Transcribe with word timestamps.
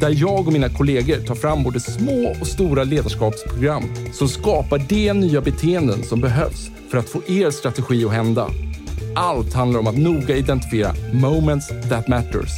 där 0.00 0.14
jag 0.16 0.46
och 0.46 0.52
mina 0.52 0.68
kollegor 0.68 1.16
tar 1.16 1.34
fram 1.34 1.62
både 1.62 1.80
små 1.80 2.34
och 2.40 2.46
stora 2.46 2.84
ledarskapsprogram 2.84 3.82
som 4.12 4.28
skapar 4.28 4.78
de 4.78 5.12
nya 5.12 5.40
beteenden 5.40 6.02
som 6.02 6.20
behövs 6.20 6.70
för 6.90 6.98
att 6.98 7.08
få 7.08 7.22
er 7.26 7.50
strategi 7.50 8.04
att 8.04 8.12
hända. 8.12 8.50
Allt 9.14 9.54
handlar 9.54 9.80
om 9.80 9.86
att 9.86 9.98
noga 9.98 10.36
identifiera 10.36 10.94
moments 11.12 11.68
that 11.68 12.08
matters. 12.08 12.50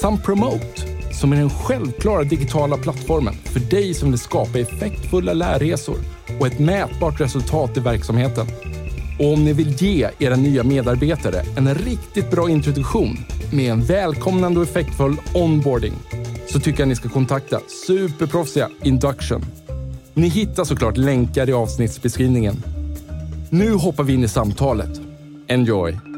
Samt 0.00 0.24
Promote, 0.24 0.82
som 1.12 1.32
är 1.32 1.36
den 1.36 1.50
självklara 1.50 2.24
digitala 2.24 2.76
plattformen 2.76 3.34
för 3.34 3.60
dig 3.60 3.94
som 3.94 4.10
vill 4.10 4.18
skapa 4.18 4.58
effektfulla 4.58 5.32
lärresor 5.32 5.98
och 6.40 6.46
ett 6.46 6.58
mätbart 6.58 7.20
resultat 7.20 7.76
i 7.76 7.80
verksamheten. 7.80 8.46
Och 9.20 9.32
om 9.32 9.44
ni 9.44 9.52
vill 9.52 9.82
ge 9.82 10.10
era 10.18 10.36
nya 10.36 10.64
medarbetare 10.64 11.42
en 11.56 11.74
riktigt 11.74 12.30
bra 12.30 12.50
introduktion 12.50 13.16
med 13.52 13.72
en 13.72 13.84
välkomnande 13.84 14.60
och 14.60 14.66
effektfull 14.66 15.16
onboarding 15.34 15.92
så 16.46 16.60
tycker 16.60 16.80
jag 16.80 16.88
ni 16.88 16.94
ska 16.94 17.08
kontakta 17.08 17.60
superproffsiga 17.86 18.68
Induction. 18.82 19.44
Ni 20.14 20.28
hittar 20.28 20.64
såklart 20.64 20.96
länkar 20.96 21.48
i 21.48 21.52
avsnittsbeskrivningen. 21.52 22.62
Nu 23.50 23.72
hoppar 23.72 24.04
vi 24.04 24.14
in 24.14 24.24
i 24.24 24.28
samtalet. 24.28 25.00
Enjoy! 25.48 26.09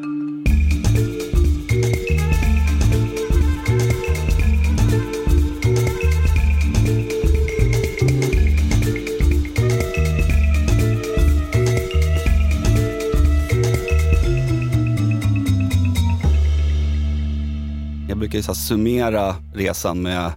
Brukar 18.33 18.49
ju 18.49 18.55
så 18.55 18.61
summera 18.61 19.37
resan 19.55 20.03
med 20.03 20.33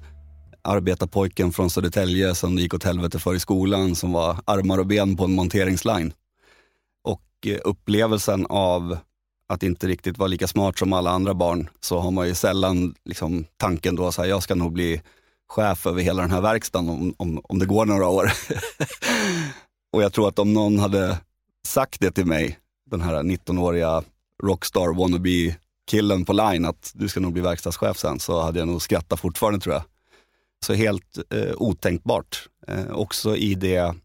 arbetarpojken 0.62 1.52
från 1.52 1.70
Södertälje 1.70 2.36
som 2.36 2.56
det 2.56 2.62
gick 2.62 2.74
åt 2.74 2.84
helvete 2.84 3.20
för 3.20 3.36
i 3.36 3.40
skolan, 3.40 3.96
som 3.96 4.12
var 4.12 4.38
armar 4.46 4.78
och 4.78 4.86
ben 4.86 5.18
på 5.18 5.24
en 5.24 5.36
monteringsline. 5.36 6.14
Och 7.04 7.22
eh, 7.46 7.58
upplevelsen 7.64 8.46
av 8.50 8.98
att 9.50 9.64
inte 9.64 9.88
riktigt 9.88 10.18
vara 10.18 10.28
lika 10.28 10.48
smart 10.48 10.78
som 10.78 10.94
alla 10.94 11.12
andra 11.12 11.34
barn, 11.34 11.70
så 11.80 12.00
har 12.00 12.12
man 12.12 12.28
ju 12.28 12.36
sällan 12.36 12.96
liksom, 13.06 13.46
tanken 13.58 13.96
då 13.96 14.08
att 14.08 14.28
jag 14.28 14.44
ska 14.44 14.56
nog 14.56 14.74
bli 14.74 15.02
chef 15.50 15.88
över 15.88 16.02
hela 16.02 16.22
den 16.22 16.32
här 16.32 16.42
verkstaden 16.42 16.90
om, 16.90 17.14
om, 17.18 17.42
om 17.44 17.60
det 17.60 17.66
går 17.66 17.86
några 17.86 18.08
år. 18.08 18.32
och 19.94 20.04
jag 20.04 20.14
tror 20.14 20.28
att 20.28 20.40
om 20.40 20.54
någon 20.54 20.80
hade 20.80 21.18
sagt 21.68 22.00
det 22.00 22.12
till 22.12 22.26
mig, 22.26 22.60
den 22.92 23.02
här 23.02 23.16
19-åriga 23.16 24.04
rockstar 24.44 24.94
wannabe 24.94 25.56
killen 25.86 26.26
på 26.26 26.34
line 26.34 26.66
att 26.66 26.92
du 26.94 27.08
ska 27.08 27.20
nog 27.20 27.34
bli 27.34 27.42
verkstadschef 27.42 27.98
sen, 27.98 28.20
så 28.20 28.42
hade 28.42 28.60
jag 28.60 28.68
nog 28.68 28.82
skrattat 28.82 29.20
fortfarande 29.20 29.60
tror 29.60 29.76
jag. 29.76 29.84
Så 30.66 30.74
helt 30.74 31.18
eh, 31.34 31.54
otänkbart. 31.58 32.48
Eh, 32.68 32.92
också 32.92 33.36
i 33.36 33.56
det, 33.56 33.96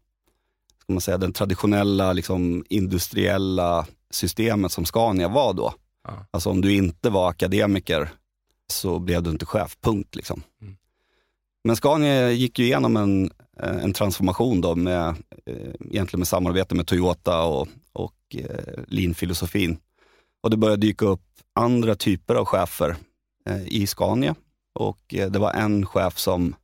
ska 0.83 0.93
man 0.93 1.01
säga, 1.01 1.17
den 1.17 1.33
traditionella 1.33 2.13
liksom, 2.13 2.65
industriella 2.69 3.87
systemet 4.09 4.71
som 4.71 4.85
Scania 4.85 5.27
var 5.27 5.53
då. 5.53 5.73
Ja. 6.07 6.25
Alltså 6.31 6.49
om 6.49 6.61
du 6.61 6.73
inte 6.73 7.09
var 7.09 7.29
akademiker 7.29 8.09
så 8.71 8.99
blev 8.99 9.23
du 9.23 9.29
inte 9.29 9.45
chef, 9.45 9.77
punkt. 9.81 10.15
Liksom. 10.15 10.43
Mm. 10.61 10.75
Men 11.63 11.75
Scania 11.75 12.31
gick 12.31 12.59
ju 12.59 12.65
igenom 12.65 12.97
en, 12.97 13.31
eh, 13.59 13.83
en 13.83 13.93
transformation 13.93 14.61
då 14.61 14.75
med, 14.75 15.07
eh, 15.45 15.71
egentligen 15.79 16.19
med 16.19 16.27
samarbete 16.27 16.75
med 16.75 16.87
Toyota 16.87 17.43
och, 17.43 17.67
och 17.93 18.35
eh, 18.35 18.83
lean-filosofin. 18.87 19.77
Och 20.41 20.49
det 20.49 20.57
började 20.57 20.81
dyka 20.81 21.05
upp 21.05 21.30
andra 21.55 21.95
typer 21.95 22.35
av 22.35 22.45
chefer 22.45 22.95
eh, 23.45 23.67
i 23.67 23.87
Scania. 23.87 24.35
Och 24.73 25.13
eh, 25.13 25.31
det 25.31 25.39
var 25.39 25.51
en 25.51 25.85
chef 25.85 26.17
som 26.17 26.55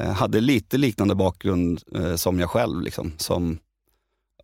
eh, 0.00 0.10
hade 0.12 0.40
lite 0.40 0.78
liknande 0.78 1.14
bakgrund 1.14 1.80
som 2.16 2.40
jag 2.40 2.50
själv. 2.50 2.82
Liksom, 2.82 3.12
som 3.16 3.58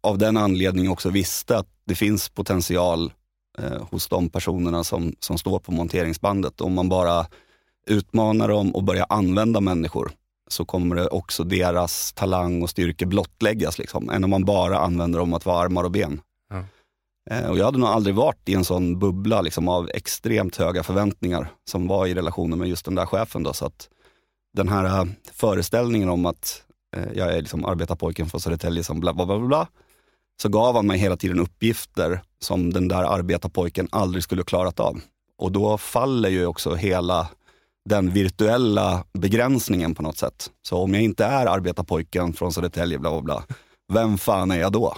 av 0.00 0.18
den 0.18 0.36
anledningen 0.36 0.92
också 0.92 1.10
visste 1.10 1.58
att 1.58 1.68
det 1.84 1.94
finns 1.94 2.28
potential 2.28 3.12
hos 3.90 4.08
de 4.08 4.28
personerna 4.28 4.84
som, 4.84 5.14
som 5.20 5.38
står 5.38 5.58
på 5.58 5.72
monteringsbandet. 5.72 6.60
Om 6.60 6.74
man 6.74 6.88
bara 6.88 7.26
utmanar 7.86 8.48
dem 8.48 8.74
och 8.74 8.84
börjar 8.84 9.06
använda 9.08 9.60
människor 9.60 10.12
så 10.48 10.64
kommer 10.64 10.96
det 10.96 11.08
också 11.08 11.44
deras 11.44 12.12
talang 12.12 12.62
och 12.62 12.70
styrka 12.70 13.06
blottläggas. 13.06 13.78
Liksom, 13.78 14.10
än 14.10 14.24
om 14.24 14.30
man 14.30 14.44
bara 14.44 14.78
använder 14.78 15.18
dem 15.18 15.34
att 15.34 15.46
vara 15.46 15.58
armar 15.64 15.84
och 15.84 15.90
ben. 15.90 16.20
Eh, 17.30 17.50
och 17.50 17.58
jag 17.58 17.64
hade 17.64 17.78
nog 17.78 17.88
aldrig 17.88 18.14
varit 18.14 18.48
i 18.48 18.54
en 18.54 18.64
sån 18.64 18.98
bubbla 18.98 19.40
liksom, 19.40 19.68
av 19.68 19.90
extremt 19.94 20.56
höga 20.56 20.82
förväntningar 20.82 21.52
som 21.70 21.86
var 21.86 22.06
i 22.06 22.14
relationen 22.14 22.58
med 22.58 22.68
just 22.68 22.84
den 22.84 22.94
där 22.94 23.06
chefen. 23.06 23.42
Då, 23.42 23.52
så 23.52 23.66
att 23.66 23.88
den 24.56 24.68
här 24.68 24.84
eh, 24.84 25.04
föreställningen 25.32 26.08
om 26.08 26.26
att 26.26 26.62
eh, 26.96 27.12
jag 27.14 27.34
är 27.34 27.40
liksom 27.40 27.64
arbetarpojken 27.64 28.26
från 28.26 28.40
Södertälje 28.40 28.84
som 28.84 29.00
bla 29.00 29.14
bla 29.14 29.26
bla 29.26 29.38
bla, 29.38 29.68
så 30.42 30.48
gav 30.48 30.74
han 30.74 30.86
mig 30.86 30.98
hela 30.98 31.16
tiden 31.16 31.40
uppgifter 31.40 32.20
som 32.40 32.72
den 32.72 32.88
där 32.88 33.04
arbetarpojken 33.04 33.88
aldrig 33.90 34.22
skulle 34.22 34.42
klarat 34.42 34.80
av. 34.80 35.00
Och 35.38 35.52
då 35.52 35.78
faller 35.78 36.28
ju 36.28 36.46
också 36.46 36.74
hela 36.74 37.28
den 37.88 38.10
virtuella 38.10 39.04
begränsningen 39.12 39.94
på 39.94 40.02
något 40.02 40.18
sätt. 40.18 40.50
Så 40.62 40.76
om 40.76 40.94
jag 40.94 41.02
inte 41.02 41.24
är 41.24 41.46
arbetarpojken 41.46 42.32
från 42.32 42.52
Södertälje, 42.52 42.98
bla 42.98 43.10
bla 43.10 43.22
bla, 43.22 43.42
vem 43.92 44.18
fan 44.18 44.50
är 44.50 44.60
jag 44.60 44.72
då? 44.72 44.96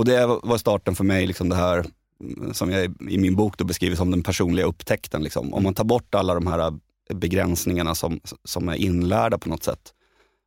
Och 0.00 0.06
det 0.06 0.26
var 0.26 0.58
starten 0.58 0.94
för 0.94 1.04
mig, 1.04 1.26
liksom 1.26 1.48
det 1.48 1.56
här 1.56 1.84
mm, 2.20 2.54
som 2.54 2.70
jag 2.70 2.94
i 3.10 3.18
min 3.18 3.36
bok 3.36 3.58
då 3.58 3.64
beskriver 3.64 3.96
som 3.96 4.10
den 4.10 4.22
personliga 4.22 4.66
upptäckten. 4.66 5.22
Liksom. 5.22 5.54
Om 5.54 5.62
man 5.62 5.74
tar 5.74 5.84
bort 5.84 6.14
alla 6.14 6.34
de 6.34 6.46
här 6.46 6.72
begränsningarna 7.14 7.94
som, 7.94 8.20
som 8.44 8.68
är 8.68 8.74
inlärda 8.74 9.38
på 9.38 9.48
något 9.48 9.64
sätt. 9.64 9.92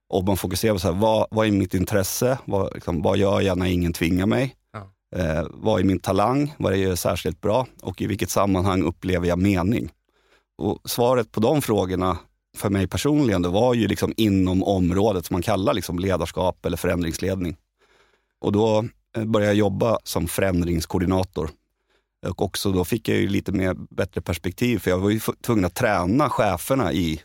Och 0.10 0.24
man 0.24 0.38
fokuserar 0.38 0.74
på 0.74 0.80
så 0.80 0.92
här, 0.92 1.00
vad, 1.00 1.28
vad 1.32 1.48
är 1.48 1.52
mitt 1.52 1.74
intresse? 1.74 2.38
Vad, 2.46 2.74
liksom, 2.74 3.02
vad 3.02 3.18
gör 3.18 3.42
jag 3.42 3.58
när 3.58 3.66
ingen 3.66 3.94
tvingar 3.94 4.26
mig? 4.26 4.56
Ja. 4.74 5.20
Eh, 5.20 5.48
vad 5.50 5.80
är 5.80 5.84
min 5.84 6.00
talang? 6.00 6.54
Vad 6.58 6.74
är 6.74 6.78
jag 6.78 6.98
särskilt 6.98 7.42
bra? 7.42 7.68
Och 7.82 8.02
i 8.02 8.08
vilket 8.08 8.30
sammanhang 8.30 8.84
upplever 8.84 9.28
jag 9.28 9.40
mening? 9.40 9.90
Och 10.58 10.80
svaret 10.86 11.32
på 11.32 11.40
de 11.40 11.62
frågorna 11.62 12.18
för 12.58 12.70
mig 12.70 12.88
personligen, 12.88 13.42
det 13.42 13.50
var 13.50 13.74
ju 13.74 13.88
liksom 13.88 14.14
inom 14.18 14.64
området 14.64 15.26
som 15.26 15.34
man 15.34 15.42
kallar 15.42 15.74
liksom 15.74 16.00
ledarskap 16.00 16.66
eller 16.66 16.78
förändringsledning. 16.78 17.56
Och 18.42 18.52
då 18.52 18.86
Eh, 19.18 19.26
började 19.26 19.52
jag 19.52 19.58
jobba 19.58 20.00
som 20.04 20.28
förändringskoordinator. 20.28 21.50
Och 22.26 22.42
också 22.42 22.72
då 22.72 22.86
fick 22.86 23.10
jag 23.10 23.18
ju 23.18 23.28
lite 23.28 23.52
mer 23.52 23.74
bättre 23.74 24.22
perspektiv, 24.22 24.80
för 24.80 24.92
jag 24.92 24.98
var 24.98 25.10
ju 25.10 25.20
tvungen 25.42 25.66
att 25.66 25.76
träna 25.76 26.30
cheferna 26.30 26.94
i 26.94 27.22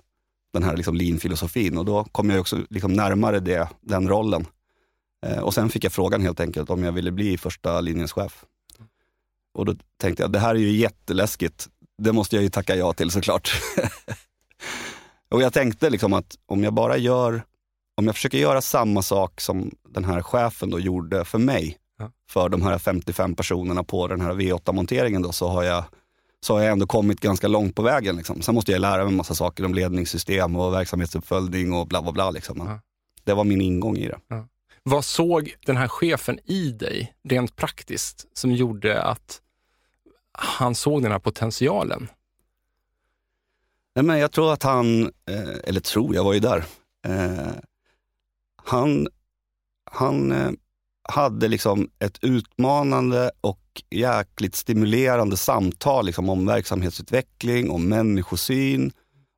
den 0.53 0.63
här 0.63 0.77
liksom 0.77 0.97
lean-filosofin 0.97 1.79
och 1.79 1.85
då 1.85 2.05
kom 2.05 2.31
jag 2.31 2.41
också 2.41 2.59
liksom 2.71 2.93
närmare 2.93 3.41
det, 3.41 3.69
den 3.81 4.09
rollen. 4.09 4.47
Eh, 5.27 5.39
och 5.39 5.55
sen 5.55 5.71
fick 5.71 5.85
jag 5.85 5.93
frågan 5.93 6.23
helt 6.23 6.41
enkelt 6.41 6.71
om 6.71 6.85
jag 6.85 6.93
ville 6.93 7.11
bli 7.11 7.39
första 7.39 7.81
linjens 7.81 8.13
chef. 8.13 8.45
Och 9.55 9.65
då 9.65 9.75
tänkte 9.97 10.23
jag, 10.23 10.33
det 10.33 10.39
här 10.39 10.55
är 10.55 10.59
ju 10.59 10.71
jätteläskigt. 10.71 11.69
Det 12.03 12.13
måste 12.13 12.37
jag 12.37 12.43
ju 12.43 12.51
tacka 12.51 12.77
ja 12.77 12.93
till 12.93 13.11
såklart. 13.11 13.51
och 15.31 15.43
jag 15.43 15.53
tänkte 15.53 15.91
liksom 15.91 16.13
att 16.13 16.37
om 16.47 16.65
jag 16.65 16.73
bara 16.73 16.97
gör, 16.97 17.43
om 17.97 18.07
jag 18.07 18.15
försöker 18.15 18.39
göra 18.39 18.61
samma 18.61 19.03
sak 19.03 19.41
som 19.41 19.71
den 20.01 20.11
här 20.11 20.23
chefen 20.23 20.71
då 20.71 20.81
gjorde 20.81 21.25
för 21.25 21.39
mig, 21.39 21.79
Ja. 21.99 22.11
för 22.31 22.49
de 22.49 22.63
här 22.63 22.79
55 22.79 23.35
personerna 23.35 23.85
på 23.85 24.07
den 24.07 24.21
här 24.21 24.33
V8-monteringen 24.35 25.23
då, 25.23 25.33
så 25.33 25.49
har 25.49 25.63
jag 25.63 25.85
så 26.41 26.55
har 26.55 26.61
jag 26.63 26.73
ändå 26.73 26.87
kommit 26.87 27.21
ganska 27.21 27.49
långt 27.49 27.75
på 27.75 27.83
vägen. 27.83 28.17
Liksom. 28.17 28.43
Sen 28.43 28.55
måste 28.55 28.73
jag 28.73 28.81
lära 28.81 28.97
mig 29.05 29.07
en 29.13 29.17
massa 29.17 29.35
saker 29.35 29.65
om 29.65 29.75
ledningssystem 29.75 30.57
och 30.57 30.73
verksamhetsuppföljning 30.73 31.73
och 31.73 31.87
bla 31.87 32.03
bla 32.03 32.13
bla. 32.13 32.31
Liksom. 32.31 32.59
Ja. 32.67 32.81
Det 33.25 33.35
var 33.35 33.45
min 33.45 33.61
ingång 33.61 33.97
i 33.97 34.09
det. 34.09 34.19
Vad 34.83 35.05
såg 35.05 35.55
den 35.67 35.77
här 35.77 35.89
chefen 35.89 36.39
i 36.45 36.71
dig, 36.73 37.15
rent 37.29 37.57
praktiskt, 37.57 38.27
som 38.39 38.53
gjorde 38.53 39.03
att 39.03 39.41
han 40.33 40.75
såg 40.75 41.03
den 41.03 41.13
här 41.13 41.19
potentialen? 41.19 42.09
Nej, 43.95 44.05
men 44.05 44.19
jag 44.19 44.33
tror 44.33 44.53
att 44.53 44.63
han, 44.63 45.03
eh, 45.03 45.59
eller 45.65 45.81
tror, 45.81 46.15
jag 46.15 46.25
var 46.25 46.33
ju 46.33 46.41
där. 46.41 46.65
Eh, 47.07 47.53
han 48.65 49.09
han 49.93 50.33
eh, 50.33 50.51
hade 51.09 51.49
liksom 51.49 51.91
ett 51.99 52.19
utmanande 52.25 53.31
och 53.41 53.61
jäkligt 53.91 54.55
stimulerande 54.55 55.37
samtal 55.37 56.07
liksom, 56.07 56.29
om 56.29 56.47
verksamhetsutveckling, 56.47 57.71
om 57.71 57.89
människosyn, 57.89 58.93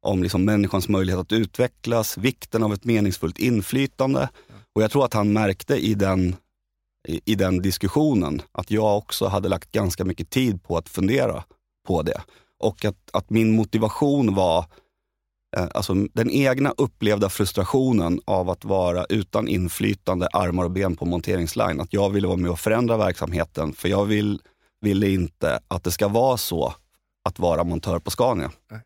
om 0.06 0.22
liksom 0.22 0.44
människans 0.44 0.88
möjlighet 0.88 1.20
att 1.20 1.32
utvecklas, 1.32 2.18
vikten 2.18 2.62
av 2.62 2.72
ett 2.72 2.84
meningsfullt 2.84 3.38
inflytande. 3.38 4.28
Och 4.74 4.82
jag 4.82 4.90
tror 4.90 5.04
att 5.04 5.14
han 5.14 5.32
märkte 5.32 5.76
i 5.76 5.94
den, 5.94 6.36
i, 7.08 7.20
i 7.24 7.34
den 7.34 7.62
diskussionen 7.62 8.42
att 8.52 8.70
jag 8.70 8.98
också 8.98 9.26
hade 9.26 9.48
lagt 9.48 9.72
ganska 9.72 10.04
mycket 10.04 10.30
tid 10.30 10.62
på 10.62 10.76
att 10.76 10.88
fundera 10.88 11.44
på 11.86 12.02
det. 12.02 12.20
Och 12.58 12.84
att, 12.84 13.10
att 13.12 13.30
min 13.30 13.56
motivation 13.56 14.34
var 14.34 14.58
eh, 14.58 14.64
alltså 15.56 15.94
den 15.94 16.30
egna 16.30 16.74
upplevda 16.76 17.28
frustrationen 17.28 18.20
av 18.24 18.50
att 18.50 18.64
vara 18.64 19.04
utan 19.04 19.48
inflytande, 19.48 20.26
armar 20.26 20.64
och 20.64 20.70
ben 20.70 20.96
på 20.96 21.04
monteringsline. 21.04 21.80
Att 21.80 21.92
jag 21.92 22.10
ville 22.10 22.26
vara 22.26 22.36
med 22.36 22.50
och 22.50 22.60
förändra 22.60 22.96
verksamheten, 22.96 23.72
för 23.72 23.88
jag 23.88 24.04
vill, 24.04 24.40
ville 24.80 25.08
inte 25.08 25.60
att 25.68 25.84
det 25.84 25.90
ska 25.90 26.08
vara 26.08 26.36
så 26.36 26.74
att 27.24 27.38
vara 27.38 27.64
montör 27.64 27.98
på 27.98 28.10
Scania. 28.10 28.50
Nej. 28.70 28.80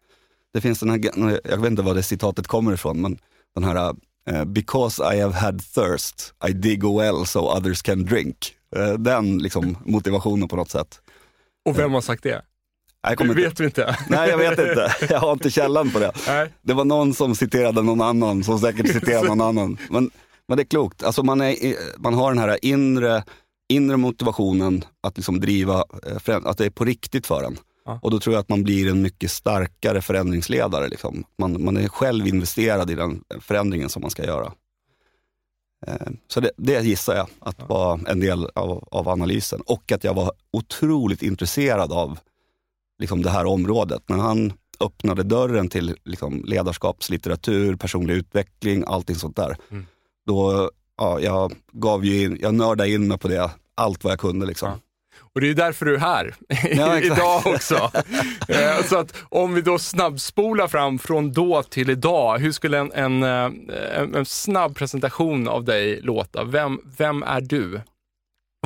Det 0.52 0.60
finns 0.60 0.80
den 0.80 0.90
här, 0.90 1.00
jag 1.44 1.56
vet 1.56 1.70
inte 1.70 1.82
var 1.82 1.94
det 1.94 2.02
citatet 2.02 2.46
kommer 2.46 2.72
ifrån, 2.72 3.00
men 3.00 3.18
den 3.54 3.64
här 3.64 3.94
uh, 4.30 4.44
“Because 4.44 5.14
I 5.14 5.20
have 5.20 5.34
had 5.34 5.62
thirst, 5.74 6.34
I 6.48 6.52
dig 6.52 6.76
well 6.76 7.26
so 7.26 7.56
others 7.56 7.82
can 7.82 8.04
drink”. 8.04 8.36
Uh, 8.76 8.92
den 8.92 9.38
liksom 9.38 9.76
motivationen 9.84 10.48
på 10.48 10.56
något 10.56 10.70
sätt. 10.70 11.00
Och 11.64 11.78
vem 11.78 11.92
har 11.92 12.00
sagt 12.00 12.22
det? 12.22 12.42
Jag 13.08 13.18
kommer 13.18 13.34
vet 13.34 13.60
vi 13.60 13.64
inte. 13.64 13.96
Nej, 14.08 14.30
jag 14.30 14.38
vet 14.38 14.58
inte. 14.58 14.94
Jag 15.10 15.18
har 15.18 15.32
inte 15.32 15.50
källan 15.50 15.90
på 15.90 15.98
det. 15.98 16.12
Nej. 16.26 16.52
Det 16.62 16.74
var 16.74 16.84
någon 16.84 17.14
som 17.14 17.34
citerade 17.34 17.82
någon 17.82 18.00
annan, 18.00 18.44
som 18.44 18.58
säkert 18.58 18.92
citerade 18.92 19.28
någon 19.28 19.40
annan. 19.48 19.78
Men, 19.90 20.10
men 20.48 20.56
det 20.56 20.62
är 20.62 20.64
klokt. 20.64 21.02
Alltså 21.02 21.22
man, 21.22 21.40
är, 21.40 21.76
man 21.98 22.14
har 22.14 22.30
den 22.30 22.38
här 22.38 22.58
inre, 22.62 23.24
inre 23.68 23.96
motivationen 23.96 24.84
att 25.00 25.16
liksom 25.16 25.40
driva, 25.40 25.84
eh, 26.06 26.36
att 26.44 26.58
det 26.58 26.66
är 26.66 26.70
på 26.70 26.84
riktigt 26.84 27.26
för 27.26 27.42
en. 27.42 27.58
Ja. 27.84 27.98
Och 28.02 28.10
då 28.10 28.20
tror 28.20 28.34
jag 28.34 28.40
att 28.40 28.48
man 28.48 28.62
blir 28.62 28.90
en 28.90 29.02
mycket 29.02 29.30
starkare 29.30 30.02
förändringsledare. 30.02 30.88
Liksom. 30.88 31.24
Man, 31.38 31.64
man 31.64 31.76
är 31.76 31.88
själv 31.88 32.26
investerad 32.26 32.90
i 32.90 32.94
den 32.94 33.24
förändringen 33.40 33.88
som 33.88 34.02
man 34.02 34.10
ska 34.10 34.24
göra. 34.24 34.52
Eh, 35.86 36.06
så 36.28 36.40
det, 36.40 36.50
det 36.56 36.80
gissar 36.80 37.16
jag 37.16 37.28
att 37.40 37.68
var 37.68 38.00
en 38.08 38.20
del 38.20 38.48
av, 38.54 38.88
av 38.90 39.08
analysen. 39.08 39.60
Och 39.60 39.92
att 39.92 40.04
jag 40.04 40.14
var 40.14 40.32
otroligt 40.50 41.22
intresserad 41.22 41.92
av 41.92 42.18
liksom 42.98 43.22
det 43.22 43.30
här 43.30 43.46
området. 43.46 44.02
När 44.06 44.16
han 44.16 44.52
öppnade 44.80 45.22
dörren 45.22 45.68
till 45.68 45.96
liksom 46.04 46.44
ledarskapslitteratur, 46.44 47.76
personlig 47.76 48.14
utveckling, 48.14 48.84
allting 48.86 49.16
sånt 49.16 49.36
där. 49.36 49.56
Mm. 49.70 49.86
Då, 50.26 50.70
ja, 50.98 51.20
jag 51.20 51.52
gav 51.72 52.04
ju 52.04 52.22
in, 52.22 52.38
jag 52.40 52.54
nördade 52.54 52.90
in 52.90 53.08
mig 53.08 53.18
på 53.18 53.28
det, 53.28 53.50
allt 53.74 54.04
vad 54.04 54.12
jag 54.12 54.20
kunde. 54.20 54.46
Liksom. 54.46 54.68
Ja. 54.68 54.78
Och 55.34 55.40
det 55.40 55.50
är 55.50 55.54
därför 55.54 55.86
du 55.86 55.94
är 55.94 55.98
här 55.98 56.34
ja, 56.76 57.00
idag 57.00 57.46
också. 57.46 57.90
Eh, 58.48 58.84
så 58.84 58.98
att 58.98 59.16
om 59.28 59.54
vi 59.54 59.60
då 59.60 59.78
snabbspolar 59.78 60.68
fram 60.68 60.98
från 60.98 61.32
då 61.32 61.62
till 61.62 61.90
idag, 61.90 62.38
hur 62.38 62.52
skulle 62.52 62.78
en, 62.78 62.92
en, 62.92 63.22
eh, 63.22 63.98
en, 63.98 64.14
en 64.14 64.26
snabb 64.26 64.76
presentation 64.76 65.48
av 65.48 65.64
dig 65.64 66.00
låta? 66.00 66.44
Vem, 66.44 66.80
vem 66.96 67.22
är 67.22 67.40
du? 67.40 67.80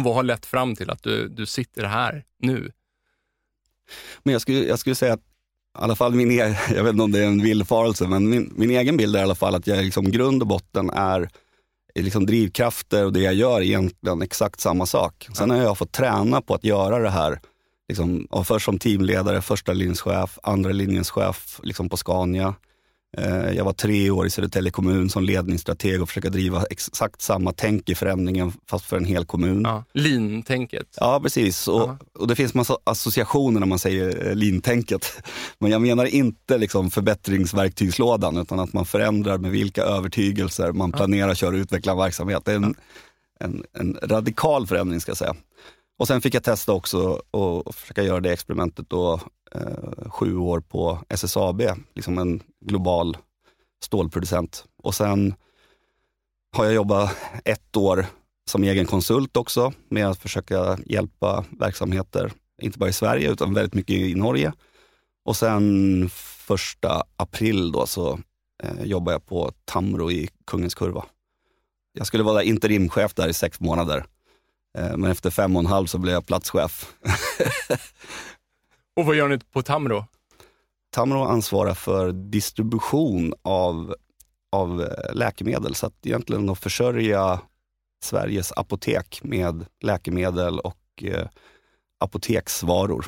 Vad 0.01 0.15
har 0.15 0.23
lett 0.23 0.47
fram 0.47 0.77
till 0.77 0.91
att 0.91 1.03
du, 1.03 1.29
du 1.29 1.47
sitter 1.47 1.85
här 1.85 2.25
nu? 2.43 2.73
Men 4.23 4.33
jag 4.33 4.43
skulle, 4.43 4.65
jag 4.65 4.79
skulle 4.79 4.95
säga 4.95 5.13
att 5.13 5.21
i 5.21 5.81
alla 5.81 5.97
fall 5.97 6.15
min, 6.15 6.31
e- 6.31 6.59
jag 6.75 6.85
vet 6.85 6.93
inte 6.93 7.03
om 7.05 7.13
det 7.13 7.19
är 7.21 7.27
en 7.27 7.43
villfarelse, 7.43 8.07
men 8.07 8.29
min, 8.31 8.53
min 8.57 8.71
egen 8.71 8.97
bild 8.97 9.17
är 9.17 9.21
i 9.21 9.23
alla 9.23 9.35
fall 9.35 9.55
att 9.55 9.67
jag 9.67 9.85
liksom 9.85 10.11
grund 10.11 10.43
och 10.43 10.49
botten 10.49 10.91
är 10.91 11.29
liksom 11.95 12.27
drivkrafter 12.27 13.05
och 13.05 13.13
det 13.13 13.21
jag 13.21 13.35
gör 13.35 13.57
är 13.57 13.65
egentligen 13.65 14.23
exakt 14.23 14.61
samma 14.61 14.87
sak. 14.87 15.29
Sen 15.35 15.51
har 15.51 15.57
jag 15.57 15.79
fått 15.79 15.93
träna 15.93 16.41
på 16.41 16.55
att 16.55 16.65
göra 16.65 16.99
det 16.99 17.11
här, 17.11 17.41
liksom, 17.89 18.29
först 18.45 18.65
som 18.65 18.79
teamledare, 18.79 19.43
första 19.43 19.73
linjens 19.73 20.01
chef, 20.01 20.39
andra 20.43 20.73
linjens 20.73 21.11
chef 21.11 21.61
liksom 21.63 21.89
på 21.89 21.97
Scania. 21.97 22.55
Eh, 23.17 23.51
jag 23.53 23.65
var 23.65 23.73
tre 23.73 24.11
år 24.11 24.27
i 24.27 24.31
Södertälje 24.31 24.71
kommun 24.71 25.11
som 25.11 25.25
ledningsstrateg 25.25 26.03
och 26.03 26.09
försöka 26.09 26.31
driva 26.31 26.65
exakt 26.71 27.23
samma 27.23 27.53
tänk 27.53 27.89
i 27.89 27.95
förändringen 27.95 28.53
fast 28.71 28.85
för 28.85 28.97
en 28.97 29.05
hel 29.05 29.25
kommun. 29.25 29.63
Ja, 29.65 29.85
lean-tänket. 29.93 30.87
Ja, 30.97 31.21
precis. 31.23 31.69
Och, 31.69 31.91
och, 32.15 32.29
det 32.29 32.37
finns 32.37 32.55
massa 32.55 32.77
associationer 32.85 33.61
när 33.61 33.67
man 33.67 33.79
säger 33.79 34.29
eh, 34.29 34.35
lean-tänket. 34.35 35.23
Men 35.59 35.71
jag 35.71 35.83
menar 35.83 36.05
inte 36.05 36.59
liksom 36.59 36.91
förbättringsverktygslådan 36.91 38.37
utan 38.37 38.61
att 38.61 38.73
man 38.73 38.85
förändrar 38.85 39.39
med 39.39 39.51
vilka 39.51 39.83
övertygelser 39.83 40.73
man 40.73 40.93
planerar, 40.93 41.35
kör 41.35 41.53
och 41.53 41.59
utvecklar 41.59 41.93
en 41.93 41.99
verksamhet. 41.99 42.43
Det 42.45 42.53
är 42.53 42.57
en, 42.57 42.75
en, 43.41 43.65
en 43.73 43.99
radikal 44.03 44.67
förändring 44.67 45.01
ska 45.01 45.11
jag 45.11 45.19
säga. 45.19 45.37
Och 45.99 46.07
sen 46.07 46.21
fick 46.21 46.35
jag 46.35 46.45
testa 46.45 46.73
också 46.73 47.23
och 47.31 47.75
försöka 47.75 48.03
göra 48.03 48.21
det 48.21 48.33
experimentet 48.33 48.91
då 48.91 49.21
eh, 49.55 50.11
sju 50.11 50.37
år 50.37 50.61
på 50.61 50.99
SSAB, 51.09 51.63
liksom 51.95 52.19
en 52.19 52.43
global 52.61 53.17
stålproducent. 53.85 54.65
Och 54.83 54.95
sen 54.95 55.35
har 56.57 56.65
jag 56.65 56.75
jobbat 56.75 57.17
ett 57.45 57.77
år 57.77 58.07
som 58.51 58.65
egen 58.65 58.87
konsult 58.87 59.37
också 59.37 59.73
med 59.89 60.09
att 60.09 60.19
försöka 60.19 60.79
hjälpa 60.87 61.45
verksamheter, 61.59 62.33
inte 62.63 62.79
bara 62.79 62.91
i 62.91 62.93
Sverige 62.93 63.31
utan 63.31 63.55
väldigt 63.55 63.75
mycket 63.75 63.97
i 63.97 64.15
Norge. 64.15 64.53
Och 65.25 65.37
sen 65.37 66.09
första 66.47 67.03
april 67.17 67.73
då 67.73 67.87
så 67.87 68.19
eh, 68.63 68.85
jobbar 68.85 69.13
jag 69.13 69.27
på 69.27 69.53
Tamro 69.65 70.11
i 70.11 70.29
Kungens 70.47 70.75
Kurva. 70.75 71.05
Jag 71.93 72.07
skulle 72.07 72.23
vara 72.23 72.43
interimchef 72.43 73.15
där 73.15 73.29
i 73.29 73.35
sex 73.35 73.61
månader. 73.61 74.05
Eh, 74.79 74.97
men 74.97 75.11
efter 75.11 75.31
fem 75.31 75.57
och 75.57 75.61
en 75.61 75.67
halv 75.67 75.87
så 75.87 75.99
blev 75.99 76.15
jag 76.15 76.27
platschef. 76.27 76.95
och 78.97 79.07
vad 79.07 79.17
gör 79.17 79.29
ni 79.29 79.39
på 79.39 79.63
Tamro? 79.63 80.05
Tamro 80.91 81.23
ansvarar 81.23 81.75
för 81.75 82.13
distribution 82.13 83.35
av, 83.43 83.95
av 84.53 84.83
eh, 84.83 85.15
läkemedel. 85.15 85.75
Så 85.75 85.87
att 85.87 86.07
egentligen 86.07 86.51
att 86.51 86.59
försörja 86.59 87.41
Sveriges 88.05 88.53
apotek 88.53 89.21
med 89.23 89.67
läkemedel 89.81 90.59
och 90.59 91.03
eh, 91.03 91.29
apoteksvaror. 92.01 93.07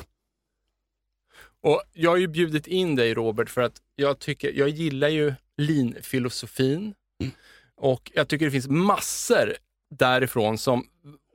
Och 1.63 1.83
Jag 1.93 2.09
har 2.09 2.17
ju 2.17 2.27
bjudit 2.27 2.67
in 2.67 2.95
dig 2.95 3.13
Robert 3.13 3.49
för 3.49 3.61
att 3.61 3.81
jag, 3.95 4.19
tycker, 4.19 4.51
jag 4.51 4.69
gillar 4.69 5.09
ju 5.09 5.33
lean-filosofin. 5.57 6.93
Mm. 7.23 7.33
Och 7.75 8.11
jag 8.15 8.27
tycker 8.27 8.45
det 8.45 8.51
finns 8.51 8.67
massor 8.67 9.53
därifrån 9.89 10.57
som 10.57 10.87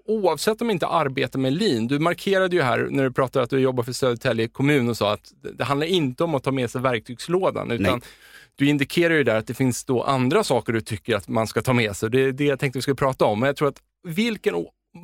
oavsett 0.07 0.63
om 0.63 0.71
inte 0.71 0.87
arbetar 0.87 1.39
med 1.39 1.53
lean, 1.53 1.87
du 1.87 1.99
markerade 1.99 2.57
ju 2.57 2.63
här 2.63 2.89
när 2.91 3.05
du 3.05 3.13
pratade 3.13 3.43
att 3.43 3.51
du 3.51 3.59
jobbar 3.59 3.83
för 3.83 3.93
Södertälje 3.93 4.49
kommun 4.49 4.89
och 4.89 4.97
sa 4.97 5.13
att 5.13 5.33
det 5.59 5.65
handlar 5.65 5.87
inte 5.87 6.25
om 6.25 6.35
att 6.35 6.43
ta 6.43 6.53
med 6.53 6.71
sig 6.71 6.81
verktygslådan, 6.81 7.71
utan 7.71 7.93
Nej. 7.93 8.09
du 8.55 8.67
indikerar 8.67 9.15
ju 9.15 9.25
där 9.25 9.37
att 9.37 9.47
det 9.47 9.55
finns 9.55 9.85
då 9.85 10.03
andra 10.03 10.45
saker 10.45 10.73
du 10.73 10.81
tycker 10.81 11.17
att 11.17 11.29
man 11.29 11.47
ska 11.47 11.63
ta 11.63 11.73
med 11.73 11.97
sig. 11.97 12.11
Det 12.11 12.21
är 12.21 12.33
det 12.33 12.45
jag 12.45 12.61
tänkte 12.61 12.79
vi 12.79 12.83
skulle 12.83 12.95
prata 12.95 13.25
om. 13.25 13.41
Men 13.41 13.47
jag 13.47 13.57
tror 13.57 13.69
att 13.69 13.83
vilken 14.05 14.55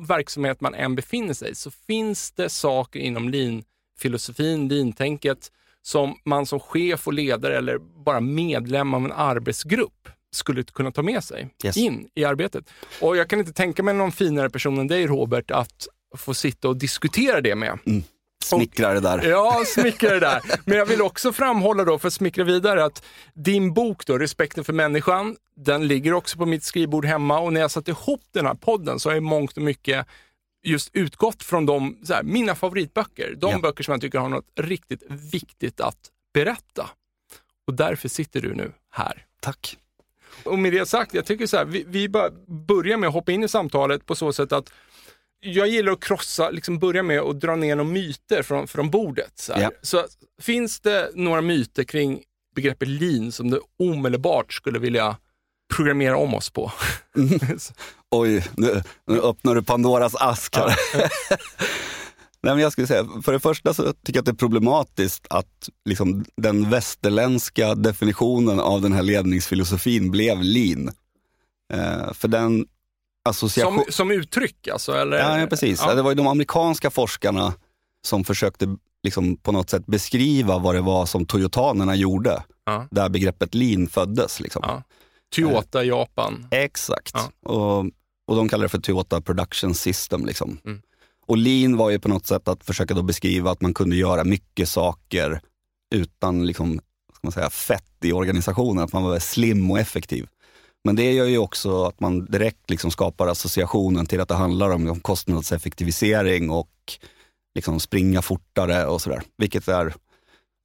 verksamhet 0.07 0.61
man 0.61 0.73
än 0.73 0.95
befinner 0.95 1.33
sig 1.33 1.55
så 1.55 1.71
finns 1.71 2.31
det 2.31 2.49
saker 2.49 2.99
inom 2.99 3.29
lean-filosofin, 3.29 4.69
lean-tänket, 4.69 5.51
som 5.81 6.15
man 6.25 6.45
som 6.45 6.59
chef 6.59 7.07
och 7.07 7.13
ledare 7.13 7.57
eller 7.57 7.77
bara 8.05 8.19
medlem 8.19 8.93
av 8.93 9.05
en 9.05 9.11
arbetsgrupp 9.11 10.09
skulle 10.35 10.63
kunna 10.63 10.91
ta 10.91 11.01
med 11.01 11.23
sig 11.23 11.49
yes. 11.63 11.77
in 11.77 12.09
i 12.15 12.25
arbetet. 12.25 12.69
Och 13.01 13.17
jag 13.17 13.27
kan 13.27 13.39
inte 13.39 13.53
tänka 13.53 13.83
mig 13.83 13.93
någon 13.93 14.11
finare 14.11 14.49
person 14.49 14.79
än 14.79 14.87
dig 14.87 15.07
Robert 15.07 15.51
att 15.51 15.87
få 16.17 16.33
sitta 16.33 16.69
och 16.69 16.77
diskutera 16.77 17.41
det 17.41 17.55
med. 17.55 17.79
Mm. 17.85 18.03
Smickra 18.43 18.93
det 18.93 18.99
där. 18.99 19.29
Ja, 19.29 19.63
smickra 19.65 20.09
det 20.09 20.19
där. 20.19 20.41
Men 20.65 20.77
jag 20.77 20.85
vill 20.85 21.01
också 21.01 21.33
framhålla 21.33 21.83
då, 21.83 21.99
för 21.99 22.07
att 22.07 22.13
smickra 22.13 22.43
vidare, 22.43 22.83
att 22.83 23.03
din 23.33 23.73
bok 23.73 24.05
då, 24.05 24.17
Respekten 24.17 24.63
för 24.63 24.73
människan, 24.73 25.35
den 25.55 25.87
ligger 25.87 26.13
också 26.13 26.37
på 26.37 26.45
mitt 26.45 26.63
skrivbord 26.63 27.05
hemma 27.05 27.39
och 27.39 27.53
när 27.53 27.61
jag 27.61 27.71
satte 27.71 27.91
ihop 27.91 28.21
den 28.31 28.45
här 28.45 28.53
podden 28.53 28.99
så 28.99 29.09
har 29.09 29.13
jag 29.13 29.23
mångt 29.23 29.57
och 29.57 29.63
mycket 29.63 30.07
just 30.63 30.89
utgått 30.93 31.43
från 31.43 31.65
de, 31.65 31.97
här, 32.09 32.23
mina 32.23 32.55
favoritböcker. 32.55 33.35
De 33.37 33.51
ja. 33.51 33.59
böcker 33.59 33.83
som 33.83 33.91
jag 33.91 34.01
tycker 34.01 34.19
har 34.19 34.29
något 34.29 34.51
riktigt 34.55 35.03
viktigt 35.09 35.81
att 35.81 35.97
berätta. 36.33 36.89
Och 37.67 37.73
därför 37.73 38.09
sitter 38.09 38.41
du 38.41 38.53
nu 38.53 38.71
här. 38.91 39.25
Tack. 39.39 39.77
Och 40.43 40.59
med 40.59 40.73
det 40.73 40.85
sagt, 40.85 41.13
jag 41.13 41.25
tycker 41.25 41.47
så 41.47 41.57
här, 41.57 41.65
vi, 41.65 41.85
vi 41.87 42.09
bara 42.09 42.29
börjar 42.67 42.97
med 42.97 43.07
att 43.07 43.13
hoppa 43.13 43.31
in 43.31 43.43
i 43.43 43.47
samtalet 43.47 44.05
på 44.05 44.15
så 44.15 44.33
sätt 44.33 44.51
att 44.51 44.73
jag 45.39 45.67
gillar 45.67 45.91
att 45.91 46.03
krossa, 46.03 46.49
liksom 46.49 46.79
börja 46.79 47.03
med 47.03 47.19
att 47.19 47.39
dra 47.39 47.55
ner 47.55 47.75
några 47.75 47.91
myter 47.91 48.43
från, 48.43 48.67
från 48.67 48.89
bordet. 48.89 49.31
Så, 49.35 49.53
ja. 49.57 49.71
så 49.81 50.05
finns 50.41 50.79
det 50.79 51.11
några 51.15 51.41
myter 51.41 51.83
kring 51.83 52.21
begreppet 52.55 52.87
lean 52.87 53.31
som 53.31 53.49
du 53.49 53.59
omedelbart 53.79 54.53
skulle 54.53 54.79
vilja 54.79 55.17
programmera 55.75 56.17
om 56.17 56.33
oss 56.33 56.49
på? 56.49 56.71
Mm. 57.17 57.39
Oj, 58.11 58.45
nu, 58.57 58.83
nu 59.07 59.19
öppnar 59.19 59.55
du 59.55 59.63
Pandoras 59.63 60.15
ask 60.15 60.55
här. 60.55 60.75
Ja. 60.93 61.37
Nej, 62.43 62.53
men 62.53 62.63
jag 62.63 62.71
skulle 62.71 62.87
säga, 62.87 63.07
för 63.23 63.31
det 63.31 63.39
första 63.39 63.73
så 63.73 63.83
tycker 63.83 64.13
jag 64.13 64.19
att 64.19 64.25
det 64.25 64.31
är 64.31 64.35
problematiskt 64.35 65.27
att 65.29 65.69
liksom, 65.85 66.25
den 66.37 66.69
västerländska 66.69 67.75
definitionen 67.75 68.59
av 68.59 68.81
den 68.81 68.93
här 68.93 69.03
ledningsfilosofin 69.03 70.11
blev 70.11 70.41
lean. 70.41 70.91
Eh, 71.73 72.13
för 72.13 72.27
den 72.27 72.65
association... 73.29 73.83
Som, 73.83 73.91
som 73.93 74.11
uttryck 74.11 74.67
alltså? 74.67 74.91
Eller? 74.91 75.17
Ja, 75.17 75.39
ja 75.39 75.47
precis. 75.47 75.81
Ja. 75.85 75.93
Det 75.93 76.01
var 76.01 76.11
ju 76.11 76.15
de 76.15 76.27
amerikanska 76.27 76.89
forskarna 76.89 77.53
som 78.05 78.23
försökte 78.23 78.77
liksom 79.03 79.37
på 79.37 79.51
något 79.51 79.69
sätt 79.69 79.85
beskriva 79.85 80.57
vad 80.57 80.75
det 80.75 80.81
var 80.81 81.05
som 81.05 81.25
toyotanerna 81.25 81.95
gjorde. 81.95 82.43
Ja. 82.65 82.87
Där 82.91 83.09
begreppet 83.09 83.55
lean 83.55 83.87
föddes. 83.87 84.39
Liksom. 84.39 84.81
Toyota 85.35 85.83
Japan. 85.83 86.47
Exakt. 86.51 87.13
Ja. 87.13 87.51
Och, 87.51 87.85
och 88.27 88.35
de 88.35 88.49
kallar 88.49 88.63
det 88.63 88.69
för 88.69 88.81
Toyota 88.81 89.21
Production 89.21 89.75
System. 89.75 90.25
Liksom. 90.25 90.57
Mm. 90.65 90.81
Och 91.25 91.37
lean 91.37 91.77
var 91.77 91.89
ju 91.89 91.99
på 91.99 92.09
något 92.09 92.27
sätt 92.27 92.47
att 92.47 92.63
försöka 92.63 92.93
då 92.93 93.01
beskriva 93.01 93.51
att 93.51 93.61
man 93.61 93.73
kunde 93.73 93.95
göra 93.95 94.23
mycket 94.23 94.69
saker 94.69 95.41
utan 95.95 96.45
liksom, 96.45 96.79
ska 97.13 97.19
man 97.21 97.31
säga, 97.31 97.49
fett 97.49 98.05
i 98.05 98.13
organisationen, 98.13 98.83
att 98.83 98.93
man 98.93 99.03
var 99.03 99.19
slim 99.19 99.71
och 99.71 99.79
effektiv. 99.79 100.27
Men 100.83 100.95
det 100.95 101.11
gör 101.11 101.25
ju 101.25 101.37
också 101.37 101.83
att 101.83 101.99
man 101.99 102.25
direkt 102.25 102.69
liksom 102.69 102.91
skapar 102.91 103.27
associationen 103.27 104.05
till 104.05 104.21
att 104.21 104.27
det 104.27 104.35
handlar 104.35 104.69
om, 104.69 104.89
om 104.89 104.99
kostnadseffektivisering 104.99 106.49
och 106.49 106.69
liksom 107.55 107.79
springa 107.79 108.21
fortare 108.21 108.85
och 108.85 109.01
sådär. 109.01 109.21
Vilket 109.37 109.67
är 109.67 109.93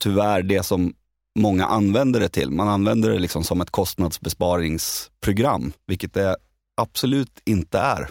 tyvärr 0.03 0.43
det 0.43 0.63
som 0.63 0.95
många 1.39 1.67
använder 1.67 2.21
det 2.21 2.29
till. 2.29 2.51
Man 2.51 2.69
använder 2.69 3.11
det 3.11 3.19
liksom 3.19 3.45
som 3.45 3.61
ett 3.61 3.71
kostnadsbesparingsprogram, 3.71 5.73
vilket 5.87 6.15
det 6.15 6.37
absolut 6.77 7.41
inte 7.45 7.79
är. 7.79 8.09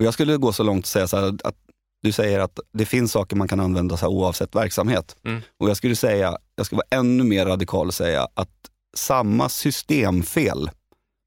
Och 0.00 0.06
jag 0.06 0.14
skulle 0.14 0.36
gå 0.36 0.52
så 0.52 0.62
långt 0.62 0.84
att 0.84 0.88
säga 0.88 1.06
så 1.08 1.16
här, 1.16 1.36
att 1.44 1.56
du 2.02 2.12
säger 2.12 2.40
att 2.40 2.58
det 2.72 2.84
finns 2.86 3.12
saker 3.12 3.36
man 3.36 3.48
kan 3.48 3.60
använda 3.60 3.96
så 3.96 4.06
här 4.06 4.12
oavsett 4.12 4.54
verksamhet. 4.54 5.16
Mm. 5.24 5.40
Och 5.58 5.70
jag 5.70 5.76
skulle 5.76 5.96
säga, 5.96 6.38
jag 6.56 6.66
skulle 6.66 6.76
vara 6.90 7.00
ännu 7.00 7.24
mer 7.24 7.46
radikal 7.46 7.86
och 7.86 7.94
säga 7.94 8.28
att 8.34 8.48
samma 8.96 9.48
systemfel 9.48 10.70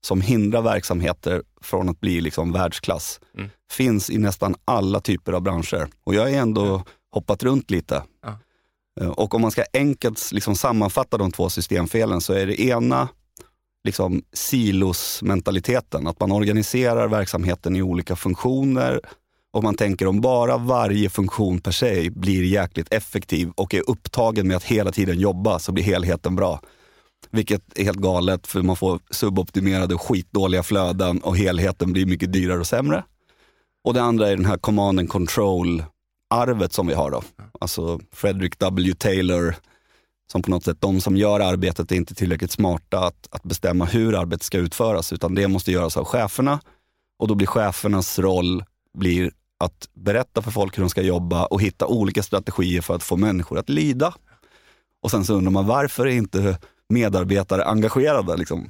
som 0.06 0.22
hindrar 0.22 0.62
verksamheter 0.62 1.44
från 1.62 1.90
att 1.90 2.00
bli 2.00 2.22
liksom 2.22 2.52
världsklass 2.52 3.20
Mm. 3.38 3.50
finns 3.72 4.10
i 4.10 4.18
nästan 4.18 4.56
alla 4.66 5.00
typer 5.00 5.34
av 5.34 5.42
branscher. 5.42 5.88
Och 6.04 6.16
jag 6.16 6.22
har 6.22 6.30
ändå 6.30 6.84
hoppat 7.12 7.44
runt 7.44 7.72
lite. 7.72 8.04
Eh, 9.02 9.08
Och 9.08 9.36
om 9.36 9.42
man 9.42 9.52
ska 9.52 9.64
enkelt 9.74 10.32
liksom 10.32 10.56
sammanfatta 10.56 11.18
de 11.18 11.32
två 11.32 11.50
systemfelen 11.50 12.22
så 12.22 12.34
är 12.34 12.48
det 12.48 12.62
ena 12.62 13.08
liksom 13.84 14.24
silosmentaliteten, 14.34 16.08
att 16.08 16.20
man 16.20 16.32
organiserar 16.32 17.08
verksamheten 17.08 17.76
i 17.76 17.82
olika 17.82 18.16
funktioner 18.16 19.02
och 19.54 19.64
man 19.64 19.76
tänker 19.76 20.08
om 20.08 20.22
bara 20.22 20.58
varje 20.58 21.10
funktion 21.10 21.62
per 21.62 21.72
se 21.72 22.10
blir 22.10 22.44
jäkligt 22.44 22.94
effektiv 22.94 23.52
och 23.56 23.74
är 23.74 23.90
upptagen 23.90 24.48
med 24.48 24.58
att 24.58 24.64
hela 24.64 24.92
tiden 24.92 25.20
jobba 25.20 25.60
så 25.60 25.72
blir 25.72 25.84
helheten 25.84 26.36
bra. 26.36 26.60
Vilket 27.32 27.80
är 27.80 27.84
helt 27.84 27.98
galet 27.98 28.48
för 28.48 28.62
man 28.62 28.76
får 28.76 29.00
suboptimerade 29.10 29.96
och 29.96 30.02
skitdåliga 30.02 30.64
flöden 30.64 31.20
och 31.20 31.38
helheten 31.38 31.94
blir 31.94 32.06
mycket 32.06 32.34
dyrare 32.34 32.60
och 32.60 32.68
sämre. 32.68 33.04
Och 33.84 33.94
det 33.94 34.02
andra 34.02 34.30
är 34.30 34.36
den 34.36 34.46
här 34.46 34.58
command 34.58 35.00
and 35.00 35.10
control-arvet 35.10 36.74
som 36.74 36.88
vi 36.88 36.94
har 36.94 37.12
då. 37.12 37.24
Alltså 37.62 38.00
Frederick 38.12 38.60
W. 38.60 38.94
Taylor, 38.94 39.56
som 40.32 40.42
på 40.42 40.50
något 40.50 40.64
sätt, 40.64 40.82
de 40.82 41.02
som 41.02 41.18
gör 41.18 41.40
arbetet 41.40 41.92
är 41.92 41.96
inte 41.96 42.16
tillräckligt 42.16 42.52
smarta 42.52 43.00
att, 43.00 43.28
att 43.32 43.44
bestämma 43.44 43.86
hur 43.86 44.16
arbetet 44.16 44.44
ska 44.44 44.58
utföras, 44.58 45.14
utan 45.14 45.36
det 45.36 45.48
måste 45.48 45.72
göras 45.72 45.98
av 45.98 46.06
cheferna. 46.06 46.60
Och 47.20 47.28
då 47.28 47.36
blir 47.36 47.48
chefernas 47.48 48.20
roll 48.20 48.64
blir 48.98 49.32
att 49.60 49.90
berätta 49.94 50.42
för 50.42 50.52
folk 50.52 50.78
hur 50.78 50.84
de 50.84 50.90
ska 50.90 51.02
jobba 51.02 51.46
och 51.46 51.62
hitta 51.62 51.88
olika 51.88 52.24
strategier 52.24 52.82
för 52.82 52.96
att 52.96 53.04
få 53.04 53.18
människor 53.18 53.60
att 53.60 53.70
lida. 53.70 54.14
Och 55.02 55.12
sen 55.12 55.26
så 55.26 55.34
undrar 55.34 55.52
man 55.52 55.68
varför 55.68 56.08
är 56.08 56.12
inte 56.12 56.60
medarbetare 56.90 57.66
engagerade? 57.66 58.38
Liksom? 58.38 58.70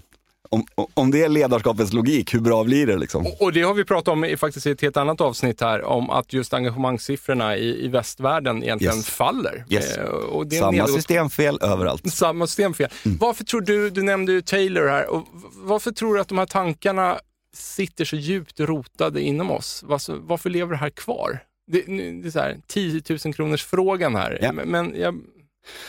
Om, 0.53 0.65
om 0.93 1.11
det 1.11 1.23
är 1.23 1.29
ledarskapets 1.29 1.93
logik, 1.93 2.33
hur 2.33 2.39
bra 2.39 2.63
blir 2.63 2.87
det? 2.87 2.97
Liksom? 2.97 3.25
Och, 3.27 3.41
och 3.41 3.53
det 3.53 3.61
har 3.61 3.73
vi 3.73 3.85
pratat 3.85 4.07
om 4.07 4.25
i, 4.25 4.37
faktiskt 4.37 4.65
i 4.67 4.71
ett 4.71 4.81
helt 4.81 4.97
annat 4.97 5.21
avsnitt 5.21 5.61
här, 5.61 5.83
om 5.83 6.09
att 6.09 6.33
just 6.33 6.53
engagemangssiffrorna 6.53 7.57
i, 7.57 7.85
i 7.85 7.87
västvärlden 7.87 8.63
egentligen 8.63 8.95
Yes. 8.95 9.09
faller. 9.09 9.65
Yes. 9.69 9.97
Eh, 9.97 10.59
Samma 10.59 10.87
systemfel 10.87 11.59
överallt. 11.61 12.13
Samma 12.13 12.47
systemfel. 12.47 12.87
Mm. 13.05 13.17
Varför 13.17 13.43
tror 13.43 13.61
du, 13.61 13.89
du 13.89 14.01
nämnde 14.03 14.31
ju 14.31 14.41
Taylor 14.41 14.87
här, 14.87 15.09
och 15.09 15.27
varför 15.55 15.91
tror 15.91 16.13
du 16.15 16.21
att 16.21 16.27
de 16.27 16.37
här 16.37 16.45
tankarna 16.45 17.19
sitter 17.55 18.05
så 18.05 18.15
djupt 18.15 18.59
rotade 18.59 19.21
inom 19.21 19.51
oss? 19.51 19.83
Varför, 19.87 20.15
varför 20.21 20.49
lever 20.49 20.71
det 20.71 20.77
här 20.77 20.89
kvar? 20.89 21.39
Det, 21.71 21.81
det 22.21 22.27
är 22.27 22.31
så 22.31 22.39
här, 22.39 22.57
10 22.67 23.01
000 23.25 23.33
kronors 23.33 23.63
frågan 23.65 24.15
här. 24.15 24.39
Ja. 24.41 24.51
Men, 24.51 24.93
jag, 24.99 25.19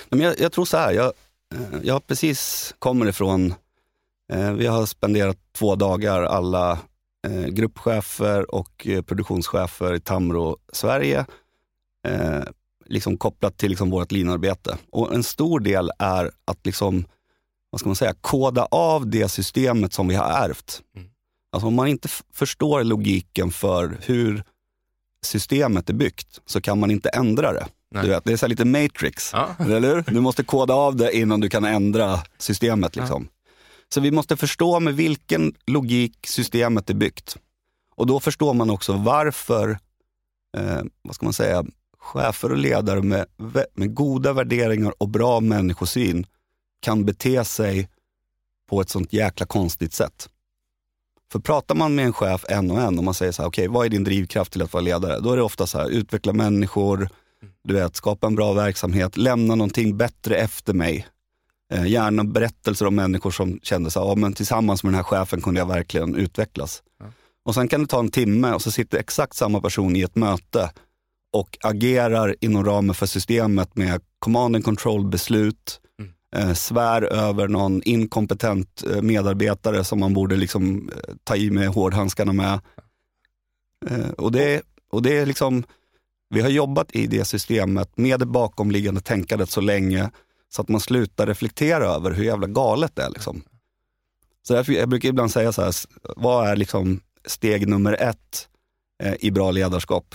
Men 0.09 0.21
jag, 0.21 0.41
jag 0.41 0.53
tror 0.53 0.65
så 0.65 0.77
här, 0.77 0.93
jag, 0.93 1.13
eh, 1.55 1.61
jag 1.83 2.07
precis 2.07 2.75
kommer 2.79 3.07
ifrån, 3.07 3.55
vi 4.57 4.67
har 4.67 4.87
spenderat 4.87 5.37
två 5.53 5.75
dagar 5.75 6.23
alla 6.23 6.79
eh, 7.27 7.47
gruppchefer 7.47 8.55
och 8.55 8.87
eh, 8.87 9.03
produktionschefer 9.03 9.95
i 9.95 10.01
Tamro, 10.01 10.57
Sverige, 10.73 11.27
eh, 12.09 12.43
liksom 12.87 13.17
kopplat 13.17 13.57
till 13.57 13.69
liksom 13.71 13.91
vårt 13.91 14.13
linarbete. 14.13 14.79
Och 14.91 15.15
en 15.15 15.23
stor 15.23 15.61
del 15.61 15.91
är 15.99 16.31
att 16.45 16.67
liksom, 16.67 17.05
vad 17.71 17.81
ska 17.81 17.89
man 17.89 17.97
säga, 17.97 18.15
koda 18.21 18.69
av 18.71 19.07
det 19.07 19.29
systemet 19.29 19.93
som 19.93 20.09
vi 20.09 20.15
har 20.15 20.31
ärvt. 20.31 20.83
Mm. 20.97 21.09
Alltså 21.53 21.67
om 21.67 21.75
man 21.75 21.89
inte 21.89 22.09
förstår 22.33 22.85
logiken 22.85 23.51
för 23.51 23.99
hur 24.03 24.45
systemet 25.25 25.91
är 25.91 25.95
byggt 25.95 26.41
så 26.47 26.61
kan 26.61 26.79
man 26.79 26.91
inte 26.91 27.09
ändra 27.09 27.53
det. 27.53 27.67
Nej. 27.91 28.03
Du 28.03 28.09
vet, 28.09 28.25
det 28.25 28.33
är 28.33 28.37
så 28.37 28.47
lite 28.47 28.65
matrix. 28.65 29.31
ja. 29.33 29.49
Eller 29.59 29.81
hur? 29.81 30.05
Du 30.07 30.21
måste 30.21 30.45
koda 30.45 30.75
av 30.75 30.97
det 30.97 31.17
innan 31.17 31.41
du 31.41 31.49
kan 31.49 31.65
ändra 31.65 32.19
systemet. 32.39 32.97
Liksom. 32.97 33.29
Så 33.89 34.01
vi 34.01 34.11
måste 34.11 34.37
förstå 34.37 34.81
med 34.81 34.97
vilken 34.97 35.55
logik 35.67 36.27
systemet 36.27 36.91
är 36.91 36.95
byggt. 36.95 37.37
Och 37.97 38.07
då 38.07 38.21
förstår 38.21 38.55
man 38.55 38.71
också 38.71 38.93
varför, 38.93 39.79
eh, 40.57 40.83
vad 41.03 41.15
ska 41.15 41.27
man 41.27 41.33
säga, 41.33 41.65
chefer 41.99 42.51
och 42.53 42.59
ledare 42.59 43.03
med, 43.03 43.27
med 43.75 43.95
goda 43.95 44.33
värderingar 44.33 44.95
och 44.99 45.09
bra 45.09 45.41
människosyn 45.41 46.27
kan 46.81 47.05
bete 47.05 47.45
sig 47.45 47.89
på 48.71 48.81
ett 48.81 48.91
sånt 48.91 49.13
jäkla 49.13 49.47
konstigt 49.47 49.93
sätt. 49.93 50.29
För 51.33 51.39
pratar 51.39 51.75
man 51.75 51.95
med 51.95 52.05
en 52.05 52.13
chef 52.13 52.45
en 52.49 52.71
och 52.71 52.81
en 52.81 52.99
och 52.99 53.05
man 53.05 53.15
säger 53.15 53.33
så 53.33 53.43
här, 53.43 53.49
okej, 53.49 53.69
vad 53.69 53.87
är 53.87 53.91
din 53.91 54.05
drivkraft 54.05 54.53
till 54.53 54.63
att 54.63 54.73
vara 54.73 54.83
ledare? 54.83 55.21
Då 55.21 55.33
är 55.33 55.37
det 55.37 55.43
ofta 55.43 55.67
så 55.67 55.79
här, 55.79 55.89
utveckla 55.89 56.33
människor, 56.33 57.09
du 57.65 57.75
vet, 57.75 57.97
skapa 57.97 58.27
en 58.27 58.35
bra 58.35 58.53
verksamhet, 58.53 59.17
lämna 59.17 59.55
någonting 59.55 59.97
bättre 59.97 60.37
efter 60.37 60.75
mig. 60.75 61.07
Eh, 61.75 61.87
gärna 61.87 62.25
berättelser 62.25 62.87
om 62.87 62.95
människor 62.95 63.31
som 63.31 63.61
kände 63.63 63.91
så 63.91 64.01
här, 64.01 64.07
ja, 64.09 64.15
men 64.15 64.33
tillsammans 64.33 64.85
med 64.85 64.93
den 64.93 64.97
här 64.97 65.03
chefen 65.03 65.41
kunde 65.41 65.61
jag 65.61 65.67
verkligen 65.69 66.15
utvecklas. 66.15 66.83
Ja. 67.01 67.07
Och 67.45 67.55
sen 67.55 67.69
kan 67.69 67.81
det 67.81 67.87
ta 67.87 67.99
en 67.99 68.11
timme 68.11 68.53
och 68.53 68.63
så 68.63 68.71
sitter 68.71 68.99
exakt 68.99 69.37
samma 69.37 69.61
person 69.61 69.97
i 69.97 70.01
ett 70.03 70.17
möte 70.17 70.71
och 71.33 71.59
agerar 71.63 72.35
inom 72.41 72.65
ramen 72.65 72.95
för 72.95 73.07
systemet 73.07 73.77
med 73.77 74.01
command 74.19 74.57
and 74.57 74.65
control 74.65 75.07
beslut, 75.07 75.81
Mm. 75.99 76.49
eh, 76.49 76.55
svär 76.55 77.03
över 77.03 77.49
någon 77.49 77.83
inkompetent 77.83 78.83
eh, 78.91 79.03
medarbetare 79.03 79.85
som 79.85 80.01
man 80.01 80.15
borde 80.15 80.37
liksom, 80.37 80.91
eh, 80.97 81.15
ta 81.25 81.37
i 81.37 81.51
med 81.51 81.69
hårdhandskarna 81.69 82.33
med. 82.33 82.61
Eh, 83.91 84.11
och, 84.11 84.33
det, 84.33 84.63
och 84.91 85.03
det 85.03 85.19
är 85.19 85.27
liksom, 85.27 85.65
vi 86.31 86.41
har 86.41 86.49
jobbat 86.49 86.97
i 86.97 87.07
det 87.07 87.25
systemet 87.25 87.99
med 87.99 88.21
det 88.21 88.27
bakomliggande 88.27 89.01
tänkandet 89.01 89.51
så 89.51 89.61
länge 89.61 90.11
så 90.49 90.63
att 90.63 90.69
man 90.69 90.81
slutar 90.81 91.27
reflektera 91.27 91.85
över 91.85 92.11
hur 92.11 92.25
jävla 92.25 92.47
galet 92.47 92.97
det 92.97 93.03
är. 93.03 93.11
Liksom. 93.11 93.43
Så 94.47 94.55
därför, 94.55 94.73
jag 94.73 94.89
brukar 94.89 95.09
ibland 95.09 95.31
säga 95.31 95.53
så 95.53 95.63
här, 95.63 95.75
vad 96.17 96.49
är 96.49 96.57
liksom 96.57 97.01
steg 97.27 97.69
nummer 97.69 97.93
ett 97.93 98.49
eh, 99.03 99.15
i 99.21 99.31
bra 99.31 99.51
ledarskap? 99.51 100.15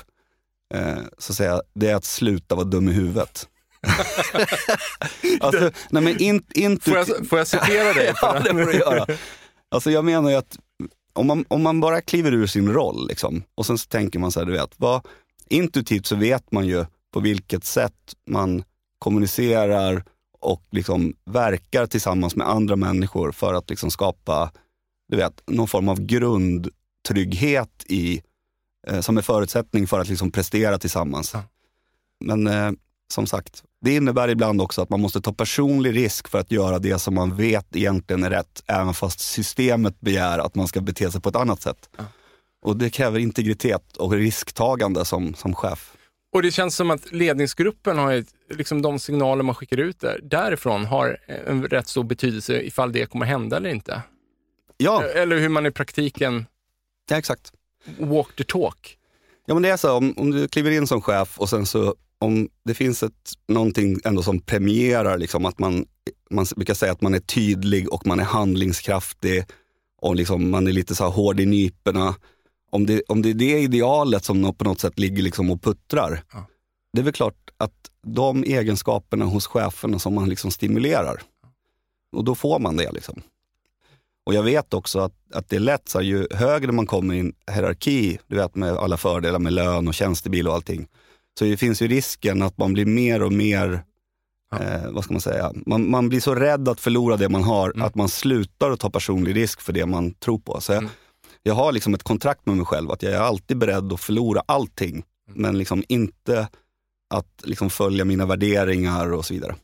Eh, 0.74 0.98
så 1.18 1.34
säger 1.34 1.52
jag, 1.52 1.62
det 1.74 1.90
är 1.90 1.96
att 1.96 2.06
sluta 2.06 2.56
vara 2.56 2.66
dum 2.66 2.90
i 2.90 2.92
huvudet. 2.92 3.48
alltså, 5.40 5.72
nej 5.90 6.04
men 6.04 6.18
in, 6.22 6.44
inte, 6.54 6.90
Får, 6.90 6.98
jag, 6.98 7.28
får 7.28 7.38
jag 7.38 7.48
citera 7.48 7.94
dig? 7.94 8.14
ja, 8.22 8.40
det 8.40 8.50
får 8.50 8.72
du 8.72 8.78
göra. 8.78 9.06
Alltså 9.70 9.92
jag 9.92 10.06
menar 10.06 10.30
ju 10.30 10.36
att 10.36 10.58
om 11.14 11.28
man, 11.28 11.46
om 11.48 11.64
man 11.64 11.80
bara 11.80 12.02
kliver 12.02 12.34
ur 12.34 12.48
sin 12.48 12.74
roll 12.74 13.08
liksom, 13.08 13.44
och 13.56 13.66
sen 13.66 13.78
så 13.78 13.88
tänker 13.88 14.20
man 14.20 14.32
så 14.32 14.40
här, 14.40 14.46
du 14.48 14.52
vet, 14.52 14.74
vad, 14.78 15.06
intuitivt 15.50 16.06
så 16.06 16.16
vet 16.16 16.52
man 16.52 16.68
ju 16.68 16.86
på 17.14 17.20
vilket 17.20 17.64
sätt 17.64 18.14
man 18.28 18.64
kommunicerar 19.00 20.04
och 20.40 20.64
liksom 20.72 21.14
verkar 21.26 21.86
tillsammans 21.86 22.36
med 22.36 22.50
andra 22.50 22.76
människor 22.76 23.32
för 23.32 23.54
att 23.54 23.70
liksom 23.70 23.92
skapa 23.92 24.52
du 25.10 25.18
vet, 25.18 25.44
någon 25.48 25.68
form 25.68 25.90
av 25.90 26.00
grundtrygghet 26.02 27.86
i, 27.86 28.22
eh, 28.88 29.02
som 29.02 29.18
är 29.18 29.22
förutsättning 29.22 29.88
för 29.88 30.00
att 30.00 30.08
liksom 30.08 30.32
prestera 30.32 30.78
tillsammans. 30.78 31.34
Ja. 31.34 31.44
Men 32.20 32.48
eh, 32.48 32.72
som 33.14 33.28
sagt, 33.28 33.64
det 33.82 33.96
innebär 33.96 34.28
ibland 34.28 34.62
också 34.62 34.82
att 34.82 34.90
man 34.90 35.02
måste 35.02 35.22
ta 35.22 35.34
personlig 35.34 35.96
risk 35.96 36.28
för 36.28 36.40
att 36.40 36.52
göra 36.52 36.80
det 36.80 37.00
som 37.00 37.16
man 37.16 37.36
vet 37.36 37.76
egentligen 37.76 38.24
är 38.24 38.30
rätt, 38.30 38.64
även 38.68 38.94
fast 38.94 39.20
systemet 39.20 40.00
begär 40.00 40.40
att 40.40 40.56
man 40.56 40.68
ska 40.68 40.82
bete 40.82 41.12
sig 41.12 41.22
på 41.22 41.30
ett 41.30 41.36
annat 41.36 41.62
sätt. 41.62 41.90
Ja. 41.98 42.04
Och 42.62 42.78
det 42.78 42.90
kräver 42.90 43.20
integritet 43.20 43.98
och 43.98 44.12
risktagande 44.12 45.06
som, 45.06 45.34
som 45.34 45.56
chef. 45.56 45.94
Och 46.34 46.42
det 46.42 46.52
känns 46.52 46.76
som 46.76 46.92
att 46.92 47.12
ledningsgruppen 47.12 47.98
har 47.98 48.12
ju, 48.12 48.26
liksom 48.50 48.82
de 48.82 49.00
signaler 49.00 49.44
man 49.44 49.56
skickar 49.56 49.78
ut 49.78 50.00
där, 50.00 50.20
därifrån 50.24 50.86
har 50.86 51.18
en 51.48 51.68
rätt 51.68 51.88
stor 51.88 52.04
betydelse 52.04 52.62
ifall 52.62 52.92
det 52.92 53.06
kommer 53.06 53.26
hända 53.26 53.58
eller 53.58 53.70
inte. 53.70 54.02
Ja, 54.78 55.04
Eller 55.04 55.38
hur 55.38 55.50
man 55.50 55.66
i 55.66 55.72
praktiken 55.72 56.46
ja 57.10 57.18
exakt. 57.18 57.52
walk 57.98 58.36
the 58.36 58.44
talk. 58.44 58.98
Ja 59.46 59.54
men 59.54 59.64
det 59.64 59.70
är 59.70 59.78
så, 59.78 59.94
om, 59.98 60.14
om 60.18 60.32
du 60.32 60.48
kliver 60.48 60.72
in 60.72 60.88
som 60.88 61.02
chef 61.02 61.40
och 61.40 61.50
sen 61.50 61.66
så 61.66 61.96
om 62.20 62.50
det 62.66 62.74
finns 62.74 63.04
ett, 63.04 63.34
någonting 63.48 64.00
ändå 64.04 64.24
som 64.24 64.40
premierar 64.42 65.18
liksom 65.18 65.46
att 65.46 65.60
man, 65.60 65.86
man 66.30 66.46
brukar 66.56 66.74
säga 66.74 66.92
att 66.92 67.02
man 67.02 67.14
är 67.14 67.20
tydlig 67.20 67.94
och 67.94 68.08
man 68.08 68.20
är 68.20 68.24
handlingskraftig 68.24 69.46
och 70.02 70.16
liksom 70.16 70.50
man 70.50 70.68
är 70.68 70.72
lite 70.72 70.96
så 70.96 71.10
hård 71.10 71.40
i 71.40 71.46
nyporna. 71.46 72.16
Om 72.70 72.86
det, 72.86 73.02
om 73.08 73.22
det 73.22 73.30
är 73.30 73.34
det 73.34 73.60
idealet 73.60 74.24
som 74.26 74.54
på 74.56 74.64
något 74.64 74.80
sätt 74.80 75.00
ligger 75.00 75.24
liksom 75.24 75.52
och 75.52 75.62
puttrar, 75.62 76.24
Ja. 76.34 76.46
det 76.94 77.00
är 77.00 77.04
väl 77.04 77.14
klart 77.14 77.50
att 77.58 77.74
de 78.06 78.44
egenskaperna 78.44 79.26
hos 79.26 79.48
cheferna 79.48 80.00
som 80.00 80.16
man 80.16 80.30
liksom 80.30 80.52
stimulerar, 80.52 81.22
och 82.16 82.24
då 82.24 82.36
får 82.36 82.60
man 82.60 82.78
det. 82.78 82.92
Liksom. 82.92 83.22
Och 84.26 84.34
jag 84.34 84.44
vet 84.44 84.74
också 84.74 85.00
att, 85.00 85.14
att 85.34 85.50
det 85.50 85.56
är 85.56 85.60
lätt, 85.60 85.90
så 85.90 85.98
här, 85.98 86.06
ju 86.06 86.28
högre 86.32 86.72
man 86.72 86.86
kommer 86.88 87.14
i 87.14 87.20
en 87.20 87.34
hierarki, 87.52 88.20
du 88.28 88.36
vet 88.36 88.56
med 88.56 88.74
alla 88.74 88.98
fördelar 88.98 89.40
med 89.40 89.54
lön 89.54 89.88
och 89.88 89.94
tjänstebil 89.94 90.48
och 90.48 90.54
allting, 90.54 90.88
så 91.40 91.46
det 91.46 91.58
finns 91.58 91.82
ju 91.82 91.88
risken 91.88 92.42
att 92.42 92.58
man 92.58 92.74
blir 92.74 92.86
mer 92.86 93.24
och 93.24 93.34
mer, 93.34 93.84
Ja. 94.52 94.60
eh, 94.64 94.92
vad 94.92 95.04
ska 95.04 95.14
man 95.14 95.22
säga, 95.22 95.52
man, 95.66 95.90
man 95.90 96.10
blir 96.10 96.20
så 96.20 96.36
rädd 96.36 96.70
att 96.70 96.80
förlora 96.80 97.18
det 97.18 97.30
man 97.30 97.44
har, 97.44 97.70
Mm. 97.72 97.86
att 97.86 97.96
man 97.96 98.10
slutar 98.10 98.72
att 98.72 98.80
ta 98.80 98.90
personlig 98.90 99.36
risk 99.36 99.62
för 99.62 99.74
det 99.74 99.86
man 99.86 100.14
tror 100.14 100.40
på. 100.40 100.62
Så 100.62 100.72
jag, 100.72 100.78
Mm. 100.78 100.92
Jag 101.44 101.54
har 101.54 101.72
liksom 101.72 101.94
ett 101.94 102.04
kontrakt 102.04 102.46
med 102.46 102.58
mig 102.58 102.66
själv, 102.66 102.92
att 102.92 103.04
jag 103.04 103.14
är 103.14 103.20
alltid 103.20 103.58
beredd 103.58 103.94
att 103.94 104.00
förlora 104.02 104.42
allting, 104.46 105.04
Mm. 105.30 105.42
men 105.42 105.58
liksom 105.58 105.84
inte 105.88 106.48
att 107.10 107.42
liksom 107.44 107.70
följa 107.70 108.06
mina 108.06 108.26
värderingar 108.26 109.12
och 109.12 109.26
så 109.26 109.34
vidare. 109.34 109.56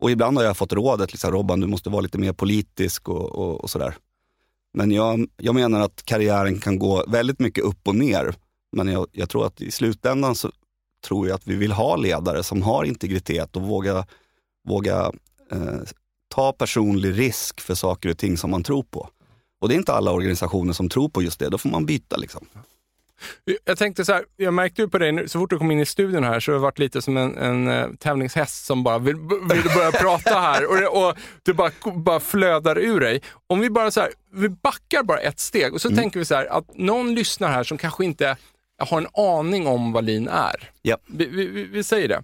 Och 0.00 0.10
ibland 0.10 0.36
har 0.36 0.44
jag 0.44 0.56
fått 0.56 0.72
rådet, 0.72 1.12
liksom, 1.12 1.30
Robban 1.30 1.60
du 1.60 1.66
måste 1.66 1.90
vara 1.90 2.00
lite 2.00 2.18
mer 2.18 2.32
politisk 2.32 3.08
och, 3.08 3.32
och, 3.32 3.60
och 3.60 3.70
sådär. 3.70 3.94
Men 4.74 4.90
jag, 4.90 5.26
jag 5.36 5.54
menar 5.54 5.80
att 5.80 6.02
karriären 6.04 6.60
kan 6.60 6.78
gå 6.78 7.04
väldigt 7.08 7.38
mycket 7.38 7.64
upp 7.64 7.88
och 7.88 7.94
ner. 7.94 8.34
Men 8.76 8.88
jag, 8.88 9.06
jag 9.12 9.28
tror 9.28 9.46
att 9.46 9.60
i 9.60 9.70
slutändan 9.70 10.34
så 10.34 10.50
tror 11.06 11.28
jag 11.28 11.34
att 11.34 11.46
vi 11.46 11.54
vill 11.54 11.72
ha 11.72 11.96
ledare 11.96 12.42
som 12.42 12.62
har 12.62 12.84
integritet 12.84 13.56
och 13.56 13.62
våga, 13.62 14.06
våga 14.68 15.12
eh, 15.50 15.80
ta 16.34 16.52
personlig 16.52 17.18
risk 17.18 17.60
för 17.60 17.74
saker 17.74 18.08
och 18.08 18.18
ting 18.18 18.36
som 18.36 18.50
man 18.50 18.62
tror 18.62 18.82
på. 18.82 19.08
Och 19.62 19.68
det 19.68 19.74
är 19.74 19.76
inte 19.76 19.92
alla 19.92 20.10
organisationer 20.12 20.72
som 20.72 20.88
tror 20.88 21.08
på 21.08 21.22
just 21.22 21.38
det, 21.38 21.48
då 21.48 21.58
får 21.58 21.68
man 21.68 21.86
byta. 21.86 22.16
Liksom. 22.16 22.46
Jag 23.64 23.78
tänkte 23.78 24.04
så 24.04 24.12
här, 24.12 24.24
jag 24.36 24.54
märkte 24.54 24.82
ju 24.82 24.88
på 24.88 24.98
dig, 24.98 25.28
så 25.28 25.38
fort 25.38 25.50
du 25.50 25.58
kom 25.58 25.70
in 25.70 25.80
i 25.80 25.86
studion 25.86 26.24
här 26.24 26.40
så 26.40 26.50
har 26.52 26.54
det 26.54 26.62
varit 26.62 26.78
lite 26.78 27.02
som 27.02 27.16
en, 27.16 27.36
en 27.38 27.68
eh, 27.68 27.86
tävlingshäst 27.98 28.64
som 28.66 28.82
bara 28.84 28.98
vill, 28.98 29.16
vill 29.16 29.70
börja 29.76 29.92
prata 30.00 30.30
här 30.40 30.70
och, 30.70 30.76
det, 30.76 30.86
och 30.88 31.14
det 31.42 31.52
bara, 31.54 31.70
bara 31.94 32.20
flödar 32.20 32.78
ur 32.78 33.00
dig. 33.00 33.22
Om 33.46 33.60
vi 33.60 33.70
bara 33.70 33.90
så 33.90 34.00
här, 34.00 34.10
vi 34.32 34.48
backar 34.48 35.02
bara 35.02 35.18
ett 35.18 35.40
steg 35.40 35.74
och 35.74 35.80
så 35.80 35.90
tänker 35.90 36.18
vi 36.18 36.24
så 36.24 36.34
här 36.34 36.46
att 36.46 36.76
någon 36.76 37.14
lyssnar 37.14 37.48
här 37.48 37.64
som 37.64 37.78
kanske 37.78 38.04
inte 38.04 38.36
har 38.78 38.98
en 38.98 39.06
aning 39.38 39.66
om 39.66 39.92
vad 39.92 40.04
lean 40.04 40.28
är. 40.28 40.70
Ja. 40.82 40.96
Vi, 41.06 41.26
vi- 41.26 41.64
vi 41.64 41.84
säger 41.84 42.08
det. 42.08 42.22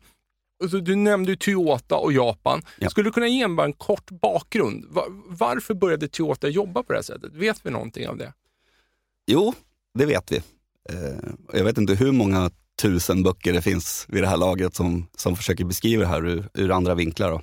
Och 0.64 0.70
så 0.70 0.76
du 0.78 0.94
nämnde 0.96 1.30
ju 1.30 1.36
Toyota 1.36 1.96
och 1.96 2.12
Japan. 2.12 2.62
Ja. 2.78 2.90
Skulle 2.90 3.08
du 3.08 3.12
kunna 3.12 3.28
ge 3.28 3.42
en, 3.42 3.58
en 3.58 3.72
kort 3.72 4.10
bakgrund? 4.10 4.84
Va- 4.88 5.06
varför 5.26 5.74
började 5.74 6.08
Toyota 6.08 6.48
jobba 6.48 6.82
på 6.82 6.92
det 6.92 6.98
här 6.98 7.02
sättet? 7.02 7.32
Vet 7.34 7.66
vi 7.66 7.70
någonting 7.70 8.08
av 8.08 8.16
det? 8.16 8.32
Jo, 9.26 9.54
det 9.94 10.06
vet 10.06 10.32
vi. 10.32 10.36
Eh, 10.90 11.18
jag 11.52 11.64
vet 11.64 11.78
inte 11.78 11.94
hur 11.94 12.12
många 12.12 12.50
tusen 12.82 13.22
böcker 13.22 13.52
det 13.52 13.62
finns 13.62 14.06
vid 14.08 14.22
det 14.22 14.28
här 14.28 14.36
laget 14.36 14.74
som, 14.74 15.06
som 15.16 15.36
försöker 15.36 15.64
beskriva 15.64 16.02
det 16.02 16.08
här 16.08 16.26
ur, 16.26 16.48
ur 16.54 16.70
andra 16.70 16.94
vinklar. 16.94 17.30
Då. 17.30 17.42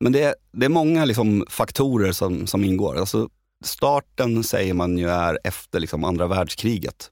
Men 0.00 0.12
det, 0.12 0.34
det 0.52 0.64
är 0.64 0.70
många 0.70 1.04
liksom 1.04 1.46
faktorer 1.48 2.12
som, 2.12 2.46
som 2.46 2.64
ingår. 2.64 2.96
Alltså, 2.98 3.28
starten 3.64 4.44
säger 4.44 4.74
man 4.74 4.98
ju 4.98 5.08
är 5.10 5.38
efter 5.44 5.80
liksom 5.80 6.04
andra 6.04 6.26
världskriget. 6.26 7.10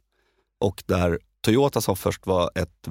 Och 0.61 0.83
där 0.87 1.19
Toyota 1.41 1.81
som 1.81 1.97
först 1.97 2.27
var 2.27 2.51
ett 2.55 2.89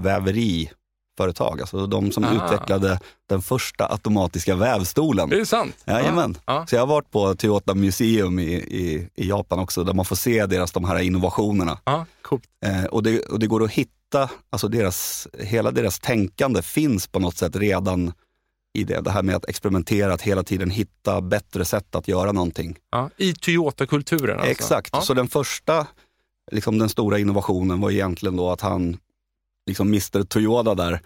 väveriföretag, 1.19 1.61
alltså 1.61 1.87
de 1.87 2.11
som 2.11 2.23
Ah. 2.23 2.33
utvecklade 2.45 2.99
den 3.29 3.41
första 3.41 3.91
automatiska 3.91 4.55
vävstolen. 4.55 5.31
Är 5.31 5.35
det 5.37 5.45
sant? 5.45 5.75
Jajamän. 5.85 6.37
Ja. 6.45 6.65
Så 6.69 6.75
jag 6.75 6.81
har 6.81 6.87
varit 6.87 7.11
på 7.11 7.35
Toyota 7.35 7.73
Museum 7.73 8.39
i, 8.39 8.53
i, 8.53 9.09
i 9.15 9.29
Japan 9.29 9.59
också, 9.59 9.83
där 9.83 9.93
man 9.93 10.05
får 10.05 10.15
se 10.15 10.45
deras 10.45 10.71
de 10.71 10.85
här 10.85 10.99
innovationerna. 10.99 11.79
Ja, 11.85 12.05
coolt. 12.21 12.43
Eh, 12.65 12.85
och, 12.85 13.03
det, 13.03 13.19
och 13.25 13.39
det 13.39 13.47
går 13.47 13.63
att 13.63 13.71
hitta, 13.71 14.29
alltså 14.49 14.67
deras, 14.67 15.27
hela 15.39 15.71
deras 15.71 15.99
tänkande 15.99 16.61
finns 16.61 17.07
på 17.07 17.19
något 17.19 17.37
sätt 17.37 17.55
redan 17.55 18.13
i 18.77 18.83
det. 18.83 19.01
Det 19.01 19.11
här 19.11 19.23
med 19.23 19.35
att 19.35 19.45
experimentera, 19.49 20.13
att 20.13 20.21
hela 20.21 20.43
tiden 20.43 20.69
hitta 20.69 21.21
bättre 21.21 21.65
sätt 21.65 21.95
att 21.95 22.07
göra 22.07 22.31
någonting. 22.31 22.75
Ja, 22.91 23.09
I 23.17 23.33
Toyota-kulturen 23.33 24.35
alltså? 24.37 24.51
Exakt. 24.51 24.89
Ja. 24.93 25.01
Så 25.01 25.13
den 25.13 25.27
första, 25.27 25.87
liksom 26.51 26.77
den 26.77 26.89
stora 26.89 27.19
innovationen 27.19 27.81
var 27.81 27.91
egentligen 27.91 28.35
då 28.35 28.51
att 28.51 28.61
han, 28.61 28.97
liksom 29.67 29.87
Mr 29.87 30.23
Toyota 30.23 30.75
där, 30.75 31.01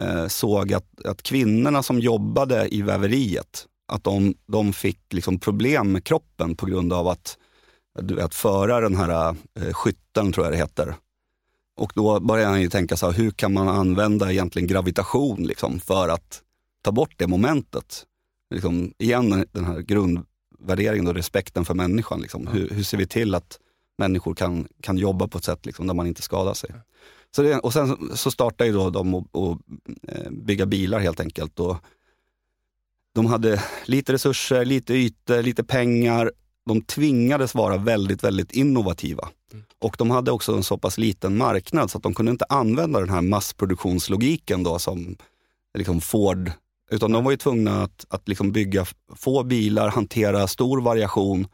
eh, 0.00 0.26
såg 0.26 0.72
att, 0.72 1.04
att 1.04 1.22
kvinnorna 1.22 1.82
som 1.82 2.00
jobbade 2.00 2.74
i 2.74 2.82
väveriet, 2.82 3.66
att 3.88 4.04
de, 4.04 4.34
de 4.46 4.72
fick 4.72 5.12
liksom 5.12 5.38
problem 5.38 5.92
med 5.92 6.04
kroppen 6.04 6.56
på 6.56 6.66
grund 6.66 6.92
av 6.92 7.08
att, 7.08 7.38
du 8.00 8.14
vet, 8.14 8.34
föra 8.34 8.80
den 8.80 8.96
här 8.96 9.36
eh, 9.60 9.72
skytten, 9.72 10.32
tror 10.32 10.46
jag 10.46 10.52
det 10.52 10.58
heter. 10.58 10.94
Och 11.76 11.92
då 11.94 12.20
började 12.20 12.50
han 12.50 12.62
ju 12.62 12.68
tänka 12.68 12.96
så 12.96 13.06
här, 13.06 13.12
hur 13.12 13.30
kan 13.30 13.52
man 13.52 13.68
använda 13.68 14.32
egentligen 14.32 14.68
gravitation 14.68 15.42
liksom, 15.42 15.80
för 15.80 16.08
att 16.08 16.42
ta 16.82 16.92
bort 16.92 17.14
det 17.16 17.26
momentet? 17.26 18.04
Liksom, 18.50 18.92
igen 18.98 19.46
den 19.52 19.64
här 19.64 19.80
grundvärderingen 19.80 21.06
och 21.06 21.14
respekten 21.14 21.64
för 21.64 21.74
människan. 21.74 22.20
Liksom. 22.20 22.46
Hur, 22.46 22.68
hur 22.68 22.82
ser 22.82 22.98
vi 22.98 23.06
till 23.06 23.34
att 23.34 23.58
människor 23.98 24.34
kan, 24.34 24.68
kan 24.80 24.98
jobba 24.98 25.28
på 25.28 25.38
ett 25.38 25.44
sätt 25.44 25.66
liksom, 25.66 25.86
där 25.86 25.94
man 25.94 26.06
inte 26.06 26.22
skadar 26.22 26.54
sig? 26.54 26.70
Så 27.30 27.42
det, 27.42 27.58
och 27.58 27.72
sen 27.72 28.10
så 28.14 28.30
startade 28.30 28.70
ju 28.70 28.76
då 28.76 28.90
de 28.90 29.14
att 29.14 29.28
eh, 30.08 30.30
bygga 30.30 30.66
bilar 30.66 31.00
helt 31.00 31.20
enkelt. 31.20 31.60
Och 31.60 31.76
de 33.14 33.26
hade 33.26 33.62
lite 33.84 34.12
resurser, 34.12 34.64
lite 34.64 34.94
ytor, 34.94 35.42
lite 35.42 35.64
pengar. 35.64 36.32
De 36.66 36.82
tvingades 36.82 37.54
vara 37.54 37.76
väldigt, 37.76 38.24
väldigt 38.24 38.52
innovativa. 38.52 39.28
Och 39.78 39.96
de 39.98 40.10
hade 40.10 40.30
också 40.30 40.54
en 40.56 40.62
så 40.62 40.78
pass 40.78 40.98
liten 40.98 41.36
marknad 41.36 41.90
så 41.90 41.98
att 41.98 42.02
de 42.02 42.14
kunde 42.14 42.32
inte 42.32 42.44
använda 42.48 43.00
den 43.00 43.10
här 43.10 43.22
massproduktionslogiken 43.22 44.62
då 44.62 44.78
som 44.78 45.16
liksom 45.78 46.00
Ford, 46.00 46.52
utan 46.90 47.12
de 47.12 47.24
var 47.24 47.30
ju 47.30 47.36
tvungna 47.36 47.82
att, 47.82 48.06
att 48.08 48.28
liksom 48.28 48.52
bygga 48.52 48.86
få 49.16 49.42
bilar, 49.42 49.88
hantera 49.88 50.46
stor 50.46 50.80
variation 50.80 51.46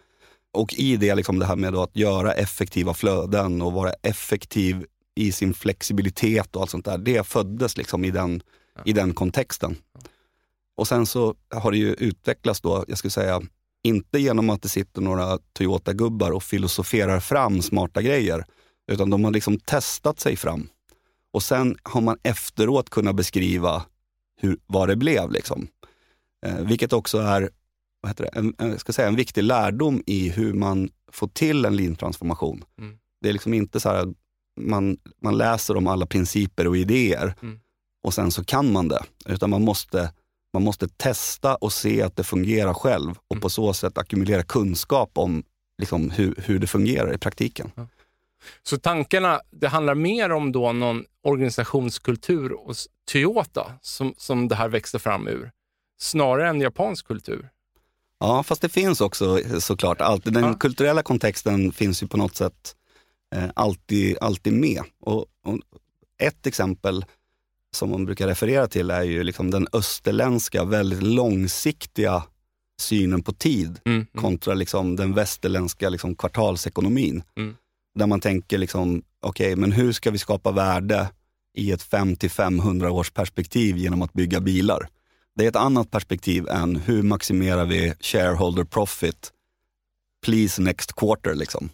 och 0.53 0.75
i 0.75 0.97
det 0.97 1.15
liksom 1.15 1.39
det 1.39 1.47
här 1.47 1.57
med 1.57 1.75
att 1.75 1.97
göra 1.97 2.33
effektiva 2.33 2.95
flöden 2.95 3.63
och 3.63 3.73
vara 3.73 3.93
effektiv 3.93 4.87
i 5.15 5.33
sin 5.33 5.55
flexibilitet 5.55 6.57
och 6.57 6.63
allt 6.63 6.71
sånt 6.71 6.85
där. 6.85 6.99
Det 6.99 7.27
föddes 7.27 7.77
liksom 7.77 8.05
i 8.05 8.11
den, 8.11 8.43
i 8.85 8.93
den 8.93 9.15
kontexten. 9.15 9.77
Och 10.77 10.89
sen 10.89 11.07
så 11.07 11.35
har 11.51 11.71
det 11.71 11.79
ju 11.79 11.95
utvecklats 11.95 12.61
då, 12.61 12.85
jag 12.89 12.99
skulle 12.99 13.11
säga, 13.11 13.43
inte 13.83 14.19
genom 14.19 14.51
att 14.51 14.63
det 14.63 14.69
sitter 14.69 15.01
några 15.01 15.39
Toyota-gubbar 15.53 16.31
och 16.31 16.43
filosoferar 16.43 17.21
fram 17.21 17.63
smarta 17.63 18.03
grejer, 18.03 18.45
utan 18.93 19.11
de 19.11 19.25
har 19.25 19.31
liksom 19.31 19.59
testat 19.59 20.21
sig 20.21 20.37
fram. 20.37 20.69
Och 21.33 21.43
sen 21.43 21.77
har 21.83 22.01
man 22.01 22.19
efteråt 22.23 22.91
kunnat 22.91 23.17
beskriva 23.17 23.83
hur, 24.41 24.59
vad 24.67 24.89
det 24.89 24.97
blev. 24.97 25.31
Liksom. 25.31 25.69
Eh, 26.47 26.61
vilket 26.61 26.93
också 26.93 27.19
är 27.19 27.51
vad 28.01 28.11
heter 28.11 28.25
det, 28.25 28.39
en, 28.39 28.55
en, 28.59 28.79
ska 28.79 28.93
säga, 28.93 29.09
en 29.09 29.17
viktig 29.17 29.43
lärdom 29.43 30.03
i 30.07 30.29
hur 30.29 30.53
man 30.53 30.91
får 31.13 31.29
till 31.29 31.65
en 31.65 31.77
lean-transformation. 31.77 32.65
Mm. 32.79 32.99
Det 33.21 33.29
är 33.29 33.33
liksom 33.33 33.55
inte 33.55 33.81
så 33.81 33.89
här, 33.89 34.15
man, 34.61 34.97
man 35.23 35.39
läser 35.39 35.77
om 35.77 35.87
alla 35.87 36.07
principer 36.07 36.67
och 36.67 36.77
idéer 36.77 37.35
Mm. 37.43 37.61
och 38.05 38.15
sen 38.15 38.31
så 38.31 38.45
kan 38.45 38.73
man 38.73 38.89
det. 38.89 39.03
Utan 39.27 39.51
man 39.51 39.63
måste, 39.65 40.13
man 40.53 40.63
måste 40.63 40.89
testa 40.89 41.55
och 41.55 41.73
se 41.73 42.03
att 42.03 42.17
det 42.17 42.25
fungerar 42.25 42.75
själv 42.75 43.11
och 43.11 43.37
Mm. 43.37 43.41
på 43.41 43.49
så 43.51 43.75
sätt 43.75 43.99
ackumulera 43.99 44.43
kunskap 44.43 45.11
om 45.15 45.43
liksom, 45.79 46.11
hur, 46.11 46.35
hur 46.39 46.59
det 46.59 46.67
fungerar 46.67 47.15
i 47.15 47.19
praktiken. 47.19 47.71
Så 48.63 48.79
tankarna, 48.79 49.41
det 49.51 49.69
handlar 49.69 49.95
mer 49.95 50.33
om 50.33 50.53
då 50.53 50.73
någon 50.73 51.05
organisationskultur 51.23 52.57
hos 52.67 52.89
Toyota 53.13 53.73
som, 53.83 54.15
som 54.19 54.49
det 54.49 54.55
här 54.55 54.69
växte 54.69 54.99
fram 54.99 55.29
ur, 55.29 55.51
snarare 56.01 56.49
än 56.49 56.61
japansk 56.61 57.07
kultur. 57.07 57.49
Ja, 58.21 58.43
fast 58.43 58.63
det 58.63 58.69
finns 58.69 59.01
också 59.01 59.39
såklart 59.61 60.01
alltid. 60.01 60.33
Den 60.33 60.45
Ja. 60.45 60.55
kulturella 60.55 61.03
kontexten 61.03 61.73
finns 61.73 62.03
ju 62.03 62.07
på 62.07 62.17
något 62.17 62.37
sätt 62.37 62.77
eh, 63.33 63.51
alltid, 63.57 64.17
alltid 64.21 64.53
med. 64.53 64.83
Och, 65.01 65.19
och 65.19 65.59
ett 66.19 66.47
exempel 66.47 67.05
som 67.75 67.91
man 67.91 68.05
brukar 68.05 68.27
referera 68.27 68.69
till 68.69 68.91
är 68.91 69.03
ju 69.03 69.23
liksom 69.23 69.51
den 69.51 69.69
österländska, 69.73 70.65
väldigt 70.65 71.03
långsiktiga 71.03 72.23
synen 72.81 73.23
på 73.23 73.33
tid 73.33 73.81
Mm. 73.85 73.97
Mm. 73.97 74.07
kontra 74.23 74.55
liksom 74.55 74.97
den 74.97 75.15
västerländska 75.15 75.89
liksom 75.89 76.15
kvartalsekonomin. 76.17 77.23
Mm. 77.37 77.57
Där 77.95 78.07
man 78.07 78.21
tänker, 78.21 78.59
liksom, 78.59 79.03
okej, 79.21 79.57
men 79.57 79.73
hur 79.73 79.93
ska 79.93 80.11
vi 80.11 80.19
skapa 80.19 80.53
värde 80.53 81.09
i 81.55 81.73
ett 81.73 81.83
5 81.83 82.17
till 82.17 82.31
500 82.31 82.91
års 82.91 83.11
perspektiv 83.11 83.77
genom 83.77 84.03
att 84.03 84.13
bygga 84.13 84.41
bilar? 84.41 84.89
Det 85.37 85.45
är 85.45 85.49
ett 85.49 85.57
annat 85.57 85.91
perspektiv 85.91 86.49
än 86.49 86.77
hur 86.77 87.03
maximerar 87.03 87.65
vi 87.65 87.95
shareholder 88.01 88.65
profit, 88.65 89.33
please 90.25 90.63
next 90.63 90.93
quarter. 90.93 91.35
Liksom. 91.35 91.71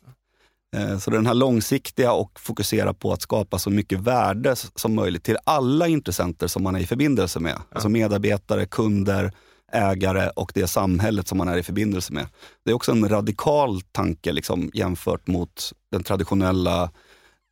Eh, 0.76 0.98
Så 0.98 1.11
den 1.11 1.26
här 1.26 1.35
långsiktiga 1.35 2.12
och 2.12 2.40
fokusera 2.40 2.94
på 2.94 3.12
att 3.12 3.22
skapa 3.22 3.59
så 3.59 3.70
mycket 3.70 3.98
värde 4.00 4.57
som 4.57 4.94
möjligt 4.94 5.24
till 5.24 5.37
alla 5.44 5.88
intressenter 5.88 6.46
som 6.46 6.62
man 6.62 6.74
är 6.76 6.81
i 6.81 6.87
förbindelse 6.87 7.40
med. 7.40 7.59
Alltså 7.72 7.88
medarbetare, 7.88 8.66
kunder, 8.66 9.33
ägare 9.72 10.31
och 10.37 10.52
det 10.54 10.66
samhället 10.66 11.28
som 11.28 11.38
man 11.38 11.48
är 11.48 11.57
i 11.57 11.62
förbindelse 11.62 12.12
med. 12.12 12.26
Det 12.64 12.70
är 12.70 12.74
också 12.74 12.92
en 12.92 13.09
radikal 13.09 13.81
tanke 13.81 14.33
liksom, 14.33 14.70
jämfört 14.74 15.26
mot 15.26 15.72
den 15.92 16.02
traditionella 16.02 16.90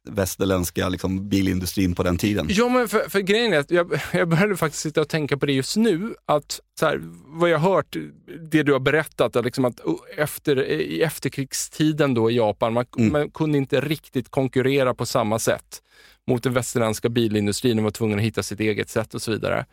västerländska 0.07 0.88
liksom, 0.88 1.29
bilindustrin 1.29 1.95
på 1.95 2.03
den 2.03 2.19
tiden. 2.19 2.47
Ja, 2.51 2.69
men 2.69 2.88
för, 2.88 3.11
för 3.11 3.21
grejen 3.21 3.53
är 3.53 3.59
att 3.59 3.71
jag, 3.71 4.01
jag 4.12 4.29
började 4.29 4.57
faktiskt 4.57 4.83
sitta 4.83 5.01
och 5.01 5.09
tänka 5.09 5.37
på 5.37 5.47
det 5.47 5.53
just 5.53 5.77
nu. 5.77 6.14
Att 6.27 6.61
så 6.81 6.87
här, 6.87 7.01
vad 7.27 7.51
jag 7.51 7.59
har 7.59 7.75
hört, 7.75 7.97
det 8.51 8.62
du 8.62 8.73
har 8.73 8.81
berättat, 8.81 9.37
att, 9.37 9.45
liksom 9.45 9.64
att 9.64 9.81
oh, 9.81 10.01
efter, 10.16 10.64
i 10.64 11.03
efterkrigstiden 11.03 12.14
då 12.14 12.31
i 12.31 12.37
Japan, 12.37 12.73
man, 12.73 12.87
Mm. 12.99 13.12
man 13.12 13.31
kunde 13.31 13.59
inte 13.59 13.81
riktigt 13.81 14.29
konkurrera 14.29 14.95
på 14.95 15.07
samma 15.07 15.38
sätt 15.38 15.83
mot 16.27 16.42
den 16.42 16.53
västerländska 16.53 17.09
bilindustrin 17.09 17.79
och 17.79 17.85
var 17.85 17.90
tvungen 17.90 18.19
att 18.19 18.25
hitta 18.25 18.42
sitt 18.42 18.61
eget 18.61 18.90
sätt 18.90 19.14
och 19.14 19.23
så 19.23 19.31
vidare. 19.33 19.66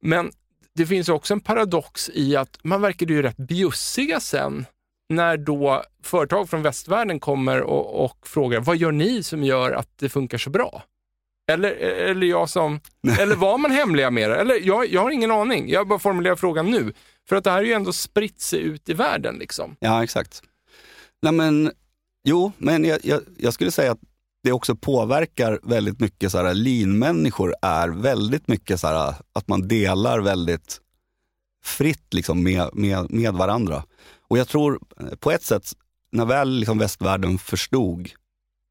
Men 0.00 0.30
det 0.74 0.86
finns 0.86 1.08
också 1.08 1.34
en 1.34 1.40
paradox 1.40 2.10
i 2.14 2.36
att 2.36 2.58
man 2.62 2.80
verkade 2.80 3.12
ju 3.12 3.22
rätt 3.22 3.36
bjussiga 3.36 4.20
sen 4.20 4.66
när 5.08 5.36
då 5.36 5.82
företag 6.02 6.50
från 6.50 6.62
västvärlden 6.62 7.20
kommer 7.20 7.60
och, 7.60 8.04
och 8.04 8.28
frågar 8.28 8.60
vad 8.60 8.76
gör 8.76 8.92
ni 8.92 9.22
som 9.22 9.44
gör 9.44 9.72
att 9.72 9.88
det 9.98 10.08
funkar 10.08 10.38
så 10.38 10.50
bra? 10.50 10.82
Eller, 11.52 11.70
eller 11.70 12.26
jag 12.26 12.48
som, 12.48 12.80
eller 13.20 13.36
var 13.36 13.58
man 13.58 13.70
hemliga 13.70 14.10
med 14.10 14.30
det? 14.30 14.36
Eller, 14.36 14.60
jag, 14.62 14.86
jag 14.86 15.02
har 15.02 15.10
ingen 15.10 15.30
aning, 15.30 15.68
jag 15.68 15.88
bara 15.88 15.98
formulerar 15.98 16.36
frågan 16.36 16.70
nu. 16.70 16.92
För 17.28 17.36
att 17.36 17.44
det 17.44 17.50
här 17.50 17.58
är 17.58 17.64
ju 17.64 17.72
ändå 17.72 17.92
spritt 17.92 18.40
sig 18.40 18.60
ut 18.60 18.88
i 18.88 18.92
världen. 18.92 19.36
Liksom. 19.36 19.76
Ja, 19.80 20.04
exakt. 20.04 20.42
Nej, 21.22 21.32
men, 21.32 21.72
jo, 22.24 22.52
men 22.58 22.84
jag, 22.84 22.98
jag, 23.02 23.20
jag 23.36 23.54
skulle 23.54 23.70
säga 23.70 23.92
att 23.92 24.00
det 24.42 24.52
också 24.52 24.76
påverkar 24.76 25.60
väldigt 25.62 26.00
mycket, 26.00 26.32
så 26.32 26.38
här, 26.38 26.54
lean-människor 26.54 27.54
är 27.62 27.88
väldigt 27.88 28.48
mycket 28.48 28.80
så 28.80 28.86
här, 28.86 29.14
att 29.32 29.48
man 29.48 29.68
delar 29.68 30.20
väldigt 30.20 30.80
fritt 31.64 32.14
liksom, 32.14 32.42
med, 32.42 32.70
med, 32.72 33.10
med 33.10 33.34
varandra. 33.34 33.84
Och 34.28 34.38
jag 34.38 34.48
tror 34.48 34.80
eh, 35.00 35.06
på 35.16 35.30
ett 35.30 35.42
sätt, 35.42 35.72
när 36.12 36.24
väl 36.24 36.50
liksom 36.50 36.78
västvärlden 36.78 37.38
förstod, 37.38 38.10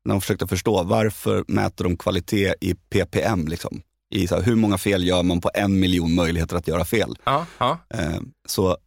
när 0.05 0.13
de 0.13 0.21
försökte 0.21 0.47
förstå 0.47 0.83
varför 0.83 1.45
mäter 1.47 1.83
de 1.83 1.97
kvalitet 1.97 2.53
i 2.61 2.73
ppm, 2.75 3.47
liksom, 3.47 3.81
i 4.09 4.27
så 4.27 4.35
här, 4.35 4.41
hur 4.41 4.55
många 4.55 4.77
fel 4.77 5.03
gör 5.03 5.23
man 5.23 5.41
på 5.41 5.51
en 5.53 5.79
miljon 5.79 6.15
möjligheter 6.15 6.55
att 6.55 6.67
göra 6.67 6.85
fel. 6.85 7.15
Ja, 7.23 7.45
ja. 7.57 7.77
Eh, 7.89 8.19
Så 8.47 8.77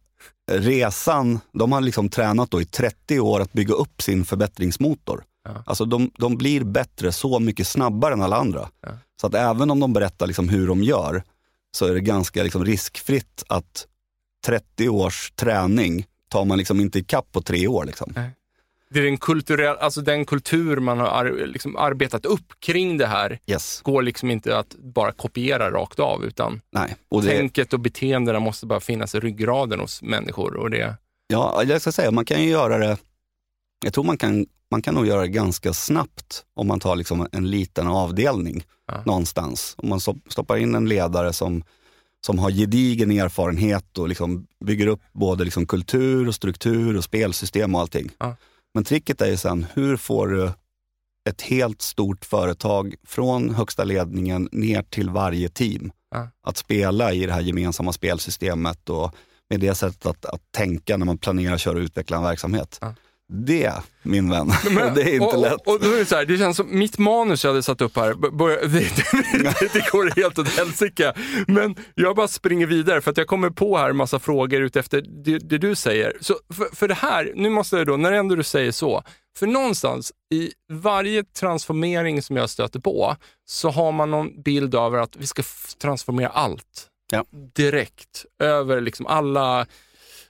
resan, 0.51 1.39
de 1.51 1.71
har 1.71 1.81
liksom 1.81 2.09
tränat 2.09 2.51
då 2.51 2.61
i 2.61 2.65
30 2.65 3.19
år 3.19 3.39
att 3.39 3.53
bygga 3.53 3.73
upp 3.73 4.01
sin 4.01 4.25
förbättringsmotor. 4.25 5.23
Ja. 5.43 5.63
Alltså 5.65 5.85
de, 5.85 6.11
de 6.17 6.37
blir 6.37 6.63
bättre 6.63 7.11
så 7.11 7.39
mycket 7.39 7.67
snabbare 7.67 8.13
än 8.13 8.21
alla 8.21 8.35
andra. 8.37 8.69
Ja. 8.81 8.89
Så 9.21 9.27
att 9.27 9.33
även 9.33 9.71
om 9.71 9.79
de 9.79 9.93
berättar 9.93 10.27
liksom 10.27 10.49
hur 10.49 10.67
de 10.67 10.83
gör, 10.83 11.23
så 11.71 11.85
är 11.85 11.93
det 11.93 12.01
ganska 12.01 12.43
liksom 12.43 12.65
riskfritt 12.65 13.43
att 13.47 13.87
30 14.45 14.89
års 14.89 15.31
träning 15.35 16.05
tar 16.27 16.45
man 16.45 16.57
liksom 16.57 16.79
inte 16.79 16.99
ikapp 16.99 17.31
på 17.31 17.41
tre 17.41 17.67
år. 17.67 17.85
Liksom. 17.85 18.13
Det 18.89 18.99
är 18.99 19.03
den, 19.03 19.17
kulturell, 19.17 19.77
alltså 19.77 20.01
den 20.01 20.25
kultur 20.25 20.77
man 20.77 20.99
har 20.99 21.07
ar, 21.07 21.45
liksom 21.47 21.75
arbetat 21.75 22.25
upp 22.25 22.53
kring 22.59 22.97
det 22.97 23.07
här 23.07 23.39
Yes. 23.47 23.81
går 23.83 24.01
liksom 24.01 24.31
inte 24.31 24.57
att 24.59 24.75
bara 24.75 25.11
kopiera 25.11 25.71
rakt 25.71 25.99
av, 25.99 26.25
utan 26.25 26.61
Nej. 26.71 26.95
Och 27.09 27.21
det, 27.23 27.29
tänket 27.37 27.73
och 27.73 27.79
beteendena 27.79 28.39
måste 28.39 28.65
bara 28.65 28.79
finnas 28.79 29.15
i 29.15 29.19
ryggraden 29.19 29.79
hos 29.79 30.01
människor. 30.01 30.55
Och 30.55 30.69
det, 30.69 30.95
Ja, 31.27 31.63
jag 31.63 31.81
ska 31.81 31.91
säga, 31.91 32.11
man 32.11 32.25
kan 32.25 32.43
ju 32.43 32.49
göra 32.49 32.77
det, 32.77 32.97
jag 33.85 33.93
tror 33.93 34.03
man 34.03 34.17
kan, 34.17 34.45
man 34.71 34.81
kan 34.81 34.93
nog 34.95 35.07
göra 35.07 35.21
det 35.21 35.27
ganska 35.27 35.73
snabbt 35.73 36.45
om 36.53 36.67
man 36.67 36.79
tar 36.79 36.95
liksom 36.95 37.27
en 37.31 37.49
liten 37.49 37.87
avdelning 37.87 38.63
Ja. 38.87 39.01
någonstans. 39.05 39.73
Om 39.77 39.89
man 39.89 39.99
stopp- 39.99 40.31
stoppar 40.31 40.57
in 40.57 40.75
en 40.75 40.89
ledare 40.89 41.33
som, 41.33 41.63
som 42.25 42.39
har 42.39 42.51
gedigen 42.51 43.11
erfarenhet 43.11 43.97
och 43.97 44.09
liksom 44.09 44.47
bygger 44.65 44.87
upp 44.87 45.01
både 45.13 45.43
liksom 45.43 45.65
kultur, 45.65 46.27
och 46.27 46.35
struktur 46.35 46.97
och 46.97 47.03
spelsystem 47.03 47.75
och 47.75 47.81
allting. 47.81 48.11
Ja. 48.17 48.35
Men 48.73 48.83
tricket 48.83 49.21
är 49.21 49.27
ju 49.27 49.37
sen, 49.37 49.65
hur 49.73 49.97
får 49.97 50.27
du 50.27 50.51
ett 51.29 51.41
helt 51.41 51.81
stort 51.81 52.25
företag 52.25 52.95
från 53.03 53.55
högsta 53.55 53.83
ledningen 53.83 54.49
ner 54.51 54.81
till 54.81 55.09
varje 55.09 55.49
team 55.49 55.91
Ja. 56.11 56.29
att 56.43 56.57
spela 56.57 57.13
i 57.13 57.25
det 57.25 57.33
här 57.33 57.41
gemensamma 57.41 57.93
spelsystemet 57.93 58.89
och 58.89 59.15
med 59.49 59.59
det 59.59 59.75
sättet 59.75 60.05
att, 60.05 60.25
att 60.25 60.41
tänka 60.51 60.97
när 60.97 61.05
man 61.05 61.17
planerar, 61.17 61.57
köra 61.57 61.77
och 61.77 61.81
utveckla 61.81 62.17
en 62.17 62.23
verksamhet. 62.23 62.77
Ja. 62.81 62.93
Det, 63.29 63.73
min 64.03 64.29
vän, 64.29 64.47
det 64.95 65.01
är 65.01 65.13
inte 65.13 65.25
och, 65.25 65.41
lätt. 65.41 65.67
Och, 65.67 65.79
då 65.79 65.91
är 65.93 65.97
det, 65.97 66.05
så 66.05 66.15
här, 66.15 66.25
det 66.25 66.37
känns 66.37 66.57
som 66.57 66.79
mitt 66.79 66.97
manus 66.97 67.43
jag 67.43 67.51
hade 67.51 67.63
satt 67.63 67.81
upp 67.81 67.95
här, 67.95 68.13
b- 68.13 68.29
börjar, 68.31 68.57
det, 68.67 69.73
det, 69.73 69.91
går 69.91 70.15
helt 70.15 70.39
åt 70.39 70.47
helsike. 70.47 71.13
Men 71.47 71.75
jag 71.95 72.15
bara 72.15 72.27
springer 72.27 72.67
vidare 72.67 73.01
för 73.01 73.11
att 73.11 73.17
jag 73.17 73.27
kommer 73.27 73.49
på 73.49 73.77
här 73.77 73.89
en 73.89 73.95
massa 73.95 74.19
frågor 74.19 74.61
utefter 74.61 75.01
det, 75.25 75.37
det 75.39 75.57
du 75.57 75.75
säger. 75.75 76.17
Så 76.21 76.35
för, 76.53 76.75
för 76.75 76.87
det 76.87 76.93
här, 76.93 77.33
nu 77.35 77.49
måste 77.49 77.77
jag 77.77 77.87
då, 77.87 77.97
när 77.97 78.11
ändå 78.11 78.35
du 78.35 78.43
säger 78.43 78.71
så, 78.71 79.03
för 79.39 79.47
någonstans 79.47 80.11
i 80.33 80.51
varje 80.71 81.23
transformering 81.23 82.21
som 82.21 82.35
jag 82.37 82.49
stöter 82.49 82.79
på 82.79 83.15
så 83.45 83.69
har 83.69 83.91
man 83.91 84.11
någon 84.11 84.41
bild 84.41 84.75
av 84.75 84.95
att 84.95 85.15
vi 85.15 85.27
ska 85.27 85.43
transformera 85.81 86.29
allt 86.29 86.87
Ja. 87.11 87.25
direkt 87.55 88.25
över 88.39 88.81
liksom 88.81 89.05
alla, 89.07 89.65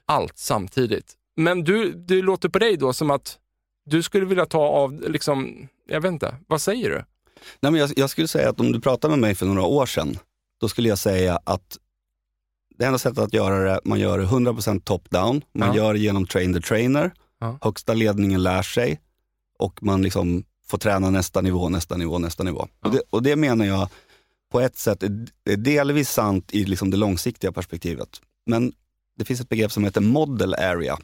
allt 0.06 0.38
samtidigt. 0.38 1.14
Men 1.38 1.64
du, 1.64 1.92
det 1.92 2.22
låter 2.22 2.48
på 2.48 2.58
dig 2.58 2.76
då 2.76 2.92
som 2.92 3.10
att 3.10 3.38
du 3.86 4.02
skulle 4.02 4.26
vilja 4.26 4.46
ta 4.46 4.58
av, 4.62 5.00
liksom, 5.10 5.68
jag 5.88 6.00
vet 6.00 6.12
inte, 6.12 6.34
vad 6.46 6.60
säger 6.60 6.90
du? 6.90 7.04
Nej, 7.60 7.72
men 7.72 7.74
jag, 7.80 7.90
jag 7.96 8.10
skulle 8.10 8.28
säga 8.28 8.50
att 8.50 8.60
om 8.60 8.72
du 8.72 8.80
pratade 8.80 9.10
med 9.10 9.18
mig 9.18 9.34
för 9.34 9.46
några 9.46 9.62
år 9.62 9.86
sedan, 9.86 10.18
då 10.60 10.68
skulle 10.68 10.88
jag 10.88 10.98
säga 10.98 11.40
att 11.44 11.76
det 12.78 12.84
enda 12.84 12.98
sättet 12.98 13.18
att 13.18 13.32
göra 13.34 13.58
det, 13.74 13.80
man 13.84 14.00
gör 14.00 14.18
det 14.18 14.24
100% 14.24 14.80
top-down, 14.82 15.42
man 15.54 15.68
Ja. 15.68 15.76
gör 15.76 15.92
det 15.92 15.98
genom 15.98 16.26
train 16.26 16.54
the 16.54 16.60
trainer, 16.60 17.10
Ja. 17.40 17.58
högsta 17.62 17.94
ledningen 17.94 18.42
lär 18.42 18.62
sig 18.62 19.00
och 19.58 19.82
man 19.82 20.02
liksom 20.02 20.44
får 20.66 20.78
träna 20.78 21.10
nästa 21.10 21.40
nivå, 21.40 21.68
nästa 21.68 21.96
nivå, 21.96 22.18
nästa 22.18 22.42
nivå. 22.44 22.68
Ja. 22.80 22.88
Och, 22.88 22.94
det, 22.94 23.02
och 23.10 23.22
det 23.22 23.36
menar 23.36 23.64
jag 23.64 23.88
på 24.52 24.60
ett 24.60 24.76
sätt 24.78 25.02
är 25.02 25.26
är 25.44 25.56
delvis 25.56 26.10
sant 26.10 26.54
i 26.54 26.64
liksom 26.64 26.90
det 26.90 26.96
långsiktiga 26.96 27.52
perspektivet. 27.52 28.08
Men 28.46 28.72
det 29.18 29.24
finns 29.24 29.40
ett 29.40 29.48
begrepp 29.48 29.72
som 29.72 29.84
heter 29.84 30.00
model 30.00 30.54
area. 30.54 30.98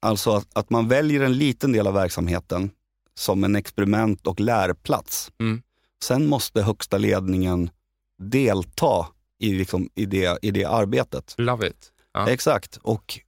Alltså 0.00 0.30
att, 0.30 0.48
att 0.52 0.70
man 0.70 0.88
väljer 0.88 1.20
en 1.20 1.38
liten 1.38 1.72
del 1.72 1.86
av 1.86 1.94
verksamheten 1.94 2.70
som 3.14 3.44
en 3.44 3.56
experiment 3.56 4.26
och 4.26 4.40
lärplats. 4.40 5.32
Mm. 5.40 5.62
Sen 6.02 6.26
måste 6.26 6.62
högsta 6.62 6.98
ledningen 6.98 7.70
delta 8.18 9.06
i, 9.38 9.52
liksom, 9.52 9.88
i, 9.94 10.06
det, 10.06 10.38
i 10.42 10.50
det 10.50 10.64
arbetet. 10.64 11.34
Love 11.38 11.68
it. 11.68 11.92
Ja. 12.12 12.30
Exakt. 12.30 12.78
Och 12.82 13.20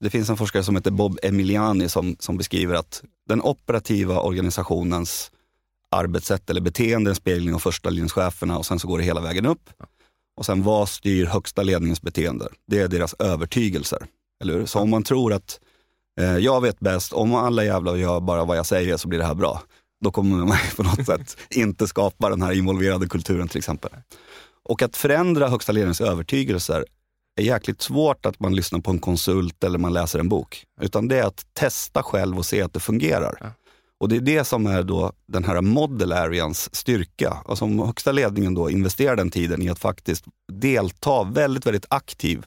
det 0.00 0.10
finns 0.10 0.30
en 0.30 0.36
forskare 0.36 0.64
som 0.64 0.76
heter 0.76 0.90
Bob 0.90 1.18
Emiliani 1.22 1.88
som, 1.88 2.16
som 2.18 2.36
beskriver 2.36 2.74
att 2.74 3.02
den 3.28 3.42
operativa 3.42 4.20
organisationens 4.20 5.30
arbetssätt 5.90 6.50
eller 6.50 6.60
beteende 6.60 7.08
är 7.08 7.12
en 7.12 7.16
spegling 7.16 7.54
av 7.54 7.58
första 7.58 7.90
linjescheferna 7.90 8.58
och 8.58 8.66
sen 8.66 8.78
så 8.78 8.88
går 8.88 8.98
det 8.98 9.04
hela 9.04 9.20
vägen 9.20 9.46
upp. 9.46 9.70
Och 10.36 10.46
sen 10.46 10.62
vad 10.62 10.88
styr 10.88 11.26
högsta 11.26 11.62
ledningens 11.62 12.02
beteende? 12.02 12.48
Det 12.66 12.80
är 12.80 12.88
deras 12.88 13.14
övertygelser. 13.18 14.06
Eller 14.42 14.54
hur? 14.54 14.66
Så 14.66 14.78
om 14.78 14.90
man 14.90 15.02
tror 15.02 15.32
att 15.32 15.60
jag 16.40 16.60
vet 16.60 16.80
bäst, 16.80 17.12
om 17.12 17.34
alla 17.34 17.64
jävlar 17.64 17.96
gör 17.96 18.20
bara 18.20 18.44
vad 18.44 18.56
jag 18.56 18.66
säger 18.66 18.96
så 18.96 19.08
blir 19.08 19.18
det 19.18 19.24
här 19.24 19.34
bra. 19.34 19.62
Då 20.04 20.10
kommer 20.10 20.36
man 20.36 20.56
på 20.76 20.82
något 20.82 21.06
sätt 21.06 21.36
inte 21.50 21.86
skapa 21.86 22.30
den 22.30 22.42
här 22.42 22.52
involverade 22.52 23.06
kulturen 23.06 23.48
till 23.48 23.58
exempel. 23.58 23.90
Och 24.64 24.82
att 24.82 24.96
förändra 24.96 25.48
högsta 25.48 25.72
ledningens 25.72 26.00
övertygelser 26.00 26.84
är 27.36 27.42
jäkligt 27.42 27.82
svårt 27.82 28.26
att 28.26 28.40
man 28.40 28.54
lyssnar 28.54 28.80
på 28.80 28.90
en 28.90 28.98
konsult 28.98 29.64
eller 29.64 29.78
man 29.78 29.92
läser 29.92 30.18
en 30.18 30.28
bok. 30.28 30.64
Utan 30.80 31.08
det 31.08 31.18
är 31.18 31.24
att 31.24 31.46
testa 31.52 32.02
själv 32.02 32.38
och 32.38 32.46
se 32.46 32.62
att 32.62 32.72
det 32.72 32.80
fungerar. 32.80 33.38
Ja. 33.40 33.46
Och 34.00 34.08
det 34.08 34.16
är 34.16 34.20
det 34.20 34.44
som 34.44 34.66
är 34.66 34.82
då 34.82 35.12
den 35.26 35.44
här 35.44 35.60
model 35.60 36.12
areans 36.12 36.74
styrka. 36.74 37.38
Alltså 37.46 37.64
om 37.64 37.78
högsta 37.78 38.12
ledningen 38.12 38.54
då 38.54 38.70
investerar 38.70 39.16
den 39.16 39.30
tiden 39.30 39.62
i 39.62 39.68
att 39.68 39.78
faktiskt 39.78 40.24
delta 40.52 41.24
väldigt, 41.24 41.66
väldigt 41.66 41.86
aktiv 41.90 42.44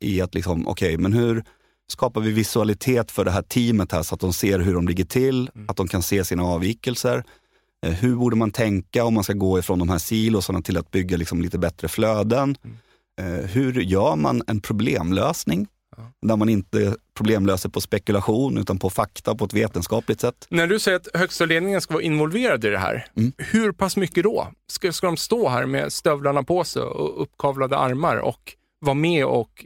i 0.00 0.20
att 0.20 0.34
liksom, 0.34 0.68
okej, 0.68 0.98
men 0.98 1.12
hur 1.12 1.44
skapar 1.92 2.20
vi 2.20 2.30
visualitet 2.30 3.10
för 3.10 3.24
det 3.24 3.30
här 3.30 3.42
teamet 3.42 3.92
här 3.92 4.02
så 4.02 4.14
att 4.14 4.20
de 4.20 4.32
ser 4.32 4.58
hur 4.58 4.74
de 4.74 4.88
ligger 4.88 5.04
till, 5.04 5.50
att 5.68 5.76
de 5.76 5.88
kan 5.88 6.02
se 6.02 6.24
sina 6.24 6.42
avvikelser. 6.44 7.24
Eh, 7.86 7.92
Hur 7.92 8.16
borde 8.16 8.36
man 8.36 8.50
tänka 8.50 9.04
om 9.04 9.14
man 9.14 9.24
ska 9.24 9.32
gå 9.32 9.58
ifrån 9.58 9.78
de 9.78 9.88
här 9.88 9.98
silosarna 9.98 10.62
till 10.62 10.76
att 10.76 10.90
bygga 10.90 11.16
liksom 11.16 11.42
lite 11.42 11.58
bättre 11.58 11.88
flöden? 11.88 12.56
Eh, 13.20 13.26
Hur 13.26 13.80
gör 13.80 14.16
man 14.16 14.42
en 14.46 14.60
problemlösning? 14.60 15.66
Där 16.22 16.36
man 16.36 16.48
inte 16.48 16.96
problemlöser 17.14 17.68
på 17.68 17.80
spekulation 17.80 18.58
utan 18.58 18.78
på 18.78 18.90
fakta 18.90 19.34
på 19.34 19.44
ett 19.44 19.52
vetenskapligt 19.54 20.20
sätt. 20.20 20.46
När 20.50 20.66
du 20.66 20.78
säger 20.78 20.96
att 20.96 21.08
högsta 21.14 21.44
ledningen 21.44 21.80
ska 21.80 21.94
vara 21.94 22.04
involverad 22.04 22.64
i 22.64 22.68
det 22.68 22.78
här, 22.78 23.06
Mm. 23.16 23.32
hur 23.38 23.72
pass 23.72 23.96
mycket 23.96 24.24
då? 24.24 24.48
Ska, 24.70 24.92
ska 24.92 25.06
de 25.06 25.16
stå 25.16 25.48
här 25.48 25.66
med 25.66 25.92
stövlarna 25.92 26.42
på 26.42 26.64
sig 26.64 26.82
och 26.82 27.22
uppkavlade 27.22 27.76
armar 27.78 28.16
och 28.16 28.54
vara 28.80 28.94
med 28.94 29.24
och 29.26 29.64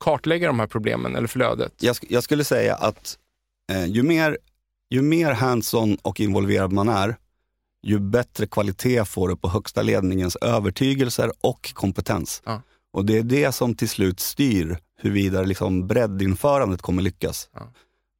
kartlägga 0.00 0.46
de 0.46 0.60
här 0.60 0.66
problemen 0.66 1.16
eller 1.16 1.28
flödet? 1.28 1.72
Jag, 1.80 1.96
jag 2.08 2.22
skulle 2.22 2.44
säga 2.44 2.74
att 2.74 3.18
eh, 3.72 3.86
ju 3.86 4.02
mer 4.02 4.38
ju 4.90 5.02
mer 5.02 5.32
hands-on 5.32 5.96
och 6.02 6.20
involverad 6.20 6.72
man 6.72 6.88
är, 6.88 7.16
ju 7.82 7.98
bättre 7.98 8.46
kvalitet 8.46 9.04
får 9.04 9.28
du 9.28 9.36
på 9.36 9.48
högsta 9.48 9.82
ledningens 9.82 10.36
övertygelser 10.36 11.32
och 11.40 11.74
kompetens. 11.74 12.42
Ja. 12.44 12.62
Och 12.92 13.04
det 13.04 13.18
är 13.18 13.22
det 13.22 13.52
som 13.52 13.74
till 13.74 13.88
slut 13.88 14.20
styr 14.20 14.78
huruvida 15.00 15.42
liksom 15.42 15.86
breddinförandet 15.86 16.82
kommer 16.82 17.02
lyckas. 17.02 17.50
Ja. 17.54 17.72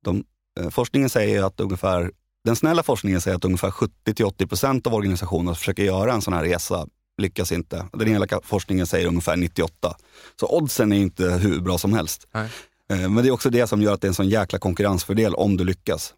De, 0.04 0.24
eh, 0.60 0.70
forskningen 0.70 1.10
säger 1.10 1.42
att 1.42 1.60
ungefär, 1.60 2.12
den 2.44 2.56
snälla 2.56 2.82
forskningen 2.82 3.20
säger 3.20 3.36
att 3.36 3.44
ungefär 3.44 3.70
70-80% 3.70 4.86
av 4.86 4.94
organisationerna 4.94 5.54
försöker 5.54 5.82
göra 5.82 6.12
en 6.12 6.22
sån 6.22 6.34
här 6.34 6.44
resa 6.44 6.86
lyckas 7.18 7.52
inte. 7.52 7.86
Den 7.92 8.08
elaka 8.08 8.40
forskningen 8.44 8.86
säger 8.86 9.06
ungefär 9.06 9.36
98. 9.36 9.96
Så 10.40 10.56
oddsen 10.58 10.92
är 10.92 10.96
inte 10.96 11.24
hur 11.24 11.60
bra 11.60 11.78
som 11.78 11.92
helst. 11.92 12.28
Nej. 12.34 12.48
Eh, 12.90 13.08
Men 13.08 13.16
det 13.24 13.28
är 13.28 13.30
också 13.30 13.50
det 13.50 13.66
som 13.66 13.82
gör 13.82 13.94
att 13.94 14.00
det 14.00 14.06
är 14.06 14.08
en 14.08 14.14
sån 14.14 14.28
jäkla 14.28 14.58
konkurrensfördel 14.58 15.34
om 15.34 15.56
du 15.56 15.64
lyckas. 15.64 16.14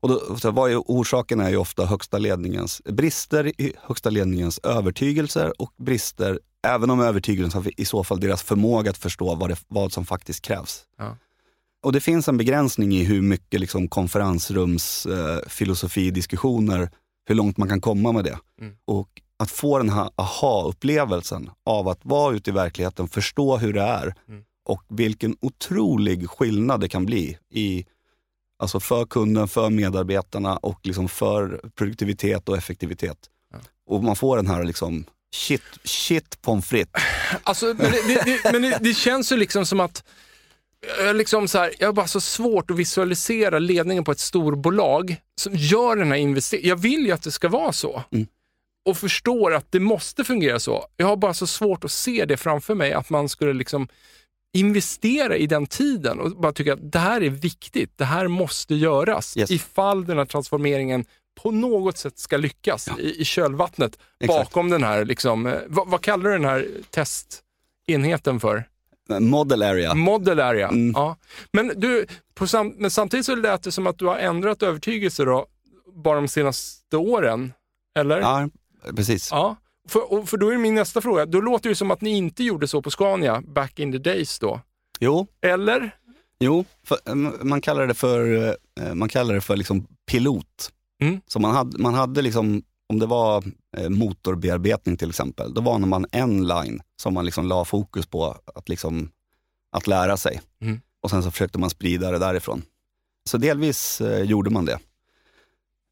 Och 0.00 0.08
då, 0.08 0.36
så 0.38 0.50
vad 0.50 0.70
är, 0.70 0.76
orsaken 0.76 1.40
är 1.40 1.50
ju 1.50 1.56
ofta 1.56 1.86
högsta 1.86 2.18
ledningens 2.18 2.82
brister 2.84 3.60
i 3.60 3.72
högsta 3.82 4.10
ledningens 4.10 4.58
övertygelser 4.62 5.62
och 5.62 5.72
brister, 5.78 6.40
även 6.66 6.90
om 6.90 7.00
övertygelsen 7.00 7.64
i 7.76 7.84
så 7.84 8.04
fall 8.04 8.20
deras 8.20 8.42
förmåga 8.42 8.90
att 8.90 8.98
förstå 8.98 9.34
vad, 9.34 9.50
det, 9.50 9.56
vad 9.68 9.92
som 9.92 10.06
faktiskt 10.06 10.42
krävs. 10.42 10.82
Ja. 10.98 11.16
Och 11.82 11.92
det 11.92 12.00
finns 12.00 12.28
en 12.28 12.36
begränsning 12.36 12.92
i 12.94 13.04
hur 13.04 13.22
mycket 13.22 13.60
liksom 13.60 13.88
konferensrums 13.88 15.06
eh, 15.06 15.38
filosofidiskussioner, 15.48 16.90
hur 17.26 17.34
långt 17.34 17.56
man 17.56 17.68
kan 17.68 17.80
komma 17.80 18.12
med 18.12 18.24
det. 18.24 18.38
Mm. 18.60 18.74
Och 18.84 19.08
att 19.38 19.50
få 19.50 19.78
den 19.78 19.88
här 19.90 20.10
aha-upplevelsen 20.16 21.50
av 21.66 21.88
att 21.88 22.00
vara 22.02 22.34
ute 22.34 22.50
i 22.50 22.52
verkligheten, 22.52 23.08
förstå 23.08 23.56
hur 23.56 23.72
det 23.72 23.82
är 23.82 24.14
Mm. 24.28 24.44
och 24.68 24.82
vilken 24.88 25.36
otrolig 25.40 26.30
skillnad 26.30 26.80
det 26.80 26.88
kan 26.88 27.06
bli 27.06 27.38
i, 27.50 27.84
alltså 28.58 28.80
för 28.80 29.04
kunden, 29.06 29.48
för 29.48 29.70
medarbetarna 29.70 30.56
och 30.56 30.80
liksom 30.82 31.08
för 31.08 31.70
produktivitet 31.74 32.48
och 32.48 32.56
effektivitet. 32.56 33.18
Och 33.86 34.04
man 34.04 34.16
får 34.16 34.36
den 34.36 34.46
här 34.46 34.64
liksom 34.64 35.04
shit, 35.34 35.62
shit 35.84 36.42
pommes 36.42 36.66
frites. 36.66 37.02
Alltså, 37.42 37.66
men 37.66 37.76
det, 37.90 38.22
det, 38.24 38.52
men 38.52 38.62
det, 38.62 38.78
det 38.80 38.94
känns 38.94 39.32
ju 39.32 39.36
liksom 39.36 39.66
som 39.66 39.80
att 39.80 40.04
liksom 41.14 41.48
så 41.48 41.58
här, 41.58 41.72
jag 41.78 41.88
har 41.88 41.92
bara 41.92 42.06
så 42.06 42.20
svårt 42.20 42.70
att 42.70 42.76
visualisera 42.76 43.58
ledningen 43.58 44.04
på 44.04 44.12
ett 44.12 44.18
storbolag 44.18 45.16
som 45.40 45.52
gör 45.56 45.96
den 45.96 46.08
här 46.08 46.18
investeringen. 46.18 46.68
Jag 46.68 46.76
vill 46.76 47.06
ju 47.06 47.12
att 47.12 47.22
det 47.22 47.30
ska 47.30 47.48
vara 47.48 47.72
så. 47.72 48.02
Mm. 48.12 48.26
Och 48.84 48.96
förstår 48.96 49.54
att 49.54 49.66
det 49.72 49.80
måste 49.80 50.24
fungera 50.24 50.60
så. 50.60 50.86
Jag 50.96 51.06
har 51.06 51.16
bara 51.16 51.34
så 51.34 51.46
svårt 51.46 51.84
att 51.84 51.90
se 51.90 52.24
det 52.24 52.36
framför 52.36 52.74
mig, 52.74 52.92
att 52.92 53.10
man 53.10 53.28
skulle 53.28 53.52
liksom 53.52 53.88
investera 54.56 55.36
i 55.36 55.46
den 55.46 55.66
tiden 55.66 56.20
och 56.20 56.30
bara 56.36 56.52
tycka 56.52 56.72
att 56.72 56.92
det 56.92 56.98
här 56.98 57.20
är 57.20 57.30
viktigt, 57.30 57.92
det 57.98 58.04
här 58.04 58.28
måste 58.28 58.74
göras 58.74 59.36
Yes. 59.36 59.50
ifall 59.50 60.04
den 60.06 60.18
här 60.18 60.24
transformeringen 60.24 61.04
på 61.42 61.50
något 61.50 61.98
sätt 61.98 62.18
ska 62.18 62.36
lyckas 62.36 62.86
Ja. 62.88 62.98
i, 62.98 63.20
i 63.20 63.24
kölvattnet 63.24 63.98
Exakt. 64.20 64.38
bakom 64.44 64.70
den 64.70 64.82
här, 64.84 65.04
liksom, 65.04 65.46
eh, 65.46 65.58
vad, 65.66 65.88
vad 65.88 66.00
kallar 66.02 66.24
du 66.24 66.30
den 66.32 66.44
här 66.44 66.68
testenheten 66.90 68.40
för? 68.40 68.64
Model 69.20 69.62
area. 69.62 69.94
Model 69.94 70.40
area. 70.40 70.68
Mm. 70.68 70.92
Ja. 70.96 71.16
Men, 71.52 71.72
du, 71.76 72.06
sam 72.46 72.74
men 72.78 72.90
samtidigt 72.90 73.26
så 73.26 73.34
lät 73.34 73.62
det 73.62 73.72
som 73.72 73.86
att 73.86 73.98
du 73.98 74.06
har 74.06 74.16
ändrat 74.16 74.62
övertygelse 74.62 75.24
då, 75.24 75.46
bara 75.94 76.16
de 76.16 76.28
senaste 76.28 76.96
åren. 76.96 77.52
Eller? 77.98 78.20
Ja, 78.20 78.48
precis. 78.96 79.28
Ja. 79.30 79.56
För, 79.88 80.12
och 80.12 80.28
för 80.28 80.36
då 80.36 80.50
är 80.50 80.58
min 80.58 80.74
nästa 80.74 81.00
fråga, 81.00 81.26
då 81.26 81.40
låter 81.40 81.68
det 81.68 81.74
som 81.74 81.90
att 81.90 82.00
ni 82.00 82.10
inte 82.10 82.44
gjorde 82.44 82.68
så 82.68 82.82
på 82.82 82.90
Scania 82.90 83.42
back 83.46 83.78
in 83.78 83.92
the 83.92 83.98
days 83.98 84.38
då. 84.38 84.60
Jo, 85.00 85.26
Eller? 85.42 85.96
Jo, 86.38 86.64
för, 86.82 86.98
eh, 87.04 87.14
man 87.42 87.60
kallar 87.60 87.86
det 87.86 87.94
för, 87.94 88.46
eh, 88.80 88.94
man 88.94 89.08
kallar 89.08 89.34
det 89.34 89.40
för 89.40 89.56
liksom 89.56 89.86
pilot. 90.10 90.70
Mm. 91.02 91.20
Så 91.26 91.38
man 91.38 91.54
hade, 91.54 91.78
man 91.78 91.94
hade 91.94 92.22
liksom, 92.22 92.62
om 92.86 92.98
det 92.98 93.06
var 93.06 93.44
eh, 93.76 93.88
motorbearbetning 93.88 94.96
till 94.96 95.08
exempel, 95.08 95.54
då 95.54 95.60
var 95.60 95.78
man 95.78 96.06
en 96.12 96.46
line 96.46 96.80
som 97.02 97.14
man 97.14 97.24
liksom 97.24 97.46
la 97.46 97.64
fokus 97.64 98.06
på 98.06 98.36
att, 98.54 98.68
liksom, 98.68 99.10
att 99.72 99.86
lära 99.86 100.16
sig. 100.16 100.40
Mm. 100.60 100.80
Och 101.00 101.10
sen 101.10 101.22
så 101.22 101.30
försökte 101.30 101.58
man 101.58 101.70
sprida 101.70 102.10
det 102.10 102.18
därifrån. 102.18 102.62
Så 103.30 103.38
delvis 103.38 104.02
gjorde 104.24 104.50
man 104.50 104.64
det. 104.64 104.78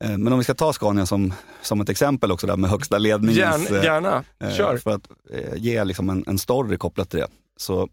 Eh, 0.02 0.18
men 0.18 0.32
om 0.32 0.38
vi 0.38 0.44
ska 0.44 0.54
ta 0.54 0.72
Scania 0.72 1.06
som, 1.06 1.34
som 1.62 1.80
ett 1.80 1.88
exempel 1.88 2.32
också 2.32 2.46
där 2.46 2.56
med 2.56 2.70
högsta 2.70 2.98
ledningens... 2.98 3.36
Gärna, 3.70 3.78
eh, 3.78 3.84
gärna. 3.84 4.24
Eh, 4.38 4.50
kör. 4.50 4.76
För 4.76 4.90
att 4.90 5.08
ge 5.56 5.84
liksom 5.84 6.10
en, 6.10 6.24
en 6.26 6.38
story 6.38 6.76
kopplat 6.76 7.10
till 7.10 7.20
det. 7.20 7.28
Så 7.56 7.88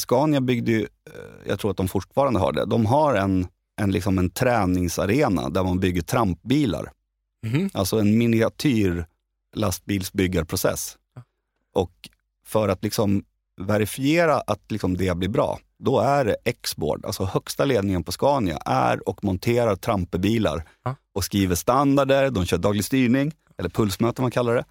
Scania 0.00 0.40
byggde 0.40 0.72
ju, 0.72 0.86
jag 1.46 1.58
tror 1.58 1.70
att 1.70 1.76
de 1.76 1.88
fortfarande 1.88 2.40
har 2.40 2.52
det, 2.52 2.64
de 2.64 2.86
har 2.86 3.14
en, 3.14 3.46
en, 3.80 3.90
liksom 3.90 4.18
en 4.18 4.30
träningsarena 4.30 5.48
där 5.48 5.62
man 5.62 5.80
bygger 5.80 6.02
trampbilar. 6.02 6.92
Mhm. 7.46 7.70
Alltså 7.72 7.98
en 7.98 8.18
miniatyr 8.18 9.06
lastbilsbyggarprocess. 9.54 10.96
Och 11.74 12.08
för 12.46 12.68
att 12.68 12.84
liksom 12.84 13.24
verifiera 13.60 14.40
att 14.40 14.70
liksom 14.70 14.96
det 14.96 15.16
blir 15.16 15.28
bra, 15.28 15.58
då 15.78 16.00
är 16.00 16.24
det 16.24 16.36
X-board, 16.44 17.04
alltså 17.06 17.24
högsta 17.24 17.64
ledningen 17.64 18.04
på 18.04 18.12
Scania, 18.12 18.56
är 18.56 19.08
och 19.08 19.24
monterar 19.24 19.76
trampebilar 19.76 20.64
Ja. 20.84 20.96
och 21.12 21.24
skriver 21.24 21.54
standarder, 21.54 22.30
de 22.30 22.44
kör 22.44 22.58
daglig 22.58 22.84
styrning, 22.84 23.32
eller 23.56 23.68
pulsmöte 23.70 24.22
man 24.22 24.30
kallar 24.30 24.54
det. 24.54 24.64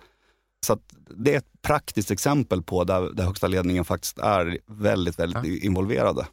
Så 0.65 0.77
det 1.15 1.33
är 1.33 1.37
ett 1.37 1.61
praktiskt 1.61 2.11
exempel 2.11 2.61
på 2.63 2.83
där, 2.83 3.13
där 3.13 3.23
högsta 3.23 3.47
ledningen 3.47 3.85
faktiskt 3.85 4.19
är 4.19 4.59
väldigt, 4.67 5.19
väldigt 5.19 5.63
involverade. 5.63 6.27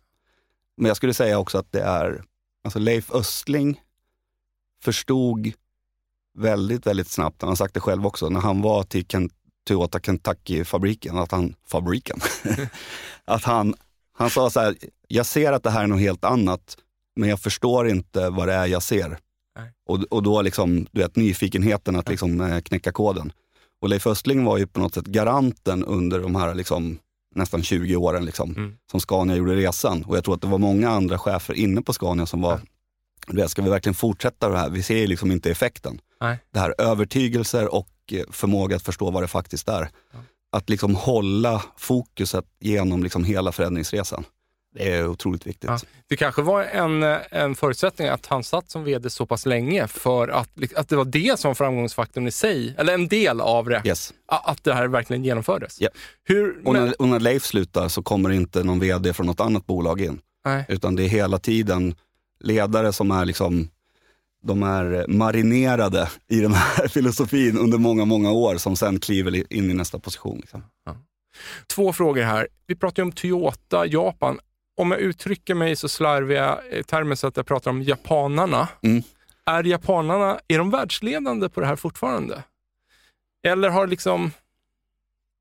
Men 0.76 0.86
jag 0.88 0.96
skulle 0.96 1.14
säga 1.14 1.38
också 1.38 1.58
att 1.58 1.72
det 1.72 1.82
är, 1.82 2.24
alltså 2.64 2.78
Leif 2.78 3.10
Östling 3.10 3.80
förstod 4.82 5.52
väldigt, 6.38 6.86
väldigt 6.86 7.08
snabbt, 7.08 7.42
han 7.42 7.48
har 7.48 7.56
sagt 7.56 7.74
det 7.74 7.80
själv 7.80 8.06
också, 8.06 8.28
när 8.28 8.40
han 8.40 8.62
var 8.62 8.82
till 8.82 9.06
Ken, 9.06 9.30
Toyota 9.68 10.00
Kentucky-fabriken, 10.00 11.18
att 11.18 11.32
han, 11.32 11.54
fabriken, 11.66 12.20
att 13.24 13.44
han, 13.44 13.74
han 14.18 14.30
sa 14.30 14.50
så 14.50 14.60
här, 14.60 14.76
jag 15.08 15.26
ser 15.26 15.52
att 15.52 15.62
det 15.62 15.70
här 15.70 15.82
är 15.82 15.86
något 15.86 16.00
helt 16.00 16.24
annat, 16.24 16.76
men 17.16 17.28
jag 17.28 17.40
förstår 17.40 17.88
inte 17.88 18.30
vad 18.30 18.48
det 18.48 18.54
är 18.54 18.66
jag 18.66 18.82
ser. 18.82 19.18
Nej. 19.58 19.72
Och, 19.88 19.98
och 20.10 20.22
då 20.22 20.42
liksom, 20.42 20.86
du 20.92 21.00
vet, 21.00 21.16
nyfikenheten 21.16 21.96
att 21.96 22.08
liksom 22.08 22.40
eh, 22.40 22.60
knäcka 22.60 22.92
koden. 22.92 23.32
Och 23.82 23.88
Leif 23.88 24.06
Östling 24.06 24.44
var 24.44 24.58
ju 24.58 24.66
på 24.66 24.80
något 24.80 24.94
sätt 24.94 25.06
garanten 25.06 25.84
under 25.84 26.18
de 26.18 26.34
här 26.36 26.54
liksom, 26.54 26.98
nästan 27.34 27.62
20 27.62 27.96
åren 27.96 28.24
liksom, 28.24 28.54
Mm. 28.56 28.76
som 28.90 29.00
Scania 29.00 29.36
gjorde 29.36 29.56
resan. 29.56 30.02
Och 30.02 30.16
jag 30.16 30.24
tror 30.24 30.34
att 30.34 30.40
det 30.40 30.46
var 30.48 30.58
många 30.58 30.90
andra 30.90 31.18
chefer 31.18 31.54
inne 31.54 31.82
på 31.82 31.92
Scania 31.92 32.26
som 32.26 32.40
var, 32.42 32.60
vet, 33.26 33.50
ska 33.50 33.62
vi 33.62 33.70
verkligen 33.70 33.94
fortsätta 33.94 34.48
det 34.48 34.58
här? 34.58 34.70
Vi 34.70 34.82
ser 34.82 34.96
ju 34.96 35.06
liksom 35.06 35.30
inte 35.30 35.50
effekten. 35.50 36.00
Nej. 36.20 36.38
Det 36.52 36.58
här 36.60 36.74
övertygelser 36.78 37.74
och 37.74 37.88
eh, 38.12 38.24
förmåga 38.30 38.76
att 38.76 38.82
förstå 38.82 39.10
vad 39.10 39.22
det 39.22 39.28
faktiskt 39.28 39.68
är. 39.68 39.88
Ja. 40.12 40.18
Att 40.52 40.68
liksom 40.68 40.94
hålla 40.94 41.62
fokuset 41.76 42.44
genom 42.60 43.02
liksom 43.02 43.24
hela 43.24 43.52
förändringsresan. 43.52 44.24
Det 44.74 44.92
är 44.94 45.06
otroligt 45.08 45.46
viktigt. 45.46 45.70
Ja. 45.70 45.78
Det 46.08 46.16
kanske 46.16 46.42
var 46.42 46.62
en, 46.64 47.02
en 47.30 47.54
förutsättning 47.54 48.08
att 48.08 48.26
han 48.26 48.44
satt 48.44 48.70
som 48.70 48.84
vd 48.84 49.10
så 49.10 49.26
pass 49.26 49.46
länge 49.46 49.86
för 49.88 50.28
att, 50.28 50.50
att 50.76 50.88
det 50.88 50.96
var 50.96 51.04
det 51.04 51.38
som 51.40 51.48
var 51.48 51.54
framgångsfaktorn 51.54 52.26
i 52.26 52.30
sig, 52.30 52.74
eller 52.78 52.94
en 52.94 53.08
del 53.08 53.40
av 53.40 53.68
det, 53.68 53.82
Yes. 53.84 54.14
att 54.26 54.64
det 54.64 54.74
här 54.74 54.86
verkligen 54.88 55.24
genomfördes. 55.24 55.80
Ja. 55.80 55.88
Hur, 56.24 56.62
Och, 56.66 56.72
men, 56.72 56.84
när, 56.86 57.00
och 57.02 57.08
när 57.08 57.20
Leif 57.20 57.44
slutar 57.44 57.88
så 57.88 58.02
kommer 58.02 58.30
inte 58.30 58.62
någon 58.64 58.80
vd 58.80 59.12
från 59.12 59.26
något 59.26 59.40
annat 59.40 59.66
bolag 59.66 60.00
in. 60.00 60.20
nej. 60.44 60.64
Utan 60.68 60.96
det 60.96 61.02
är 61.04 61.08
hela 61.08 61.38
tiden 61.38 61.94
ledare 62.40 62.92
som 62.92 63.10
är 63.10 63.24
liksom 63.24 63.68
de 64.42 64.62
är 64.62 65.06
marinerade 65.08 66.08
i 66.28 66.40
den 66.40 66.54
här 66.54 66.88
filosofin 66.88 67.58
under 67.58 67.78
många, 67.78 68.04
många 68.04 68.32
år 68.32 68.56
som 68.56 68.76
sen 68.76 69.00
kliver 69.00 69.52
in 69.52 69.70
i 69.70 69.74
nästa 69.74 69.98
position. 69.98 70.38
Liksom. 70.40 70.62
Två 71.66 71.92
frågor 71.92 72.22
här. 72.22 72.48
Vi 72.66 72.76
pratar 72.76 73.02
ju 73.02 73.04
om 73.04 73.12
Toyota, 73.12 73.86
Japan. 73.86 74.38
Om 74.76 74.90
jag 74.90 75.00
uttrycker 75.00 75.54
mig 75.54 75.76
så 75.76 75.88
slarviga 75.88 76.58
eh, 76.70 76.82
termer 76.82 77.14
så 77.14 77.26
att 77.26 77.36
jag 77.36 77.46
pratar 77.46 77.70
om 77.70 77.82
japanarna. 77.82 78.68
Mm. 78.82 79.02
Är 79.46 79.64
japanarna, 79.64 80.40
är 80.48 80.58
de 80.58 80.70
världsledande 80.70 81.48
på 81.48 81.60
det 81.60 81.66
här 81.66 81.76
fortfarande? 81.76 82.42
Eller 83.46 83.68
har 83.68 83.86
liksom, 83.86 84.30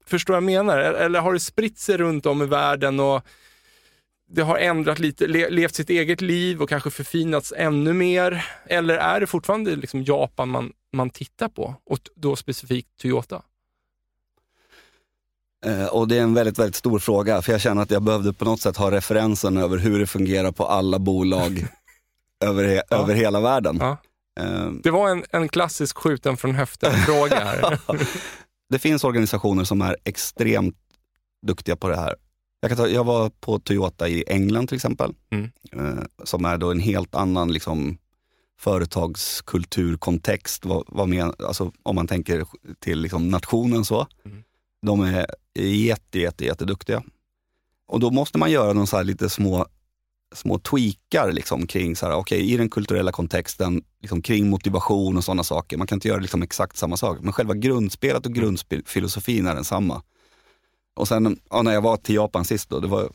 förstår 0.06 0.36
jag 0.36 0.44
menar? 0.44 0.78
Eller 0.78 1.20
har 1.20 1.34
det 1.34 1.40
spritt 1.40 1.80
sig 1.80 1.98
runt 1.98 2.26
om 2.26 2.42
i 2.42 2.46
världen 2.46 3.00
och 3.00 3.26
det 4.32 4.42
har 4.42 4.58
ändrat 4.58 5.00
lite, 5.00 5.28
le, 5.28 5.50
levt 5.50 5.76
sitt 5.76 5.90
eget 5.90 6.22
liv 6.22 6.62
och 6.62 6.70
kanske 6.70 6.90
förfinats 6.92 7.54
ännu 7.58 7.94
mer? 7.94 8.46
Eller 8.66 8.96
är 8.98 9.20
det 9.20 9.28
fortfarande 9.28 9.76
liksom 9.76 10.04
Japan 10.04 10.50
man, 10.50 10.72
man 10.94 11.10
tittar 11.10 11.48
på 11.50 11.76
och 11.86 12.00
då 12.16 12.36
specifikt 12.36 12.90
Toyota? 13.02 13.42
Eh, 15.66 15.86
och 15.86 16.08
det 16.08 16.18
är 16.18 16.22
en 16.22 16.34
väldigt, 16.34 16.60
väldigt 16.60 16.76
stor 16.76 17.00
fråga, 17.00 17.42
för 17.42 17.52
jag 17.52 17.62
känner 17.62 17.82
att 17.82 17.92
jag 17.92 18.02
behövde 18.04 18.34
på 18.34 18.46
något 18.46 18.62
sätt 18.62 18.78
ha 18.78 18.92
referensen 18.92 19.58
över 19.58 19.78
hur 19.78 20.00
det 20.00 20.08
fungerar 20.08 20.52
på 20.52 20.66
alla 20.66 21.00
bolag 21.00 21.66
över, 22.46 22.64
he- 22.64 22.82
Ja. 22.90 22.98
över 22.98 23.14
hela 23.14 23.40
världen. 23.40 23.78
Ja. 23.82 23.98
Eh, 24.40 24.72
Det 24.84 24.92
var 24.92 25.10
en, 25.10 25.24
en 25.32 25.50
klassisk 25.50 25.98
skjuten 25.98 26.38
från 26.38 26.56
höften-fråga 26.56 27.36
här. 27.40 27.80
det 28.70 28.80
finns 28.80 29.04
organisationer 29.04 29.64
som 29.64 29.82
är 29.82 29.98
extremt 30.04 30.76
duktiga 31.48 31.76
på 31.76 31.90
det 31.90 31.96
här. 31.98 32.16
Jag, 32.62 32.70
kan 32.70 32.78
ta, 32.78 32.88
jag 32.88 33.04
var 33.04 33.30
på 33.30 33.60
Toyota 33.60 34.10
i 34.10 34.24
England 34.28 34.68
till 34.68 34.76
exempel, 34.76 35.14
Mm. 35.32 35.50
eh, 35.72 36.04
som 36.24 36.46
är 36.46 36.58
då 36.58 36.72
en 36.72 36.80
helt 36.80 37.16
annan 37.16 37.54
liksom, 37.54 37.98
företagskulturkontext, 38.60 40.66
vad, 40.66 40.84
vad 40.88 41.10
men, 41.10 41.34
alltså, 41.48 41.72
om 41.84 41.96
man 41.96 42.08
tänker 42.08 42.46
till 42.80 43.00
liksom 43.00 43.30
nationen 43.30 43.86
så. 43.86 44.08
Mm. 44.26 44.44
De 44.82 45.02
är 45.02 45.26
jätte, 45.60 46.20
jätte, 46.20 46.46
jätteduktiga. 46.46 47.04
Och 47.88 48.00
då 48.00 48.12
måste 48.12 48.38
man 48.38 48.52
göra 48.52 48.74
någon 48.74 48.88
så 48.88 49.04
lite 49.04 49.30
små, 49.30 49.66
små 50.36 50.60
tweakar 50.60 51.32
liksom 51.32 51.68
kring, 51.68 51.96
så 51.96 52.06
här, 52.06 52.16
okay, 52.16 52.40
i 52.40 52.58
den 52.58 52.70
kulturella 52.70 53.12
kontexten, 53.12 53.84
liksom 54.02 54.22
kring 54.22 54.50
motivation 54.50 55.18
och 55.18 55.24
sådana 55.24 55.44
saker. 55.44 55.78
Man 55.78 55.88
kan 55.88 55.96
inte 55.96 56.08
göra 56.08 56.20
liksom 56.20 56.42
exakt 56.42 56.78
samma 56.78 56.98
sak, 56.98 57.18
men 57.22 57.34
själva 57.34 57.54
grundspelet 57.54 58.26
och 58.26 58.34
grundfilosofin 58.34 59.48
är 59.48 59.56
densamma. 59.56 60.04
Och 60.96 61.08
sen 61.08 61.40
ja, 61.50 61.62
när 61.62 61.74
jag 61.74 61.82
var 61.82 61.98
till 61.98 62.16
Japan 62.16 62.46
sist, 62.46 62.70
då, 62.70 62.80
det 62.80 62.88
var 62.88 63.12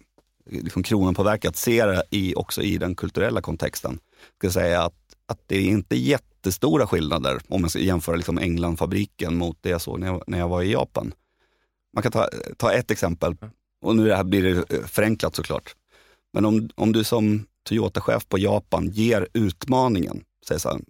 liksom 0.47 0.83
kronan 0.83 1.15
på 1.15 1.23
verket 1.23 1.49
att 1.49 1.57
se 1.57 1.87
det 1.87 2.03
i, 2.11 2.35
också 2.35 2.63
i 2.63 2.79
den 2.79 2.95
kulturella 2.95 3.43
kontexten. 3.43 3.99
Ska 4.39 4.51
säga 4.51 4.83
att, 4.83 5.17
att 5.27 5.39
det 5.47 5.57
är 5.57 5.63
inte 5.63 5.97
jättestora 5.97 6.87
skillnader 6.87 7.41
om 7.49 7.61
man 7.61 7.71
ska 7.71 7.79
jämföra 7.79 8.17
liksom 8.17 8.39
Englandfabriken 8.39 9.37
mot 9.37 9.59
det 9.61 9.71
jag 9.71 9.81
såg 9.81 10.01
när 10.01 10.07
jag, 10.07 10.23
när 10.27 10.39
jag 10.39 10.49
var 10.49 10.63
i 10.63 10.73
Japan. 10.73 11.15
Man 11.95 12.03
kan 12.03 12.13
ta, 12.13 12.29
ta 12.57 12.73
ett 12.73 12.91
exempel, 12.91 13.37
och 13.83 13.97
nu 13.97 14.05
det 14.09 14.17
här 14.17 14.25
blir 14.25 14.43
det 14.43 14.77
eh, 14.77 14.85
förenklat 14.85 15.37
såklart. 15.37 15.75
Men 16.33 16.45
om, 16.45 16.71
om 16.75 16.93
du 16.93 17.05
som 17.05 17.47
Toyota-chef 17.63 18.29
på 18.29 18.39
Japan 18.39 18.91
ger 18.91 19.29
utmaningen, 19.33 20.25
säger 20.47 20.59
så 20.59 20.69
här, 20.69 20.81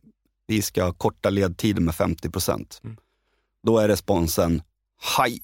vi 0.46 0.62
ska 0.62 0.92
korta 0.92 1.30
ledtiden 1.30 1.84
med 1.84 1.94
50 1.94 2.30
procent. 2.30 2.80
Mm. 2.84 2.96
Då 3.62 3.78
är 3.78 3.88
responsen, 3.88 4.62
haj! 4.96 5.42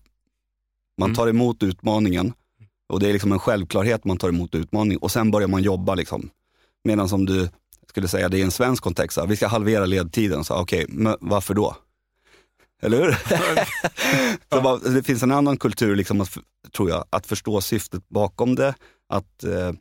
Man 1.00 1.06
mm. 1.06 1.16
tar 1.16 1.28
emot 1.28 1.62
utmaningen 1.62 2.32
och 2.88 3.00
det 3.00 3.08
är 3.08 3.12
liksom 3.12 3.32
en 3.32 3.38
självklarhet 3.38 4.04
man 4.04 4.16
tar 4.16 4.28
emot 4.28 4.54
utmaning 4.54 4.98
och 4.98 5.10
sen 5.10 5.30
börjar 5.30 5.48
man 5.48 5.62
jobba. 5.62 5.94
Liksom. 5.94 6.30
Medan 6.84 7.08
om 7.12 7.26
du 7.26 7.48
skulle 7.88 8.08
säga 8.08 8.28
det 8.28 8.38
i 8.38 8.42
en 8.42 8.50
svensk 8.50 8.82
kontext, 8.82 9.14
så, 9.14 9.26
vi 9.26 9.36
ska 9.36 9.46
halvera 9.46 9.86
ledtiden, 9.86 10.44
okej, 10.50 10.84
okay, 10.84 11.16
varför 11.20 11.54
då? 11.54 11.76
Eller 12.82 13.02
hur? 13.02 13.18
så 14.56 14.60
bara, 14.60 14.78
det 14.78 15.02
finns 15.02 15.22
en 15.22 15.32
annan 15.32 15.56
kultur, 15.56 15.96
liksom, 15.96 16.20
att, 16.20 16.38
tror 16.76 16.90
jag, 16.90 17.04
att 17.10 17.26
förstå 17.26 17.60
syftet 17.60 18.08
bakom 18.08 18.54
det. 18.54 18.74
Att, 19.08 19.44
eh, 19.44 19.72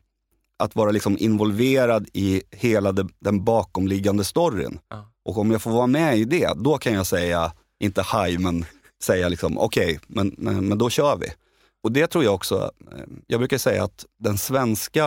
att 0.58 0.76
vara 0.76 0.90
liksom 0.90 1.18
involverad 1.18 2.08
i 2.12 2.42
hela 2.50 2.92
det, 2.92 3.08
den 3.18 3.44
bakomliggande 3.44 4.24
storyn. 4.24 4.78
Ja. 4.88 5.10
Och 5.24 5.38
om 5.38 5.50
jag 5.50 5.62
får 5.62 5.70
vara 5.70 5.86
med 5.86 6.18
i 6.18 6.24
det, 6.24 6.52
då 6.56 6.78
kan 6.78 6.94
jag 6.94 7.06
säga, 7.06 7.52
inte 7.78 8.02
haj, 8.02 8.38
men 8.38 8.64
säga 9.02 9.28
liksom, 9.28 9.58
okej, 9.58 9.84
okay, 9.84 9.98
men, 10.06 10.34
men, 10.38 10.68
men 10.68 10.78
då 10.78 10.90
kör 10.90 11.16
vi. 11.16 11.26
Och 11.82 11.92
det 11.92 12.06
tror 12.06 12.24
jag 12.24 12.34
också, 12.34 12.70
eh, 12.92 13.04
jag 13.26 13.40
brukar 13.40 13.58
säga 13.58 13.84
att 13.84 14.06
den 14.18 14.38
svenska 14.38 15.06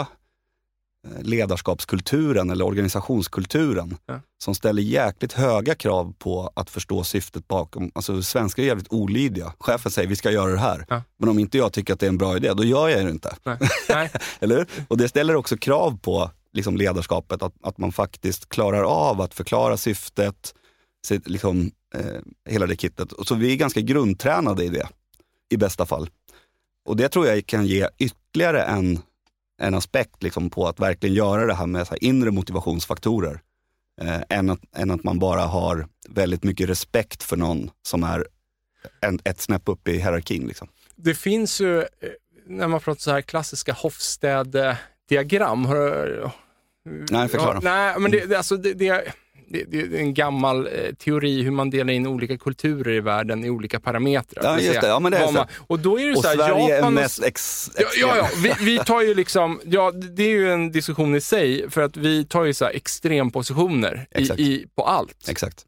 eh, 1.08 1.22
ledarskapskulturen 1.22 2.50
eller 2.50 2.66
organisationskulturen 2.66 3.98
ja. 4.06 4.20
som 4.44 4.56
ställer 4.56 4.82
jäkligt 4.82 5.34
höga 5.34 5.76
krav 5.76 6.14
på 6.20 6.52
att 6.56 6.70
förstå 6.70 7.04
syftet 7.04 7.48
bakom. 7.48 7.92
Alltså 7.96 8.22
svenskar 8.22 8.64
är 8.64 8.68
jävligt 8.68 8.94
olydiga. 8.94 9.54
Chefen 9.60 9.92
säger 9.92 10.10
vi 10.10 10.16
ska 10.16 10.32
göra 10.32 10.52
det 10.52 10.60
här. 10.60 10.86
Ja. 10.90 11.02
Men 11.18 11.30
om 11.30 11.40
inte 11.40 11.58
jag 11.58 11.74
tycker 11.74 11.94
att 11.94 12.00
det 12.00 12.06
är 12.06 12.10
en 12.10 12.18
bra 12.18 12.38
idé, 12.38 12.54
då 12.54 12.64
gör 12.64 12.90
jag 12.90 13.06
det 13.06 13.12
inte. 13.12 13.36
Nej. 13.44 13.58
Nej. 13.90 14.12
eller 14.40 14.68
Och 14.88 14.98
det 14.98 15.10
ställer 15.10 15.36
också 15.36 15.58
krav 15.58 15.98
på 15.98 16.32
liksom, 16.54 16.78
ledarskapet, 16.78 17.44
att, 17.44 17.54
att 17.62 17.78
man 17.78 17.92
faktiskt 17.92 18.50
klarar 18.50 18.84
av 18.84 19.22
att 19.22 19.34
förklara 19.34 19.78
syftet, 19.78 20.54
liksom, 21.26 21.72
eh, 21.94 22.22
hela 22.50 22.68
det 22.68 22.76
kittet. 22.76 23.14
Så 23.26 23.36
vi 23.36 23.54
är 23.54 23.58
ganska 23.58 23.82
grundtränade 23.82 24.64
i 24.64 24.70
det, 24.70 24.88
i 25.50 25.58
bästa 25.58 25.86
fall. 25.86 26.10
Och 26.86 26.98
det 26.98 27.10
tror 27.10 27.28
jag 27.28 27.46
kan 27.46 27.66
ge 27.66 27.88
ytterligare 27.98 28.64
en, 28.64 29.00
en 29.62 29.74
aspekt 29.74 30.24
liksom 30.24 30.50
på 30.50 30.68
att 30.68 30.80
verkligen 30.80 31.16
göra 31.16 31.46
det 31.46 31.54
här 31.54 31.68
med 31.68 31.88
så 31.88 31.94
här 31.94 32.04
inre 32.04 32.32
motivationsfaktorer. 32.32 33.42
Eh, 34.02 34.22
än, 34.30 34.50
att, 34.50 34.60
än 34.76 34.92
att 34.92 35.04
man 35.04 35.20
bara 35.20 35.42
har 35.42 35.88
väldigt 36.10 36.44
mycket 36.44 36.70
respekt 36.70 37.24
för 37.24 37.38
någon 37.38 37.72
som 37.82 38.04
är 38.04 38.28
en, 39.02 39.20
ett 39.24 39.42
snäpp 39.42 39.70
upp 39.70 39.88
i 39.88 39.98
hierarkin. 39.98 40.48
Liksom. 40.48 40.68
Det 40.96 41.16
finns 41.16 41.62
ju, 41.62 41.80
eh, 41.80 41.86
när 42.48 42.68
man 42.68 42.80
pratar 42.80 43.02
så 43.02 43.12
här 43.12 43.22
klassiska 43.22 43.74
Hofstad-diagram. 43.74 45.68
Nej, 47.12 47.28
förklara. 47.28 47.54
Ja, 47.54 47.60
nej, 47.62 48.00
men 48.00 48.12
det, 48.12 48.36
alltså 48.36 48.58
det, 48.58 48.74
det 48.74 49.14
det, 49.54 49.88
det, 49.88 49.98
är 49.98 50.00
en 50.00 50.14
gammal 50.14 50.68
eh, 50.68 50.96
teori 50.96 51.42
hur 51.42 51.52
man 51.52 51.70
delar 51.70 51.94
in 51.94 52.08
olika 52.08 52.38
kulturer 52.38 52.94
i 52.94 53.00
världen 53.00 53.46
i 53.46 53.50
olika 53.50 53.80
parametrar. 53.80 54.44
Ja, 54.44 54.60
just 54.60 54.82
det. 54.82 54.88
Ja, 54.88 55.00
men 55.00 55.12
det 55.12 55.18
är 55.18 55.32
man, 55.32 55.48
och 55.68 55.80
då 55.80 56.00
är 56.00 56.08
det 56.08 56.16
och 56.16 56.22
så 56.22 56.28
här, 56.28 56.36
Sverige 56.36 56.76
Japan 56.76 56.98
är 56.98 57.02
mest 57.02 57.24
ex, 57.24 57.72
ja, 57.78 57.86
ja, 57.96 58.18
ja, 58.18 58.30
vi, 58.44 58.54
vi, 58.60 58.78
tar 58.78 59.02
ju 59.02 59.14
liksom, 59.14 59.62
ja, 59.66 59.92
det 59.92 60.24
är 60.24 60.30
ju 60.30 60.52
en 60.54 60.72
diskussion 60.72 61.16
i 61.16 61.22
sig, 61.22 61.70
för 61.70 61.82
att 61.82 61.98
vi 61.98 62.26
tar 62.26 62.44
ju 62.44 62.54
så 62.54 62.66
extrempositioner 62.66 64.08
i, 64.16 64.22
i, 64.22 64.66
på 64.76 64.84
allt. 64.84 65.30
Exakt 65.30 65.66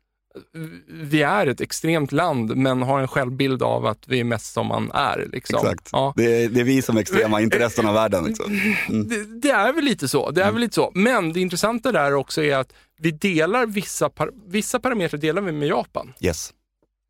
vi 0.87 1.21
är 1.21 1.47
ett 1.47 1.61
extremt 1.61 2.11
land, 2.11 2.57
men 2.57 2.81
har 2.81 2.99
en 2.99 3.07
självbild 3.07 3.63
av 3.63 3.85
att 3.85 4.07
vi 4.07 4.19
är 4.19 4.23
mest 4.23 4.53
som 4.53 4.67
man 4.67 4.91
är. 4.93 5.27
Liksom. 5.31 5.59
Exakt. 5.59 5.89
Ja. 5.91 6.13
Det, 6.15 6.43
är, 6.43 6.49
det, 6.49 6.59
är, 6.59 6.63
vi 6.63 6.81
som 6.81 6.97
är 6.97 7.01
extrema, 7.01 7.41
inte 7.41 7.59
resten 7.59 7.87
av 7.87 7.93
världen. 7.93 8.25
Liksom. 8.25 8.59
Mm. 8.89 9.09
Det, 9.09 9.39
det, 9.41 9.49
är 9.49 9.73
väl 9.73 9.83
lite 9.83 10.07
så. 10.07 10.31
Det 10.31 10.41
är 10.41 10.45
mm. 10.45 10.55
väl 10.55 10.61
lite 10.61 10.75
så. 10.75 10.91
Men 10.95 11.33
det 11.33 11.39
intressanta 11.39 11.91
där 11.91 12.13
också 12.13 12.43
är 12.43 12.57
att 12.57 12.73
vi 12.97 13.11
delar 13.11 13.65
vissa, 13.65 14.09
par, 14.09 14.31
vissa 14.47 14.79
parametrar 14.79 15.19
delar 15.19 15.41
vi 15.41 15.51
med 15.51 15.67
Japan. 15.67 16.13
Yes. 16.19 16.53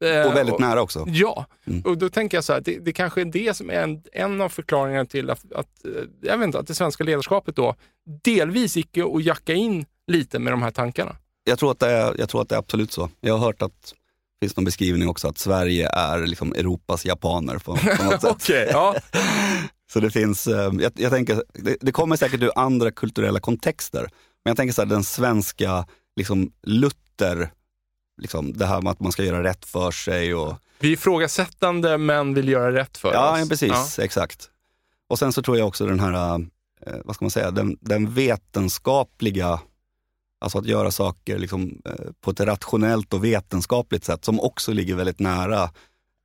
Eh, 0.04 0.28
och 0.28 0.36
väldigt 0.36 0.60
nära 0.60 0.82
också. 0.82 1.06
Ja, 1.08 1.46
mm. 1.68 1.82
och 1.82 1.98
då 1.98 2.10
tänker 2.10 2.38
jag 2.38 2.44
så 2.44 2.54
här, 2.54 2.62
det, 2.62 2.80
det 2.80 2.94
kanske 2.94 3.22
är 3.22 3.26
det 3.26 3.56
som 3.56 3.70
är 3.70 3.84
en, 3.84 4.04
en 4.14 4.42
av 4.42 4.50
förklaringarna 4.50 5.06
till 5.06 5.30
att, 5.30 5.54
att, 5.54 5.86
eh, 5.86 5.92
jag 6.22 6.38
vet 6.38 6.46
inte, 6.46 6.60
att 6.60 6.68
det 6.68 6.76
svenska 6.76 7.04
ledarskapet 7.04 7.56
då 7.56 7.76
delvis 8.24 8.78
gick 8.78 8.98
att 8.98 9.24
jacka 9.24 9.54
in 9.54 9.86
lite 10.08 10.40
med 10.40 10.54
de 10.54 10.62
här 10.62 10.72
tankarna. 10.72 11.16
Jag 11.48 11.60
tror, 11.60 11.72
att 11.72 11.80
det 11.80 11.92
är, 11.92 12.16
jag 12.18 12.30
tror 12.30 12.42
att 12.42 12.50
det 12.50 12.56
är 12.56 12.60
absolut 12.60 12.92
så. 12.92 13.10
Jag 13.22 13.38
har 13.38 13.46
hört 13.46 13.62
att 13.62 13.94
det 14.40 14.46
finns 14.46 14.56
någon 14.56 14.66
beskrivning 14.66 15.10
också 15.10 15.28
att 15.28 15.38
Sverige 15.38 15.90
är 15.90 16.26
liksom 16.26 16.54
Europas 16.54 17.06
japaner 17.06 17.58
på, 17.58 17.76
på 17.76 18.04
något 18.04 18.22
sätt. 18.22 18.32
okay, 18.32 18.66
ja. 18.66 18.96
Så 19.92 20.00
det 20.00 20.12
finns, 20.12 20.48
eh, 20.48 20.72
jag, 20.80 20.92
jag 20.96 21.12
tänker, 21.12 21.44
det, 21.54 21.78
det, 21.82 21.92
kommer 21.92 22.16
säkert 22.16 22.42
ur 22.42 22.52
andra 22.56 22.92
kulturella 22.92 23.40
kontexter. 23.40 24.02
Men 24.44 24.52
jag 24.52 24.58
tänker 24.58 24.74
så 24.74 24.82
här, 24.82 24.90
den 24.90 25.04
svenska 25.04 25.86
liksom 26.16 26.52
Luther, 26.64 27.52
liksom 28.22 28.54
det 28.54 28.66
här 28.66 28.82
med 28.82 28.92
att 28.92 29.00
man 29.00 29.12
ska 29.12 29.24
göra 29.24 29.44
rätt 29.44 29.66
för 29.66 29.92
sig. 29.92 30.36
Och... 30.36 30.56
Vi 30.80 30.88
är 30.88 30.94
ifrågasättande 30.94 31.98
men 31.98 32.34
vill 32.34 32.50
göra 32.50 32.74
rätt 32.74 32.98
för 32.98 33.14
ja, 33.14 33.34
oss. 33.34 33.40
Ja, 33.40 33.46
precis. 33.50 33.96
Ja. 33.98 34.04
Exakt. 34.04 34.50
Och 35.08 35.20
sen 35.20 35.34
så 35.34 35.42
tror 35.42 35.58
jag 35.58 35.68
också 35.68 35.86
den 35.86 36.00
här, 36.00 36.36
eh, 36.86 36.94
vad 37.06 37.16
ska 37.16 37.26
man 37.26 37.32
säga, 37.32 37.52
den, 37.52 37.78
den 37.82 38.14
vetenskapliga 38.14 39.60
Alltså 40.40 40.58
att 40.58 40.66
göra 40.66 40.92
saker 40.92 41.38
liksom, 41.38 41.82
eh, 41.86 42.12
på 42.22 42.32
ett 42.32 42.40
rationellt 42.40 43.14
och 43.14 43.24
vetenskapligt 43.24 44.04
sätt 44.04 44.26
som 44.26 44.40
också 44.40 44.72
ligger 44.72 44.96
väldigt 44.96 45.20
nära 45.20 45.70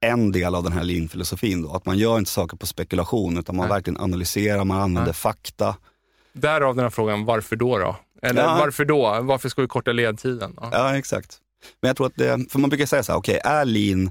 en 0.00 0.32
del 0.32 0.54
av 0.54 0.62
den 0.62 0.72
här 0.72 0.84
linfilosofin. 0.84 1.62
Då. 1.62 1.72
Att 1.72 1.86
man 1.86 1.98
gör 1.98 2.18
inte 2.18 2.30
saker 2.30 2.56
på 2.56 2.66
spekulation 2.66 3.38
utan 3.38 3.56
man 3.56 3.68
Nej. 3.68 3.76
verkligen 3.76 4.00
analyserar, 4.00 4.64
man 4.64 4.80
använder 4.80 5.04
Nej. 5.04 5.14
fakta. 5.14 5.76
Därav 6.32 6.76
den 6.76 6.82
här 6.82 6.90
frågan, 6.90 7.24
varför 7.24 7.56
då? 7.56 7.78
då? 7.78 7.96
Eller 8.22 8.42
ja. 8.42 8.56
varför 8.60 8.84
då? 8.84 9.18
Varför 9.22 9.48
ska 9.48 9.62
vi 9.62 9.68
korta 9.68 9.92
ledtiden? 9.92 10.54
Ja. 10.56 10.68
ja, 10.72 10.96
exakt. 10.96 11.38
Men 11.80 11.88
jag 11.88 11.96
tror 11.96 12.06
att 12.06 12.16
det, 12.16 12.50
för 12.50 12.58
man 12.58 12.70
brukar 12.70 12.86
säga 12.86 13.02
så 13.02 13.12
här, 13.12 13.18
okej, 13.18 13.38
okay, 13.38 13.52
är 13.52 13.64
lean 13.64 14.10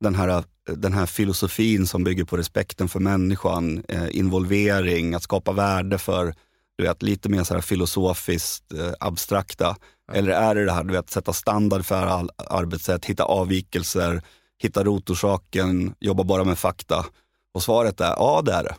den 0.00 0.14
här, 0.14 0.44
den 0.76 0.92
här 0.92 1.06
filosofin 1.06 1.86
som 1.86 2.04
bygger 2.04 2.24
på 2.24 2.36
respekten 2.36 2.88
för 2.88 3.00
människan, 3.00 3.84
eh, 3.88 4.16
involvering, 4.16 5.14
att 5.14 5.22
skapa 5.22 5.52
värde 5.52 5.98
för 5.98 6.34
du 6.78 6.84
vet, 6.84 7.02
lite 7.02 7.28
mer 7.28 7.44
så 7.44 7.54
här 7.54 7.60
filosofiskt 7.60 8.72
eh, 8.72 8.92
abstrakta? 9.00 9.76
Eller 10.12 10.32
är 10.32 10.54
det 10.54 10.64
det 10.64 10.72
här, 10.72 10.84
du 10.84 10.92
vet, 10.92 11.10
sätta 11.10 11.32
standard 11.32 11.84
för 11.84 12.06
all, 12.06 12.30
arbetssätt, 12.36 13.04
hitta 13.04 13.24
avvikelser, 13.24 14.22
hitta 14.62 14.84
rotorsaken, 14.84 15.94
jobba 16.00 16.24
bara 16.24 16.44
med 16.44 16.58
fakta? 16.58 17.06
Och 17.54 17.62
svaret 17.62 18.00
är 18.00 18.14
ja, 18.16 18.42
det 18.44 18.52
är 18.52 18.62
det. 18.62 18.76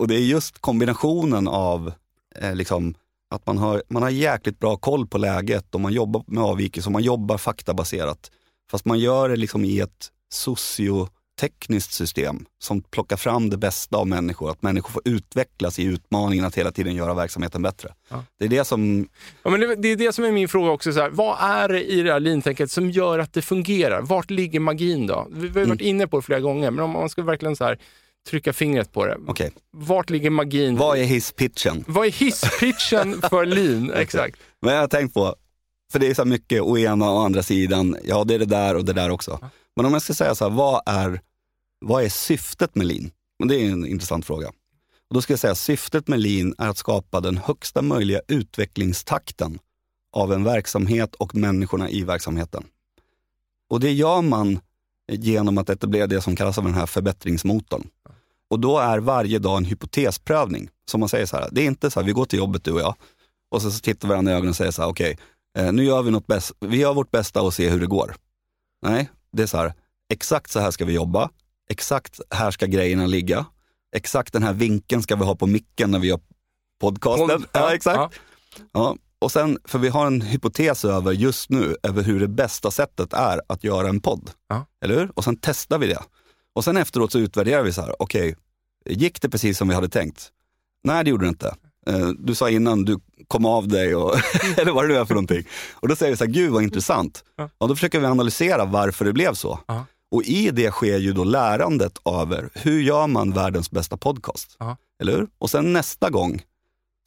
Och 0.00 0.08
det 0.08 0.14
är 0.14 0.20
just 0.20 0.58
kombinationen 0.58 1.48
av 1.48 1.92
eh, 2.34 2.54
liksom, 2.54 2.94
att 3.30 3.46
man 3.46 3.58
har, 3.58 3.82
man 3.88 4.02
har 4.02 4.10
jäkligt 4.10 4.58
bra 4.58 4.76
koll 4.76 5.06
på 5.06 5.18
läget 5.18 5.74
och 5.74 5.80
man 5.80 5.92
jobbar 5.92 6.24
med 6.26 6.44
avvikelser 6.44 6.90
man 6.90 7.02
jobbar 7.02 7.38
faktabaserat. 7.38 8.30
Fast 8.70 8.84
man 8.84 8.98
gör 8.98 9.28
det 9.28 9.36
liksom 9.36 9.64
i 9.64 9.80
ett 9.80 10.08
socio 10.32 11.08
tekniskt 11.40 11.92
system 11.92 12.44
som 12.58 12.82
plockar 12.82 13.16
fram 13.16 13.50
det 13.50 13.56
bästa 13.56 13.96
av 13.96 14.06
människor. 14.06 14.50
Att 14.50 14.62
människor 14.62 14.90
får 14.90 15.02
utvecklas 15.04 15.78
i 15.78 15.84
utmaningen 15.84 16.44
att 16.44 16.58
hela 16.58 16.70
tiden 16.70 16.94
göra 16.94 17.14
verksamheten 17.14 17.62
bättre. 17.62 17.94
Ja. 18.08 18.24
Det 18.38 18.44
är 18.44 18.48
det 18.48 18.64
som... 18.64 19.08
Ja, 19.42 19.50
men 19.50 19.60
det, 19.60 19.74
det, 19.74 19.88
är 19.88 19.96
det 19.96 20.12
som 20.12 20.24
är 20.24 20.32
min 20.32 20.48
fråga 20.48 20.70
också. 20.70 20.92
Så 20.92 21.00
här, 21.00 21.10
vad 21.10 21.36
är 21.40 21.68
det 21.68 21.84
i 21.84 22.02
det 22.02 22.12
här 22.12 22.20
lean 22.20 22.68
som 22.68 22.90
gör 22.90 23.18
att 23.18 23.32
det 23.32 23.42
fungerar? 23.42 24.02
Vart 24.02 24.30
ligger 24.30 24.60
magin 24.60 25.06
då? 25.06 25.26
Vi 25.30 25.48
har 25.48 25.54
varit 25.54 25.66
mm. 25.66 25.80
inne 25.80 26.06
på 26.06 26.16
det 26.16 26.22
flera 26.22 26.40
gånger, 26.40 26.70
men 26.70 26.84
om 26.84 26.90
man 26.90 27.08
ska 27.08 27.22
verkligen 27.22 27.56
så 27.56 27.64
här, 27.64 27.78
trycka 28.30 28.52
fingret 28.52 28.92
på 28.92 29.06
det. 29.06 29.18
Okay. 29.26 29.50
Vart 29.72 30.10
ligger 30.10 30.30
magin? 30.30 30.76
Vad 30.76 30.98
är 30.98 31.04
hisspitchen? 31.04 31.84
Vad 31.86 32.06
är 32.06 32.10
hisspitchen 32.10 33.22
för 33.30 33.46
lean? 33.46 33.90
Exakt. 33.90 34.36
Men 34.62 34.74
jag 34.74 34.80
har 34.80 34.88
tänkt 34.88 35.14
på, 35.14 35.36
för 35.92 35.98
det 35.98 36.06
är 36.06 36.14
så 36.14 36.24
mycket 36.24 36.62
å 36.62 36.78
ena 36.78 37.10
och 37.10 37.24
andra 37.24 37.42
sidan, 37.42 37.96
ja 38.04 38.24
det 38.24 38.34
är 38.34 38.38
det 38.38 38.44
där 38.44 38.76
och 38.76 38.84
det 38.84 38.92
där 38.92 39.10
också. 39.10 39.50
Men 39.76 39.86
om 39.86 39.92
jag 39.92 40.02
ska 40.02 40.14
säga 40.14 40.34
så 40.34 40.48
här, 40.48 40.56
vad 40.56 40.82
är 40.86 41.20
vad 41.84 42.04
är 42.04 42.08
syftet 42.08 42.74
med 42.74 42.86
lean? 42.86 43.10
Det 43.48 43.54
är 43.54 43.72
en 43.72 43.86
intressant 43.86 44.26
fråga. 44.26 44.48
Och 45.08 45.14
då 45.14 45.22
ska 45.22 45.32
jag 45.32 45.40
säga 45.40 45.54
syftet 45.54 46.08
med 46.08 46.20
lean 46.20 46.54
är 46.58 46.68
att 46.68 46.76
skapa 46.76 47.20
den 47.20 47.38
högsta 47.38 47.82
möjliga 47.82 48.20
utvecklingstakten 48.28 49.58
av 50.12 50.32
en 50.32 50.44
verksamhet 50.44 51.14
och 51.14 51.34
människorna 51.34 51.90
i 51.90 52.02
verksamheten. 52.04 52.64
Och 53.70 53.80
det 53.80 53.92
gör 53.92 54.22
man 54.22 54.60
genom 55.12 55.58
att 55.58 55.68
etablera 55.68 56.06
det 56.06 56.20
som 56.20 56.36
kallas 56.36 56.58
av 56.58 56.64
den 56.64 56.74
här 56.74 56.86
förbättringsmotorn. 56.86 57.88
Och 58.50 58.60
då 58.60 58.78
är 58.78 58.98
varje 58.98 59.38
dag 59.38 59.56
en 59.56 59.64
hypotesprövning. 59.64 60.68
Som 60.90 61.00
man 61.00 61.08
säger 61.08 61.26
så 61.26 61.36
här, 61.36 61.48
det 61.52 61.62
är 61.62 61.66
inte 61.66 61.90
så 61.90 62.00
här, 62.00 62.06
vi 62.06 62.12
går 62.12 62.24
till 62.24 62.38
jobbet 62.38 62.64
du 62.64 62.72
och 62.72 62.80
jag 62.80 62.94
och 63.50 63.62
så, 63.62 63.70
så 63.70 63.80
tittar 63.80 64.08
vi 64.08 64.10
varandra 64.10 64.32
i 64.32 64.34
ögonen 64.34 64.50
och 64.50 64.56
säger 64.56 64.70
så 64.70 64.82
här, 64.82 64.88
okej, 64.88 65.18
okay, 65.58 65.72
nu 65.72 65.84
gör 65.84 66.02
vi 66.02 66.10
något 66.10 66.26
bäst, 66.26 66.52
vi 66.60 66.76
gör 66.76 66.94
vårt 66.94 67.10
bästa 67.10 67.42
och 67.42 67.54
ser 67.54 67.70
hur 67.70 67.80
det 67.80 67.86
går. 67.86 68.14
Nej, 68.82 69.10
det 69.32 69.42
är 69.42 69.46
så 69.46 69.56
här, 69.56 69.74
exakt 70.12 70.50
så 70.50 70.60
här 70.60 70.70
ska 70.70 70.84
vi 70.84 70.92
jobba, 70.92 71.30
exakt 71.70 72.20
här 72.30 72.50
ska 72.50 72.66
grejerna 72.66 73.06
ligga, 73.06 73.46
exakt 73.96 74.32
den 74.32 74.42
här 74.42 74.52
vinkeln 74.52 75.02
ska 75.02 75.16
vi 75.16 75.24
ha 75.24 75.36
på 75.36 75.46
micken 75.46 75.90
när 75.90 75.98
vi 75.98 76.08
gör 76.08 76.20
podcasten. 76.80 77.28
Pod- 77.28 77.48
ja, 77.52 77.60
ja, 77.60 77.74
exakt. 77.74 77.96
ja. 77.96 78.10
Ja, 78.72 78.96
och 79.18 79.32
sen, 79.32 79.58
för 79.64 79.78
vi 79.78 79.88
har 79.88 80.06
en 80.06 80.20
hypotes 80.20 80.84
över 80.84 81.12
just 81.12 81.50
nu, 81.50 81.76
över 81.82 82.02
hur 82.02 82.20
det 82.20 82.28
bästa 82.28 82.70
sättet 82.70 83.12
är 83.12 83.40
att 83.46 83.64
göra 83.64 83.88
en 83.88 84.00
podd. 84.00 84.30
Ja. 84.48 84.66
Eller 84.84 84.94
hur? 84.94 85.12
Och 85.14 85.24
sen 85.24 85.36
testar 85.42 85.78
vi 85.78 85.86
det. 85.86 86.02
Och 86.54 86.64
sen 86.64 86.76
efteråt 86.76 87.12
så 87.12 87.18
utvärderar 87.18 87.62
vi 87.62 87.72
så 87.72 87.80
här, 87.82 88.02
okej, 88.02 88.36
gick 88.86 89.22
det 89.22 89.28
precis 89.28 89.58
som 89.58 89.68
vi 89.68 89.74
hade 89.74 89.88
tänkt? 89.88 90.30
Nej, 90.84 91.04
det 91.04 91.10
gjorde 91.10 91.24
det 91.24 91.28
inte. 91.28 91.54
Eh, 91.86 92.08
Du 92.18 92.34
sa 92.34 92.50
innan 92.50 92.84
du 92.84 92.98
kom 93.28 93.46
av 93.46 93.68
dig, 93.68 93.94
och, 93.94 94.14
eller 94.58 94.72
vad 94.72 94.84
det 94.84 94.88
nu 94.88 94.96
är 94.96 95.04
för 95.04 95.14
någonting. 95.14 95.44
Och 95.72 95.88
då 95.88 95.96
säger 95.96 96.12
vi 96.12 96.16
så 96.16 96.24
här, 96.24 96.30
gud 96.32 96.50
vad 96.52 96.62
intressant. 96.62 97.24
Ja. 97.36 97.48
Då 97.68 97.74
försöker 97.74 98.00
vi 98.00 98.06
analysera 98.06 98.64
varför 98.64 99.04
det 99.04 99.12
blev 99.12 99.34
så. 99.34 99.58
Ja. 99.66 99.84
Och 100.10 100.22
i 100.22 100.50
det 100.50 100.70
sker 100.70 100.98
ju 100.98 101.12
då 101.12 101.24
lärandet 101.24 101.98
över 102.04 102.50
hur 102.54 102.80
gör 102.82 103.06
man 103.06 103.32
världens 103.32 103.70
bästa 103.70 103.96
podcast? 103.96 104.56
Ja. 104.58 104.76
Eller 105.02 105.12
hur? 105.12 105.26
Och 105.38 105.50
sen 105.50 105.72
nästa 105.72 106.10
gång 106.10 106.42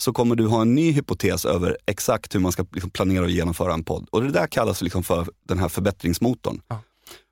så 0.03 0.13
kommer 0.13 0.35
du 0.35 0.47
ha 0.47 0.61
en 0.61 0.75
ny 0.75 0.91
hypotes 0.91 1.45
över 1.45 1.77
exakt 1.85 2.35
hur 2.35 2.39
man 2.39 2.51
ska 2.51 2.65
liksom 2.73 2.89
planera 2.89 3.23
och 3.23 3.29
genomföra 3.29 3.73
en 3.73 3.83
podd. 3.83 4.07
Och 4.11 4.21
det 4.23 4.31
där 4.31 4.47
kallas 4.47 4.81
liksom 4.81 5.03
för 5.03 5.27
den 5.47 5.59
här 5.59 5.67
förbättringsmotorn. 5.69 6.61
Ja. 6.67 6.81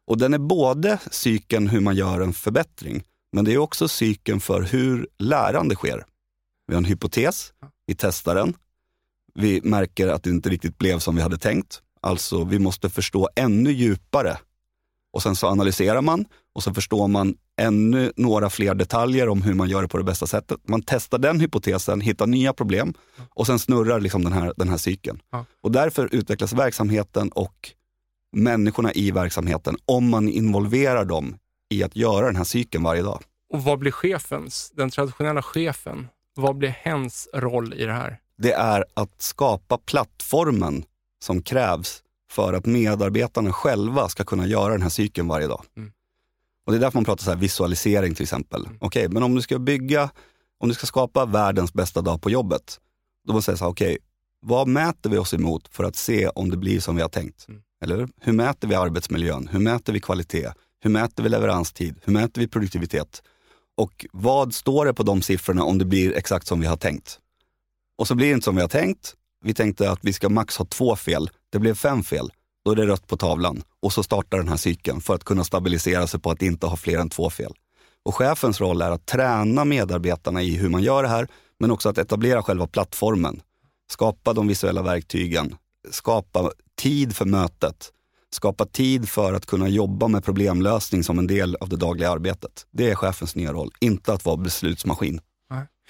Och 0.07 0.17
den 0.17 0.33
är 0.33 0.37
både 0.37 0.97
cykeln 1.11 1.67
hur 1.67 1.79
man 1.79 1.95
gör 1.95 2.21
en 2.21 2.33
förbättring, 2.33 3.03
men 3.35 3.45
det 3.45 3.53
är 3.53 3.57
också 3.57 3.87
cykeln 3.87 4.39
för 4.39 4.61
hur 4.61 5.07
lärande 5.19 5.75
sker. 5.75 6.05
Vi 6.67 6.73
har 6.73 6.77
en 6.77 6.85
hypotes, 6.85 7.53
vi 7.85 7.95
testar 7.95 8.35
den, 8.35 8.53
vi 9.33 9.61
märker 9.63 10.07
att 10.07 10.23
det 10.23 10.29
inte 10.29 10.49
riktigt 10.49 10.77
blev 10.77 10.99
som 10.99 11.15
vi 11.15 11.21
hade 11.21 11.37
tänkt. 11.37 11.81
Alltså 12.01 12.43
vi 12.43 12.59
måste 12.59 12.89
förstå 12.89 13.29
ännu 13.35 13.71
djupare. 13.71 14.37
Och 15.13 15.23
sen 15.23 15.35
så 15.35 15.47
analyserar 15.47 16.01
man 16.01 16.25
och 16.55 16.63
så 16.63 16.73
förstår 16.73 17.07
man 17.07 17.35
ännu 17.57 18.11
några 18.15 18.49
fler 18.49 18.75
detaljer 18.75 19.29
om 19.29 19.41
hur 19.41 19.53
man 19.53 19.69
gör 19.69 19.81
det 19.81 19.87
på 19.87 19.97
det 19.97 20.03
bästa 20.03 20.27
sättet. 20.27 20.59
Man 20.67 20.81
testar 20.85 21.17
den 21.17 21.39
hypotesen, 21.39 22.01
hittar 22.01 22.27
nya 22.27 22.53
problem 22.53 22.93
och 23.29 23.47
sen 23.47 23.59
snurrar 23.59 23.99
liksom 23.99 24.23
den 24.23 24.33
här, 24.33 24.53
den 24.57 24.69
här 24.69 24.77
cykeln. 24.77 25.19
Ja. 25.31 25.45
Och 25.61 25.71
därför 25.71 26.15
utvecklas 26.15 26.53
verksamheten 26.53 27.29
och 27.29 27.71
människorna 28.31 28.93
i 28.93 29.11
verksamheten 29.11 29.77
om 29.85 30.09
man 30.09 30.29
involverar 30.29 31.05
dem 31.05 31.37
i 31.69 31.83
att 31.83 31.95
göra 31.95 32.25
den 32.25 32.35
här 32.35 32.43
cykeln 32.43 32.83
varje 32.83 33.01
dag. 33.01 33.23
Och 33.49 33.63
vad 33.63 33.79
blir 33.79 33.91
chefens, 33.91 34.71
den 34.75 34.89
traditionella 34.89 35.41
chefen, 35.41 36.07
vad 36.35 36.57
blir 36.57 36.69
hens 36.69 37.27
roll 37.33 37.73
i 37.73 37.85
det 37.85 37.93
här? 37.93 38.19
det 38.37 38.53
är 38.53 38.85
att 38.93 39.21
skapa 39.21 39.77
plattformen 39.77 40.83
som 41.23 41.41
krävs 41.41 42.03
för 42.31 42.53
att 42.53 42.65
medarbetarna 42.65 43.53
själva 43.53 44.09
ska 44.09 44.23
kunna 44.23 44.47
göra 44.47 44.73
den 44.73 44.81
här 44.81 44.89
cykeln 44.89 45.27
varje 45.27 45.47
dag. 45.47 45.65
Mm. 45.77 45.91
Och 46.65 46.71
Det 46.71 46.77
är 46.77 46.79
därför 46.79 46.97
man 46.97 47.05
pratar 47.05 47.23
så 47.23 47.31
här 47.31 47.37
visualisering 47.37 48.15
till 48.15 48.23
exempel. 48.23 48.69
Okej, 48.79 49.09
men 49.09 49.23
om 49.23 49.35
du 49.35 49.41
ska 49.41 49.59
bygga, 49.59 50.09
om 50.59 50.69
du 50.69 50.75
ska 50.75 50.85
skapa 50.85 51.25
världens 51.25 51.73
bästa 51.73 52.01
dag 52.01 52.21
på 52.21 52.29
jobbet, 52.29 52.79
då 53.27 53.33
måste 53.33 53.51
jag 53.51 53.57
säga 53.57 53.65
så 53.65 53.65
här, 53.65 53.71
okej, 53.71 53.97
vad 54.39 54.67
mäter 54.67 55.09
vi 55.09 55.17
oss 55.17 55.33
emot 55.33 55.67
för 55.67 55.83
att 55.83 55.95
se 55.95 56.27
om 56.27 56.49
det 56.49 56.57
blir 56.57 56.79
som 56.79 56.95
vi 56.95 57.01
har 57.01 57.09
tänkt? 57.09 57.45
Mm. 57.49 57.61
Eller 57.83 57.97
hur? 57.97 58.09
Hur 58.21 58.33
mäter 58.33 58.67
vi 58.67 58.75
arbetsmiljön? 58.75 59.49
Hur 59.51 59.59
mäter 59.59 59.93
vi 59.93 59.99
kvalitet? 59.99 60.49
Hur 60.79 60.89
mäter 60.89 61.23
vi 61.23 61.29
leveranstid? 61.29 61.99
Hur 62.03 62.13
mäter 62.13 62.41
vi 62.41 62.47
produktivitet? 62.47 63.23
Och 63.77 64.05
vad 64.11 64.53
står 64.53 64.85
det 64.85 64.93
på 64.93 65.03
de 65.03 65.21
siffrorna 65.21 65.63
om 65.63 65.77
det 65.77 65.85
blir 65.85 66.17
exakt 66.17 66.47
som 66.47 66.59
vi 66.59 66.67
har 66.67 66.77
tänkt? 66.77 67.19
Och 67.97 68.07
så 68.07 68.15
blir 68.15 68.27
det 68.27 68.33
inte 68.33 68.45
som 68.45 68.55
vi 68.55 68.61
har 68.61 68.69
tänkt. 68.69 69.15
Vi 69.45 69.53
tänkte 69.53 69.91
att 69.91 69.99
vi 70.01 70.13
ska 70.13 70.29
max 70.29 70.57
ha 70.57 70.65
två 70.65 70.95
fel. 70.95 71.29
Det 71.49 71.59
blev 71.59 71.75
fem 71.75 72.03
fel. 72.03 72.31
Då 72.65 72.71
är 72.71 72.75
det 72.75 72.85
rött 72.85 73.07
på 73.07 73.17
tavlan. 73.17 73.63
Och 73.81 73.93
så 73.93 74.03
startar 74.03 74.37
den 74.37 74.47
här 74.47 74.57
cykeln 74.57 75.01
för 75.01 75.15
att 75.15 75.23
kunna 75.23 75.43
stabilisera 75.43 76.07
sig 76.07 76.19
på 76.19 76.31
att 76.31 76.41
inte 76.41 76.67
ha 76.67 76.77
fler 76.77 76.97
än 76.97 77.09
två 77.09 77.29
fel. 77.29 77.53
Och 78.05 78.15
chefens 78.15 78.61
roll 78.61 78.81
är 78.81 78.91
att 78.91 79.05
träna 79.05 79.65
medarbetarna 79.65 80.41
i 80.41 80.57
hur 80.57 80.69
man 80.69 80.83
gör 80.83 81.03
det 81.03 81.09
här, 81.09 81.27
men 81.59 81.71
också 81.71 81.89
att 81.89 81.97
etablera 81.97 82.43
själva 82.43 82.67
plattformen. 82.67 83.41
Skapa 83.91 84.33
de 84.33 84.47
visuella 84.47 84.81
verktygen, 84.81 85.55
skapa 85.91 86.51
tid 86.75 87.15
för 87.15 87.25
mötet, 87.25 87.92
skapa 88.33 88.65
tid 88.65 89.09
för 89.09 89.33
att 89.33 89.45
kunna 89.45 89.67
jobba 89.67 90.07
med 90.07 90.25
problemlösning 90.25 91.03
som 91.03 91.19
en 91.19 91.27
del 91.27 91.55
av 91.55 91.69
det 91.69 91.77
dagliga 91.77 92.11
arbetet. 92.11 92.67
Det 92.71 92.91
är 92.91 92.95
chefens 92.95 93.35
nya 93.35 93.53
roll, 93.53 93.71
inte 93.79 94.13
att 94.13 94.25
vara 94.25 94.37
beslutsmaskin. 94.37 95.19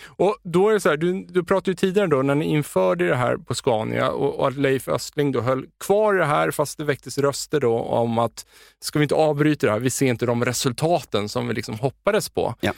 Och 0.06 0.38
då 0.44 0.70
är 0.70 0.80
så 0.80 0.89
här, 0.89 0.98
du, 0.98 1.26
du 1.30 1.44
pratade 1.44 1.72
ju 1.72 1.76
tidigare 1.76 2.08
då 2.08 2.22
när 2.22 2.36
ni 2.36 2.46
införde 2.46 3.08
det 3.08 3.16
här 3.16 3.38
på 3.38 3.56
Scania 3.56 4.12
och, 4.12 4.39
och 4.39 4.48
att 4.48 4.58
Leif 4.58 4.88
Östling 4.88 5.32
då 5.32 5.41
höll 5.41 5.66
kvar 5.80 6.14
det 6.14 6.26
här 6.26 6.52
fast 6.52 6.78
det 6.78 6.84
väcktes 6.84 7.18
röster 7.18 7.60
då 7.60 7.80
om 7.80 8.18
att 8.18 8.46
ska 8.80 9.00
vi 9.00 9.04
inte 9.04 9.16
avbryta 9.16 9.68
det 9.68 9.74
här, 9.74 9.80
vi 9.80 9.89
ser 9.89 10.06
inte 10.06 10.26
de 10.26 10.46
resultaten 10.46 11.30
som 11.30 11.48
vi 11.48 11.54
liksom 11.54 11.80
hoppades 11.80 12.30
på. 12.30 12.56
Ja. 12.60 12.74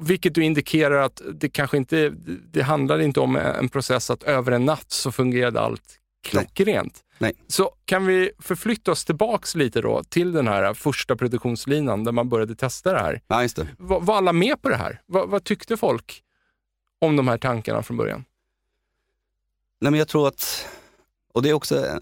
Vilket 0.00 0.34
du 0.34 0.44
indikerar 0.44 1.02
att 1.02 1.22
det 1.34 1.48
kanske 1.48 1.76
inte, 1.76 2.12
det 2.52 2.62
handlar 2.62 2.98
inte 2.98 3.20
om 3.20 3.36
en 3.36 3.68
process 3.68 4.10
att 4.10 4.22
över 4.22 4.52
en 4.52 4.64
natt 4.64 4.90
så 4.90 5.12
fungerade 5.12 5.60
allt 5.60 5.98
klockrent. 6.28 7.02
Nej. 7.18 7.32
Så 7.46 7.70
kan 7.84 8.06
vi 8.06 8.30
förflytta 8.38 8.92
oss 8.92 9.04
tillbaks 9.04 9.54
lite 9.54 9.80
då 9.80 10.02
till 10.04 10.32
den 10.32 10.48
här 10.48 10.74
första 10.74 11.16
produktionslinan 11.16 12.04
där 12.04 12.12
man 12.12 12.28
började 12.28 12.54
testa 12.54 12.92
det 12.92 12.98
här. 12.98 13.20
Ja, 13.28 13.42
just 13.42 13.56
det. 13.56 13.68
Var, 13.78 14.00
var 14.00 14.16
alla 14.16 14.32
med 14.32 14.62
på 14.62 14.68
det 14.68 14.76
här? 14.76 15.00
Vad, 15.06 15.28
vad 15.28 15.44
tyckte 15.44 15.76
folk 15.76 16.22
om 16.98 17.16
de 17.16 17.28
här 17.28 17.38
tankarna 17.38 17.82
från 17.82 17.96
början? 17.96 18.24
Nej, 19.80 19.90
men 19.90 19.98
jag 19.98 20.08
tror 20.08 20.28
att, 20.28 20.66
och 21.34 21.42
det 21.42 21.50
är 21.50 21.54
också 21.54 22.00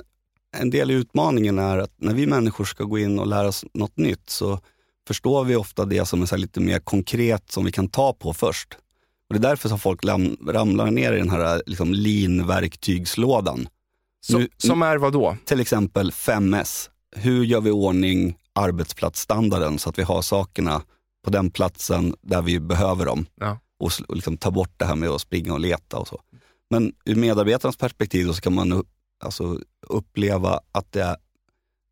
en 0.57 0.71
del 0.71 0.91
i 0.91 0.95
utmaningen 0.95 1.59
är 1.59 1.79
att 1.79 1.93
när 1.97 2.15
vi 2.15 2.27
människor 2.27 2.65
ska 2.65 2.85
gå 2.85 2.99
in 2.99 3.19
och 3.19 3.27
lära 3.27 3.49
oss 3.49 3.65
något 3.75 3.97
nytt 3.97 4.31
så 4.31 4.61
förstår 5.07 5.45
vi 5.45 5.57
ofta 5.57 5.85
det 5.85 6.07
som 6.07 6.23
är 6.23 6.27
så 6.27 6.37
lite 6.37 6.61
mer 6.61 6.79
konkret 6.79 7.53
som 7.53 7.65
vi 7.65 7.73
kan 7.73 7.89
ta 7.89 8.13
på 8.13 8.33
först. 8.33 8.75
Och 9.29 9.35
Det 9.35 9.39
är 9.39 9.51
därför 9.51 9.69
som 9.69 9.79
folk 9.79 10.05
ramlar 10.49 10.91
ner 10.91 11.13
i 11.13 11.19
den 11.19 11.31
här 11.31 11.63
liksom 11.67 11.95
lean-verktygslådan. 11.95 13.69
Så, 14.27 14.39
Nu- 14.39 14.49
som 14.57 14.83
är 14.83 14.97
vad 14.97 15.13
då? 15.13 15.37
Till 15.45 15.61
exempel 15.61 16.11
5S. 16.11 16.91
Hur 17.17 17.45
gör 17.45 17.61
vi 17.61 17.71
ordning 17.71 18.39
arbetsplatsstandarden 18.53 19.79
så 19.79 19.91
att 19.91 19.99
vi 19.99 20.03
har 20.03 20.23
sakerna 20.23 20.83
på 21.25 21.31
den 21.31 21.51
platsen 21.51 22.15
där 22.23 22.43
vi 22.43 22.61
behöver 22.61 23.07
dem. 23.07 23.27
Ja. 23.41 23.59
Och, 23.79 23.91
och 24.09 24.15
liksom 24.15 24.37
ta 24.37 24.51
bort 24.51 24.73
det 24.77 24.85
här 24.85 24.95
med 24.97 25.09
att 25.09 25.21
springa 25.21 25.53
och 25.53 25.61
leta 25.61 25.99
och 25.99 26.09
så. 26.09 26.21
Men 26.71 26.93
ur 27.05 27.15
medarbetarnas 27.15 27.77
perspektiv 27.77 28.33
så 28.33 28.41
kan 28.41 28.55
man 28.55 28.85
alltså, 29.25 29.59
uppleva 29.87 30.61
att 30.73 30.93
det, 30.93 31.17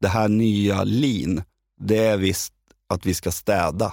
det 0.01 0.09
här 0.09 0.29
nya 0.29 0.85
lean, 0.85 1.43
det 1.81 1.99
är 1.99 2.17
visst 2.17 2.55
att 2.87 3.07
vi 3.07 3.15
ska 3.15 3.33
städa. 3.33 3.93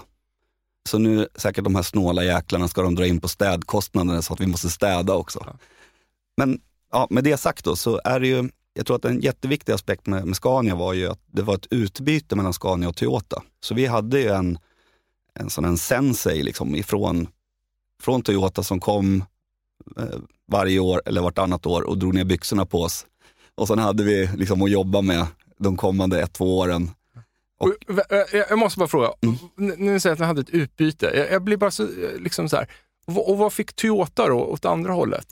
Så 0.90 0.98
nu 0.98 1.28
säkert 1.36 1.64
de 1.64 1.76
här 1.76 1.84
snåla 1.84 2.24
jäklarna 2.24 2.68
ska 2.68 2.82
de 2.82 2.96
dra 2.96 3.08
in 3.08 3.22
på 3.22 3.28
städkostnaderna 3.28 4.22
så 4.22 4.34
att 4.34 4.42
vi 4.42 4.48
måste 4.48 4.70
städa 4.70 5.14
också. 5.14 5.44
Ja. 5.46 5.54
Men 6.38 6.60
ja, 6.92 7.08
med 7.10 7.24
det 7.24 7.38
sagt 7.38 7.66
då 7.66 7.76
så 7.76 8.02
är 8.04 8.20
det 8.20 8.28
ju, 8.28 8.50
jag 8.74 8.86
tror 8.86 8.96
att 8.96 9.06
en 9.06 9.22
jätteviktig 9.22 9.74
aspekt 9.74 10.08
med, 10.08 10.26
med 10.26 10.36
Scania 10.36 10.76
var 10.76 10.94
ju 10.94 11.08
att 11.10 11.20
det 11.32 11.42
var 11.42 11.56
ett 11.56 11.68
utbyte 11.72 12.36
mellan 12.36 12.54
Scania 12.54 12.90
och 12.90 12.96
Toyota. 12.96 13.44
Så 13.60 13.74
vi 13.76 13.86
hade 13.86 14.20
ju 14.20 14.30
en, 14.30 14.58
en 15.40 15.50
sån 15.50 15.66
en 15.66 15.78
sensei 15.78 16.44
liksom 16.44 16.76
ifrån 16.76 17.28
från 18.02 18.22
Toyota 18.22 18.64
som 18.64 18.80
kom 18.80 19.24
eh, 19.98 20.04
varje 20.52 20.80
år 20.80 21.02
eller 21.06 21.22
vartannat 21.22 21.66
år 21.66 21.82
och 21.82 21.98
drog 21.98 22.14
ner 22.14 22.24
byxorna 22.26 22.66
på 22.66 22.82
oss. 22.82 23.06
Och 23.56 23.68
sen 23.68 23.80
hade 23.80 24.04
vi 24.04 24.30
liksom 24.38 24.62
att 24.62 24.72
jobba 24.72 25.02
med 25.02 25.26
de 25.58 25.78
kommande 25.78 26.22
ett, 26.22 26.34
två 26.34 26.58
åren. 26.60 26.92
Och- 27.60 27.76
eh, 28.12 28.40
jag 28.50 28.60
måste 28.60 28.80
bara 28.80 28.88
fråga, 28.90 29.10
Mm. 29.22 29.36
N- 29.60 29.76
nu 29.78 30.00
säger 30.00 30.14
att 30.14 30.20
ni 30.20 30.26
hade 30.26 30.42
ett 30.42 30.50
utbyte. 30.50 31.12
Jag, 31.16 31.32
jag 31.32 31.44
blir 31.44 31.58
bara 31.58 31.72
så, 31.72 31.84
eh, 31.84 32.20
liksom 32.20 32.50
så 32.50 32.56
här. 32.58 32.68
Och, 33.08 33.30
och 33.32 33.38
vad 33.38 33.54
fick 33.54 33.74
Toyota 33.74 34.28
då 34.28 34.40
åt 34.40 34.66
andra 34.66 34.94
hållet? 34.94 35.28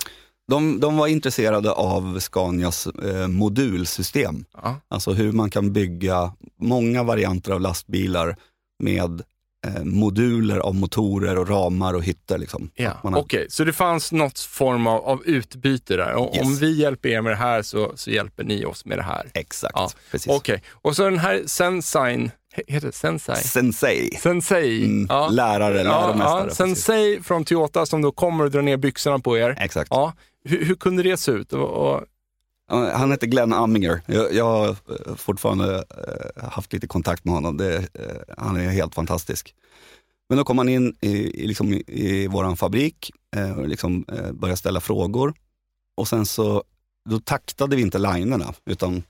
De, 0.48 0.80
de 0.80 0.98
var 0.98 1.08
intresserade 1.08 1.72
av 1.72 2.20
Scanias 2.20 2.88
eh, 2.88 3.28
modulsystem. 3.28 4.45
Ja. 4.64 4.76
Alltså 4.88 5.12
hur 5.14 5.32
man 5.32 5.50
kan 5.50 5.74
bygga 5.74 6.34
många 6.62 7.04
varianter 7.04 7.52
av 7.52 7.62
lastbilar 7.62 8.36
med 8.84 9.22
eh, 9.68 9.84
moduler 9.84 10.58
av 10.58 10.76
motorer 10.76 11.38
och 11.38 11.50
ramar 11.50 11.93
och 11.93 12.04
hytter. 12.04 12.38
Liksom. 12.38 12.70
Ja. 12.76 12.91
Har- 13.04 13.18
Okej, 13.18 13.48
så 13.50 13.64
det 13.64 13.74
fanns 13.74 14.12
något 14.12 14.39
form 14.39 14.88
av, 14.88 15.06
av 15.06 15.24
utbyte 15.26 15.95
där. 15.98 16.14
Och, 16.14 16.36
Yes. 16.36 16.45
Om 16.45 16.56
vi 16.56 16.72
hjälper 16.82 17.10
er 17.10 17.22
med 17.22 17.32
det 17.32 17.36
här 17.38 17.62
så, 17.62 17.91
så 17.95 18.10
hjälper 18.12 18.43
ni 18.43 18.66
oss 18.66 18.86
med 18.86 18.98
det 18.98 19.04
här. 19.04 19.32
Exakt, 19.34 19.74
Ja, 19.76 19.89
precis. 20.12 20.32
Okej, 20.32 20.64
och 20.72 20.95
så 20.95 21.04
den 21.04 21.20
här 21.20 21.43
Sensign, 21.45 22.32
he- 22.56 22.64
heter 22.74 22.88
det 22.88 22.93
Sensei? 22.93 23.36
Sensei, 23.36 24.10
Sensei. 24.22 24.86
mm, 24.86 25.06
ja. 25.10 25.30
lärare, 25.30 25.78
Ja, 25.78 25.84
läromästare. 25.84 26.39
ja, 26.39 26.43
precis. 26.43 26.58
Sensei 26.58 27.20
från 27.24 27.45
Toyota 27.45 27.86
som 27.86 28.02
då 28.02 28.12
kommer 28.12 28.43
och 28.45 28.52
drar 28.52 28.62
ner 28.62 28.78
byxorna 28.78 29.20
på 29.20 29.38
er. 29.38 29.56
Exakt. 29.60 29.88
Ja. 29.91 30.14
Hur, 30.44 30.66
hur 30.66 30.76
kunde 30.76 31.04
det 31.04 31.18
se 31.18 31.32
ut? 31.32 31.54
Och, 31.54 31.70
och, 31.70 32.04
Han 32.70 33.12
heter 33.12 33.28
Glenn 33.28 33.54
Amminger. 33.54 34.02
Jag, 34.06 34.34
jag 34.34 34.46
har 34.46 34.70
eh, 34.70 35.16
fortfarande 35.16 35.76
eh, 35.90 36.50
haft 36.50 36.74
lite 36.74 36.88
kontakt 36.88 37.26
med 37.26 37.34
honom. 37.34 37.58
Det, 37.58 37.78
eh, 37.78 38.36
han 38.38 38.56
är 38.56 38.70
helt 38.70 38.96
fantastisk. 38.96 39.56
Men 40.30 40.38
då 40.38 40.44
kom 40.44 40.58
han 40.58 40.70
in 40.70 40.96
i, 41.02 41.44
i, 41.44 41.48
liksom, 41.48 41.74
i 41.74 42.28
vår 42.28 42.56
fabrik 42.56 43.12
och 43.58 43.68
liksom, 43.68 44.06
började 44.34 44.58
ställa 44.58 44.80
frågor. 44.80 45.34
Och 45.96 46.08
sen 46.08 46.26
så 46.26 46.64
då 47.10 47.20
taktade 47.20 47.76
vi 47.76 47.82
inte 47.82 47.98
linerna, 47.98 48.54
utan, 48.66 49.04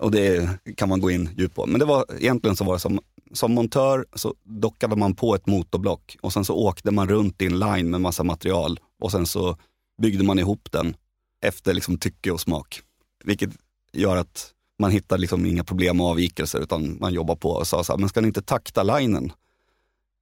och 0.00 0.10
det 0.10 0.48
kan 0.76 0.88
man 0.88 1.00
gå 1.00 1.10
in 1.10 1.30
djupt 1.36 1.54
på. 1.54 1.66
Men 1.66 1.80
det 1.80 1.84
var, 1.84 2.04
egentligen 2.18 2.56
så 2.56 2.64
var 2.64 2.72
det 2.72 2.80
som, 2.80 3.00
som 3.32 3.52
montör 3.52 4.06
så 4.14 4.34
dockade 4.44 4.96
man 4.96 5.14
på 5.14 5.34
ett 5.34 5.46
motorblock 5.46 6.16
och 6.20 6.32
sen 6.32 6.44
så 6.44 6.54
åkte 6.54 6.90
man 6.90 7.08
runt 7.08 7.42
i 7.42 7.46
en 7.46 7.58
line 7.58 7.90
med 7.90 8.00
massa 8.00 8.24
material 8.24 8.80
och 9.00 9.10
sen 9.10 9.26
så 9.26 9.56
byggde 10.02 10.24
man 10.24 10.38
ihop 10.38 10.68
den 10.72 10.96
efter 11.42 11.74
liksom 11.74 11.98
tycke 11.98 12.30
och 12.30 12.40
smak. 12.40 12.80
Vilket 13.24 13.50
gör 13.92 14.16
att 14.16 14.52
man 14.78 14.90
hittar 14.90 15.18
liksom 15.18 15.46
inga 15.46 15.64
problem 15.64 16.00
och 16.00 16.06
avvikelser 16.06 16.60
utan 16.60 16.98
man 17.00 17.14
jobbar 17.14 17.36
på 17.36 17.50
och 17.50 17.66
sa 17.66 17.84
så 17.84 17.92
här, 17.92 17.98
men 17.98 18.08
ska 18.08 18.20
ni 18.20 18.26
inte 18.26 18.42
takta 18.42 18.82
linen? 18.82 19.32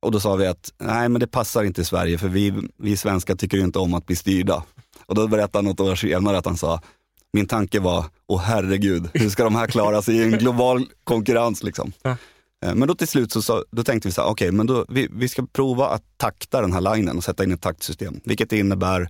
Och 0.02 0.12
då 0.12 0.20
sa 0.20 0.36
vi 0.36 0.46
att 0.46 0.72
nej 0.78 1.08
men 1.08 1.20
det 1.20 1.26
passar 1.26 1.64
inte 1.64 1.80
i 1.80 1.84
Sverige 1.84 2.18
för 2.18 2.28
vi, 2.28 2.54
vi 2.76 2.96
svenskar 2.96 3.34
tycker 3.34 3.58
inte 3.58 3.78
om 3.78 3.94
att 3.94 4.06
bli 4.06 4.16
styrda. 4.16 4.64
Och 5.06 5.14
då 5.14 5.28
berättade 5.28 5.58
han 5.58 5.64
något 5.64 5.80
år 5.80 5.94
senare 5.94 6.38
att 6.38 6.46
han 6.46 6.56
sa, 6.56 6.80
min 7.32 7.46
tanke 7.46 7.80
var, 7.80 8.04
åh 8.26 8.40
herregud, 8.40 9.08
hur 9.14 9.30
ska 9.30 9.44
de 9.44 9.54
här 9.54 9.66
klara 9.66 10.02
sig 10.02 10.16
i 10.16 10.22
en 10.22 10.30
global 10.30 10.86
konkurrens? 11.04 11.62
Liksom. 11.62 11.92
Ja. 12.02 12.16
Eh, 12.64 12.74
men 12.74 12.88
då 12.88 12.94
till 12.94 13.08
slut 13.08 13.32
så, 13.32 13.42
så 13.42 13.64
då 13.70 13.84
tänkte 13.84 14.08
vi 14.08 14.12
så 14.12 14.22
här, 14.22 14.28
okej, 14.28 14.48
okay, 14.48 14.56
men 14.56 14.66
då, 14.66 14.84
vi, 14.88 15.08
vi 15.12 15.28
ska 15.28 15.46
prova 15.52 15.88
att 15.88 16.02
takta 16.16 16.60
den 16.60 16.72
här 16.72 16.94
linen 16.94 17.16
och 17.16 17.24
sätta 17.24 17.44
in 17.44 17.52
ett 17.52 17.62
taktsystem. 17.62 18.20
Vilket 18.24 18.52
innebär 18.52 19.08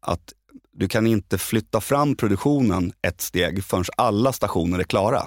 att 0.00 0.32
du 0.72 0.88
kan 0.88 1.06
inte 1.06 1.38
flytta 1.38 1.80
fram 1.80 2.16
produktionen 2.16 2.92
ett 3.02 3.20
steg 3.20 3.64
förrän 3.64 3.84
alla 3.96 4.32
stationer 4.32 4.78
är 4.78 4.84
klara. 4.84 5.26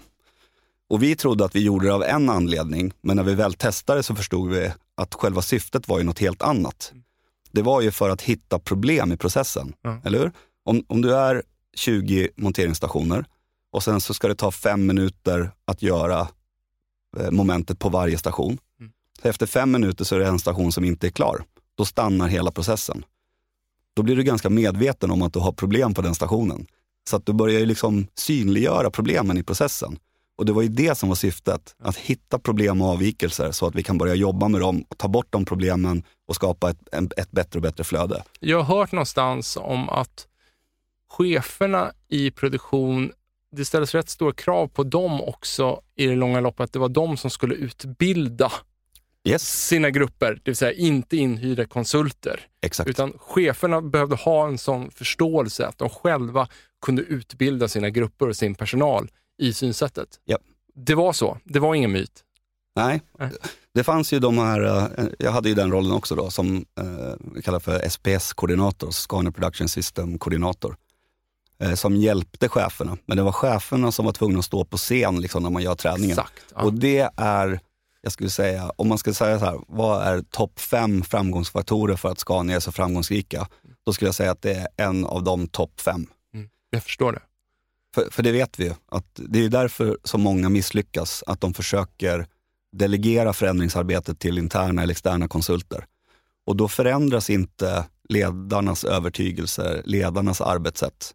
Och 0.89 1.03
vi 1.03 1.15
trodde 1.15 1.45
att 1.45 1.55
vi 1.55 1.63
gjorde 1.63 1.87
det 1.87 1.93
av 1.93 2.03
en 2.03 2.29
anledning, 2.29 2.93
men 3.01 3.15
när 3.15 3.23
vi 3.23 3.33
väl 3.33 3.53
testade 3.53 4.03
så 4.03 4.15
förstod 4.15 4.49
vi 4.49 4.71
att 4.97 5.13
själva 5.13 5.41
syftet 5.41 5.87
var 5.87 5.97
ju 5.97 6.03
något 6.03 6.19
helt 6.19 6.41
annat. 6.41 6.93
Det 7.51 7.61
var 7.61 7.81
ju 7.81 7.91
för 7.91 8.09
att 8.09 8.21
hitta 8.21 8.59
problem 8.59 9.11
i 9.11 9.17
processen, 9.17 9.73
mm. 9.85 10.01
eller 10.03 10.19
hur? 10.19 10.31
Om, 10.65 10.83
om 10.87 11.01
du 11.01 11.15
är 11.15 11.43
20 11.75 12.29
monteringsstationer 12.35 13.25
och 13.71 13.83
sen 13.83 14.01
så 14.01 14.13
ska 14.13 14.27
det 14.27 14.35
ta 14.35 14.51
fem 14.51 14.85
minuter 14.85 15.51
att 15.65 15.81
göra 15.81 16.27
eh, 17.19 17.31
momentet 17.31 17.79
på 17.79 17.89
varje 17.89 18.17
station. 18.17 18.57
Mm. 18.79 18.91
Efter 19.21 19.45
fem 19.45 19.71
minuter 19.71 20.05
så 20.05 20.15
är 20.15 20.19
det 20.19 20.27
en 20.27 20.39
station 20.39 20.71
som 20.71 20.85
inte 20.85 21.07
är 21.07 21.11
klar. 21.11 21.43
Då 21.75 21.85
stannar 21.85 22.27
hela 22.27 22.51
processen 22.51 23.05
då 23.93 24.03
blir 24.03 24.15
du 24.15 24.23
ganska 24.23 24.49
medveten 24.49 25.11
om 25.11 25.21
att 25.21 25.33
du 25.33 25.39
har 25.39 25.51
problem 25.51 25.93
på 25.93 26.01
den 26.01 26.15
stationen. 26.15 26.65
Så 27.09 27.15
att 27.15 27.25
du 27.25 27.33
börjar 27.33 27.65
liksom 27.65 28.07
synliggöra 28.15 28.91
problemen 28.91 29.37
i 29.37 29.43
processen. 29.43 29.97
Och 30.37 30.45
det 30.45 30.53
var 30.53 30.61
ju 30.61 30.67
det 30.67 30.97
som 30.97 31.09
var 31.09 31.15
syftet, 31.15 31.75
att 31.79 31.97
hitta 31.97 32.39
problem 32.39 32.81
och 32.81 32.87
avvikelser 32.87 33.51
så 33.51 33.67
att 33.67 33.75
vi 33.75 33.83
kan 33.83 33.97
börja 33.97 34.15
jobba 34.15 34.47
med 34.47 34.61
dem, 34.61 34.85
och 34.89 34.97
ta 34.97 35.07
bort 35.07 35.27
de 35.29 35.45
problemen 35.45 36.03
och 36.27 36.35
skapa 36.35 36.69
ett, 36.69 36.79
ett 37.17 37.31
bättre 37.31 37.57
och 37.57 37.61
bättre 37.61 37.83
flöde. 37.83 38.23
Jag 38.39 38.61
har 38.61 38.77
hört 38.77 38.91
någonstans 38.91 39.57
om 39.61 39.89
att 39.89 40.27
cheferna 41.09 41.91
i 42.09 42.31
produktion, 42.31 43.11
det 43.51 43.65
ställdes 43.65 43.95
rätt 43.95 44.09
stora 44.09 44.33
krav 44.33 44.67
på 44.67 44.83
dem 44.83 45.21
också 45.21 45.81
i 45.95 46.07
det 46.07 46.15
långa 46.15 46.39
loppet. 46.39 46.73
Det 46.73 46.79
var 46.79 46.89
de 46.89 47.17
som 47.17 47.29
skulle 47.29 47.55
utbilda 47.55 48.51
yes. 49.23 49.67
sina 49.67 49.89
grupper, 49.89 50.33
det 50.33 50.51
vill 50.51 50.55
säga 50.55 50.71
inte 50.71 51.17
inhyrda 51.17 51.65
konsulter. 51.65 52.39
Exakt. 52.61 52.89
Utan 52.89 53.13
cheferna 53.19 53.81
behövde 53.81 54.15
ha 54.15 54.47
en 54.47 54.57
sån 54.57 54.91
förståelse 54.91 55.67
att 55.67 55.77
de 55.77 55.89
själva 55.89 56.47
kunde 56.85 57.01
utbilda 57.01 57.67
sina 57.67 57.89
grupper 57.89 58.29
och 58.29 58.35
sin 58.35 58.55
personal 58.55 59.09
i 59.37 59.53
synsättet. 59.53 60.19
Yep. 60.29 60.41
Det 60.75 60.95
var 60.95 61.13
så, 61.13 61.37
det 61.43 61.59
var 61.59 61.75
ingen 61.75 61.91
myt. 61.91 62.23
Nej. 62.75 63.01
Nej. 63.19 63.29
Det 63.73 63.83
fanns 63.83 64.13
ju 64.13 64.19
de 64.19 64.37
här, 64.37 64.61
eh, 64.97 65.05
jag 65.19 65.31
hade 65.31 65.49
ju 65.49 65.55
den 65.55 65.71
rollen 65.71 65.91
också 65.91 66.15
då 66.15 66.29
som 66.29 66.65
eh, 66.79 67.13
vi 67.35 67.41
kallar 67.41 67.59
för 67.59 67.89
SPS-koordinator, 67.89 68.91
Scania 68.91 69.31
Production 69.31 69.67
System-koordinator. 69.67 70.75
Eh, 71.59 71.73
som 71.73 71.95
hjälpte 71.95 72.49
cheferna, 72.49 72.97
men 73.05 73.17
det 73.17 73.23
var 73.23 73.31
cheferna 73.31 73.91
som 73.91 74.05
var 74.05 74.11
tvungna 74.13 74.39
att 74.39 74.45
stå 74.45 74.65
på 74.65 74.77
scen 74.77 75.21
liksom, 75.21 75.43
när 75.43 75.49
man 75.49 75.63
gör 75.63 75.75
träningen. 75.75 76.19
Exakt, 76.19 76.45
ja. 76.55 76.61
Och 76.61 76.73
det 76.73 77.09
är 77.17 77.59
jag 78.03 78.11
skulle 78.11 78.29
säga, 78.29 78.71
om 78.75 78.87
man 78.87 78.97
ska 78.97 79.13
säga 79.13 79.39
så 79.39 79.45
här, 79.45 79.59
vad 79.67 80.03
är 80.03 80.21
topp 80.21 80.59
fem 80.59 81.03
framgångsfaktorer 81.03 81.95
för 81.95 82.09
att 82.09 82.19
Scania 82.19 82.55
är 82.55 82.59
så 82.59 82.71
framgångsrika? 82.71 83.47
Då 83.85 83.93
skulle 83.93 84.07
jag 84.07 84.15
säga 84.15 84.31
att 84.31 84.41
det 84.41 84.53
är 84.53 84.67
en 84.87 85.05
av 85.05 85.23
de 85.23 85.47
topp 85.47 85.81
fem. 85.81 86.07
Mm, 86.33 86.49
jag 86.69 86.83
förstår 86.83 87.11
det. 87.11 87.21
För, 87.95 88.07
för 88.11 88.23
det 88.23 88.31
vet 88.31 88.59
vi 88.59 88.63
ju, 88.63 88.73
att 88.91 89.05
det 89.13 89.45
är 89.45 89.49
därför 89.49 89.97
så 90.03 90.17
många 90.17 90.49
misslyckas, 90.49 91.23
att 91.27 91.41
de 91.41 91.53
försöker 91.53 92.27
delegera 92.71 93.33
förändringsarbetet 93.33 94.19
till 94.19 94.37
interna 94.37 94.81
eller 94.83 94.91
externa 94.91 95.27
konsulter. 95.27 95.85
Och 96.45 96.55
då 96.55 96.67
förändras 96.67 97.29
inte 97.29 97.85
ledarnas 98.09 98.83
övertygelser, 98.83 99.81
ledarnas 99.85 100.41
arbetssätt. 100.41 101.13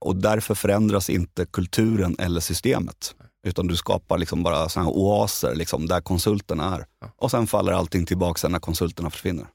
Och 0.00 0.16
därför 0.16 0.54
förändras 0.54 1.10
inte 1.10 1.46
kulturen 1.46 2.16
eller 2.18 2.40
systemet. 2.40 3.14
Utan 3.44 3.66
du 3.66 3.76
skapar 3.76 4.18
liksom 4.18 4.42
bara 4.42 4.68
såna 4.68 4.88
oaser 4.88 5.54
liksom, 5.54 5.86
där 5.86 6.00
konsulterna 6.00 6.74
är. 6.74 6.86
Ja. 7.00 7.10
Och 7.16 7.30
sen 7.30 7.46
faller 7.46 7.72
allting 7.72 8.06
tillbaka 8.06 8.48
när 8.48 8.58
konsulterna 8.58 9.10
försvinner. 9.10 9.46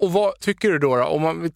Och 0.00 0.12
vad 0.12 0.40
tycker 0.40 0.70
du 0.70 0.78
då? 0.78 0.96
då? 0.96 1.04
Om 1.04 1.22
man, 1.22 1.50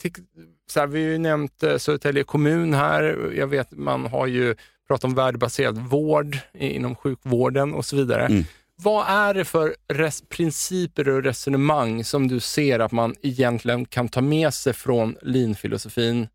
så 0.70 0.80
här, 0.80 0.86
vi 0.86 1.04
har 1.04 1.10
ju 1.10 1.18
nämnt 1.18 1.62
eh, 1.62 1.76
Södertälje 1.76 2.24
kommun 2.24 2.74
här. 2.74 3.32
Jag 3.36 3.46
vet 3.46 3.72
man 3.72 4.06
har 4.06 4.26
ju 4.26 4.56
pratat 4.88 5.04
om 5.04 5.14
värdebaserad 5.14 5.78
vård 5.78 6.38
inom 6.54 6.94
sjukvården 6.94 7.74
och 7.74 7.84
så 7.84 7.96
vidare. 7.96 8.26
Mm. 8.26 8.44
Vad 8.76 9.06
är 9.08 9.34
det 9.34 9.44
för 9.44 9.76
res, 9.88 10.22
principer 10.28 11.08
och 11.08 11.22
resonemang 11.22 12.04
som 12.04 12.28
du 12.28 12.40
ser 12.40 12.78
att 12.78 12.92
man 12.92 13.14
egentligen 13.22 13.84
kan 13.84 14.08
ta 14.08 14.20
med 14.20 14.54
sig 14.54 14.72
från 14.72 15.16
lean-filosofin 15.22 16.28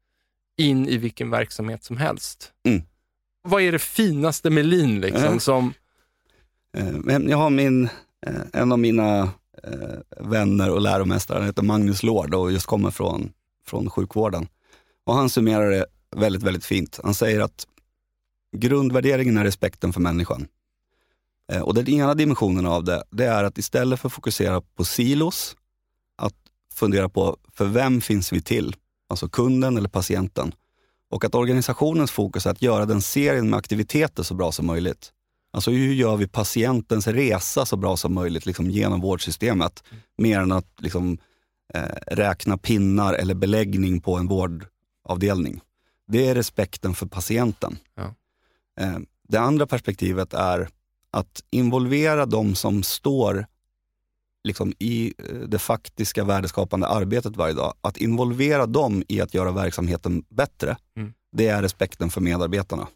in 0.57 0.87
i 0.89 0.97
vilken 0.97 1.29
verksamhet 1.29 1.83
som 1.83 1.97
helst? 1.97 2.51
Mm 2.65 2.81
vad 3.45 3.61
är 3.61 3.71
det 3.71 3.79
finaste 3.79 4.49
med 4.49 4.65
lin? 4.65 5.01
Liksom, 5.01 5.23
mm. 5.23 5.39
som... 5.39 5.73
Eh, 6.77 7.17
jag 7.29 7.37
har 7.37 7.49
min, 7.49 7.83
eh, 8.25 8.41
en 8.53 8.71
av 8.71 8.79
mina 8.79 9.29
vänner 10.19 10.71
och 10.71 10.81
läromästare, 10.81 11.37
han 11.37 11.45
heter 11.45 11.63
Magnus 11.63 12.03
Lord 12.03 12.33
och 12.33 12.51
just 12.51 12.65
kommer 12.65 12.91
från, 12.91 13.31
från 13.65 13.89
sjukvården. 13.89 14.47
Och 15.03 15.15
han 15.15 15.29
summerar 15.29 15.69
det 15.71 15.85
väldigt, 16.15 16.43
väldigt 16.43 16.65
fint. 16.65 16.99
Han 17.03 17.13
säger 17.13 17.39
att 17.39 17.67
grundvärderingen 18.57 19.37
är 19.37 19.43
respekten 19.43 19.93
för 19.93 20.01
människan. 20.01 20.47
Och 21.63 21.73
den 21.73 21.89
ena 21.89 22.13
dimensionen 22.13 22.65
av 22.65 22.83
det, 22.83 23.03
det 23.11 23.25
är 23.25 23.43
att 23.43 23.57
istället 23.57 23.99
för 23.99 24.07
att 24.07 24.13
fokusera 24.13 24.61
på 24.61 24.85
silos, 24.85 25.55
att 26.15 26.35
fundera 26.73 27.09
på 27.09 27.37
för 27.53 27.65
vem 27.65 28.01
finns 28.01 28.33
vi 28.33 28.41
till? 28.41 28.75
Alltså 29.09 29.29
kunden 29.29 29.77
eller 29.77 29.89
patienten. 29.89 30.51
Och 31.09 31.25
att 31.25 31.35
organisationens 31.35 32.11
fokus 32.11 32.45
är 32.45 32.51
att 32.51 32.61
göra 32.61 32.85
den 32.85 33.01
serien 33.01 33.49
med 33.49 33.57
aktiviteter 33.57 34.23
så 34.23 34.33
bra 34.33 34.51
som 34.51 34.65
möjligt. 34.65 35.11
Alltså 35.51 35.71
hur 35.71 35.93
gör 35.93 36.17
vi 36.17 36.27
patientens 36.27 37.07
resa 37.07 37.65
så 37.65 37.77
bra 37.77 37.97
som 37.97 38.13
möjligt 38.13 38.45
liksom, 38.45 38.69
genom 38.69 39.01
vårdsystemet? 39.01 39.83
Mer 40.17 40.39
än 40.39 40.51
att 40.51 40.67
liksom, 40.77 41.17
eh, 41.73 41.81
räkna 42.07 42.57
pinnar 42.57 43.13
eller 43.13 43.35
beläggning 43.35 44.01
på 44.01 44.15
en 44.15 44.27
vårdavdelning. 44.27 45.61
Det 46.07 46.27
är 46.27 46.35
respekten 46.35 46.93
för 46.93 47.05
patienten. 47.05 47.77
Ja. 47.95 48.15
Eh, 48.79 48.97
det 49.27 49.37
andra 49.37 49.67
perspektivet 49.67 50.33
är 50.33 50.69
att 51.11 51.43
involvera 51.49 52.25
de 52.25 52.55
som 52.55 52.83
står 52.83 53.45
liksom, 54.45 54.73
i 54.79 55.13
eh, 55.17 55.35
det 55.35 55.59
faktiska 55.59 56.23
värdeskapande 56.23 56.87
arbetet 56.87 57.35
varje 57.35 57.53
dag, 57.53 57.73
att 57.81 57.97
involvera 57.97 58.65
dem 58.65 59.03
i 59.07 59.21
att 59.21 59.33
göra 59.33 59.51
verksamheten 59.51 60.23
bättre, 60.29 60.77
mm. 60.97 61.13
det 61.31 61.47
är 61.47 61.61
respekten 61.61 62.09
för 62.09 62.21
medarbetarna. 62.21 62.87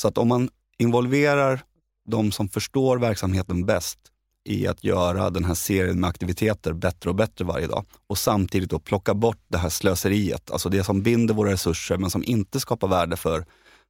Så 0.00 0.08
att 0.08 0.18
om 0.18 0.28
man 0.28 0.48
involverar 0.78 1.60
de 2.08 2.32
som 2.32 2.48
förstår 2.48 2.98
verksamheten 2.98 3.64
bäst 3.64 3.98
i 4.44 4.66
att 4.66 4.84
göra 4.84 5.30
den 5.30 5.44
här 5.44 5.54
serien 5.54 6.00
med 6.00 6.10
aktiviteter 6.10 6.72
bättre 6.72 7.10
och 7.10 7.16
bättre 7.16 7.44
varje 7.44 7.66
dag 7.66 7.84
och 8.06 8.18
samtidigt 8.18 8.70
då 8.70 8.78
plocka 8.78 9.14
bort 9.14 9.40
det 9.48 9.58
här 9.58 9.68
slöseriet, 9.68 10.50
alltså 10.50 10.68
det 10.68 10.84
som 10.84 11.02
binder 11.02 11.34
våra 11.34 11.50
resurser 11.50 11.96
men 11.96 12.10
som 12.10 12.24
inte 12.24 12.60
skapar 12.60 12.88
värde 12.88 13.16
för, 13.16 13.44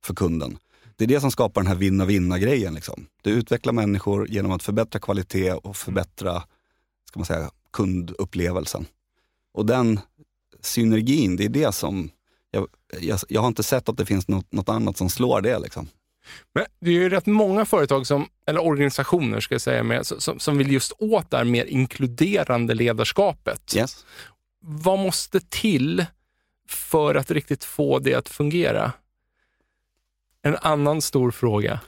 för 0.04 0.14
kunden. 0.14 0.58
Det 0.96 1.04
är 1.04 1.08
det 1.08 1.20
som 1.20 1.30
skapar 1.30 1.60
den 1.60 1.68
här 1.68 1.76
vinna-vinna-grejen. 1.76 2.74
Liksom. 2.74 3.06
Det 3.22 3.30
utvecklar 3.30 3.72
människor 3.72 4.28
genom 4.28 4.52
att 4.52 4.62
förbättra 4.62 5.00
kvalitet 5.00 5.52
och 5.52 5.76
förbättra 5.76 6.42
ska 7.08 7.18
man 7.18 7.26
säga, 7.26 7.50
kundupplevelsen. 7.72 8.86
Och 9.52 9.66
den 9.66 10.00
synergin, 10.60 11.36
det 11.36 11.44
är 11.44 11.48
det 11.48 11.72
som, 11.74 12.10
jag, 12.50 12.66
jag, 13.00 13.18
jag 13.28 13.40
har 13.40 13.48
inte 13.48 13.62
sett 13.62 13.88
att 13.88 13.96
det 13.96 14.06
finns 14.06 14.28
något, 14.28 14.52
något 14.52 14.68
annat 14.68 14.96
som 14.96 15.10
slår 15.10 15.40
det. 15.40 15.58
Liksom. 15.58 15.88
Men 16.54 16.64
det 16.80 16.90
är 16.90 16.94
ju 16.94 17.08
rätt 17.08 17.26
många 17.26 17.64
företag, 17.64 18.06
som, 18.06 18.28
eller 18.46 18.64
organisationer 18.64 19.40
ska 19.40 19.54
jag 19.54 19.62
säga, 19.62 19.82
med, 19.82 20.06
som, 20.06 20.38
som 20.38 20.58
vill 20.58 20.72
just 20.72 20.92
åt 20.98 21.30
det 21.30 21.36
här 21.36 21.44
mer 21.44 21.64
inkluderande 21.64 22.74
ledarskapet. 22.74 23.76
Yes. 23.76 24.06
Vad 24.60 24.98
måste 24.98 25.40
till 25.40 26.06
för 26.68 27.14
att 27.14 27.30
riktigt 27.30 27.64
få 27.64 27.98
det 27.98 28.14
att 28.14 28.28
fungera? 28.28 28.92
En 30.42 30.56
annan 30.56 31.02
stor 31.02 31.30
fråga. 31.30 31.80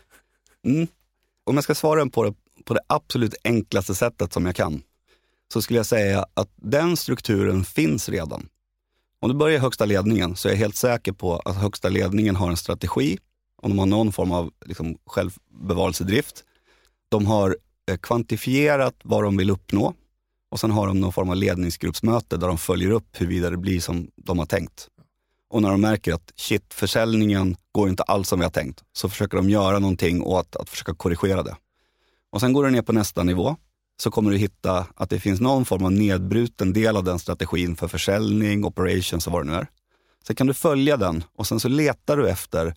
Mm. 0.66 0.86
Om 1.44 1.54
jag 1.54 1.64
ska 1.64 1.74
svara 1.74 2.06
på 2.06 2.24
det 2.24 2.34
på 2.64 2.74
det 2.74 2.80
absolut 2.86 3.34
enklaste 3.44 3.94
sättet 3.94 4.32
som 4.32 4.46
jag 4.46 4.56
kan, 4.56 4.82
så 5.53 5.62
skulle 5.62 5.78
jag 5.78 5.86
säga 5.86 6.26
att 6.34 6.49
den 6.57 6.96
strukturen 6.96 7.64
finns 7.64 8.09
redan. 8.09 8.49
Om 9.20 9.28
du 9.28 9.34
börjar 9.34 9.57
i 9.57 9.61
högsta 9.61 9.84
ledningen 9.84 10.36
så 10.36 10.49
är 10.49 10.53
jag 10.53 10.59
helt 10.59 10.76
säker 10.76 11.12
på 11.12 11.36
att 11.36 11.57
högsta 11.57 11.88
ledningen 11.88 12.36
har 12.36 12.51
en 12.51 12.57
strategi, 12.57 13.18
om 13.62 13.70
de 13.70 13.78
har 13.78 13.86
någon 13.86 14.12
form 14.12 14.32
av 14.32 14.51
liksom 14.64 14.99
självbevarelsedrift. 15.07 16.44
De 17.09 17.26
har 17.26 17.57
eh, 17.90 17.96
kvantifierat 17.96 18.94
vad 19.05 19.24
de 19.24 19.36
vill 19.36 19.51
uppnå 19.51 19.94
och 20.51 20.61
sen 20.61 20.70
har 20.70 20.86
de 20.86 21.01
någon 21.01 21.12
form 21.12 21.30
av 21.30 21.36
ledningsgruppsmöte 21.36 22.36
där 22.36 22.49
de 22.49 22.59
följer 22.59 22.90
upp 22.90 23.20
huruvida 23.20 23.51
det 23.51 23.57
blir 23.57 23.80
som 23.80 24.11
de 24.16 24.38
har 24.38 24.46
tänkt. 24.46 24.88
Och 25.51 25.62
när 25.62 25.70
de 25.70 25.80
märker 25.80 26.14
att 26.14 26.32
shit, 26.36 26.74
försäljningen 26.74 27.57
går 27.72 27.88
inte 27.88 28.03
alls 28.03 28.28
som 28.28 28.38
vi 28.38 28.44
har 28.44 28.51
tänkt, 28.51 28.84
så 28.92 29.09
försöker 29.09 29.36
de 29.36 29.51
göra 29.51 29.78
någonting 29.78 30.22
åt 30.22 30.57
att 30.57 30.68
försöka 30.68 30.94
korrigera 30.94 31.42
det. 31.42 31.57
Och 32.30 32.40
sen 32.40 32.53
går 32.53 32.64
det 32.64 32.70
ner 32.70 32.82
på 32.82 32.92
nästa 32.92 33.22
nivå, 33.22 33.57
så 34.01 34.11
kommer 34.11 34.30
du 34.30 34.36
hitta 34.36 34.86
att 34.94 35.11
det 35.11 35.20
finns 35.20 35.40
någon 35.40 35.64
form 35.64 35.84
av 35.84 35.92
nedbruten 35.92 36.72
del 36.72 36.96
av 36.96 37.05
den 37.05 37.18
strategin 37.18 37.76
för 37.76 37.88
försäljning, 37.88 38.64
operations 38.64 39.26
och 39.26 39.32
vad 39.32 39.46
det 39.46 39.51
nu 39.51 39.57
är. 39.57 39.66
Sen 40.26 40.36
kan 40.36 40.46
du 40.46 40.55
följa 40.55 40.96
den 40.96 41.24
och 41.34 41.46
sen 41.46 41.61
så 41.61 41.68
letar 41.68 42.16
du 42.16 42.28
efter 42.28 42.74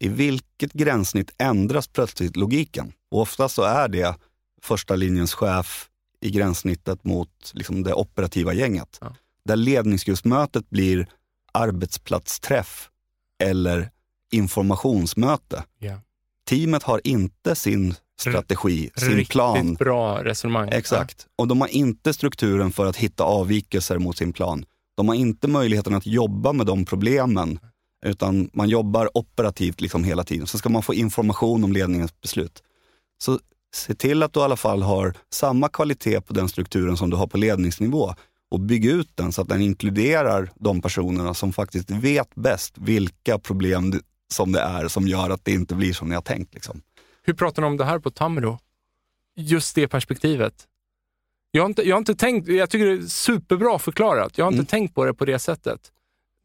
i 0.00 0.08
vilket 0.08 0.72
gränssnitt 0.72 1.30
ändras 1.38 1.88
plötsligt 1.88 2.36
logiken? 2.36 2.92
Och 3.10 3.20
oftast 3.20 3.54
så 3.54 3.62
är 3.62 3.88
det 3.88 4.16
första 4.62 4.96
linjens 4.96 5.34
chef 5.34 5.88
i 6.20 6.30
gränssnittet 6.30 7.04
mot 7.04 7.50
liksom 7.54 7.82
det 7.82 7.94
operativa 7.94 8.52
gänget. 8.52 8.98
Ja. 9.00 9.16
Där 9.44 9.56
ledningsgruppsmötet 9.56 10.70
blir 10.70 11.08
arbetsplatsträff 11.52 12.90
eller 13.38 13.90
informationsmöte. 14.30 15.64
Yeah. 15.80 16.00
Teamet 16.44 16.82
har 16.82 17.00
inte 17.04 17.54
sin 17.54 17.94
strategi, 18.20 18.90
R 18.94 19.00
sin 19.00 19.26
plan. 19.26 19.56
Riktigt 19.56 19.78
bra 19.78 20.24
resonemang. 20.24 20.68
Exakt. 20.72 21.16
Ja. 21.18 21.42
Och 21.42 21.48
de 21.48 21.60
har 21.60 21.68
inte 21.68 22.12
strukturen 22.14 22.72
för 22.72 22.86
att 22.86 22.96
hitta 22.96 23.24
avvikelser 23.24 23.98
mot 23.98 24.18
sin 24.18 24.32
plan. 24.32 24.64
De 24.96 25.08
har 25.08 25.14
inte 25.14 25.48
möjligheten 25.48 25.94
att 25.94 26.06
jobba 26.06 26.52
med 26.52 26.66
de 26.66 26.84
problemen, 26.84 27.58
utan 28.06 28.50
man 28.52 28.68
jobbar 28.68 29.18
operativt 29.18 29.80
liksom 29.80 30.04
hela 30.04 30.24
tiden. 30.24 30.46
Så 30.46 30.58
ska 30.58 30.68
man 30.68 30.82
få 30.82 30.94
information 30.94 31.64
om 31.64 31.72
ledningens 31.72 32.20
beslut. 32.20 32.62
Så 33.24 33.38
se 33.74 33.94
till 33.94 34.22
att 34.22 34.32
du 34.32 34.40
i 34.40 34.42
alla 34.42 34.56
fall 34.56 34.82
har 34.82 35.14
samma 35.32 35.68
kvalitet 35.68 36.20
på 36.20 36.32
den 36.32 36.48
strukturen 36.48 36.96
som 36.96 37.10
du 37.10 37.16
har 37.16 37.26
på 37.26 37.38
ledningsnivå 37.38 38.14
och 38.50 38.60
bygg 38.60 38.84
ut 38.84 39.10
den 39.14 39.32
så 39.32 39.42
att 39.42 39.48
den 39.48 39.62
inkluderar 39.62 40.50
de 40.54 40.82
personerna 40.82 41.34
som 41.34 41.52
faktiskt 41.52 41.90
vet 41.90 42.34
bäst 42.34 42.74
vilka 42.76 43.38
problem 43.38 44.00
som 44.34 44.52
det 44.52 44.60
är 44.60 44.88
som 44.88 45.08
gör 45.08 45.30
att 45.30 45.44
det 45.44 45.52
inte 45.52 45.74
blir 45.74 45.92
som 45.92 46.08
ni 46.08 46.14
har 46.14 46.22
tänkt. 46.22 46.54
Liksom. 46.54 46.80
Hur 47.22 47.34
pratar 47.34 47.62
ni 47.62 47.68
om 47.68 47.76
det 47.76 47.84
här 47.84 47.98
på 47.98 48.10
Tamro? 48.10 48.58
Just 49.36 49.74
det 49.74 49.88
perspektivet. 49.88 50.68
Jag 51.50 51.62
har, 51.62 51.68
inte, 51.68 51.88
jag 51.88 51.94
har 51.94 51.98
inte 51.98 52.14
tänkt, 52.14 52.48
jag 52.48 52.70
tycker 52.70 52.86
det 52.86 52.92
är 52.92 53.06
superbra 53.06 53.78
förklarat. 53.78 54.38
Jag 54.38 54.44
har 54.44 54.52
inte 54.52 54.58
mm. 54.58 54.66
tänkt 54.66 54.94
på 54.94 55.04
det 55.04 55.14
på 55.14 55.24
det 55.24 55.38
sättet. 55.38 55.92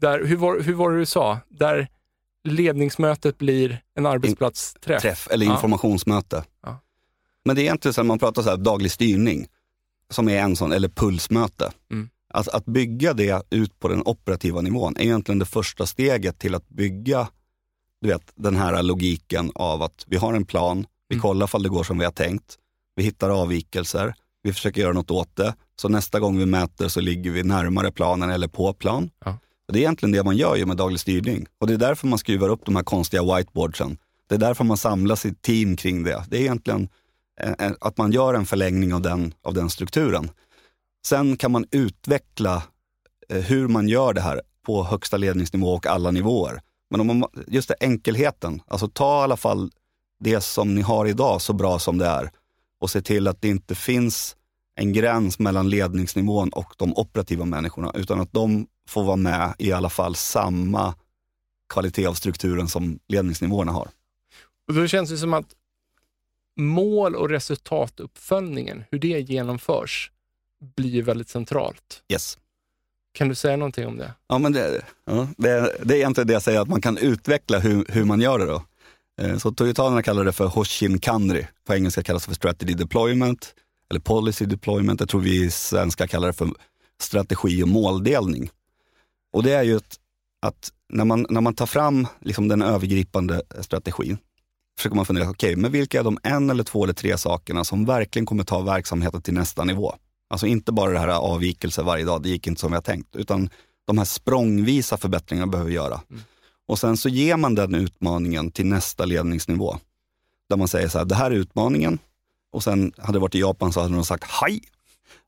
Där, 0.01 0.23
hur, 0.23 0.35
var, 0.35 0.59
hur 0.59 0.73
var 0.73 0.91
det 0.91 0.97
du 0.97 1.05
sa? 1.05 1.39
Där 1.49 1.87
ledningsmötet 2.43 3.37
blir 3.37 3.81
en 3.95 4.05
arbetsplatsträff? 4.05 5.01
Träff, 5.01 5.27
eller 5.31 5.45
informationsmöte. 5.45 6.43
Ja. 6.63 6.79
Men 7.45 7.55
det 7.55 7.61
är 7.61 7.63
egentligen 7.63 7.93
så 7.93 8.01
att 8.01 8.07
man 8.07 8.19
pratar 8.19 8.41
så 8.41 8.49
här, 8.49 8.57
daglig 8.57 8.91
styrning, 8.91 9.47
som 10.09 10.29
är 10.29 10.39
en 10.39 10.55
sån, 10.55 10.71
eller 10.71 10.89
pulsmöte. 10.89 11.71
Mm. 11.91 12.09
Att, 12.29 12.47
att 12.47 12.65
bygga 12.65 13.13
det 13.13 13.43
ut 13.49 13.79
på 13.79 13.87
den 13.87 14.01
operativa 14.05 14.61
nivån 14.61 14.95
är 14.97 15.01
egentligen 15.01 15.39
det 15.39 15.45
första 15.45 15.85
steget 15.85 16.39
till 16.39 16.55
att 16.55 16.69
bygga 16.69 17.27
du 18.01 18.07
vet, 18.07 18.31
den 18.35 18.55
här 18.55 18.83
logiken 18.83 19.51
av 19.55 19.83
att 19.83 20.03
vi 20.07 20.17
har 20.17 20.33
en 20.33 20.45
plan, 20.45 20.85
vi 21.09 21.15
mm. 21.15 21.21
kollar 21.21 21.55
om 21.55 21.63
det 21.63 21.69
går 21.69 21.83
som 21.83 21.97
vi 21.97 22.05
har 22.05 22.11
tänkt, 22.11 22.57
vi 22.95 23.03
hittar 23.03 23.29
avvikelser, 23.29 24.13
vi 24.43 24.53
försöker 24.53 24.81
göra 24.81 24.93
något 24.93 25.11
åt 25.11 25.35
det. 25.35 25.55
Så 25.81 25.89
nästa 25.89 26.19
gång 26.19 26.37
vi 26.37 26.45
mäter 26.45 26.87
så 26.87 27.01
ligger 27.01 27.31
vi 27.31 27.43
närmare 27.43 27.91
planen 27.91 28.29
eller 28.29 28.47
på 28.47 28.73
plan. 28.73 29.09
Ja. 29.25 29.37
Det 29.67 29.79
är 29.79 29.81
egentligen 29.81 30.11
det 30.11 30.23
man 30.23 30.37
gör 30.37 30.55
ju 30.55 30.65
med 30.65 30.77
daglig 30.77 30.99
styrning. 30.99 31.45
Och 31.59 31.67
det 31.67 31.73
är 31.73 31.77
därför 31.77 32.07
man 32.07 32.19
skruvar 32.19 32.49
upp 32.49 32.65
de 32.65 32.75
här 32.75 32.83
konstiga 32.83 33.35
whiteboardsen. 33.35 33.97
Det 34.29 34.35
är 34.35 34.39
därför 34.39 34.63
man 34.63 34.77
samlar 34.77 35.15
sitt 35.15 35.41
team 35.41 35.75
kring 35.75 36.03
det. 36.03 36.25
Det 36.29 36.37
är 36.37 36.41
egentligen 36.41 36.89
att 37.79 37.97
man 37.97 38.11
gör 38.11 38.33
en 38.33 38.45
förlängning 38.45 38.93
av 38.93 39.01
den, 39.01 39.33
av 39.41 39.53
den 39.53 39.69
strukturen. 39.69 40.29
Sen 41.05 41.37
kan 41.37 41.51
man 41.51 41.65
utveckla 41.71 42.63
eh, 43.29 43.41
hur 43.41 43.67
man 43.67 43.87
gör 43.87 44.13
det 44.13 44.21
här 44.21 44.41
på 44.65 44.83
högsta 44.83 45.17
ledningsnivå 45.17 45.73
och 45.73 45.85
alla 45.85 46.11
nivåer. 46.11 46.61
Men 46.89 47.01
om 47.01 47.07
man, 47.07 47.29
just 47.47 47.67
det, 47.67 47.75
enkelheten, 47.79 48.61
alltså 48.67 48.87
ta 48.87 49.21
i 49.21 49.23
alla 49.23 49.37
fall 49.37 49.71
det 50.19 50.41
som 50.41 50.75
ni 50.75 50.81
har 50.81 51.05
idag 51.05 51.41
så 51.41 51.53
bra 51.53 51.79
som 51.79 51.97
det 51.97 52.05
är 52.05 52.31
och 52.79 52.89
se 52.89 53.01
till 53.01 53.27
att 53.27 53.41
det 53.41 53.47
inte 53.47 53.75
finns 53.75 54.35
en 54.75 54.93
gräns 54.93 55.39
mellan 55.39 55.69
ledningsnivån 55.69 56.49
och 56.49 56.73
de 56.77 56.93
operativa 56.97 57.45
människorna, 57.45 57.91
utan 57.95 58.19
att 58.19 58.33
de 58.33 58.67
får 58.87 59.03
vara 59.03 59.15
med 59.15 59.53
i 59.59 59.71
alla 59.71 59.89
fall 59.89 60.15
samma 60.15 60.95
kvalitet 61.69 62.05
av 62.05 62.13
strukturen 62.13 62.67
som 62.67 62.99
ledningsnivåerna 63.07 63.71
har. 63.71 63.89
Och 64.67 64.73
Då 64.73 64.87
känns 64.87 65.09
det 65.09 65.17
som 65.17 65.33
att 65.33 65.55
mål 66.55 67.15
och 67.15 67.29
resultatuppföljningen, 67.29 68.83
hur 68.91 68.99
det 68.99 69.19
genomförs, 69.19 70.11
blir 70.75 71.03
väldigt 71.03 71.29
centralt. 71.29 72.03
Yes. 72.09 72.37
Kan 73.17 73.29
du 73.29 73.35
säga 73.35 73.57
någonting 73.57 73.87
om 73.87 73.97
det? 73.97 74.13
Ja, 74.27 74.37
men 74.37 74.53
det, 74.53 74.81
ja, 75.05 75.27
det, 75.37 75.77
det 75.83 75.93
är 75.93 75.97
egentligen 75.97 76.27
det 76.27 76.33
jag 76.33 76.41
säger, 76.41 76.61
att 76.61 76.67
man 76.67 76.81
kan 76.81 76.97
utveckla 76.97 77.59
hur, 77.59 77.85
hur 77.89 78.05
man 78.05 78.21
gör 78.21 78.39
det. 78.39 78.45
då. 78.45 78.63
Eh, 79.21 79.37
så 79.37 79.51
Toyotanerna 79.51 80.03
kallar 80.03 80.23
det 80.23 80.31
för 80.31 80.45
Hoshin 80.45 80.99
Kanri. 80.99 81.47
På 81.67 81.73
engelska 81.73 82.03
kallas 82.03 82.23
det 82.23 82.27
för 82.27 82.35
strategy 82.35 82.73
deployment 82.73 83.53
eller 83.89 83.99
policy 83.99 84.45
deployment. 84.45 84.99
Jag 84.99 85.09
tror 85.09 85.21
vi 85.21 85.39
svenskar 85.39 85.77
svenska 85.77 86.07
kallar 86.07 86.27
det 86.27 86.33
för 86.33 86.49
strategi 87.01 87.63
och 87.63 87.67
måldelning. 87.67 88.49
Och 89.33 89.43
det 89.43 89.53
är 89.53 89.63
ju 89.63 89.75
att, 89.75 89.95
att 90.41 90.71
när 90.89 91.05
man, 91.05 91.25
när 91.29 91.41
man 91.41 91.53
tar 91.53 91.65
fram 91.65 92.07
liksom 92.21 92.47
den 92.47 92.61
övergripande 92.61 93.41
strategin, 93.61 94.17
försöker 94.77 94.95
man 94.95 95.05
fundera, 95.05 95.29
okej, 95.29 95.51
okay, 95.51 95.61
men 95.61 95.71
vilka 95.71 95.99
är 95.99 96.03
de 96.03 96.17
en 96.23 96.49
eller 96.49 96.63
två 96.63 96.83
eller 96.83 96.93
tre 96.93 97.17
sakerna 97.17 97.63
som 97.63 97.85
verkligen 97.85 98.25
kommer 98.25 98.43
ta 98.43 98.61
verksamheten 98.61 99.21
till 99.21 99.33
nästa 99.33 99.63
nivå? 99.63 99.95
Alltså 100.29 100.47
inte 100.47 100.71
bara 100.71 100.91
det 100.91 100.99
här 100.99 101.07
avvikelser 101.07 101.83
varje 101.83 102.05
dag, 102.05 102.23
det 102.23 102.29
gick 102.29 102.47
inte 102.47 102.61
som 102.61 102.73
jag 102.73 102.83
tänkt, 102.83 103.15
utan 103.15 103.49
de 103.87 103.97
här 103.97 104.05
språngvisa 104.05 104.97
förbättringarna 104.97 105.51
behöver 105.51 105.69
vi 105.69 105.75
göra. 105.75 106.01
Mm. 106.09 106.21
Och 106.67 106.79
sen 106.79 106.97
så 106.97 107.09
ger 107.09 107.37
man 107.37 107.55
den 107.55 107.75
utmaningen 107.75 108.51
till 108.51 108.65
nästa 108.65 109.05
ledningsnivå. 109.05 109.77
Där 110.49 110.57
man 110.57 110.67
säger 110.67 110.87
så 110.87 110.97
här, 110.97 111.05
det 111.05 111.15
här 111.15 111.31
är 111.31 111.35
utmaningen. 111.35 111.99
Och 112.51 112.63
sen 112.63 112.91
hade 112.97 113.13
det 113.13 113.19
varit 113.19 113.35
i 113.35 113.39
Japan 113.39 113.73
så 113.73 113.81
hade 113.81 113.95
de 113.95 114.05
sagt 114.05 114.23
hej. 114.23 114.61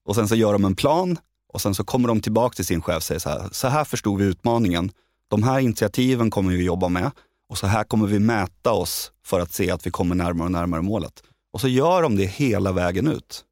Och 0.06 0.16
sen 0.16 0.28
så 0.28 0.36
gör 0.36 0.54
de 0.54 0.66
en 0.66 0.76
plan 0.76 1.18
och 1.54 1.62
sen 1.62 1.76
så 1.76 1.84
kommer 1.84 2.08
de 2.08 2.22
tillbaka 2.22 2.56
till 2.56 2.66
sin 2.66 2.82
chef 2.82 2.98
och 2.98 3.04
säger 3.04 3.20
så 3.20 3.30
här, 3.30 3.50
så 3.52 3.68
här 3.68 3.84
förstod 3.84 4.20
vi 4.20 4.26
utmaningen. 4.26 4.92
De 5.28 5.44
här 5.44 5.60
initiativen 5.60 6.30
kommer 6.30 6.52
vi 6.52 6.64
jobba 6.64 6.90
med 6.90 7.12
och 7.50 7.58
så 7.58 7.68
här 7.68 7.84
kommer 7.84 8.08
vi 8.08 8.20
mäta 8.20 8.72
oss 8.72 9.12
för 9.26 9.40
att 9.40 9.54
se 9.54 9.72
att 9.72 9.88
vi 9.88 9.92
kommer 9.92 10.16
närmare 10.16 10.46
och 10.46 10.52
närmare 10.52 10.82
målet. 10.82 11.24
Och 11.54 11.62
så 11.62 11.68
gör 11.68 12.02
de 12.02 12.16
det 12.16 12.26
hela 12.26 12.72
vägen 12.72 13.08
ut. 13.08 13.46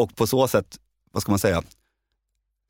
Och 0.00 0.16
på 0.16 0.26
så 0.26 0.48
sätt, 0.48 0.78
vad 1.12 1.22
ska 1.22 1.32
man 1.32 1.38
säga, 1.38 1.62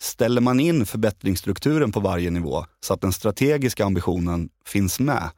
ställer 0.00 0.40
man 0.40 0.60
in 0.60 0.86
förbättringsstrukturen 0.86 1.92
på 1.92 2.00
varje 2.00 2.30
nivå 2.30 2.66
så 2.80 2.94
att 2.94 3.00
den 3.00 3.12
strategiska 3.12 3.84
ambitionen 3.84 4.48
finns 4.64 5.00
med. 5.00 5.30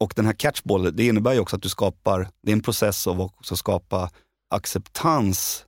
Och 0.00 0.12
den 0.16 0.26
här 0.26 0.32
catchball, 0.32 0.96
det 0.96 1.06
innebär 1.06 1.32
ju 1.32 1.40
också 1.40 1.56
att 1.56 1.62
du 1.62 1.68
skapar, 1.68 2.28
det 2.42 2.50
är 2.50 2.52
en 2.52 2.62
process 2.62 3.06
av 3.06 3.20
att 3.20 3.34
också 3.34 3.56
skapa 3.56 4.10
acceptans. 4.50 5.64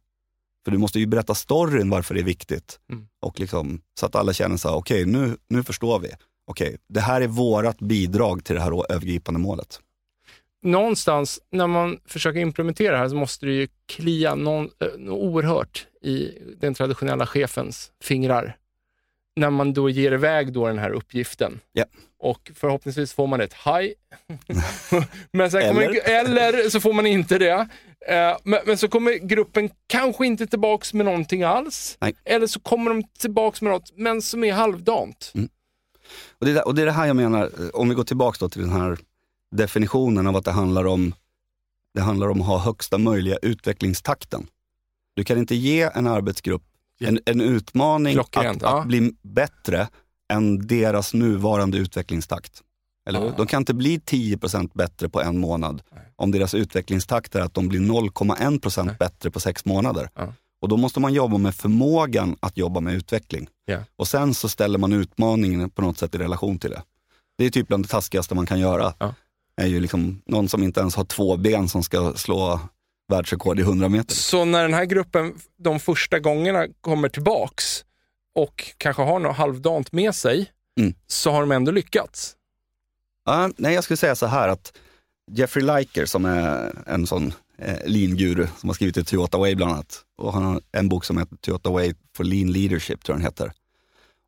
För 0.65 0.71
du 0.71 0.79
måste 0.79 0.99
ju 0.99 1.07
berätta 1.07 1.35
storyn 1.35 1.91
varför 1.91 2.15
det 2.15 2.21
är 2.21 2.25
viktigt. 2.25 2.81
Mm. 2.93 3.09
Och 3.21 3.41
liksom, 3.41 3.81
så 4.01 4.07
att 4.07 4.15
alla 4.15 4.33
känner 4.33 4.57
så 4.57 4.69
här, 4.69 4.77
okej 4.77 5.03
okay, 5.03 5.13
nu, 5.13 5.37
nu 5.49 5.63
förstår 5.63 5.99
vi. 5.99 6.09
Okej, 6.47 6.67
okay, 6.67 6.79
det 6.89 7.01
här 7.01 7.21
är 7.21 7.29
vårt 7.29 7.79
bidrag 7.79 8.45
till 8.45 8.55
det 8.55 8.61
här 8.61 8.93
övergripande 8.93 9.41
målet 9.41 9.81
någonstans 10.67 11.41
när 11.51 11.67
man 11.67 12.01
försöker 12.07 12.41
implementera 12.41 12.93
det 12.93 12.99
här 12.99 13.09
så 13.09 13.17
måste 13.17 13.47
det 13.47 13.53
ju 13.53 13.69
klia 13.87 14.35
någon, 14.35 14.71
äh, 14.81 15.13
oerhört 15.13 15.87
i 16.03 16.39
den 16.61 16.75
traditionella 16.75 17.27
chefens 17.27 17.91
fingrar. 18.03 18.57
När 19.37 19.51
man 19.51 19.73
då 19.73 19.91
ger 19.91 20.13
iväg 20.13 20.53
då 20.53 20.67
den 20.67 20.79
här 20.79 20.91
uppgiften. 20.91 21.61
Yeah. 21.75 21.89
Och 22.19 22.51
förhoppningsvis 22.55 23.13
får 23.13 23.27
man 23.27 23.41
ett 23.41 23.53
haj. 23.53 23.95
men 25.33 25.51
sen 25.51 25.63
eller? 25.63 25.87
Kommer, 25.87 26.11
eller 26.11 26.71
så 26.71 26.81
får 26.81 26.93
man 26.93 27.07
inte 27.07 27.39
det. 27.39 27.69
Eh, 28.09 28.37
men, 28.43 28.61
men, 28.67 28.79
så 28.79 28.89
kommer 28.89 29.13
gruppen 29.13 29.71
kanske 29.87 30.27
inte 30.27 30.47
tillbaks 30.47 30.95
med 30.95 31.07
någonting 31.07 31.43
alls. 31.43 31.97
Nej. 32.01 32.15
Eller 32.25 32.47
så 32.47 32.61
kommer 32.61 32.91
de 32.91 33.03
tillbaks 33.03 33.63
med 33.63 33.73
något, 33.73 33.93
men 33.97 34.23
som 34.23 34.45
är 34.45 34.53
halvdant. 34.53 35.33
Mm. 35.35 35.49
Och, 36.39 36.47
det, 36.47 36.63
och 36.63 36.75
det 36.75 36.83
är 36.83 36.87
det 36.87 36.93
här 36.93 37.07
jag 37.07 37.17
menar, 37.17 37.51
om 37.73 37.89
vi 37.89 37.95
går 37.95 38.05
tillbaks 38.05 38.39
till 38.39 38.51
den 38.61 38.73
här 38.73 38.97
definitionen 39.51 40.27
av 40.27 40.37
att 40.37 40.45
det 40.45 40.51
handlar 40.51 40.87
om, 40.87 41.15
det 41.95 42.01
handlar 42.01 42.29
om 42.29 42.41
att 42.41 42.47
ha 42.47 42.59
högsta 42.59 42.99
möjliga 42.99 43.37
utvecklingstakten. 43.43 44.47
Du 45.15 45.25
kan 45.25 45.39
inte 45.39 45.55
ge 45.55 45.83
en 45.95 46.07
arbetsgrupp 46.07 46.63
en, 47.01 47.21
en 47.27 47.41
utmaning 47.41 48.19
att, 48.19 48.29
ja. 48.33 48.81
att, 48.81 48.87
bli 48.87 49.13
bättre 49.23 49.89
än 50.29 50.67
deras 50.67 51.15
nuvarande 51.15 51.79
utvecklingstakt. 51.79 52.63
Eller? 53.09 53.25
Ja. 53.25 53.35
De 53.37 53.47
kan 53.47 53.63
inte 53.63 53.75
bli 53.75 53.99
10% 53.99 54.71
bättre 54.75 55.09
på 55.09 55.21
en 55.21 55.39
månad 55.39 55.83
om 56.17 56.31
deras 56.31 56.55
utvecklingstakt 56.55 57.35
är 57.35 57.41
att 57.41 57.55
de 57.55 57.69
blir 57.69 57.81
0,1% 57.81 58.99
bättre 58.99 59.31
på 59.31 59.41
sex 59.41 59.65
månader. 59.65 60.11
Ja. 60.15 60.33
Och 60.61 60.69
då 60.69 60.77
måste 60.77 61.01
man 61.01 61.15
jobba 61.15 61.39
med 61.39 61.55
förmågan 61.55 62.37
att 62.41 62.57
jobba 62.57 62.81
med 62.81 62.95
utveckling. 62.95 63.49
Ja. 63.65 63.79
Och 63.97 64.09
sen 64.09 64.35
så 64.35 64.49
ställer 64.49 64.79
man 64.79 64.93
utmaningen 64.93 65.71
på 65.71 65.83
något 65.83 65.99
sätt 65.99 66.15
i 66.15 66.19
relation 66.19 66.59
till 66.59 66.71
det. 66.71 66.83
Det 67.39 67.45
är 67.45 67.51
typ 67.51 67.69
bland 67.69 67.85
det 67.85 67.89
taskigaste 67.89 68.35
man 68.35 68.47
kan 68.47 68.61
göra. 68.61 68.95
Ja. 68.99 69.15
Är 69.57 69.67
ju 69.67 69.81
liksom 69.81 70.23
någon 70.27 70.49
som 70.49 70.63
inte 70.63 70.81
ens 70.81 70.95
har 70.97 71.05
två 71.05 71.37
ben 71.37 71.69
som 71.69 71.83
ska 71.83 72.13
slå 72.13 72.61
världsrekord 73.09 73.59
i 73.59 73.63
100 73.63 73.89
meter. 73.89 74.15
Så 74.15 74.45
när 74.45 74.63
den 74.63 74.75
här 74.75 74.85
gruppen 74.85 75.35
de 75.59 75.81
första 75.81 76.19
gångerna 76.19 76.67
kommer 76.81 77.09
tillbaks 77.09 77.85
och 78.35 78.65
kanske 78.79 79.03
har 79.03 79.19
något 79.19 79.37
halvdant 79.37 79.93
med 79.93 80.15
sig, 80.15 80.53
Mm. 80.79 80.95
så 81.07 81.31
har 81.31 81.41
de 81.41 81.53
ändå 81.53 81.73
lyckats. 81.73 82.37
Ja, 83.25 83.51
nej, 83.57 83.75
jag 83.75 83.85
skulle 83.85 83.97
säga 83.97 84.15
så 84.17 84.27
här 84.27 84.49
att 84.49 84.73
Jeffrey 85.31 85.65
Liker 85.65 86.07
som 86.07 86.25
är 86.25 86.73
en 86.87 87.07
sån 87.07 87.33
eh, 87.59 87.79
lean-guru 87.87 88.47
som 88.61 88.69
har 88.69 88.75
skrivit 88.75 88.97
i 88.97 89.05
Toyota 89.05 89.39
Way 89.39 89.55
bland 89.55 89.73
annat. 89.73 90.03
Och 90.19 90.33
han 90.33 90.43
har 90.45 90.61
en 90.73 90.89
bok 90.89 91.05
som 91.05 91.19
heter 91.19 91.37
Toyota 91.37 91.71
Way 91.71 91.95
for 92.17 92.25
Lean 92.25 92.53
Leadership, 92.53 93.05
tror 93.05 93.15
jag 93.15 93.21
den 93.21 93.27
heter. 93.27 93.53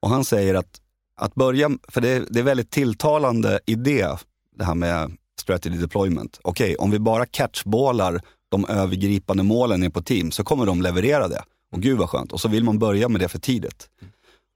Och 0.01 0.11
han 0.11 0.25
säger 0.25 0.55
att, 0.55 0.81
att 1.17 1.35
börja, 1.35 1.71
för 1.89 2.01
det, 2.01 2.25
det 2.31 2.39
är 2.39 2.45
väldigt 2.45 2.71
tilltalande 2.71 3.61
idé, 3.67 4.07
det 4.59 4.65
här 4.65 4.75
med 4.75 5.17
strategy 5.41 5.77
deployment. 5.77 6.41
Okej, 6.43 6.77
om 6.77 6.91
vi 6.91 6.99
bara 6.99 7.27
catchballar 7.27 8.21
de 8.49 8.67
övergripande 8.67 9.43
målen 9.43 9.83
är 9.83 9.91
på 9.91 10.03
team 10.03 10.31
så 10.31 10.45
kommer 10.45 10.67
de 10.67 10.83
leverera 10.83 11.29
det. 11.29 11.43
Och 11.73 11.83
gud 11.83 11.99
vad 11.99 12.11
skönt. 12.11 12.33
Och 12.33 12.41
så 12.41 12.49
vill 12.49 12.65
man 12.65 12.79
börja 12.79 13.09
med 13.09 13.21
det 13.21 13.29
för 13.29 13.39
tidigt. 13.39 13.89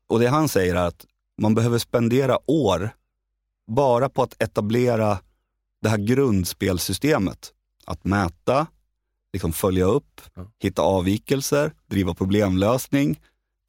Och 0.09 0.21
det 0.21 0.27
han 0.27 0.49
säger 0.49 0.75
är 0.75 0.87
att 0.87 1.07
man 1.39 1.55
behöver 1.55 1.79
spendera 1.79 2.39
år 2.51 2.91
bara 3.67 4.09
på 4.09 4.23
att 4.23 4.43
etablera 4.43 5.19
det 5.83 5.89
här 5.89 5.99
grundspelsystemet. 5.99 7.53
Att 7.87 8.05
mäta, 8.05 8.67
liksom 9.33 9.53
följa 9.53 9.85
upp, 9.85 10.21
hitta 10.59 10.83
avvikelser, 10.83 11.73
driva 11.87 12.15
problemlösning, 12.15 13.21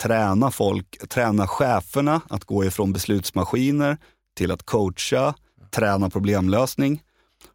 träna 0.04 0.52
folk, 0.52 1.10
träna 1.10 1.48
cheferna 1.48 2.22
att 2.30 2.44
gå 2.44 2.66
ifrån 2.66 2.94
beslutsmaskiner 2.94 3.98
till 4.36 4.52
att 4.52 4.64
coacha, 4.64 5.34
träna 5.74 6.10
problemlösning. 6.10 7.02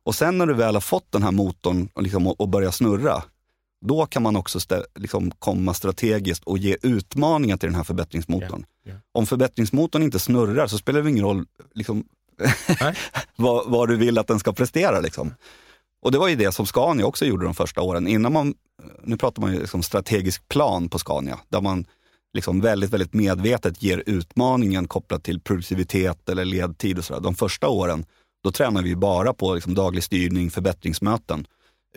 Och 0.05 0.14
sen 0.14 0.39
när 0.39 0.47
du 0.47 0.55
väl 0.55 0.75
har 0.75 0.81
fått 0.81 1.12
den 1.12 1.23
här 1.23 1.33
motorn 1.33 1.89
och, 1.95 2.03
liksom, 2.03 2.27
och 2.27 2.49
börja 2.49 2.73
snurra, 2.73 3.23
då 3.87 4.07
kan 4.07 4.23
man 4.23 4.37
också 4.37 4.59
stä- 4.59 4.85
liksom 4.95 5.31
komma 5.31 5.75
strategiskt 5.75 6.45
och 6.45 6.59
ge 6.59 6.77
utmaningar 6.83 7.57
till 7.57 7.69
den 7.69 7.77
här 7.77 7.85
förbättringsmotorn. 7.85 8.64
Ja, 8.83 8.93
ja. 8.93 8.99
Om 9.12 9.27
förbättringsmotorn 9.27 10.03
inte 10.03 10.19
snurrar 10.19 10.66
så 10.66 10.79
spelar 10.79 11.03
det 11.03 11.11
ingen 11.11 11.25
roll 11.25 11.47
liksom, 11.75 12.05
vad, 13.37 13.71
vad 13.71 13.89
du 13.89 13.97
vill 13.97 14.19
att 14.19 14.27
den 14.27 14.39
ska 14.39 14.53
prestera. 14.53 15.01
Liksom. 15.01 15.35
Och 16.03 16.12
det 16.12 16.19
var 16.19 16.29
ju 16.29 16.37
det 16.37 16.53
som 16.53 16.66
Scania 16.66 17.07
också 17.07 17.25
gjorde 17.25 17.45
de 17.45 17.55
första 17.55 17.81
åren. 17.81 18.09
Innan 18.09 18.33
man, 18.33 18.55
nu 19.03 19.16
pratar 19.16 19.43
man 19.43 19.53
ju 19.53 19.61
liksom 19.61 19.83
strategisk 19.83 20.49
plan 20.49 20.89
på 20.89 20.99
Scania, 20.99 21.39
där 21.49 21.61
man 21.61 21.87
liksom 22.33 22.61
väldigt, 22.61 22.91
väldigt 22.91 23.14
medvetet 23.14 23.83
ger 23.83 24.03
utmaningen 24.07 24.89
kopplat 24.89 25.24
till 25.24 25.41
produktivitet 25.41 26.29
eller 26.29 26.45
ledtid 26.45 26.99
och 26.99 27.05
sådär. 27.05 27.20
De 27.20 27.35
första 27.35 27.68
åren, 27.68 28.05
då 28.43 28.53
tränar 28.53 28.83
vi 28.83 28.97
bara 28.97 29.35
på 29.35 29.55
liksom 29.55 29.74
daglig 29.74 30.05
styrning, 30.05 30.51
förbättringsmöten. 30.51 31.47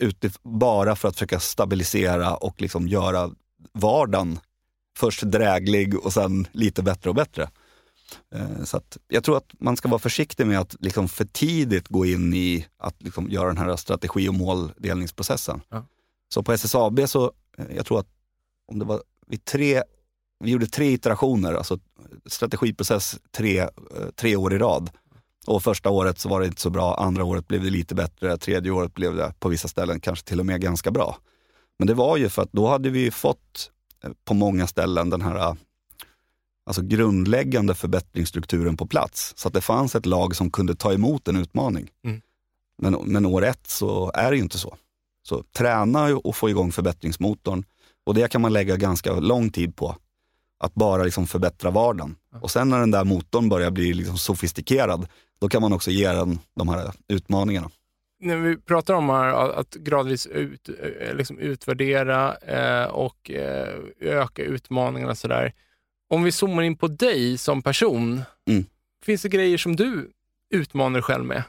Utif- 0.00 0.38
bara 0.42 0.96
för 0.96 1.08
att 1.08 1.14
försöka 1.14 1.40
stabilisera 1.40 2.34
och 2.36 2.60
liksom 2.60 2.88
göra 2.88 3.30
vardagen 3.72 4.38
först 4.98 5.22
dräglig 5.22 5.98
och 5.98 6.12
sen 6.12 6.46
lite 6.52 6.82
bättre 6.82 7.10
och 7.10 7.16
bättre. 7.16 7.50
Eh, 8.34 8.64
Så 8.64 8.80
jag 9.08 9.24
tror 9.24 9.36
att 9.36 9.52
man 9.58 9.76
ska 9.76 9.88
vara 9.88 9.98
försiktig 9.98 10.46
med 10.46 10.60
att 10.60 10.76
liksom 10.80 11.08
för 11.08 11.24
tidigt 11.24 11.88
gå 11.88 12.06
in 12.06 12.34
i 12.34 12.66
att 12.78 13.02
liksom 13.02 13.30
göra 13.30 13.46
den 13.48 13.58
här 13.58 13.76
strategi 13.76 14.28
och 14.28 14.34
måldelningsprocessen. 14.34 15.60
Ja. 15.68 15.84
Så 16.34 16.42
på 16.42 16.52
SSAB 16.52 17.08
så, 17.08 17.32
eh, 17.58 17.64
jag 17.76 17.86
tror 17.86 18.00
att 18.00 18.08
om 18.72 18.78
det 18.78 18.84
var 18.84 19.02
vid 19.26 19.44
tre, 19.44 19.82
vi 20.42 20.50
gjorde 20.50 20.66
tre 20.66 20.92
iterationer, 20.92 21.54
alltså 21.54 21.78
strategiprocess 22.26 23.18
tre, 23.30 23.60
eh, 23.60 23.68
tre 24.16 24.36
år 24.36 24.54
i 24.54 24.58
rad. 24.58 24.90
Och 25.46 25.62
första 25.62 25.90
året 25.90 26.18
så 26.18 26.28
var 26.28 26.40
det 26.40 26.46
inte 26.46 26.60
så 26.60 26.70
bra, 26.70 26.94
andra 26.94 27.24
året 27.24 27.48
blev 27.48 27.62
det 27.62 27.70
lite 27.70 27.94
bättre, 27.94 28.36
tredje 28.36 28.72
året 28.72 28.94
blev 28.94 29.16
det 29.16 29.34
på 29.38 29.48
vissa 29.48 29.68
ställen 29.68 30.00
kanske 30.00 30.28
till 30.28 30.40
och 30.40 30.46
med 30.46 30.60
ganska 30.60 30.90
bra. 30.90 31.16
Men 31.78 31.86
det 31.86 31.94
var 31.94 32.16
ju 32.16 32.28
för 32.28 32.42
att 32.42 32.52
då 32.52 32.66
hade 32.66 32.90
vi 32.90 33.10
fått 33.10 33.70
eh, 34.04 34.10
på 34.24 34.34
många 34.34 34.66
ställen 34.66 35.10
den 35.10 35.22
här 35.22 35.36
eh, 35.36 35.54
alltså 36.66 36.82
grundläggande 36.82 37.74
förbättringsstrukturen 37.74 38.76
på 38.76 38.86
plats. 38.86 39.32
Så 39.36 39.48
att 39.48 39.54
det 39.54 39.60
fanns 39.60 39.94
ett 39.94 40.06
lag 40.06 40.36
som 40.36 40.50
kunde 40.50 40.74
ta 40.74 40.92
emot 40.92 41.28
en 41.28 41.36
utmaning. 41.36 41.88
Mm. 42.04 42.20
Men, 42.78 42.92
men 43.04 43.26
år 43.26 43.44
ett 43.44 43.66
så 43.66 44.10
är 44.14 44.30
det 44.30 44.36
ju 44.36 44.42
inte 44.42 44.58
så. 44.58 44.76
Så 45.22 45.44
träna 45.56 46.04
och 46.04 46.36
få 46.36 46.50
igång 46.50 46.72
förbättringsmotorn 46.72 47.64
och 48.04 48.14
det 48.14 48.28
kan 48.30 48.40
man 48.40 48.52
lägga 48.52 48.76
ganska 48.76 49.12
lång 49.12 49.50
tid 49.50 49.76
på. 49.76 49.96
Att 50.62 50.74
bara 50.74 51.02
liksom 51.04 51.26
förbättra 51.26 51.70
vardagen. 51.70 52.16
Och 52.40 52.50
sen 52.50 52.68
när 52.68 52.80
den 52.80 52.90
där 52.90 53.04
motorn 53.04 53.48
börjar 53.48 53.70
bli 53.70 53.92
liksom 53.94 54.16
sofistikerad, 54.18 55.06
då 55.40 55.48
kan 55.48 55.62
man 55.62 55.72
också 55.72 55.90
ge 55.90 56.08
den 56.08 56.38
de 56.56 56.68
här 56.68 56.90
utmaningarna. 57.08 57.70
När 58.20 58.36
vi 58.36 58.56
pratar 58.56 58.94
om 58.94 59.10
här 59.10 59.28
att 59.60 59.74
gradvis 59.74 60.26
ut, 60.26 60.68
eh, 60.68 61.14
liksom 61.14 61.38
utvärdera 61.38 62.34
eh, 62.36 62.84
och 62.84 63.30
eh, 63.30 63.68
öka 64.00 64.42
utmaningarna 64.42 65.14
sådär. 65.14 65.52
Om 66.08 66.22
vi 66.22 66.32
zoomar 66.32 66.62
in 66.62 66.76
på 66.76 66.88
dig 66.88 67.38
som 67.38 67.62
person, 67.62 68.22
Mm. 68.48 68.64
finns 69.04 69.22
det 69.22 69.28
grejer 69.28 69.58
som 69.58 69.76
du 69.76 70.10
utmanar 70.50 70.92
dig 70.92 71.02
själv 71.02 71.24
med? 71.24 71.42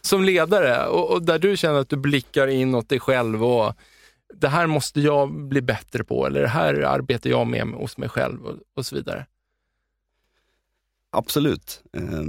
Som 0.00 0.24
ledare 0.24 0.86
och, 0.86 1.10
och 1.10 1.22
där 1.22 1.38
du 1.38 1.56
känner 1.56 1.78
att 1.80 1.88
du 1.88 1.96
blickar 1.96 2.46
inåt 2.48 2.88
dig 2.88 3.00
själv 3.00 3.44
och 3.44 3.74
det 4.34 4.48
här 4.48 4.66
måste 4.66 5.00
jag 5.00 5.32
bli 5.32 5.62
bättre 5.62 6.04
på 6.04 6.26
eller 6.26 6.40
det 6.42 6.48
här 6.48 6.74
arbetar 6.74 7.30
jag 7.30 7.46
med 7.46 7.66
hos 7.66 7.98
mig 7.98 8.08
själv 8.08 8.46
och, 8.46 8.58
och 8.76 8.86
så 8.86 8.96
vidare. 8.96 9.26
Absolut. 11.10 11.82
Eh, 11.92 12.22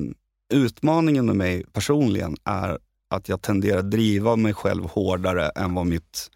utmaningen 0.54 1.26
med 1.26 1.36
mig 1.36 1.66
personligen 1.74 2.38
är 2.44 2.78
att 3.10 3.30
jag 3.30 3.42
tenderar 3.42 3.80
att 3.80 3.92
driva 3.92 4.36
mig 4.36 4.54
själv 4.54 4.86
hårdare 4.86 5.50
än 5.50 5.74
vad 5.74 5.86
mitt, 5.86 6.32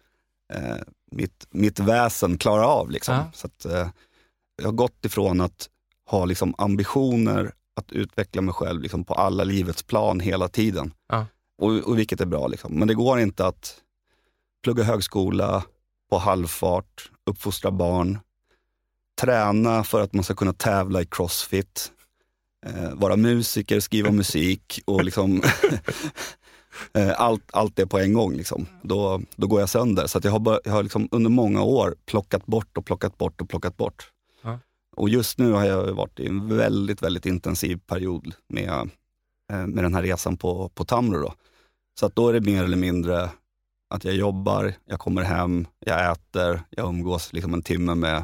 eh, 0.52 0.76
mitt, 1.10 1.46
mitt 1.50 1.80
väsen 1.80 2.38
klarar 2.38 2.64
av. 2.64 2.90
Liksom. 2.90 3.14
Ja. 3.14 3.30
Så 3.34 3.46
att, 3.46 3.64
eh, 3.64 3.88
jag 4.56 4.64
har 4.64 4.72
gått 4.72 5.04
ifrån 5.04 5.40
att 5.40 5.68
ha 6.06 6.24
liksom, 6.24 6.54
ambitioner 6.58 7.52
att 7.76 7.92
utveckla 7.92 8.42
mig 8.42 8.54
själv 8.54 8.82
liksom, 8.82 9.04
på 9.04 9.14
alla 9.14 9.44
livets 9.44 9.82
plan 9.82 10.20
hela 10.20 10.48
tiden. 10.48 10.92
Ja. 11.08 11.26
Och, 11.58 11.72
och 11.72 11.98
vilket 11.98 12.20
är 12.20 12.26
bra. 12.26 12.46
Liksom. 12.46 12.72
Men 12.72 12.88
det 12.88 12.94
går 12.94 13.20
inte 13.20 13.46
att 13.46 13.80
plugga 14.62 14.82
högskola 14.82 15.64
på 16.10 16.18
halvfart, 16.18 17.10
uppfostra 17.26 17.70
barn, 17.70 18.18
träna 19.20 19.84
för 19.84 20.00
att 20.00 20.12
man 20.12 20.24
ska 20.24 20.34
kunna 20.34 20.52
tävla 20.52 21.02
i 21.02 21.06
crossfit, 21.06 21.92
eh, 22.66 22.94
vara 22.94 23.16
musiker, 23.16 23.80
skriva 23.80 24.10
musik 24.12 24.80
och 24.84 25.04
liksom 25.04 25.42
eh, 26.92 27.20
allt, 27.20 27.50
allt 27.52 27.76
det 27.76 27.86
på 27.86 27.98
en 27.98 28.12
gång. 28.12 28.34
Liksom. 28.34 28.66
Då, 28.82 29.20
då 29.36 29.46
går 29.46 29.60
jag 29.60 29.68
sönder. 29.68 30.06
Så 30.06 30.20
jag 30.22 30.30
har, 30.30 30.38
bara, 30.38 30.60
jag 30.64 30.72
har 30.72 30.82
liksom 30.82 31.08
under 31.10 31.30
många 31.30 31.62
år 31.62 31.94
plockat 32.06 32.46
bort 32.46 32.78
och 32.78 32.86
plockat 32.86 33.18
bort 33.18 33.40
och 33.40 33.48
plockat 33.48 33.76
bort. 33.76 34.12
Ja. 34.42 34.58
Och 34.96 35.08
just 35.08 35.38
nu 35.38 35.52
har 35.52 35.64
jag 35.64 35.92
varit 35.92 36.20
i 36.20 36.26
en 36.26 36.56
väldigt, 36.56 37.02
väldigt 37.02 37.26
intensiv 37.26 37.80
period 37.86 38.34
med, 38.48 38.90
eh, 39.52 39.66
med 39.66 39.84
den 39.84 39.94
här 39.94 40.02
resan 40.02 40.36
på, 40.36 40.68
på 40.68 40.84
Tamro. 40.84 41.22
Då. 41.22 41.34
Så 42.00 42.06
att 42.06 42.16
då 42.16 42.28
är 42.28 42.32
det 42.32 42.40
mer 42.40 42.64
eller 42.64 42.76
mindre 42.76 43.30
att 43.90 44.04
jag 44.04 44.14
jobbar, 44.14 44.74
jag 44.84 44.98
kommer 44.98 45.22
hem, 45.22 45.66
jag 45.78 46.12
äter, 46.12 46.62
jag 46.70 46.88
umgås 46.88 47.32
liksom 47.32 47.54
en 47.54 47.62
timme 47.62 47.94
med, 47.94 48.22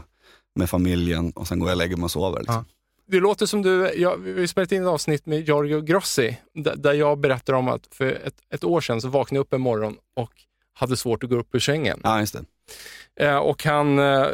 med 0.54 0.70
familjen 0.70 1.30
och 1.30 1.48
sen 1.48 1.58
går 1.58 1.68
jag 1.68 1.74
och 1.74 1.78
lägger 1.78 1.96
mig 1.96 2.04
och 2.04 2.10
sover. 2.10 2.38
Liksom. 2.38 2.64
Det 3.06 3.20
låter 3.20 3.46
som 3.46 3.62
du, 3.62 3.92
jag, 3.96 4.16
vi 4.16 4.48
spelat 4.48 4.72
in 4.72 4.82
ett 4.82 4.88
avsnitt 4.88 5.26
med 5.26 5.48
Giorgio 5.48 5.80
Grossi 5.80 6.38
där, 6.54 6.76
där 6.76 6.92
jag 6.92 7.18
berättar 7.18 7.52
om 7.52 7.68
att 7.68 7.86
för 7.90 8.06
ett, 8.06 8.34
ett 8.50 8.64
år 8.64 8.80
sedan 8.80 9.00
så 9.00 9.08
vaknade 9.08 9.38
jag 9.38 9.40
upp 9.40 9.52
en 9.52 9.60
morgon 9.60 9.96
och 10.16 10.32
hade 10.74 10.96
svårt 10.96 11.24
att 11.24 11.30
gå 11.30 11.36
upp 11.36 11.54
ur 11.54 11.58
sängen. 11.58 12.00
Ja, 12.02 12.20
just 12.20 12.34
det. 12.34 12.44
Eh, 13.20 13.36
och 13.36 13.64
han, 13.64 13.98
eh, 13.98 14.26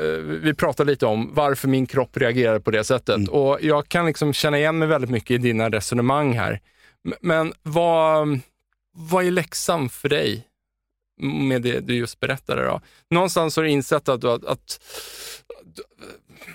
vi 0.43 0.55
pratade 0.55 0.91
lite 0.91 1.07
om 1.07 1.31
varför 1.35 1.68
min 1.68 1.87
kropp 1.87 2.16
reagerade 2.16 2.61
på 2.61 2.70
det 2.70 2.85
sättet. 2.85 3.16
Mm. 3.16 3.28
Och 3.28 3.59
jag 3.62 3.89
kan 3.89 4.07
liksom 4.07 4.33
känna 4.33 4.59
igen 4.59 4.78
mig 4.78 4.89
väldigt 4.89 5.11
mycket 5.11 5.31
i 5.31 5.39
dina 5.39 5.70
resonemang 5.70 6.33
här. 6.33 6.61
Men 7.20 7.53
vad, 7.62 8.41
vad 8.93 9.24
är 9.24 9.31
läxan 9.31 9.89
för 9.89 10.09
dig 10.09 10.47
med 11.21 11.62
det 11.62 11.81
du 11.81 11.95
just 11.95 12.21
berättade? 12.21 12.64
Då? 12.64 12.81
Någonstans 13.11 13.57
har 13.57 13.62
du 13.62 13.71
insett 13.71 14.09
att, 14.09 14.21
du, 14.21 14.31
att, 14.31 14.45
att 14.45 14.81
du, 15.64 15.83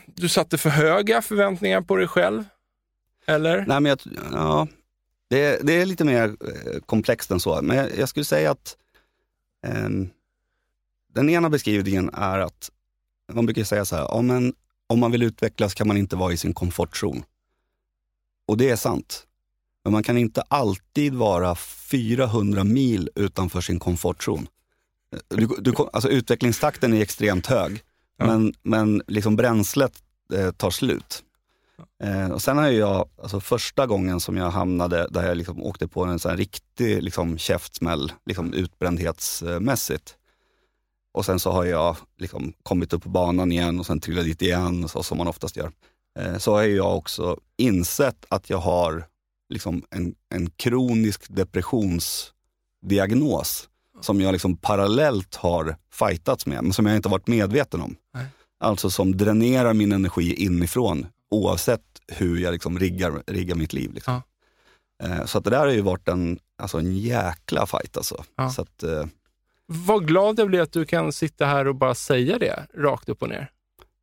du 0.05 0.29
satte 0.29 0.57
för 0.57 0.69
höga 0.69 1.21
förväntningar 1.21 1.81
på 1.81 1.95
dig 1.95 2.07
själv? 2.07 2.43
Eller? 3.25 3.57
Nej, 3.67 3.81
men 3.81 3.85
jag, 3.85 3.99
ja, 4.31 4.67
det, 5.29 5.59
det 5.63 5.73
är 5.81 5.85
lite 5.85 6.03
mer 6.03 6.23
eh, 6.23 6.79
komplext 6.85 7.31
än 7.31 7.39
så. 7.39 7.61
Men 7.61 7.77
jag, 7.77 7.97
jag 7.97 8.09
skulle 8.09 8.25
säga 8.25 8.51
att 8.51 8.77
ehm, 9.67 10.09
den 11.13 11.29
ena 11.29 11.49
beskrivningen 11.49 12.09
är 12.13 12.39
att 12.39 12.71
man 13.33 13.45
brukar 13.45 13.63
säga 13.63 13.85
så 13.85 13.95
här, 13.95 14.03
ja, 14.03 14.21
men 14.21 14.53
om 14.87 14.99
man 14.99 15.11
vill 15.11 15.23
utvecklas 15.23 15.73
kan 15.73 15.87
man 15.87 15.97
inte 15.97 16.15
vara 16.15 16.33
i 16.33 16.37
sin 16.37 16.53
komfortzon. 16.53 17.23
Och 18.47 18.57
det 18.57 18.69
är 18.69 18.75
sant. 18.75 19.27
Men 19.83 19.93
man 19.93 20.03
kan 20.03 20.17
inte 20.17 20.41
alltid 20.41 21.13
vara 21.13 21.55
400 21.55 22.63
mil 22.63 23.09
utanför 23.15 23.61
sin 23.61 23.79
komfortzon. 23.79 24.47
Du, 25.27 25.47
du, 25.59 25.73
alltså 25.93 26.09
utvecklingstakten 26.09 26.93
är 26.93 27.01
extremt 27.01 27.47
hög, 27.47 27.81
ja. 28.17 28.25
men, 28.25 28.53
men 28.63 29.01
liksom 29.07 29.35
bränslet 29.35 29.93
eh, 30.33 30.51
tar 30.51 30.69
slut. 30.69 31.23
Eh, 32.03 32.31
och 32.31 32.41
sen 32.41 32.57
har 32.57 32.67
jag, 32.67 33.09
alltså 33.21 33.39
första 33.39 33.87
gången 33.87 34.19
som 34.19 34.37
jag 34.37 34.51
hamnade 34.51 35.07
där 35.11 35.27
jag 35.27 35.37
liksom 35.37 35.63
åkte 35.63 35.87
på 35.87 36.05
en 36.05 36.19
sån 36.19 36.37
riktig 36.37 37.03
liksom 37.03 37.37
käftsmäll, 37.37 38.11
liksom 38.25 38.53
utbrändhetsmässigt. 38.53 40.17
Och 41.11 41.25
sen 41.25 41.39
så 41.39 41.51
har 41.51 41.65
jag 41.65 41.97
liksom 42.17 42.53
kommit 42.63 42.93
upp 42.93 43.03
på 43.03 43.09
banan 43.09 43.51
igen 43.51 43.79
och 43.79 43.85
sen 43.85 43.99
trillat 43.99 44.25
dit 44.25 44.41
igen, 44.41 44.87
så, 44.87 45.03
som 45.03 45.17
man 45.17 45.27
oftast 45.27 45.57
gör. 45.57 45.71
Eh, 46.19 46.37
så 46.37 46.53
har 46.53 46.63
jag 46.63 46.97
också 46.97 47.39
insett 47.57 48.25
att 48.29 48.49
jag 48.49 48.57
har 48.57 49.05
liksom 49.49 49.83
en, 49.89 50.15
en 50.29 50.49
kronisk 50.49 51.25
depressionsdiagnos 51.29 53.69
som 54.01 54.21
jag 54.21 54.31
liksom 54.31 54.57
parallellt 54.57 55.35
har 55.35 55.75
fightats 55.91 56.45
med, 56.45 56.63
men 56.63 56.73
som 56.73 56.85
jag 56.85 56.95
inte 56.95 57.09
varit 57.09 57.27
medveten 57.27 57.81
om. 57.81 57.95
Nej. 58.13 58.25
Alltså 58.59 58.89
som 58.89 59.17
dränerar 59.17 59.73
min 59.73 59.91
energi 59.91 60.33
inifrån 60.33 61.07
oavsett 61.31 61.81
hur 62.07 62.37
jag 62.37 62.51
liksom 62.51 62.79
riggar, 62.79 63.23
riggar 63.27 63.55
mitt 63.55 63.73
liv. 63.73 63.93
Liksom. 63.93 64.13
Ja. 64.13 64.21
Eh, 65.07 65.25
så 65.25 65.37
att 65.37 65.43
det 65.43 65.49
där 65.49 65.59
har 65.59 65.71
ju 65.71 65.81
varit 65.81 66.07
en, 66.07 66.39
alltså 66.57 66.77
en 66.77 66.97
jäkla 66.97 67.65
fight. 67.65 67.97
Alltså. 67.97 68.23
Ja. 68.35 68.49
Så 68.49 68.61
att, 68.61 68.83
eh, 68.83 69.05
Vad 69.65 70.07
glad 70.07 70.39
jag 70.39 70.47
blir 70.47 70.61
att 70.61 70.71
du 70.71 70.85
kan 70.85 71.13
sitta 71.13 71.45
här 71.45 71.67
och 71.67 71.75
bara 71.75 71.95
säga 71.95 72.37
det 72.37 72.67
rakt 72.73 73.09
upp 73.09 73.21
och 73.21 73.29
ner. 73.29 73.51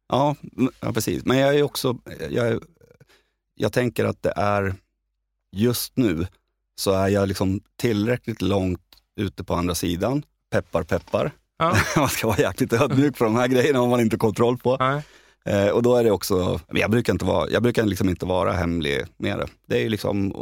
Ja, 0.09 0.36
ja 0.80 0.93
precis. 0.93 1.24
Men 1.24 1.38
jag 1.38 1.55
är 1.55 1.62
också, 1.62 1.99
jag, 2.30 2.62
jag 3.55 3.72
tänker 3.72 4.05
att 4.05 4.22
det 4.22 4.32
är, 4.36 4.74
just 5.53 5.97
nu, 5.97 6.26
så 6.74 6.93
är 6.93 7.09
jag 7.09 7.28
liksom 7.28 7.61
tillräckligt 7.76 8.43
långt 8.43 8.91
ute 9.16 9.44
på 9.44 9.54
andra 9.54 9.74
sidan. 9.74 10.22
Peppar, 10.50 10.82
peppar. 10.82 11.32
Ja. 11.58 11.76
man 11.96 12.08
ska 12.08 12.26
vara 12.26 12.38
jäkligt 12.38 12.72
ödmjuk 12.72 13.16
för 13.16 13.24
de 13.24 13.36
här 13.36 13.48
grejerna 13.48 13.80
om 13.80 13.90
man 13.90 14.00
inte 14.00 14.14
har 14.14 14.18
kontroll 14.18 14.58
på. 14.58 14.76
Nej. 14.76 15.02
Eh, 15.44 15.68
och 15.68 15.82
då 15.82 15.96
är 15.96 16.04
det 16.04 16.10
också, 16.10 16.60
jag 16.68 16.90
brukar 16.90 17.12
inte 17.12 17.24
vara, 17.24 17.50
jag 17.50 17.62
brukar 17.62 17.84
liksom 17.84 18.08
inte 18.08 18.26
vara 18.26 18.52
hemlig 18.52 19.04
med 19.16 19.38
det. 19.38 19.46
Det 19.66 19.76
är 19.76 19.80
ju 19.80 19.88
liksom 19.88 20.32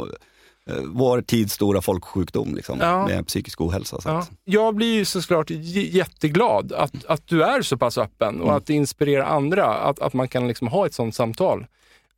eh, 0.67 0.75
vår 0.85 1.21
tids 1.21 1.53
stora 1.53 1.81
folksjukdom 1.81 2.55
liksom, 2.55 2.79
ja. 2.81 3.07
med 3.07 3.27
psykisk 3.27 3.61
ohälsa. 3.61 3.99
Ja. 4.05 4.27
Jag 4.43 4.75
blir 4.75 4.93
ju 4.93 5.05
såklart 5.05 5.49
jätteglad 5.49 6.73
att, 6.73 7.05
att 7.05 7.27
du 7.27 7.43
är 7.43 7.61
så 7.61 7.77
pass 7.77 7.97
öppen 7.97 8.35
och 8.35 8.47
mm. 8.47 8.57
att 8.57 8.65
det 8.65 8.73
inspirerar 8.73 9.25
andra, 9.25 9.65
att, 9.65 9.99
att 9.99 10.13
man 10.13 10.27
kan 10.27 10.47
liksom 10.47 10.67
ha 10.67 10.85
ett 10.85 10.93
sånt 10.93 11.15
samtal. 11.15 11.65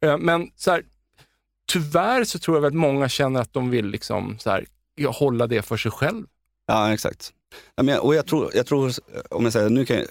Eh, 0.02 0.18
men 0.18 0.52
så 0.56 0.72
här, 0.72 0.84
tyvärr 1.72 2.24
så 2.24 2.40
tror 2.40 2.58
jag 2.58 2.66
att 2.66 2.74
många 2.74 3.10
känner 3.10 3.42
att 3.42 3.54
de 3.54 3.70
vill 3.70 3.86
liksom, 3.86 4.36
så 4.40 4.50
här, 4.50 4.66
hålla 5.08 5.48
det 5.48 5.62
för 5.62 5.78
sig 5.78 5.92
själv. 5.92 6.26
Ja, 6.66 6.94
exakt. 6.94 7.34
Ja, 7.76 7.84
men, 7.84 8.00
och 8.00 8.16
jag 8.16 8.26
tror, 8.26 8.52
jag 8.56 8.66
tror, 8.66 8.92
om 9.30 9.44
jag 9.44 9.54
säger, 9.54 9.70
nu 9.70 9.86
kan 9.86 9.98
jag, 9.98 10.08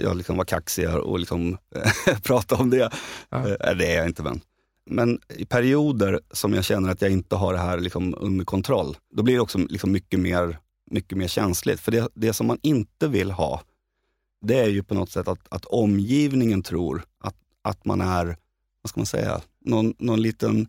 jag 0.00 0.16
liksom 0.16 0.36
vara 0.36 0.46
kaxig 0.46 0.88
och 0.88 1.18
liksom 1.18 1.58
prata 2.22 2.56
om 2.56 2.70
det. 2.70 2.90
Ja. 3.28 3.38
Det 3.74 3.92
är 3.92 3.96
jag 3.96 4.06
inte 4.06 4.22
men. 4.22 4.40
Men 4.90 5.20
i 5.28 5.44
perioder 5.44 6.20
som 6.30 6.54
jag 6.54 6.64
känner 6.64 6.90
att 6.90 7.02
jag 7.02 7.10
inte 7.10 7.36
har 7.36 7.52
det 7.52 7.58
här 7.58 7.78
liksom 7.78 8.14
under 8.18 8.44
kontroll, 8.44 8.96
då 9.10 9.22
blir 9.22 9.34
det 9.34 9.40
också 9.40 9.58
liksom 9.58 9.92
mycket, 9.92 10.20
mer, 10.20 10.58
mycket 10.90 11.18
mer 11.18 11.28
känsligt. 11.28 11.80
För 11.80 11.92
det, 11.92 12.08
det 12.14 12.32
som 12.32 12.46
man 12.46 12.58
inte 12.62 13.08
vill 13.08 13.30
ha, 13.30 13.62
det 14.42 14.58
är 14.58 14.68
ju 14.68 14.82
på 14.82 14.94
något 14.94 15.10
sätt 15.10 15.28
att, 15.28 15.38
att 15.48 15.64
omgivningen 15.64 16.62
tror 16.62 17.04
att, 17.20 17.34
att 17.62 17.84
man 17.84 18.00
är, 18.00 18.36
vad 18.82 18.90
ska 18.90 19.00
man 19.00 19.06
säga, 19.06 19.40
någon, 19.60 19.94
någon 19.98 20.22
liten 20.22 20.68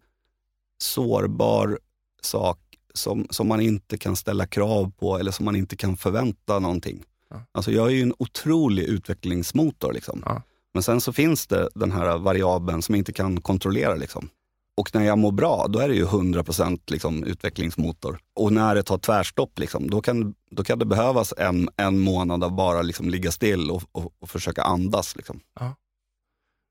sårbar 0.77 1.79
sak 2.21 2.59
som, 2.97 3.27
som 3.29 3.47
man 3.47 3.61
inte 3.61 3.97
kan 3.97 4.15
ställa 4.15 4.47
krav 4.47 4.91
på 4.99 5.17
eller 5.17 5.31
som 5.31 5.45
man 5.45 5.55
inte 5.55 5.75
kan 5.75 5.97
förvänta 5.97 6.59
någonting. 6.59 7.03
Ja. 7.29 7.41
Alltså 7.51 7.71
jag 7.71 7.87
är 7.87 7.91
ju 7.91 8.01
en 8.01 8.13
otrolig 8.19 8.83
utvecklingsmotor. 8.83 9.93
Liksom. 9.93 10.23
Ja. 10.25 10.41
Men 10.73 10.83
sen 10.83 11.01
så 11.01 11.13
finns 11.13 11.47
det 11.47 11.69
den 11.75 11.91
här 11.91 12.17
variabeln 12.17 12.81
som 12.81 12.95
jag 12.95 12.99
inte 12.99 13.13
kan 13.13 13.41
kontrollera. 13.41 13.95
Liksom. 13.95 14.29
Och 14.77 14.95
när 14.95 15.03
jag 15.03 15.17
mår 15.17 15.31
bra, 15.31 15.67
då 15.69 15.79
är 15.79 15.87
det 15.87 15.95
ju 15.95 16.05
100% 16.05 16.79
liksom, 16.91 17.23
utvecklingsmotor. 17.23 18.19
Och 18.33 18.53
när 18.53 18.75
det 18.75 18.83
tar 18.83 18.97
tvärstopp, 18.97 19.59
liksom, 19.59 19.89
då, 19.89 20.01
kan, 20.01 20.35
då 20.51 20.63
kan 20.63 20.79
det 20.79 20.85
behövas 20.85 21.33
en, 21.37 21.69
en 21.77 21.99
månad 21.99 22.43
av 22.43 22.55
bara 22.55 22.81
liksom, 22.81 23.09
ligga 23.09 23.31
still 23.31 23.71
och, 23.71 23.83
och, 23.91 24.13
och 24.19 24.29
försöka 24.29 24.63
andas. 24.63 25.15
Liksom. 25.15 25.39
Ja. 25.59 25.75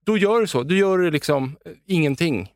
Då 0.05 0.19
gör 0.19 0.41
du 0.41 0.47
så? 0.47 0.63
Du 0.63 0.79
gör 0.79 1.11
liksom 1.11 1.57
ingenting? 1.87 2.53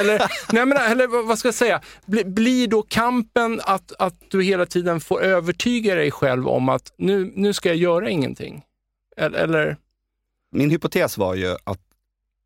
Eller, 0.00 0.18
nej 0.52 0.66
men, 0.66 0.76
eller 0.76 1.26
vad 1.26 1.38
ska 1.38 1.48
jag 1.48 1.54
säga? 1.54 1.80
Bli, 2.06 2.24
blir 2.24 2.68
då 2.68 2.82
kampen 2.82 3.60
att, 3.64 3.92
att 3.98 4.14
du 4.28 4.42
hela 4.42 4.66
tiden 4.66 5.00
får 5.00 5.22
övertyga 5.22 5.94
dig 5.94 6.10
själv 6.10 6.48
om 6.48 6.68
att 6.68 6.92
nu, 6.96 7.32
nu 7.34 7.52
ska 7.52 7.68
jag 7.68 7.76
göra 7.76 8.10
ingenting? 8.10 8.62
Eller? 9.16 9.76
Min 10.52 10.70
hypotes 10.70 11.18
var 11.18 11.34
ju 11.34 11.56
att 11.64 11.80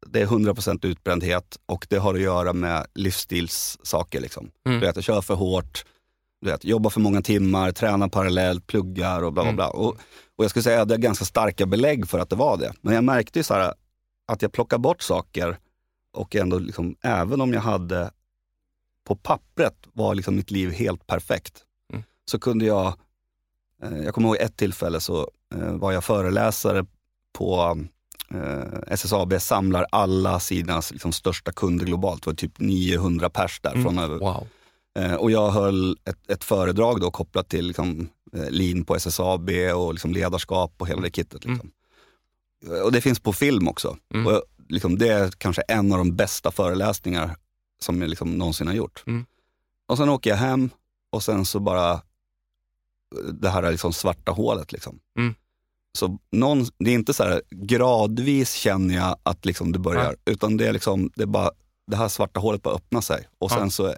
det 0.06 0.20
är 0.20 0.26
100% 0.26 0.86
utbrändhet 0.86 1.58
och 1.66 1.86
det 1.90 1.96
har 1.96 2.14
att 2.14 2.20
göra 2.20 2.52
med 2.52 2.86
livsstilssaker. 2.94 4.20
Liksom. 4.20 4.50
Mm. 4.66 4.80
Du 4.80 4.86
vet, 4.86 4.96
jag 4.96 5.04
kör 5.04 5.20
för 5.20 5.34
hårt, 5.34 5.84
du 6.40 6.50
vet, 6.50 6.64
jobbar 6.64 6.90
för 6.90 7.00
många 7.00 7.22
timmar, 7.22 7.72
tränar 7.72 8.08
parallellt, 8.08 8.66
pluggar 8.66 9.22
och 9.22 9.32
bla 9.32 9.42
bla 9.42 9.50
mm. 9.50 9.56
bla. 9.56 9.68
Och, 9.68 9.88
och 10.36 10.44
jag 10.44 10.50
skulle 10.50 10.62
säga 10.62 10.82
att 10.82 10.88
det 10.88 10.94
är 10.94 10.98
ganska 10.98 11.24
starka 11.24 11.66
belägg 11.66 12.08
för 12.08 12.18
att 12.18 12.30
det 12.30 12.36
var 12.36 12.56
det. 12.56 12.72
Men 12.80 12.94
jag 12.94 13.04
märkte 13.04 13.38
ju 13.38 13.42
så 13.42 13.54
här, 13.54 13.74
att 14.26 14.42
jag 14.42 14.52
plockar 14.52 14.78
bort 14.78 15.02
saker 15.02 15.58
och 16.12 16.36
ändå, 16.36 16.58
liksom, 16.58 16.96
även 17.00 17.40
om 17.40 17.52
jag 17.52 17.60
hade 17.60 18.10
på 19.04 19.16
pappret 19.16 19.76
var 19.92 20.14
liksom 20.14 20.36
mitt 20.36 20.50
liv 20.50 20.70
helt 20.70 21.06
perfekt, 21.06 21.62
mm. 21.92 22.04
så 22.24 22.38
kunde 22.38 22.64
jag, 22.64 22.94
eh, 23.82 23.98
jag 23.98 24.14
kommer 24.14 24.28
ihåg 24.28 24.36
ett 24.40 24.56
tillfälle 24.56 25.00
så 25.00 25.30
eh, 25.54 25.72
var 25.72 25.92
jag 25.92 26.04
föreläsare 26.04 26.86
på 27.32 27.78
eh, 28.30 28.94
SSAB 28.94 29.40
samlar 29.40 29.86
alla 29.92 30.40
sina 30.40 30.82
liksom, 30.90 31.12
största 31.12 31.52
kunder 31.52 31.86
globalt. 31.86 32.22
Det 32.22 32.30
var 32.30 32.34
typ 32.34 32.58
900 32.58 33.30
pers 33.30 33.60
där. 33.60 33.74
Mm. 33.74 33.82
Från, 33.82 34.18
wow. 34.18 34.46
eh, 34.98 35.14
och 35.14 35.30
jag 35.30 35.50
höll 35.50 35.98
ett, 36.04 36.30
ett 36.30 36.44
föredrag 36.44 37.00
då 37.00 37.10
kopplat 37.10 37.48
till 37.48 37.66
liksom, 37.66 38.08
eh, 38.32 38.50
lean 38.50 38.84
på 38.84 38.96
SSAB 38.96 39.50
och 39.74 39.94
liksom, 39.94 40.12
ledarskap 40.12 40.74
och 40.78 40.88
hela 40.88 41.00
det 41.00 41.10
kittet. 41.10 41.44
Liksom. 41.44 41.70
Mm. 42.66 42.82
Och 42.84 42.92
det 42.92 43.00
finns 43.00 43.20
på 43.20 43.32
film 43.32 43.68
också. 43.68 43.96
Mm. 44.14 44.26
Och 44.26 44.42
liksom, 44.72 44.98
det 44.98 45.08
är 45.08 45.30
kanske 45.30 45.62
en 45.62 45.92
av 45.92 45.98
de 45.98 46.16
bästa 46.16 46.50
föreläsningar 46.50 47.36
som 47.78 48.00
jag 48.00 48.10
liksom 48.10 48.30
någonsin 48.30 48.66
har 48.66 48.74
gjort. 48.74 49.02
Mm. 49.06 49.26
Och 49.86 49.96
sen 49.96 50.08
åker 50.08 50.30
jag 50.30 50.36
hem 50.36 50.70
och 51.10 51.22
sen 51.22 51.44
så 51.44 51.60
bara 51.60 52.00
det 53.32 53.48
här 53.48 53.70
liksom 53.70 53.92
svarta 53.92 54.32
hålet. 54.32 54.72
Liksom. 54.72 54.98
Mm. 55.18 55.34
Så 55.98 56.18
någon, 56.32 56.66
det 56.78 56.90
är 56.90 56.94
inte 56.94 57.14
så 57.14 57.24
här, 57.24 57.42
gradvis 57.50 58.52
känner 58.52 58.94
jag 58.94 59.16
att 59.22 59.44
liksom 59.44 59.72
det 59.72 59.78
börjar, 59.78 60.16
ja. 60.24 60.32
utan 60.32 60.56
det 60.56 60.66
är 60.66 60.72
liksom, 60.72 61.10
det 61.14 61.22
är 61.22 61.26
bara, 61.26 61.50
det 61.86 61.96
här 61.96 62.08
svarta 62.08 62.40
hålet 62.40 62.62
bara 62.62 62.74
öppnar 62.74 63.00
sig. 63.00 63.28
Och 63.38 63.50
sen 63.50 63.62
ja. 63.62 63.70
så 63.70 63.94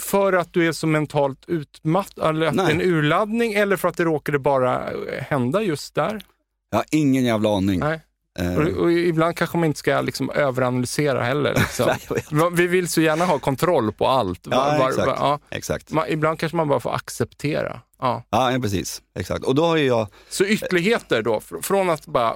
för 0.00 0.32
att 0.32 0.52
du 0.52 0.68
är 0.68 0.72
så 0.72 0.86
mentalt 0.86 1.44
utmattad, 1.46 2.36
eller 2.36 2.46
att 2.46 2.54
Nej. 2.54 2.66
det 2.66 2.72
är 2.72 2.74
en 2.74 2.94
urladdning, 2.94 3.52
eller 3.52 3.76
för 3.76 3.88
att 3.88 3.96
det 3.96 4.04
råkade 4.04 4.38
bara 4.38 4.90
hända 5.20 5.62
just 5.62 5.94
där? 5.94 6.24
Jag 6.70 6.78
har 6.78 6.86
ingen 6.90 7.24
jävla 7.24 7.56
aning. 7.56 7.80
Nej. 7.80 8.00
Och, 8.38 8.82
och, 8.82 8.92
ibland 8.92 9.36
kanske 9.36 9.56
man 9.56 9.64
inte 9.64 9.78
ska 9.78 10.00
liksom 10.00 10.30
överanalysera 10.30 11.22
heller. 11.22 11.54
Liksom. 11.54 12.54
vi 12.56 12.66
vill 12.66 12.88
så 12.88 13.00
gärna 13.00 13.24
ha 13.24 13.38
kontroll 13.38 13.92
på 13.92 14.06
allt. 14.06 14.40
Ja, 14.50 14.56
var, 14.56 14.78
var, 14.78 14.88
exakt. 14.88 15.06
Var, 15.06 15.16
ja. 15.16 15.40
exakt. 15.50 15.90
Man, 15.90 16.04
ibland 16.08 16.38
kanske 16.38 16.56
man 16.56 16.68
bara 16.68 16.80
får 16.80 16.94
acceptera. 16.94 17.80
Ja, 18.00 18.24
ja 18.30 18.58
precis. 18.62 19.02
Exakt. 19.18 19.44
Och 19.44 19.54
då 19.54 19.64
har 19.64 19.76
jag... 19.76 20.08
Så 20.28 20.44
ytterligheter 20.44 21.22
då, 21.22 21.40
från 21.62 21.90
att 21.90 22.06
bara 22.06 22.34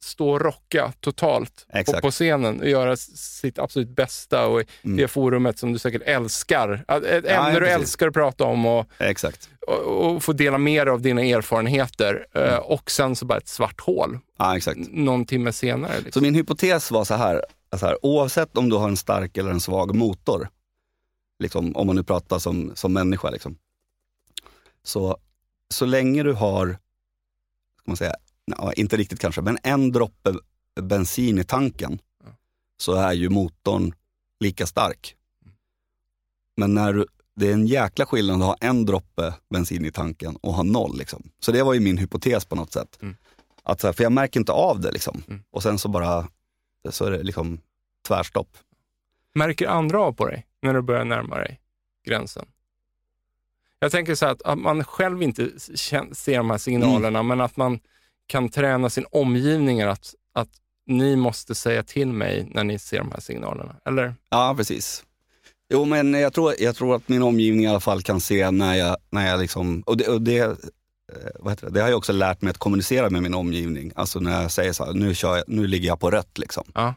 stå 0.00 0.30
och 0.30 0.40
rocka 0.40 0.92
totalt 1.00 1.66
på, 1.86 1.92
på, 1.92 2.10
scenen 2.10 2.60
och 2.60 2.68
göra 2.68 2.96
sitt 2.96 3.58
absolut 3.58 3.88
bästa 3.88 4.46
och 4.46 4.60
i 4.60 4.64
mm. 4.82 4.96
det 4.96 5.08
forumet 5.08 5.58
som 5.58 5.72
du 5.72 5.78
säkert 5.78 6.02
älskar. 6.04 6.84
Ett 6.88 7.04
ämne 7.04 7.52
ja, 7.52 7.60
du 7.60 7.68
älskar 7.68 8.08
att 8.08 8.14
prata 8.14 8.44
om 8.44 8.66
och, 8.66 8.86
och, 9.66 10.06
och 10.06 10.22
få 10.22 10.32
dela 10.32 10.58
med 10.58 10.86
dig 10.86 10.92
av 10.92 11.02
dina 11.02 11.22
erfarenheter. 11.22 12.26
Mm. 12.34 12.62
Och 12.62 12.90
sen 12.90 13.16
så 13.16 13.26
bara 13.26 13.38
ett 13.38 13.48
svart 13.48 13.80
hål 13.80 14.18
ja, 14.38 14.56
exakt. 14.56 14.80
någon 14.90 15.26
timme 15.26 15.52
senare. 15.52 15.96
Liksom. 15.96 16.12
Så 16.12 16.20
min 16.20 16.34
hypotes 16.34 16.90
var 16.90 17.04
så 17.04 17.14
här, 17.14 17.44
så 17.76 17.86
här, 17.86 18.06
oavsett 18.06 18.56
om 18.56 18.68
du 18.68 18.76
har 18.76 18.88
en 18.88 18.96
stark 18.96 19.36
eller 19.36 19.50
en 19.50 19.60
svag 19.60 19.94
motor, 19.94 20.48
liksom, 21.38 21.76
om 21.76 21.86
man 21.86 21.96
nu 21.96 22.02
pratar 22.02 22.38
som, 22.38 22.72
som 22.74 22.92
människa, 22.92 23.30
liksom, 23.30 23.58
så, 24.82 25.16
så 25.70 25.86
länge 25.86 26.22
du 26.22 26.32
har 26.32 26.78
man 27.88 27.96
säga, 27.96 28.14
ja, 28.58 28.72
inte 28.72 28.96
riktigt 28.96 29.20
kanske, 29.20 29.40
men 29.40 29.58
en 29.62 29.92
droppe 29.92 30.34
bensin 30.80 31.38
i 31.38 31.44
tanken 31.44 31.98
ja. 32.24 32.30
så 32.76 32.94
är 32.94 33.12
ju 33.12 33.28
motorn 33.28 33.94
lika 34.40 34.66
stark. 34.66 35.14
Men 36.56 36.74
när 36.74 36.92
du, 36.92 37.06
det 37.36 37.48
är 37.48 37.52
en 37.52 37.66
jäkla 37.66 38.06
skillnad 38.06 38.36
att 38.36 38.46
ha 38.46 38.56
en 38.60 38.86
droppe 38.86 39.34
bensin 39.50 39.84
i 39.84 39.90
tanken 39.90 40.36
och 40.36 40.54
ha 40.54 40.62
noll. 40.62 40.98
Liksom. 40.98 41.30
Så 41.40 41.52
det 41.52 41.62
var 41.62 41.74
ju 41.74 41.80
min 41.80 41.98
hypotes 41.98 42.44
på 42.44 42.56
något 42.56 42.72
sätt. 42.72 42.98
Mm. 43.02 43.16
Att, 43.62 43.80
för 43.80 44.02
jag 44.02 44.12
märker 44.12 44.40
inte 44.40 44.52
av 44.52 44.80
det 44.80 44.92
liksom. 44.92 45.22
Mm. 45.28 45.42
Och 45.50 45.62
sen 45.62 45.78
så 45.78 45.88
bara, 45.88 46.28
så 46.90 47.04
är 47.04 47.10
det 47.10 47.22
liksom 47.22 47.60
tvärstopp. 48.08 48.56
Märker 49.34 49.66
andra 49.66 50.00
av 50.00 50.12
på 50.12 50.26
dig 50.26 50.46
när 50.62 50.74
du 50.74 50.82
börjar 50.82 51.04
närma 51.04 51.36
dig? 51.36 51.60
gränsen? 52.08 52.46
Jag 53.78 53.92
tänker 53.92 54.14
så 54.14 54.26
här 54.26 54.32
att, 54.32 54.42
att 54.42 54.58
man 54.58 54.84
själv 54.84 55.22
inte 55.22 55.50
ser 56.12 56.36
de 56.36 56.50
här 56.50 56.58
signalerna, 56.58 57.22
men 57.22 57.40
att 57.40 57.56
man 57.56 57.80
kan 58.28 58.48
träna 58.48 58.90
sin 58.90 59.06
omgivning 59.10 59.82
att, 59.82 60.14
att 60.32 60.48
ni 60.86 61.16
måste 61.16 61.54
säga 61.54 61.82
till 61.82 62.08
mig 62.08 62.48
när 62.50 62.64
ni 62.64 62.78
ser 62.78 62.98
de 62.98 63.10
här 63.12 63.20
signalerna. 63.20 63.76
Eller? 63.84 64.14
Ja, 64.30 64.54
precis. 64.56 65.04
Jo, 65.72 65.84
men 65.84 66.14
jag 66.14 66.32
tror, 66.32 66.54
jag 66.58 66.76
tror 66.76 66.96
att 66.96 67.08
min 67.08 67.22
omgivning 67.22 67.64
i 67.64 67.68
alla 67.68 67.80
fall 67.80 68.02
kan 68.02 68.20
se 68.20 68.50
när 68.50 68.74
jag, 68.74 68.96
när 69.10 69.26
jag 69.30 69.40
liksom, 69.40 69.82
och 69.86 69.96
det, 69.96 70.08
och 70.08 70.22
det, 70.22 70.38
eh, 70.38 71.54
det? 71.60 71.70
det 71.70 71.80
har 71.80 71.88
jag 71.88 71.98
också 71.98 72.12
lärt 72.12 72.42
mig 72.42 72.50
att 72.50 72.58
kommunicera 72.58 73.10
med 73.10 73.22
min 73.22 73.34
omgivning. 73.34 73.92
Alltså 73.94 74.20
när 74.20 74.42
jag 74.42 74.50
säger 74.50 74.72
så 74.72 74.84
här, 74.84 74.92
nu, 74.92 75.14
jag, 75.22 75.42
nu 75.46 75.66
ligger 75.66 75.88
jag 75.88 76.00
på 76.00 76.10
rött 76.10 76.38
liksom. 76.38 76.64
Ja. 76.74 76.94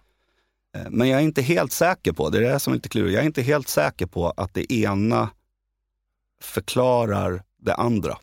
Eh, 0.75 0.89
Men 0.89 1.09
jag 1.09 1.19
är 1.19 1.23
inte 1.23 1.41
helt 1.41 1.71
säker 1.71 2.11
på, 2.11 2.29
det 2.29 2.37
är 2.37 2.41
det 2.41 2.59
som 2.59 2.73
är 2.73 2.77
lite 2.77 2.89
klurigt, 2.89 3.13
jag 3.13 3.21
är 3.21 3.25
inte 3.25 3.41
helt 3.41 3.67
säker 3.67 4.05
på 4.05 4.29
att 4.29 4.53
det 4.53 4.73
ena 4.73 5.29
förklarar 6.43 7.43
det 7.57 7.73
andra. 7.73 8.17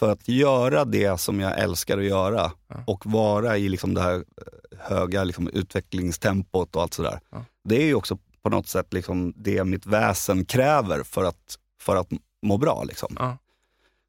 För 0.00 0.10
att 0.10 0.28
göra 0.28 0.84
det 0.84 1.20
som 1.20 1.40
jag 1.40 1.58
älskar 1.58 1.98
att 1.98 2.04
göra 2.04 2.52
Ja. 2.68 2.84
och 2.86 3.06
vara 3.06 3.58
i 3.58 3.68
liksom 3.68 3.94
det 3.94 4.00
här 4.00 4.14
eh, 4.14 4.78
höga 4.78 5.24
liksom 5.24 5.48
utvecklingstempot 5.48 6.76
och 6.76 6.82
allt 6.82 6.94
sådär. 6.94 7.20
Ja. 7.30 7.44
Det 7.64 7.82
är 7.82 7.86
ju 7.86 7.94
också 7.94 8.18
på 8.42 8.50
något 8.50 8.68
sätt 8.68 8.92
liksom 8.92 9.32
det 9.36 9.64
mitt 9.64 9.86
väsen 9.86 10.44
kräver 10.44 11.02
för 11.02 11.24
att, 11.24 11.58
för 11.80 11.96
att 11.96 12.08
må 12.42 12.56
bra. 12.58 12.84
Liksom. 12.84 13.16
Ja. 13.18 13.38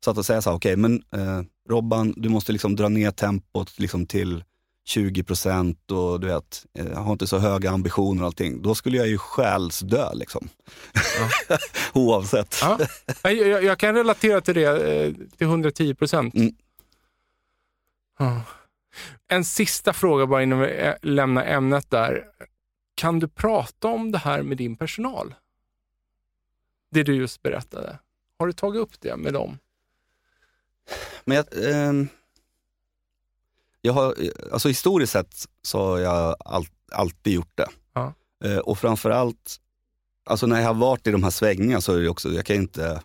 Så 0.06 0.12
att 0.12 0.26
säga 0.26 0.42
så 0.42 0.50
här, 0.50 0.58
okej, 0.58 0.76
men 0.76 1.04
eh, 1.12 1.42
Robban, 1.70 2.14
du 2.18 2.30
måste 2.30 2.52
liksom 2.52 2.76
dra 2.76 2.90
ner 2.90 3.12
tempot 3.12 3.80
liksom 3.80 4.06
till 4.06 4.44
20 4.86 5.24
procent 5.24 5.92
och 5.92 6.20
du 6.20 6.28
vet, 6.28 6.66
eh, 6.74 7.04
har 7.04 7.12
inte 7.12 7.28
så 7.28 7.38
höga 7.38 7.72
ambitioner 7.72 8.22
och 8.22 8.26
allting. 8.26 8.62
Då 8.62 8.76
skulle 8.76 8.98
jag 8.98 9.08
ju 9.08 9.18
själsdö 9.18 10.14
liksom. 10.14 10.50
Oavsett. 11.94 12.56
Ja. 12.62 12.80
Jag, 13.24 13.64
jag 13.64 13.80
kan 13.80 13.96
relatera 13.96 14.42
till 14.42 14.56
det 14.56 14.94
eh, 14.94 15.14
till 15.38 15.48
110 15.48 15.96
procent. 15.96 16.36
Mm. 16.36 16.56
Ja. 18.20 18.42
En 19.28 19.46
sista 19.46 19.94
fråga 19.94 20.26
bara 20.26 20.44
innan 20.44 20.60
vi 20.60 20.68
eh, 20.68 20.94
lämnar 21.02 21.46
ämnet 21.46 21.90
där. 21.90 22.26
Kan 22.96 23.20
du 23.20 23.28
prata 23.28 23.88
om 23.88 24.12
det 24.12 24.18
här 24.18 24.42
med 24.42 24.58
din 24.58 24.76
personal? 24.76 25.36
Det 26.92 27.04
du 27.04 27.16
just 27.16 27.42
berättade. 27.42 28.00
Har 28.40 28.48
du 28.48 28.54
tagit 28.54 28.82
upp 28.82 29.02
det 29.02 29.18
med 29.18 29.34
dem? 29.34 29.58
Men 31.24 31.38
jag, 31.38 31.74
ehm, 31.74 32.08
jag 33.86 33.94
har, 33.94 34.16
alltså 34.52 34.68
historiskt 34.68 35.14
sett 35.14 35.46
så 35.62 35.80
har 35.80 35.98
jag 36.00 36.36
all, 36.46 36.66
alltid 36.92 37.34
gjort 37.34 37.52
det. 37.56 37.68
Ja. 37.94 38.14
Eh, 38.46 38.58
och 38.58 38.78
framförallt, 38.78 39.56
alltså 40.26 40.48
när 40.48 40.60
jag 40.60 40.68
har 40.68 40.74
varit 40.74 41.08
i 41.08 41.12
de 41.12 41.24
här 41.24 41.30
svängningarna 41.32 41.82
så 41.82 41.94
är 41.94 42.00
det 42.02 42.10
också, 42.10 42.30
jag 42.30 42.46
kan 42.46 42.56
inte, 42.56 43.02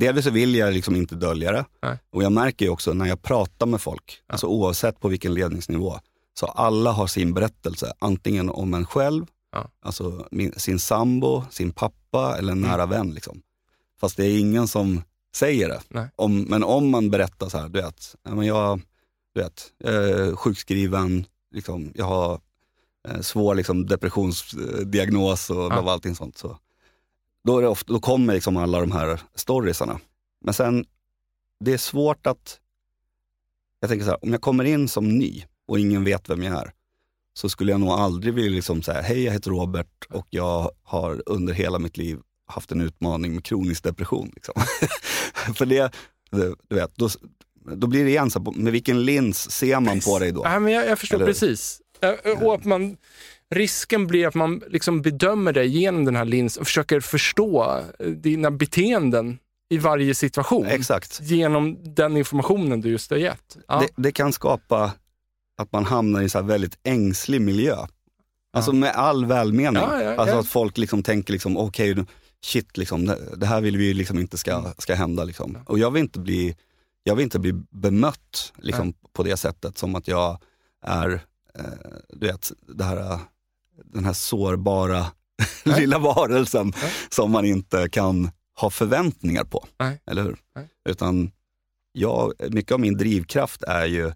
delvis 0.00 0.24
så 0.24 0.30
vill 0.30 0.54
jag 0.54 0.74
liksom 0.74 0.96
inte 0.96 1.14
dölja 1.14 1.52
det. 1.52 1.64
Nej. 1.82 1.98
Och 2.12 2.22
jag 2.22 2.32
märker 2.32 2.64
ju 2.64 2.70
också 2.70 2.92
när 2.92 3.06
jag 3.06 3.22
pratar 3.22 3.66
med 3.66 3.80
folk, 3.80 4.22
alltså 4.26 4.46
oavsett 4.46 5.00
på 5.00 5.08
vilken 5.08 5.34
ledningsnivå, 5.34 5.98
så 6.34 6.46
alla 6.46 6.92
har 6.92 7.06
sin 7.06 7.34
berättelse, 7.34 7.92
antingen 7.98 8.50
om 8.50 8.74
en 8.74 8.86
själv, 8.86 9.26
Ja. 9.52 9.70
alltså 9.82 10.28
min, 10.30 10.52
sin 10.56 10.78
sambo, 10.78 11.44
sin 11.50 11.72
pappa 11.72 12.38
eller 12.38 12.52
en 12.52 12.60
nära 12.60 12.86
vän. 12.86 13.10
Liksom. 13.14 13.42
Fast 14.00 14.16
det 14.16 14.26
är 14.26 14.38
ingen 14.38 14.68
som 14.68 15.02
säger 15.36 15.68
det. 15.68 15.80
Om, 16.16 16.42
men 16.42 16.64
om 16.64 16.90
man 16.90 17.10
berättar 17.10 17.48
så 17.48 17.58
här, 17.58 17.68
du 17.68 17.82
vet, 17.82 18.16
ja, 18.22 18.34
men 18.34 18.46
jag, 18.46 18.80
du 19.34 19.40
vet, 19.40 19.72
jag 19.78 19.94
är 19.94 20.36
sjukskriven, 20.36 21.26
liksom, 21.54 21.92
jag 21.94 22.04
har 22.04 22.40
eh, 23.08 23.20
svår 23.20 23.54
liksom, 23.54 23.86
depressionsdiagnos 23.86 25.50
och 25.50 25.56
Ja. 25.56 25.92
allting 25.92 26.14
sånt. 26.14 26.38
Så, 26.38 26.58
då, 27.44 27.58
är 27.58 27.62
det 27.62 27.68
ofta, 27.68 27.92
då 27.92 28.00
kommer 28.00 28.34
liksom 28.34 28.56
alla 28.56 28.80
de 28.80 28.92
här 28.92 29.20
storiesarna. 29.34 30.00
Men 30.44 30.54
sen, 30.54 30.84
det 31.60 31.72
är 31.72 31.78
svårt 31.78 32.26
att, 32.26 32.60
jag 33.80 33.90
tänker 33.90 34.04
så 34.04 34.10
här, 34.10 34.24
om 34.24 34.32
jag 34.32 34.40
kommer 34.40 34.64
in 34.64 34.88
som 34.88 35.18
ny 35.18 35.44
och 35.68 35.78
ingen 35.78 36.04
vet 36.04 36.28
vem 36.30 36.42
jag 36.42 36.56
är, 36.62 36.72
så 37.34 37.48
skulle 37.48 37.72
jag 37.72 37.80
nog 37.80 37.88
aldrig 37.90 38.34
vilja 38.34 38.50
liksom 38.50 38.82
säga, 38.82 39.00
hej 39.02 39.22
jag 39.24 39.32
heter 39.32 39.50
Robert 39.50 40.06
och 40.10 40.26
jag 40.30 40.70
har 40.82 41.22
under 41.26 41.52
hela 41.54 41.78
mitt 41.78 41.96
liv 41.96 42.18
haft 42.46 42.72
en 42.72 42.80
utmaning 42.80 43.34
med 43.34 43.44
kronisk 43.44 43.84
depression. 43.84 44.30
Liksom. 44.34 44.54
För 45.54 45.66
det, 45.66 45.94
du 46.68 46.74
vet, 46.74 46.96
då, 46.96 47.08
då 47.64 47.86
blir 47.86 48.04
det 48.04 48.10
igen 48.10 48.30
så 48.30 48.52
med 48.56 48.72
vilken 48.72 49.04
lins 49.04 49.50
ser 49.50 49.80
man 49.80 50.00
på 50.00 50.18
dig 50.18 50.32
då? 50.32 50.42
Nej, 50.42 50.60
men 50.60 50.72
jag, 50.72 50.88
jag 50.88 50.98
förstår 50.98 51.16
Eller- 51.16 51.26
precis. 51.26 51.80
Och 52.42 52.54
att 52.54 52.64
man, 52.64 52.96
risken 53.54 54.06
blir 54.06 54.26
att 54.26 54.34
man 54.34 54.62
liksom 54.68 55.02
bedömer 55.02 55.52
dig 55.52 55.66
genom 55.68 56.04
den 56.04 56.16
här 56.16 56.24
linsen 56.24 56.60
och 56.60 56.66
försöker 56.66 57.00
förstå 57.00 57.80
eh, 57.98 58.06
dina 58.06 58.50
beteenden 58.50 59.38
i 59.70 59.78
varje 59.78 60.14
situation. 60.14 60.66
Exakt. 60.66 61.20
Genom 61.22 61.94
den 61.94 62.16
informationen 62.16 62.80
du 62.80 62.90
just 62.90 63.10
har 63.10 63.16
gett. 63.18 63.56
Ja. 63.68 63.80
Det, 63.80 64.02
det 64.02 64.12
kan 64.12 64.32
skapa 64.32 64.92
att 65.58 65.72
man 65.72 65.84
hamnar 65.84 66.20
i 66.20 66.22
en 66.22 66.30
så 66.30 66.42
väldigt 66.42 66.78
ängslig 66.84 67.40
miljö. 67.40 67.76
Alltså 68.52 68.72
med 68.72 68.90
all 68.90 69.26
välmening. 69.26 69.82
Ja, 69.82 70.02
ja, 70.02 70.14
alltså 70.16 70.34
ja. 70.34 70.40
att 70.40 70.48
folk 70.48 70.78
liksom 70.78 71.02
tänker, 71.02 71.32
liksom, 71.32 71.56
okej, 71.56 71.94
nu- 71.94 72.06
shit, 72.44 72.76
liksom, 72.76 73.14
det, 73.36 73.46
här 73.46 73.60
vill 73.60 73.76
vi 73.76 73.94
liksom 73.94 74.18
inte 74.18 74.38
ska, 74.38 74.72
ska 74.78 74.94
hända. 74.94 75.24
Liksom. 75.24 75.58
Och 75.66 75.78
jag 75.78 75.90
vill 75.90 76.02
inte 76.02 76.18
bli, 76.18 76.56
jag 77.04 77.16
vill 77.16 77.24
inte 77.24 77.38
bli 77.38 77.52
bemött 77.70 78.52
liksom, 78.56 78.94
på 79.12 79.22
det 79.22 79.36
sättet 79.36 79.78
som 79.78 79.94
att 79.94 80.08
jag 80.08 80.38
är, 80.82 81.10
eh, 81.58 81.64
du 82.08 82.26
vet, 82.26 82.52
det 82.68 82.84
här, 82.84 83.18
den 83.84 84.04
här 84.04 84.12
sårbara 84.12 85.06
lilla 85.64 85.98
varelsen 85.98 86.72
som 87.10 87.30
man 87.30 87.44
inte 87.44 87.88
kan 87.88 88.30
ha 88.60 88.70
förväntningar 88.70 89.44
på. 89.44 89.66
Eller 90.06 90.22
hur? 90.22 90.36
Utan 90.88 91.30
jag, 91.92 92.32
mycket 92.50 92.72
av 92.72 92.80
min 92.80 92.96
drivkraft 92.96 93.62
är 93.62 93.86
ju 93.86 94.12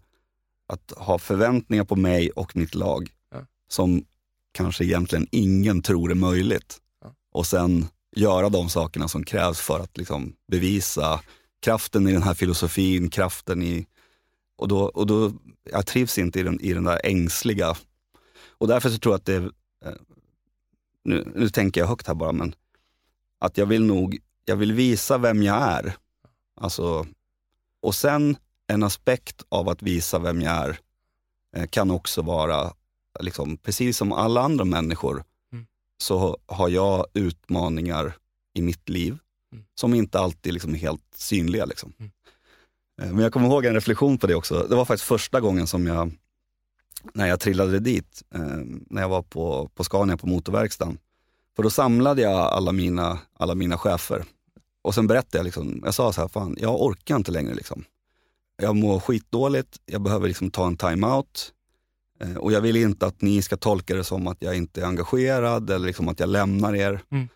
att 0.68 0.92
ha 0.96 1.18
förväntningar 1.18 1.84
på 1.84 1.96
mig 1.96 2.30
och 2.30 2.56
mitt 2.56 2.74
lag 2.74 3.10
Ja. 3.32 3.38
som 3.68 4.04
kanske 4.52 4.84
egentligen 4.84 5.26
ingen 5.30 5.82
tror 5.82 6.10
är 6.10 6.14
möjligt. 6.14 6.78
Ja. 7.04 7.14
Och 7.32 7.46
sen 7.46 7.86
göra 8.16 8.48
de 8.48 8.68
sakerna 8.68 9.08
som 9.08 9.24
krävs 9.24 9.60
för 9.60 9.80
att 9.80 9.96
liksom 9.96 10.32
bevisa 10.50 11.20
kraften 11.60 12.08
i 12.08 12.12
den 12.12 12.22
här 12.22 12.34
filosofin, 12.34 13.10
kraften 13.10 13.62
i... 13.62 13.86
Och 14.56 14.68
då, 14.68 14.80
och 14.80 15.06
då, 15.06 15.32
jag 15.64 15.86
trivs 15.86 16.18
inte 16.18 16.40
i 16.40 16.42
den, 16.42 16.60
i 16.60 16.72
den 16.72 16.84
där 16.84 17.00
ängsliga... 17.04 17.76
Och 18.60 18.68
därför 18.68 18.90
så 18.90 18.98
tror 18.98 19.12
jag 19.12 19.18
att 19.18 19.24
det 19.24 19.36
eh, 19.84 19.92
Nu, 21.04 21.32
nu 21.34 21.48
tänker 21.48 21.80
jag 21.80 21.88
högt 21.88 22.06
här 22.06 22.14
bara, 22.14 22.32
men 22.32 22.54
att 23.38 23.58
jag 23.58 23.66
vill 23.66 23.84
nog, 23.84 24.18
jag 24.44 24.56
vill 24.56 24.72
visa 24.72 25.18
vem 25.18 25.42
jag 25.42 25.56
är. 25.62 25.96
Alltså, 26.60 27.06
och 27.80 27.94
sen 27.94 28.36
en 28.66 28.82
aspekt 28.82 29.42
av 29.48 29.68
att 29.68 29.82
visa 29.82 30.18
vem 30.18 30.42
jag 30.42 30.54
är 30.54 30.78
eh, 31.56 31.66
kan 31.66 31.90
också 31.90 32.22
vara, 32.22 32.72
liksom, 33.20 33.56
precis 33.56 33.96
som 33.96 34.12
alla 34.12 34.40
andra 34.40 34.64
människor, 34.64 35.24
Mm. 35.52 35.66
så 35.98 36.38
har 36.46 36.68
jag 36.68 37.06
utmaningar 37.14 38.16
i 38.54 38.62
mitt 38.62 38.88
liv 38.88 39.18
Mm. 39.52 39.64
som 39.74 39.94
inte 39.94 40.18
alltid 40.18 40.52
liksom 40.52 40.74
är 40.74 40.78
helt 40.78 41.02
synliga. 41.14 41.64
Liksom. 41.64 41.92
Mm. 41.98 42.10
Eh, 43.02 43.12
Men 43.12 43.22
jag 43.22 43.32
kommer 43.32 43.46
ihåg 43.48 43.64
en 43.64 43.74
reflektion 43.74 44.18
på 44.18 44.26
det 44.26 44.34
också. 44.34 44.66
Det 44.68 44.76
var 44.76 44.84
faktiskt 44.84 45.08
första 45.08 45.40
gången 45.40 45.66
som 45.66 45.86
jag, 45.86 46.12
när 47.14 47.26
jag 47.26 47.40
trillade 47.40 47.78
dit, 47.78 48.22
eh, 48.34 48.40
när 48.90 49.02
jag 49.02 49.08
var 49.08 49.22
på, 49.22 49.70
på 49.74 49.84
Scania 49.84 50.16
på 50.16 50.26
motorverkstaden. 50.26 50.98
För 51.56 51.62
då 51.62 51.70
samlade 51.70 52.22
jag 52.22 52.32
alla 52.32 52.72
mina, 52.72 53.18
alla 53.32 53.54
mina 53.54 53.78
chefer. 53.78 54.24
Och 54.82 54.94
sen 54.94 55.06
berättade 55.06 55.38
jag, 55.38 55.44
liksom, 55.44 55.80
jag 55.84 55.94
sa 55.94 56.12
så 56.12 56.20
här, 56.20 56.28
fan 56.28 56.56
jag 56.60 56.82
orkar 56.82 57.16
inte 57.16 57.30
längre. 57.32 57.54
Liksom. 57.54 57.84
Jag 58.62 58.76
mår 58.76 59.00
skitdåligt, 59.00 59.76
jag 59.86 60.02
behöver 60.02 60.28
liksom 60.28 60.50
ta 60.50 60.66
en 60.66 60.76
time-out. 60.76 61.52
Eh, 62.20 62.36
och 62.36 62.52
jag 62.52 62.60
vill 62.60 62.76
inte 62.76 63.06
att 63.06 63.22
ni 63.22 63.42
ska 63.42 63.56
tolka 63.56 63.94
det 63.94 64.04
som 64.04 64.26
att 64.26 64.36
jag 64.40 64.56
inte 64.56 64.80
är 64.80 64.84
engagerad 64.84 65.70
eller 65.70 65.86
liksom 65.86 66.08
att 66.08 66.20
jag 66.20 66.28
lämnar 66.28 66.74
er. 66.74 67.00
Mm. 67.10 67.28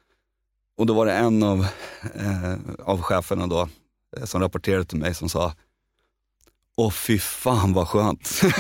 Och 0.79 0.87
då 0.87 0.95
var 0.95 1.07
det 1.07 1.13
en 1.13 1.43
av, 1.43 1.67
eh, 2.15 2.55
av 2.85 3.03
cheferna 3.03 3.47
då, 3.47 3.69
eh, 4.17 4.25
som 4.25 4.41
rapporterade 4.41 4.85
till 4.85 4.99
mig 4.99 5.15
som 5.15 5.29
sa, 5.29 5.53
Åh 6.77 6.91
fy 6.91 7.19
fan 7.19 7.73
vad 7.73 7.89
skönt. 7.89 8.41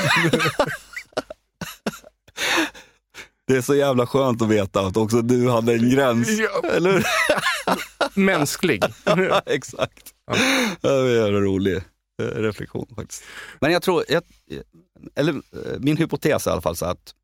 Det 3.46 3.56
är 3.56 3.62
så 3.62 3.74
jävla 3.74 4.06
skönt 4.06 4.42
att 4.42 4.48
veta 4.48 4.80
att 4.80 4.96
också 4.96 5.22
du 5.22 5.50
hade 5.50 5.72
en 5.72 5.90
gräns. 5.90 6.28
Ja. 6.28 6.68
Eller? 6.70 7.06
Mänsklig. 8.14 8.84
Ja, 9.04 9.42
exakt. 9.46 10.14
Ja. 10.26 10.34
Det 10.80 10.88
var 10.88 11.08
en 11.08 11.14
jävla 11.14 11.40
rolig 11.40 11.76
eh, 12.22 12.24
reflektion 12.24 12.86
faktiskt. 12.96 13.24
Men 13.60 13.72
jag 13.72 13.82
tror, 13.82 14.04
jag, 14.08 14.22
eller 15.14 15.32
eh, 15.32 15.78
min 15.78 15.96
hypotes 15.96 16.46
är 16.46 16.50
i 16.50 16.52
alla 16.52 16.62
fall 16.62 16.76
så 16.76 16.86
att, 16.86 17.14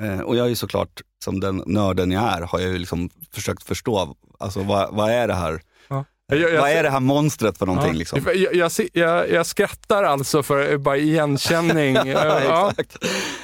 eh, 0.00 0.20
och 0.20 0.36
jag 0.36 0.44
är 0.44 0.48
ju 0.48 0.56
såklart, 0.56 1.02
som 1.26 1.40
den 1.40 1.62
nörden 1.66 2.10
jag 2.10 2.22
är, 2.22 2.42
har 2.42 2.60
jag 2.60 2.72
ju 2.72 2.78
liksom 2.78 3.10
försökt 3.32 3.62
förstå, 3.62 4.16
alltså 4.38 4.62
vad, 4.62 4.94
vad 4.94 5.10
är 5.10 5.28
det 5.28 5.34
här? 5.34 5.60
Jag, 6.28 6.40
jag, 6.40 6.60
vad 6.60 6.70
är 6.70 6.82
det 6.82 6.90
här 6.90 7.00
monstret 7.00 7.58
för 7.58 7.66
någonting? 7.66 7.92
Ja. 7.92 7.98
Liksom? 7.98 8.20
Jag, 8.26 8.70
jag, 8.92 9.30
jag, 9.30 9.46
skrattar 9.46 10.04
alltså 10.04 10.42
för 10.42 10.78
bara 10.78 10.96
igenkänning. 10.96 11.94
ja. 12.06 12.72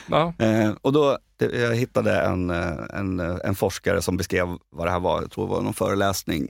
Ja. 0.07 0.35
Eh, 0.39 0.71
och 0.83 0.93
då, 0.93 1.19
jag 1.39 1.75
hittade 1.77 2.21
en, 2.21 2.51
eh, 2.51 2.73
en, 2.91 3.21
eh, 3.21 3.37
en 3.45 3.55
forskare 3.55 4.03
som 4.03 4.17
beskrev 4.17 4.49
vad 4.71 4.87
det 4.87 4.91
här 4.91 5.01
var. 5.01 5.23
Jag 5.23 5.31
tror 5.31 5.47
det 5.47 5.55
var 5.55 5.63
någon 5.63 5.75
föreläsning 5.75 6.49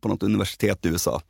på 0.00 0.08
något 0.08 0.22
universitet 0.22 0.86
i 0.86 0.88
USA. 0.88 1.22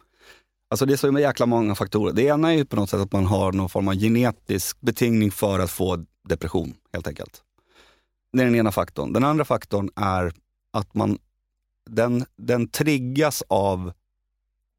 Alltså 0.70 0.86
det 0.86 0.92
är 0.92 0.96
så 0.96 1.18
jäkla 1.18 1.46
många 1.46 1.74
faktorer. 1.74 2.12
Det 2.12 2.22
ena 2.22 2.52
är 2.52 2.56
ju 2.56 2.64
på 2.64 2.76
något 2.76 2.90
sätt 2.90 3.00
att 3.00 3.12
man 3.12 3.26
har 3.26 3.52
någon 3.52 3.68
form 3.68 3.88
av 3.88 3.94
genetisk 3.94 4.80
betingning 4.80 5.30
för 5.30 5.58
att 5.58 5.70
få 5.70 6.04
depression, 6.28 6.74
helt 6.92 7.06
enkelt. 7.06 7.42
Det 8.32 8.40
är 8.40 8.44
den 8.44 8.54
ena 8.54 8.72
faktorn. 8.72 9.12
Den 9.12 9.24
andra 9.24 9.44
faktorn 9.44 9.90
är 9.96 10.32
att 10.72 10.94
man, 10.94 11.18
den, 11.90 12.24
den 12.36 12.68
triggas 12.68 13.42
av 13.48 13.92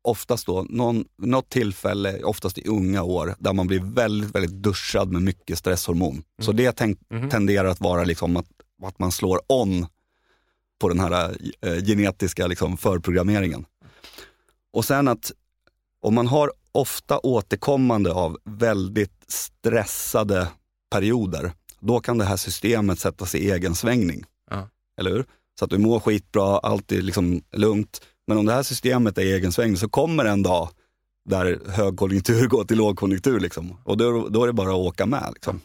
oftast 0.01 0.45
då 0.45 0.66
någon, 0.70 1.06
något 1.18 1.49
tillfälle, 1.49 2.24
oftast 2.24 2.58
i 2.58 2.68
unga 2.68 3.04
år, 3.04 3.36
där 3.39 3.54
man 3.54 3.68
blir 3.68 3.80
väldigt, 3.80 4.36
väldigt 4.36 4.51
duschad 4.64 5.12
med 5.12 5.22
mycket 5.22 5.58
stresshormon. 5.58 6.24
Så 6.41 6.51
det 6.51 6.72
tänk, 6.72 6.99
Mhm. 7.10 7.30
tenderar 7.30 7.68
att 7.70 7.82
vara 7.82 8.04
liksom 8.04 8.38
att, 8.38 8.45
att 8.84 8.99
man 8.99 9.12
slår 9.12 9.39
on 9.47 9.86
på 10.80 10.89
den 10.89 10.99
här 10.99 11.38
eh, 11.62 11.76
genetiska 11.86 12.47
liksom, 12.47 12.78
förprogrammeringen. 12.78 13.66
Och 14.74 14.86
sen 14.86 15.08
att 15.08 15.32
om 15.99 16.16
man 16.16 16.28
har 16.28 16.51
ofta 16.72 17.20
återkommande 17.20 18.14
av 18.14 18.38
väldigt 18.43 19.24
stressade 19.28 20.47
perioder, 20.91 21.51
då 21.84 22.00
kan 22.00 22.18
det 22.18 22.26
här 22.26 22.38
systemet 22.38 23.00
sätta 23.00 23.26
sig 23.26 23.40
i 23.42 23.52
egen 23.52 23.76
svängning. 23.76 24.24
Ja. 24.50 24.70
Eller 24.98 25.12
hur? 25.12 25.26
Så 25.60 25.66
att 25.66 25.72
du 25.72 25.78
mår 25.78 26.00
skitbra, 26.00 26.58
allt 26.58 26.92
är 26.92 27.02
liksom 27.02 27.42
lugnt. 27.52 28.02
Men 28.28 28.38
om 28.38 28.46
det 28.46 28.54
här 28.54 28.64
systemet 28.64 29.18
är 29.18 29.22
i 29.22 29.34
egen 29.34 29.52
svängning 29.52 29.78
så 29.78 29.90
kommer 29.90 30.26
en 30.26 30.44
dag 30.44 30.70
där 31.26 31.60
högkonjunktur 31.68 32.48
går 32.48 32.64
till 32.64 32.78
lågkonjunktur. 32.78 33.40
Liksom. 33.40 33.78
Och 33.84 33.98
då, 33.98 34.28
då 34.30 34.44
är 34.44 34.48
det 34.48 34.54
bara 34.54 34.70
att 34.70 34.76
åka 34.76 35.06
med. 35.06 35.30
Liksom. 35.34 35.62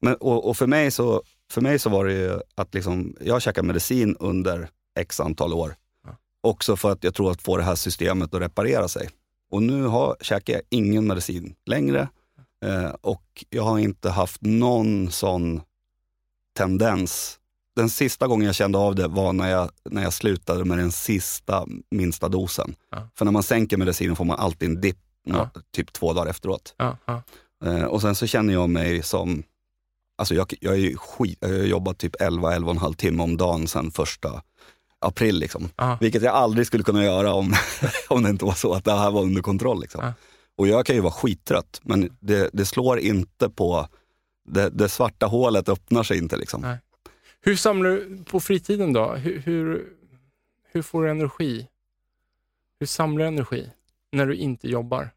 Men, 0.00 0.14
och, 0.14 0.48
och 0.48 0.56
för, 0.56 0.66
mig 0.66 0.90
så, 0.90 1.22
för 1.50 1.60
mig 1.60 1.78
så 1.78 1.90
var 1.90 2.04
det 2.04 2.12
ju 2.12 2.40
att 2.54 2.74
liksom, 2.74 3.16
jag 3.20 3.42
käkade 3.42 3.66
medicin 3.66 4.16
under 4.20 4.68
x 4.98 5.20
antal 5.20 5.52
år. 5.52 5.74
Ja. 6.04 6.16
Också 6.40 6.76
för 6.76 6.92
att 6.92 7.04
jag 7.04 7.14
tror 7.14 7.30
att 7.30 7.42
få 7.42 7.56
det 7.56 7.62
här 7.62 7.74
systemet 7.74 8.34
att 8.34 8.40
reparera 8.40 8.88
sig. 8.88 9.08
Och 9.50 9.62
nu 9.62 9.82
har, 9.82 10.16
käkar 10.20 10.52
jag 10.52 10.62
ingen 10.70 11.06
medicin 11.06 11.54
längre. 11.66 12.08
Eh, 12.64 12.90
och 13.00 13.44
jag 13.50 13.62
har 13.62 13.78
inte 13.78 14.10
haft 14.10 14.42
någon 14.42 15.10
sån 15.10 15.60
tendens. 16.56 17.38
Den 17.76 17.90
sista 17.90 18.26
gången 18.26 18.46
jag 18.46 18.54
kände 18.54 18.78
av 18.78 18.94
det 18.94 19.08
var 19.08 19.32
när 19.32 19.50
jag, 19.50 19.70
när 19.90 20.02
jag 20.02 20.12
slutade 20.12 20.64
med 20.64 20.78
den 20.78 20.92
sista 20.92 21.64
minsta 21.90 22.28
dosen. 22.28 22.74
Ja. 22.90 23.08
För 23.14 23.24
när 23.24 23.32
man 23.32 23.42
sänker 23.42 23.76
medicinen 23.76 24.16
får 24.16 24.24
man 24.24 24.38
alltid 24.38 24.68
en 24.68 24.80
dipp, 24.80 24.98
Ja. 25.26 25.50
typ 25.72 25.92
två 25.92 26.12
dagar 26.12 26.30
efteråt. 26.30 26.74
Ja. 26.78 26.96
Eh, 27.64 27.84
och 27.84 28.00
sen 28.00 28.14
så 28.14 28.26
känner 28.26 28.52
jag 28.52 28.70
mig 28.70 29.02
som, 29.02 29.42
alltså 30.18 30.34
jag, 30.34 30.54
jag, 30.60 30.78
är 30.78 30.96
skit, 30.96 31.38
jag 31.40 31.48
har 31.48 31.54
jobbat 31.54 31.98
typ 31.98 32.16
11-11,5 32.16 32.94
timme 32.94 33.22
om 33.22 33.36
dagen 33.36 33.66
sedan 33.68 33.90
första 33.90 34.42
april. 34.98 35.38
Liksom. 35.38 35.68
Vilket 36.00 36.22
jag 36.22 36.34
aldrig 36.34 36.66
skulle 36.66 36.84
kunna 36.84 37.04
göra 37.04 37.34
om, 37.34 37.54
om 38.08 38.22
det 38.22 38.30
inte 38.30 38.44
var 38.44 38.52
så 38.52 38.72
att 38.74 38.84
det 38.84 38.92
här 38.92 39.10
var 39.10 39.22
under 39.22 39.42
kontroll. 39.42 39.80
Liksom. 39.80 40.12
Ja. 40.56 40.62
Och 40.62 40.68
jag 40.68 40.86
kan 40.86 40.94
ju 40.96 41.00
vara 41.02 41.12
skittrött, 41.12 41.80
men 41.82 42.16
det, 42.20 42.50
det 42.52 42.64
slår 42.66 42.98
inte 42.98 43.50
på, 43.50 43.88
det, 44.48 44.70
det 44.70 44.88
svarta 44.88 45.26
hålet 45.26 45.68
öppnar 45.68 46.02
sig 46.02 46.18
inte. 46.18 46.36
Liksom. 46.36 46.60
Nej. 46.60 46.78
Hur 47.40 47.56
samlar 47.56 47.90
du 47.90 48.24
på 48.24 48.40
fritiden 48.40 48.92
då? 48.92 49.12
Hur, 49.12 49.38
hur, 49.38 49.86
hur 50.72 50.82
får 50.82 51.02
du 51.04 51.10
energi? 51.10 51.66
Hur 52.80 52.86
samlar 52.86 53.24
du 53.24 53.28
energi 53.28 53.70
när 54.12 54.26
du 54.26 54.34
inte 54.36 54.68
jobbar? 54.68 55.10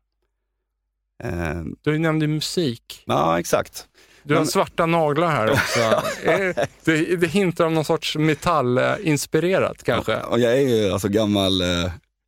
Eh, 1.23 1.61
Du 1.81 1.99
nämnde 1.99 2.27
musik. 2.27 3.03
ja, 3.05 3.39
exakt. 3.39 3.87
Du 4.23 4.33
har 4.33 4.41
Men- 4.41 4.47
svarta 4.47 4.85
naglar 4.85 5.27
här 5.27 5.51
också. 5.51 6.03
Det, 6.83 7.15
det 7.15 7.27
hintar 7.27 7.65
om 7.65 7.73
någon 7.73 7.85
sorts 7.85 8.15
metallinspirerat 8.17 9.83
kanske. 9.83 10.19
Och 10.21 10.39
jag 10.39 10.53
är 10.57 10.61
ju 10.67 10.91
alltså 10.91 11.07
gammal, 11.07 11.61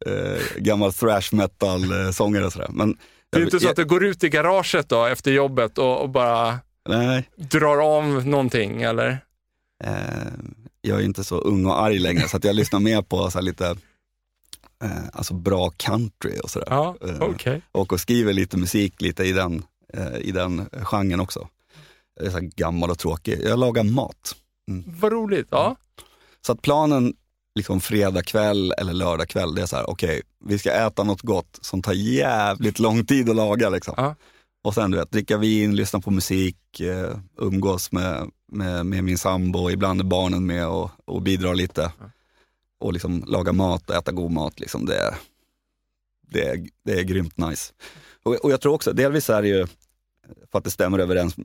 eh, 0.06 0.14
eh, 0.14 0.40
gammal 0.58 0.94
thrash 0.94 1.30
metal-sångare. 1.36 2.46
och 2.46 2.54
sådär. 2.54 2.70
Men 2.74 2.98
Det 3.30 3.38
är 3.38 3.40
jag- 3.40 3.48
inte 3.48 3.60
så 3.60 3.66
jag- 3.66 3.70
att 3.72 3.76
du 3.76 3.86
går 3.86 4.06
ut 4.06 4.24
i 4.24 4.30
garaget 4.30 4.90
då 4.90 5.06
efter 5.06 5.32
jobbet 5.32 5.78
och, 5.78 6.02
och 6.02 6.10
bara 6.10 6.60
Nej, 6.90 7.30
drar 7.36 7.78
av 7.98 8.28
någonting 8.28 8.82
eller? 8.82 9.20
Eh, 9.84 9.92
jag 10.82 11.00
är 11.00 11.04
inte 11.06 11.24
så 11.24 11.38
ung 11.38 11.66
och 11.66 11.82
arg 11.82 12.00
längre 12.00 12.28
så 12.28 12.38
att 12.38 12.44
jag 12.44 12.56
lyssnar 12.56 12.80
mer 12.80 13.02
på 13.02 13.32
så 13.32 13.42
lite 13.42 13.76
eh, 14.84 14.92
alltså 15.14 15.34
bra 15.34 15.70
country 15.78 16.40
och 16.44 16.50
sådär. 16.50 16.68
Ja, 16.70 16.96
Eh, 17.02 17.22
okej. 17.22 17.62
Och, 17.72 17.94
och 17.94 18.00
skriver 18.00 18.34
lite 18.34 18.58
musik 18.58 19.02
lite 19.02 19.24
i 19.24 19.32
den, 19.32 19.64
eh, 19.94 20.18
i 20.18 20.32
den 20.32 20.70
genren 20.84 21.20
också. 21.20 21.48
Jag 22.16 22.28
är 22.28 22.32
så 22.32 22.40
gammal 22.56 22.90
och 22.92 23.00
tråkig. 23.00 23.40
Jag 23.44 23.60
lagar 23.60 23.84
mat. 23.84 24.36
Vad 24.86 25.12
roligt. 25.12 25.48
Ja. 25.52 25.76
Så 26.46 26.52
att 26.52 26.62
planen 26.62 27.14
liksom 27.56 27.82
fredag 27.82 28.22
kväll 28.24 28.72
eller 28.78 28.94
lördag 28.94 29.30
kväll, 29.30 29.56
det 29.56 29.62
är 29.62 29.66
så 29.66 29.76
här, 29.76 29.90
okej, 29.90 30.22
vi 30.46 30.60
ska 30.60 30.72
äta 30.72 31.04
något 31.04 31.22
gott 31.22 31.60
som 31.62 31.82
tar 31.82 31.94
jävligt 31.94 32.80
lång 32.80 33.06
tid 33.06 33.30
att 33.30 33.36
laga. 33.36 33.70
Liksom. 33.70 33.94
Ja. 33.98 34.16
Och 34.62 34.74
sen 34.74 34.92
du 34.92 34.98
vet, 34.98 35.12
dricka 35.12 35.38
vin, 35.38 35.76
lyssna 35.76 36.00
på 36.00 36.12
musik, 36.12 36.80
eh, 36.80 37.18
umgås 37.38 37.92
med, 37.92 38.30
med, 38.52 38.86
med 38.86 39.04
min 39.04 39.18
sambo, 39.18 39.70
ibland 39.70 40.00
är 40.02 40.06
barnen 40.06 40.46
med 40.46 40.68
och, 40.68 40.92
och 41.06 41.22
bidrar 41.22 41.56
lite. 41.56 41.92
Och 42.80 42.94
liksom 42.94 43.24
laga 43.28 43.52
mat 43.54 43.90
och 43.90 43.96
äta 43.96 44.12
god 44.12 44.32
mat, 44.32 44.60
liksom, 44.60 44.86
det, 44.86 44.98
är- 44.98 45.16
det, 46.28 46.48
är, 46.48 46.68
det 46.86 47.00
är 47.00 47.04
grymt 47.04 47.38
nice. 47.38 47.74
Och, 48.24 48.36
och 48.36 48.52
jag 48.52 48.62
tror 48.62 48.74
också, 48.74 48.94
delvis 48.94 49.30
är 49.30 49.42
det 49.42 49.48
ju 49.48 49.68
för 50.52 50.58
att 50.58 50.64
det 50.64 50.72
stämmer 50.72 51.00
överens 51.00 51.36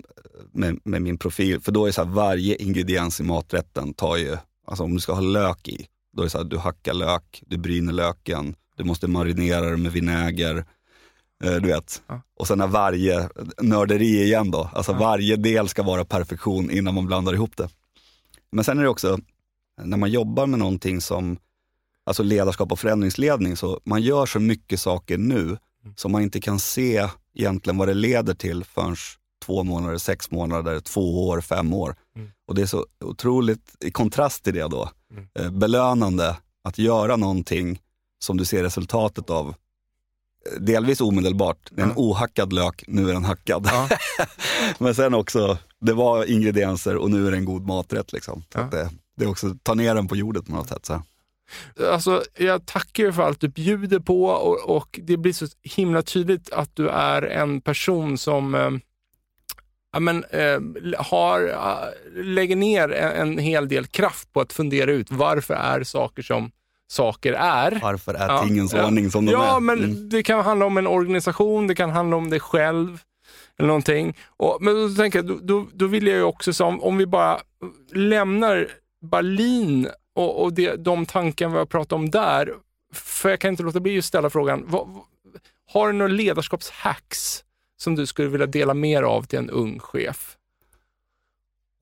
med, 0.53 0.79
med 0.85 1.03
min 1.03 1.19
profil, 1.19 1.61
för 1.61 1.73
då 1.73 1.87
är 1.87 1.93
så 1.93 2.05
här, 2.05 2.11
varje 2.11 2.57
ingrediens 2.57 3.21
i 3.21 3.23
maträtten 3.23 3.95
tar 3.95 4.17
ju, 4.17 4.37
alltså 4.67 4.85
om 4.85 4.95
du 4.95 5.01
ska 5.01 5.13
ha 5.13 5.21
lök 5.21 5.69
i, 5.69 5.87
då 6.15 6.23
är 6.23 6.25
det 6.25 6.31
så 6.31 6.39
här, 6.39 6.45
du 6.45 6.59
hackar 6.59 6.95
lök, 6.95 7.43
du 7.47 7.57
bryner 7.57 7.93
löken, 7.93 8.55
du 8.77 8.85
måste 8.85 9.07
marinera 9.09 9.71
det 9.71 9.77
med 9.77 9.93
vinäger, 9.93 10.57
eh, 11.45 11.53
du 11.53 11.69
vet. 11.69 12.03
Ja. 12.07 12.23
Och 12.39 12.47
sen 12.47 12.61
är 12.61 12.67
varje, 12.67 13.29
nörderi 13.63 14.23
igen 14.23 14.51
då, 14.51 14.71
alltså 14.75 14.93
Ja. 14.93 14.99
varje 14.99 15.37
del 15.37 15.69
ska 15.69 15.83
vara 15.83 16.05
perfektion 16.05 16.71
innan 16.71 16.95
man 16.95 17.07
blandar 17.07 17.33
ihop 17.35 17.57
det. 17.57 17.69
Men 18.53 18.65
sen 18.65 18.79
är 18.79 18.83
det 18.83 18.89
också, 18.89 19.19
när 19.83 19.97
man 19.97 20.11
jobbar 20.11 20.47
med 20.47 20.59
någonting 20.59 21.01
som 21.01 21.39
alltså 22.07 22.23
ledarskap 22.23 22.73
och 22.73 22.79
förändringsledning, 22.79 23.57
så 23.57 23.81
man 23.85 24.03
gör 24.03 24.27
så 24.27 24.41
mycket 24.41 24.81
saker 24.81 25.19
nu 25.19 25.57
som 25.97 26.13
man 26.13 26.23
inte 26.23 26.41
kan 26.41 26.59
se 26.59 27.09
egentligen 27.35 27.77
vad 27.77 27.89
det 27.89 27.95
leder 27.95 28.35
till 28.35 28.65
förrän 28.65 28.97
två 29.45 29.65
månader, 29.65 29.99
sex 29.99 30.31
månader, 30.31 30.81
två 30.81 31.29
år, 31.29 31.41
fem 31.41 31.73
år. 31.75 31.97
Mm. 32.17 32.31
Och 32.47 32.55
det 32.55 32.63
är 32.63 32.67
så 32.67 32.87
otroligt, 33.05 33.77
i 33.81 33.91
kontrast 33.91 34.45
till 34.45 34.55
det 34.55 34.69
då, 34.69 34.91
Mm. 35.17 35.29
eh, 35.35 35.51
belönande 35.51 36.37
att 36.65 36.79
göra 36.79 37.17
någonting 37.17 37.81
som 38.19 38.37
du 38.37 38.45
ser 38.45 38.63
resultatet 38.63 39.31
av 39.31 39.49
eh, 39.49 40.61
Delvis 40.61 41.01
omedelbart, 41.01 41.59
det 41.71 41.83
är 41.83 41.87
en 41.87 41.97
ohackad 41.97 42.53
lök, 42.53 42.85
nu 42.87 43.09
är 43.09 43.13
den 43.13 43.25
hackad. 43.25 43.69
Ja. 43.73 43.89
Men 44.79 44.95
sen 44.95 45.15
också, 45.15 45.59
det 45.81 45.93
var 45.93 46.25
ingredienser 46.25 46.97
och 46.97 47.11
nu 47.11 47.27
är 47.27 47.31
det 47.31 47.37
en 47.37 47.45
god 47.45 47.67
maträtt. 47.67 48.13
Liksom. 48.13 48.45
Ja. 48.55 48.61
att 48.61 48.71
det, 48.71 48.91
det 49.17 49.25
är 49.25 49.31
också, 49.31 49.57
ta 49.63 49.75
ner 49.75 49.95
den 49.95 50.09
på 50.09 50.17
jordet 50.17 50.47
på 50.47 50.53
något 50.53 50.69
sätt. 50.69 50.87
Så. 50.87 51.03
Alltså, 51.93 52.23
jag 52.39 52.67
tackar 52.67 53.13
för 53.13 53.23
allt 53.23 53.41
du 53.41 53.49
bjuder 53.49 53.99
på 53.99 54.25
och, 54.27 54.77
och 54.77 55.01
det 55.03 55.17
blir 55.17 55.33
så 55.33 55.47
himla 55.63 56.03
tydligt 56.03 56.53
att 56.53 56.77
du 56.77 56.89
är 56.89 57.23
en 57.23 57.61
person 57.61 58.19
som 58.19 58.55
eh, 58.55 58.71
ja, 59.95 60.01
men, 60.01 60.25
eh, 60.25 60.61
har, 60.99 61.49
eh, 61.49 62.23
lägger 62.25 62.57
ner 62.57 62.93
en, 62.93 63.13
en 63.29 63.39
hel 63.39 63.69
del 63.69 63.87
kraft 63.87 64.33
på 64.33 64.41
att 64.41 64.53
fundera 64.53 64.91
ut 64.93 65.07
varför 65.11 65.55
är 65.55 65.83
saker 65.85 66.23
som 66.23 66.51
saker 66.87 67.33
är. 67.33 67.79
Varför 67.83 68.15
är 68.15 68.29
Ja, 68.29 68.43
tingens 68.43 68.73
ja. 68.75 68.87
ordning 68.87 69.11
som 69.11 69.27
de 69.27 69.33
Ja, 69.33 69.57
är? 69.57 69.61
men 69.61 69.79
Mm. 69.85 70.09
det 70.09 70.23
kan 70.23 70.45
handla 70.45 70.67
om 70.67 70.77
en 70.79 70.87
organisation, 70.87 71.67
det 71.67 71.75
kan 71.75 71.91
handla 71.91 72.17
om 72.17 72.31
dig 72.31 72.41
själv 72.41 72.99
eller 73.59 73.67
någonting. 73.67 74.17
Och, 74.37 74.59
men 74.61 74.75
då 74.75 74.89
tänker 75.03 75.19
jag, 75.19 75.27
då, 75.27 75.39
då, 75.43 75.67
då 75.73 75.87
vill 75.87 76.07
jag 76.07 76.17
ju 76.17 76.23
också, 76.23 76.53
som, 76.53 76.83
om 76.83 76.97
vi 76.97 77.07
bara 77.07 77.41
lämnar 77.93 78.69
Berlin 79.11 79.89
och, 80.15 80.43
och 80.43 80.53
det, 80.53 80.77
de 80.77 81.07
tankar 81.07 81.49
vi 81.49 81.57
har 81.59 81.67
pratat 81.67 81.93
om 81.93 82.11
där, 82.11 82.55
för 82.95 83.31
jag 83.31 83.41
kan 83.41 83.51
inte 83.51 83.63
låta 83.63 83.81
bli 83.81 83.99
att 83.99 84.05
ställa 84.05 84.31
frågan, 84.31 84.65
vad- 84.67 84.89
har 85.73 85.87
du 85.87 85.93
några 85.93 86.13
ledarskapshacks 86.13 87.45
som 87.77 87.95
du 87.95 88.07
skulle 88.07 88.29
vilja 88.29 88.47
dela 88.47 88.75
mer 88.75 89.03
av 89.03 89.23
till 89.23 89.39
en 89.39 89.51
ung 89.51 89.79
chef? 89.79 90.37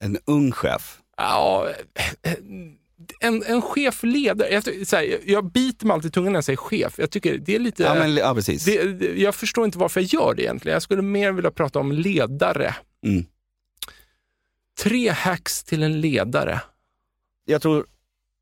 En 0.01 0.19
ung 0.24 0.52
chef. 0.52 1.01
Ja, 1.16 1.69
en, 3.20 3.43
en 3.43 3.62
chef 3.62 4.02
ledare. 4.02 4.48
Jag, 4.52 4.64
ty- 4.64 4.85
så 4.85 4.97
här, 4.97 5.20
jag 5.24 5.44
biter 5.44 5.86
mig 5.86 5.94
alltid 5.94 6.09
i 6.09 6.12
tungan 6.12 6.32
när 6.32 6.36
jag 6.36 6.44
säger 6.44 6.56
chef. 6.56 6.94
Jag 6.98 7.10
tycker 7.10 7.39
det 7.39 7.55
är 7.55 7.59
lite... 7.59 7.82
Ja, 7.82 7.94
men, 7.94 8.16
ja 8.16 8.35
precis. 8.35 8.64
det, 8.64 9.19
jag 9.20 9.35
förstår 9.35 9.64
inte 9.64 9.78
varför 9.78 10.01
jag 10.01 10.06
gör 10.06 10.35
det 10.35 10.43
egentligen. 10.43 10.73
Jag 10.73 10.82
skulle 10.82 11.02
mer 11.02 11.32
vilja 11.32 11.51
prata 11.51 11.78
om 11.78 11.93
ledare. 11.93 12.74
Mm. 13.06 13.24
Tre 14.82 15.09
hacks 15.09 15.64
till 15.64 15.82
en 15.82 16.01
ledare. 16.01 16.60
Jag 17.44 17.62
tror 17.62 17.86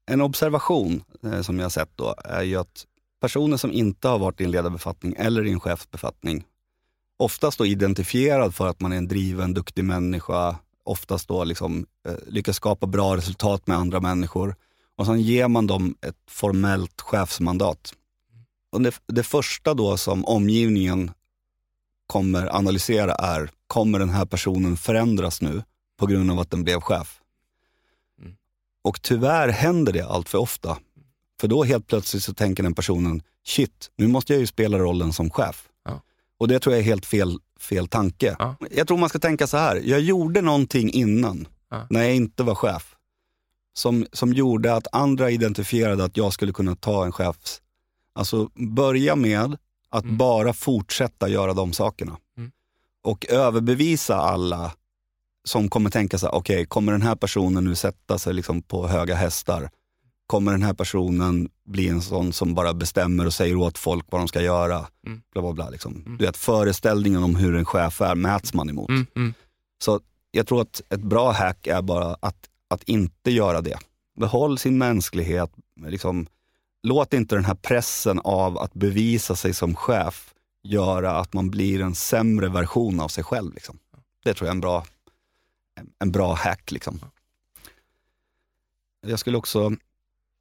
en 0.07 0.21
observation 0.21 1.03
eh, 1.25 1.43
som 1.43 1.59
jag 1.59 1.65
har 1.65 1.71
sett 1.71 1.97
då 1.97 2.15
är 2.25 2.43
ju 2.43 2.57
att 2.57 2.87
personer 3.21 3.57
som 3.57 3.73
inte 3.73 4.09
har 4.09 4.19
varit 4.19 4.41
i 4.41 4.45
en 4.45 4.51
ledarbefattning 4.51 5.15
eller 5.19 5.47
i 5.47 5.51
en 5.53 5.61
chefsbefattning 5.61 6.45
oftast 7.21 7.59
då 7.59 7.67
identifierad 7.67 8.55
för 8.55 8.69
att 8.69 8.81
man 8.81 8.93
är 8.93 8.97
en 8.97 9.09
driven, 9.09 9.55
duktig 9.55 9.85
människa, 9.85 10.57
oftast 10.85 11.29
då 11.29 11.45
liksom, 11.45 11.87
eh, 12.09 12.15
lyckas 12.27 12.57
skapa 12.57 12.87
bra 12.87 13.17
resultat 13.17 13.67
med 13.67 13.77
andra 13.77 14.01
människor. 14.01 14.57
Och 14.97 15.07
sen 15.07 15.21
ger 15.21 15.49
man 15.49 15.67
dem 15.67 15.95
ett 16.01 16.17
formellt 16.29 17.01
chefsmandat. 17.01 17.95
Och 18.73 18.81
det, 18.81 19.01
det 19.07 19.23
första 19.23 19.75
då 19.75 19.97
som 19.97 20.25
omgivningen 20.25 21.11
kommer 22.07 22.57
analysera 22.57 23.15
är, 23.15 23.51
kommer 23.67 23.99
den 23.99 24.11
här 24.11 24.27
personen 24.27 24.77
förändras 24.77 25.43
nu 25.43 25.63
på 25.99 26.07
grund 26.07 26.31
av 26.31 26.39
att 26.39 26.51
den 26.51 26.65
blev 26.65 26.81
chef? 26.81 27.21
Mm. 28.21 28.37
Och 28.83 29.03
tyvärr 29.03 29.49
händer 29.49 29.93
det 29.93 30.07
allt 30.07 30.29
för 30.29 30.39
ofta. 30.39 30.79
För 31.41 31.49
då 31.49 31.65
helt 31.65 31.87
plötsligt 31.87 32.23
så 32.23 32.35
tänker 32.35 32.63
den 32.63 32.75
personen, 32.75 33.23
shit, 33.47 33.91
nu 33.97 34.07
måste 34.07 34.33
jag 34.33 34.41
ju 34.41 34.47
spela 34.47 34.79
rollen 34.79 35.13
som 35.13 35.31
chef. 35.31 35.70
Och 36.41 36.49
det 36.49 36.59
tror 36.59 36.75
jag 36.75 36.81
är 36.81 36.85
helt 36.85 37.07
fel, 37.07 37.39
fel 37.61 37.89
tanke. 37.89 38.37
Ja. 38.39 38.55
Jag 38.71 38.87
tror 38.89 38.99
man 38.99 39.09
ska 39.09 39.19
tänka 39.19 39.47
så 39.47 39.57
här, 39.57 39.77
jag 39.85 40.01
gjorde 40.01 40.41
någonting 40.41 40.91
innan, 40.91 41.49
Ja. 41.71 41.87
när 41.91 42.03
jag 42.03 42.15
inte 42.17 42.43
var 42.43 42.55
chef. 42.55 42.97
Som, 43.73 44.07
som 44.12 44.33
gjorde 44.33 44.75
att 44.75 44.87
andra 44.93 45.31
identifierade 45.31 46.05
att 46.05 46.17
jag 46.17 46.33
skulle 46.33 46.53
kunna 46.53 46.77
ta 46.77 47.05
en 47.05 47.12
chefs... 47.12 47.62
Alltså 48.12 48.49
börja 48.55 49.17
med 49.17 49.57
att 49.89 50.05
Mm. 50.05 50.17
bara 50.17 50.53
fortsätta 50.53 51.29
göra 51.29 51.55
de 51.55 51.73
sakerna. 51.73 52.17
Mm. 52.37 52.51
Och 53.03 53.27
överbevisa 53.29 54.17
alla 54.17 54.73
som 55.45 55.69
kommer 55.69 55.91
tänka 55.91 56.19
så 56.19 56.27
här, 56.27 56.35
okej, 56.35 56.67
kommer 56.67 56.93
den 56.93 57.03
här 57.03 57.15
personen 57.17 57.65
nu 57.65 57.75
sätta 57.75 58.19
sig 58.19 58.35
liksom 58.35 58.62
på 58.62 58.89
höga 58.89 59.15
hästar? 59.15 59.71
Kommer 60.31 60.52
den 60.52 60.62
här 60.62 60.74
personen 60.74 61.48
bli 61.65 61.89
en 61.89 62.02
sån 62.02 62.32
som 62.32 62.55
bara 62.55 62.74
bestämmer 62.74 63.27
och 63.27 63.35
säger 63.35 63.57
åt 63.57 63.78
folk 63.78 64.07
vad 64.11 64.20
de 64.20 64.28
ska 64.28 64.43
göra? 64.43 64.86
Mm. 65.07 65.23
Bla, 65.32 65.43
bla, 65.43 65.52
bla, 65.52 65.70
liksom. 65.70 66.02
Mm. 66.07 66.19
Du 66.19 66.27
vet, 66.27 66.36
föreställningen 66.36 67.23
om 67.23 67.36
hur 67.36 67.55
en 67.55 67.65
chef 67.65 68.01
är 68.01 68.15
mäts 68.15 68.55
man 68.55 68.70
emot. 68.70 68.89
Mm, 68.89 69.07
mm. 69.16 69.35
Så 69.82 70.01
jag 70.31 70.47
tror 70.47 70.61
att 70.61 70.82
ett 70.89 71.01
bra 71.01 71.32
hack 71.32 71.66
är 71.66 71.82
bara 71.82 72.16
att, 72.20 72.48
att 72.69 72.82
inte 72.82 73.31
göra 73.31 73.61
det. 73.61 73.78
Behåll 74.20 74.59
sin 74.59 74.78
mänsklighet. 74.78 75.52
Liksom, 75.86 76.27
låt 76.82 77.15
inte 77.15 77.35
den 77.35 77.44
här 77.44 77.55
pressen 77.55 78.20
av 78.24 78.59
att 78.59 78.74
bevisa 78.74 79.36
sig 79.36 79.55
som 79.55 79.74
chef 79.74 80.35
göra 80.62 81.16
att 81.16 81.32
man 81.32 81.51
blir 81.51 81.81
en 81.81 81.94
sämre 81.94 82.48
version 82.48 83.01
av 83.01 83.09
sig 83.09 83.24
själv. 83.24 83.55
Liksom. 83.55 83.78
Det 84.24 84.35
tror 84.35 84.47
jag 84.47 84.52
är 84.52 84.57
en 84.57 84.61
bra, 84.61 84.85
en, 85.74 85.90
en 85.98 86.12
bra 86.12 86.35
hack. 86.35 86.70
Liksom. 86.70 87.01
Jag 89.07 89.19
skulle 89.19 89.39
också, 89.39 89.77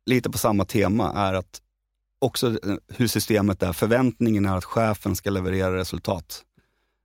lite 0.06 0.30
på 0.30 0.38
samma 0.38 0.66
tema, 0.66 1.14
är 1.14 1.34
att 1.34 1.62
också 2.20 2.48
eh, 2.48 2.76
hur 2.88 3.08
systemet 3.08 3.64
är. 3.64 3.74
Förväntningen 3.74 4.46
är 4.46 4.58
att 4.58 4.66
chefen 4.66 5.16
ska 5.16 5.30
leverera 5.30 5.78
resultat. 5.78 6.44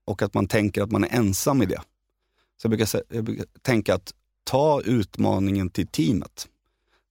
Och 0.07 0.23
att 0.23 0.35
man 0.35 0.49
tänker 0.49 0.83
att 0.83 0.91
man 0.91 1.05
är 1.05 1.09
ensam 1.17 1.63
i 1.63 1.67
det. 1.67 1.81
Så 2.57 2.67
jag 2.67 2.71
brukar, 2.71 3.03
jag 3.09 3.25
brukar 3.25 3.47
tänka 3.63 3.95
att 3.95 4.13
ta 4.45 4.81
utmaningen 4.81 5.71
till 5.71 5.87
teamet. 5.87 6.49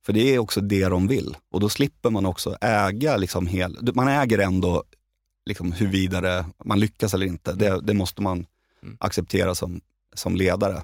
För 0.06 0.14
det 0.14 0.36
är 0.36 0.40
också 0.40 0.62
det 0.62 0.88
de 0.88 1.08
vill. 1.08 1.38
Och 1.52 1.60
då 1.60 1.70
slipper 1.70 2.10
man 2.10 2.26
också 2.26 2.58
äga, 2.62 3.18
liksom 3.18 3.48
hel, 3.48 3.92
man 3.94 4.08
äger 4.08 4.40
ändå 4.40 4.84
liksom 5.46 5.72
huruvida 5.72 6.22
det, 6.22 6.46
man 6.66 6.80
lyckas 6.80 7.14
eller 7.14 7.26
inte. 7.26 7.54
Det, 7.54 7.82
det 7.82 7.94
måste 7.94 8.22
man 8.22 8.46
Mm. 8.84 8.98
acceptera 9.00 9.56
som, 9.56 9.82
som 10.14 10.36
ledare. 10.36 10.84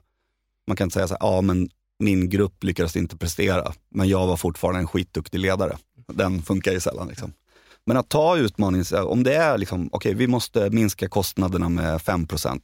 Man 0.67 0.77
kan 0.77 0.85
inte 0.85 0.93
säga 0.93 1.07
så 1.07 1.13
här, 1.19 1.27
ja 1.27 1.41
men 1.41 1.69
min 1.99 2.29
grupp 2.29 2.63
lyckades 2.63 2.95
inte 2.95 3.17
prestera, 3.17 3.73
men 3.89 4.09
jag 4.09 4.27
var 4.27 4.37
fortfarande 4.37 4.79
en 4.79 4.87
skitduktig 4.87 5.39
ledare. 5.39 5.77
Den 6.07 6.41
funkar 6.41 6.71
ju 6.71 6.79
sällan. 6.79 7.07
Liksom. 7.07 7.33
Men 7.85 7.97
att 7.97 8.09
ta 8.09 8.37
utmaningen, 8.37 8.85
om 9.05 9.23
det 9.23 9.35
är 9.35 9.57
liksom, 9.57 9.89
okej 9.91 10.13
vi 10.13 10.27
måste 10.27 10.69
minska 10.69 11.09
kostnaderna 11.09 11.69
med 11.69 11.97
5% 11.97 12.61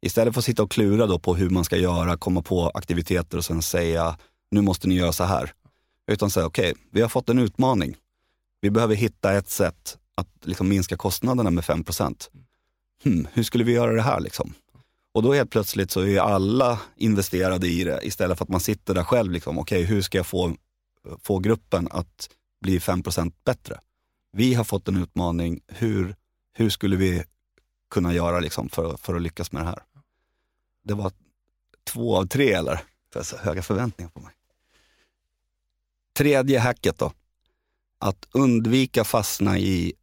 Istället 0.00 0.34
för 0.34 0.40
att 0.40 0.44
sitta 0.44 0.62
och 0.62 0.70
klura 0.70 1.06
då 1.06 1.18
på 1.18 1.34
hur 1.34 1.50
man 1.50 1.64
ska 1.64 1.76
göra, 1.76 2.16
komma 2.16 2.42
på 2.42 2.70
aktiviteter 2.74 3.38
och 3.38 3.44
sen 3.44 3.62
säga, 3.62 4.18
nu 4.50 4.60
måste 4.60 4.88
ni 4.88 4.94
göra 4.94 5.12
så 5.12 5.24
här. 5.24 5.52
Utan 6.06 6.30
säga, 6.30 6.46
okej, 6.46 6.74
vi 6.90 7.00
har 7.00 7.08
fått 7.08 7.28
en 7.28 7.38
utmaning. 7.38 7.96
Vi 8.60 8.70
behöver 8.70 8.94
hitta 8.94 9.32
ett 9.32 9.48
sätt 9.48 9.98
att 10.14 10.28
liksom 10.42 10.68
minska 10.68 10.96
kostnaderna 10.96 11.50
med 11.50 11.64
5 11.64 11.84
hmm, 13.04 13.28
Hur 13.32 13.42
skulle 13.42 13.64
vi 13.64 13.72
göra 13.72 13.92
det 13.92 14.02
här? 14.02 14.20
Liksom? 14.20 14.54
Och 15.18 15.22
då 15.22 15.32
helt 15.32 15.50
plötsligt 15.50 15.90
så 15.90 16.00
är 16.00 16.20
alla 16.20 16.80
investerade 16.96 17.68
i 17.68 17.84
det 17.84 18.00
istället 18.02 18.38
för 18.38 18.44
att 18.44 18.48
man 18.48 18.60
sitter 18.60 18.94
där 18.94 19.04
själv. 19.04 19.32
Liksom, 19.32 19.58
okej, 19.58 19.82
hur 19.82 20.02
ska 20.02 20.18
jag 20.18 20.26
få, 20.26 20.56
få 21.22 21.38
gruppen 21.38 21.88
att 21.90 22.30
bli 22.60 22.78
5% 22.78 23.32
bättre? 23.44 23.80
Vi 24.32 24.54
har 24.54 24.64
fått 24.64 24.88
en 24.88 25.02
utmaning. 25.02 25.60
Hur, 25.66 26.16
hur 26.52 26.70
skulle 26.70 26.96
vi 26.96 27.24
kunna 27.90 28.14
göra 28.14 28.40
liksom, 28.40 28.68
för, 28.68 28.96
för 28.96 29.14
att 29.14 29.22
lyckas 29.22 29.52
med 29.52 29.62
det 29.62 29.66
här? 29.66 29.82
Det 30.84 30.94
var 30.94 31.12
två 31.84 32.16
av 32.16 32.26
tre 32.26 32.52
eller? 32.52 32.80
För 33.12 33.22
så 33.22 33.36
höga 33.36 33.62
förväntningar 33.62 34.10
på 34.10 34.20
mig. 34.20 34.32
Tredje 36.16 36.58
hacket 36.58 36.98
då. 36.98 37.12
Att 37.98 38.28
undvika 38.32 39.04
fastna 39.04 39.58
i, 39.58 39.94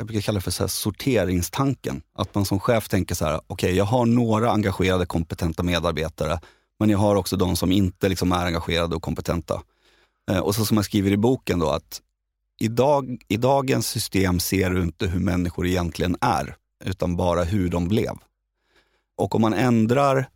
jag 0.00 0.06
brukar 0.06 0.20
kalla 0.20 0.36
det 0.36 0.42
för 0.42 0.50
så 0.50 0.62
här 0.62 0.68
sorteringstanken. 0.68 2.02
Att 2.12 2.34
man 2.34 2.44
som 2.44 2.60
chef 2.60 2.88
tänker 2.88 3.14
så 3.14 3.24
här, 3.24 3.40
okej 3.46 3.76
jag 3.76 3.84
har 3.84 4.06
några 4.06 4.50
engagerade 4.50 5.06
kompetenta 5.06 5.62
medarbetare, 5.62 6.40
men 6.78 6.90
jag 6.90 6.98
har 6.98 7.16
också 7.16 7.36
de 7.36 7.56
som 7.56 7.72
inte 7.72 8.08
liksom 8.08 8.32
är 8.32 8.46
engagerade 8.46 8.96
och 8.96 9.02
kompetenta. 9.02 9.62
Eh, 10.30 10.38
och 10.38 10.54
så 10.54 10.64
som 10.64 10.76
jag 10.76 10.84
skriver 10.84 11.10
i 11.10 11.16
boken 11.16 11.58
då, 11.58 11.70
att 11.70 12.00
idag, 12.60 13.18
i 13.28 13.36
dagens 13.36 13.88
system 13.88 14.40
ser 14.40 14.70
du 14.70 14.82
inte 14.82 15.06
hur 15.06 15.20
människor 15.20 15.66
egentligen 15.66 16.16
är, 16.20 16.56
utan 16.84 17.16
bara 17.16 17.44
hur 17.44 17.68
de 17.68 17.88
blev. 17.88 18.14
Och 19.16 19.34
om 19.34 19.42
man 19.42 19.54
ändrar, 19.54 20.28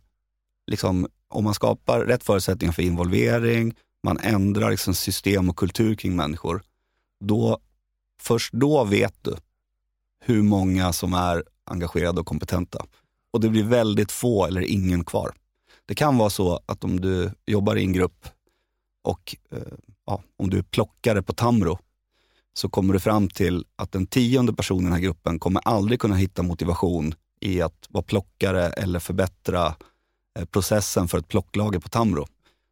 liksom, 0.67 1.07
om 1.29 1.43
man 1.43 1.53
skapar 1.53 1.99
rätt 1.99 2.23
förutsättningar 2.23 2.73
för 2.73 2.83
involvering, 2.83 3.75
man 4.03 4.17
ändrar 4.17 4.71
liksom 4.71 4.93
system 4.95 5.49
och 5.49 5.57
kultur 5.57 5.95
kring 5.95 6.15
människor, 6.15 6.63
då, 7.23 7.59
först 8.21 8.53
då 8.53 8.83
vet 8.83 9.13
du 9.21 9.35
hur 10.27 10.41
många 10.41 10.93
som 10.93 11.13
är 11.13 11.43
engagerade 11.65 12.19
och 12.19 12.25
kompetenta. 12.25 12.85
Och 13.33 13.41
det 13.41 13.49
blir 13.49 13.63
väldigt 13.63 14.11
få 14.11 14.45
eller 14.45 14.61
ingen 14.61 15.03
kvar. 15.03 15.33
Det 15.85 15.95
kan 15.95 16.17
vara 16.17 16.29
så 16.29 16.59
att 16.65 16.83
om 16.83 17.01
du 17.01 17.31
jobbar 17.45 17.75
i 17.75 17.81
en 17.81 17.93
grupp 17.93 18.27
och 19.03 19.35
eh, 19.51 19.59
ja, 20.05 20.23
om 20.37 20.49
du 20.49 20.57
är 20.57 20.63
plockare 20.63 21.21
på 21.21 21.33
Tamro 21.33 21.79
så 22.53 22.69
kommer 22.69 22.93
du 22.93 22.99
fram 22.99 23.27
till 23.29 23.65
att 23.75 23.91
den 23.91 24.07
tionde 24.07 24.53
personen 24.53 24.81
i 24.81 24.85
den 24.85 24.93
här 24.93 24.99
gruppen 24.99 25.39
kommer 25.39 25.61
aldrig 25.65 25.99
kunna 25.99 26.15
hitta 26.15 26.43
motivation 26.43 27.13
i 27.41 27.61
att 27.61 27.87
vara 27.89 28.03
plockare 28.03 28.69
eller 28.69 28.99
förbättra 28.99 29.75
eh, 30.39 30.45
processen 30.45 31.07
för 31.07 31.17
ett 31.17 31.27
plocklager 31.27 31.79
på 31.79 31.89
Tamro. 31.89 32.27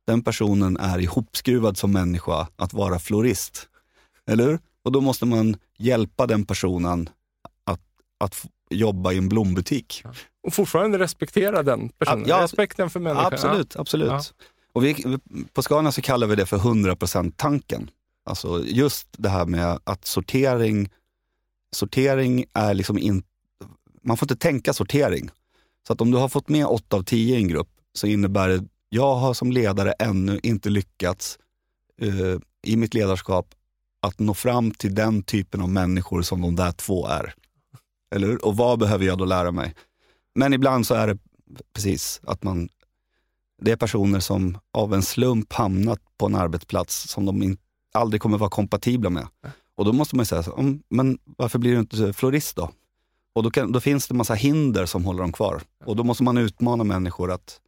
Den 0.08 0.24
personen 0.24 0.78
är 0.78 1.00
ihopskruvad 1.00 1.78
som 1.78 1.92
människa 1.92 2.48
att 2.56 2.74
vara 2.74 3.00
florist. 3.00 3.68
Eller 4.28 4.48
hur? 4.48 4.60
Och 4.84 4.92
då 4.92 5.02
måste 5.02 5.26
man 5.26 5.56
hjälpa 5.78 6.28
den 6.28 6.46
personen 6.46 7.10
att, 8.18 8.46
att 8.46 8.48
jobba 8.70 9.12
i 9.12 9.18
en 9.18 9.30
blombutik. 9.30 10.04
Och 10.44 10.54
fortfarande 10.54 11.00
respektera 11.00 11.64
den 11.64 11.90
personen. 11.90 12.26
Ja, 12.28 12.44
Respekten 12.44 12.90
för 12.90 13.00
människan. 13.00 13.34
Absolut, 13.34 13.76
absolut. 13.76 14.10
Ja. 14.10 14.22
Och 14.74 14.84
vi, 14.84 15.20
på 15.54 15.64
Scania 15.64 15.92
så 15.92 16.02
kallar 16.02 16.28
vi 16.28 16.36
det 16.36 16.46
för 16.46 16.58
100%-tanken. 16.58 17.90
Alltså 18.26 18.64
just 18.66 19.08
det 19.12 19.30
här 19.30 19.46
med 19.46 19.80
att 19.84 20.06
sortering, 20.06 20.90
sortering 21.72 22.46
är 22.54 22.74
liksom 22.74 22.98
inte, 22.98 23.28
man 24.02 24.18
får 24.18 24.26
inte 24.26 24.36
tänka 24.36 24.74
sortering. 24.74 25.30
Så 25.88 25.94
att 25.94 26.02
om 26.02 26.12
du 26.12 26.18
har 26.18 26.30
fått 26.30 26.50
med 26.50 26.66
8 26.66 26.98
av 26.98 27.04
10 27.04 27.36
i 27.36 27.42
en 27.42 27.48
grupp 27.48 27.70
så 27.94 28.08
innebär 28.08 28.50
det, 28.50 28.64
jag 28.90 29.16
har 29.16 29.34
som 29.34 29.52
ledare 29.52 29.92
ännu 29.92 30.40
inte 30.44 30.70
lyckats 30.70 31.40
eh, 32.02 32.40
i 32.64 32.76
mitt 32.76 32.94
ledarskap 32.94 33.56
att 34.02 34.20
nå 34.20 34.34
fram 34.34 34.72
till 34.72 34.96
den 34.96 35.24
typen 35.24 35.62
av 35.62 35.70
människor 35.70 36.22
som 36.22 36.42
de 36.42 36.56
där 36.56 36.72
två 36.72 37.08
är. 37.08 37.34
Eller 38.14 38.28
hur? 38.28 38.46
Och 38.46 38.58
vad 38.58 38.80
behöver 38.80 39.06
jag 39.06 39.18
då 39.18 39.26
lära 39.26 39.52
mig? 39.52 39.76
Men 40.36 40.54
ibland 40.54 40.88
så 40.88 40.94
är 40.94 41.08
det 41.08 41.18
precis 41.74 42.22
att 42.24 42.44
man, 42.44 42.70
det 43.62 43.72
är 43.72 43.76
personer 43.76 44.20
som 44.20 44.58
av 44.74 44.94
en 44.94 45.04
slump 45.04 45.54
hamnat 45.54 46.00
på 46.18 46.26
en 46.26 46.36
arbetsplats 46.36 47.10
som 47.10 47.26
de 47.26 47.44
in, 47.44 47.58
aldrig 47.94 48.22
kommer 48.22 48.38
vara 48.38 48.50
kompatibla 48.50 49.10
med. 49.10 49.28
Och 49.76 49.86
då 49.86 49.94
måste 49.94 50.16
man 50.16 50.24
ju 50.24 50.28
säga, 50.28 50.44
så, 50.44 50.58
mm, 50.58 50.84
men 50.90 51.18
varför 51.26 51.60
blir 51.60 51.72
du 51.72 51.80
inte 51.80 52.14
florist 52.14 52.56
då? 52.56 52.72
Och 53.36 53.44
då, 53.44 53.52
kan, 53.52 53.72
då 53.72 53.80
finns 53.80 54.08
det 54.08 54.14
massa 54.14 54.34
hinder 54.34 54.86
som 54.86 55.06
håller 55.06 55.22
dem 55.22 55.32
kvar. 55.32 55.62
Och 55.86 55.96
då 55.96 56.04
måste 56.04 56.24
man 56.24 56.38
utmana 56.38 56.84
människor 56.84 57.32
att, 57.32 57.62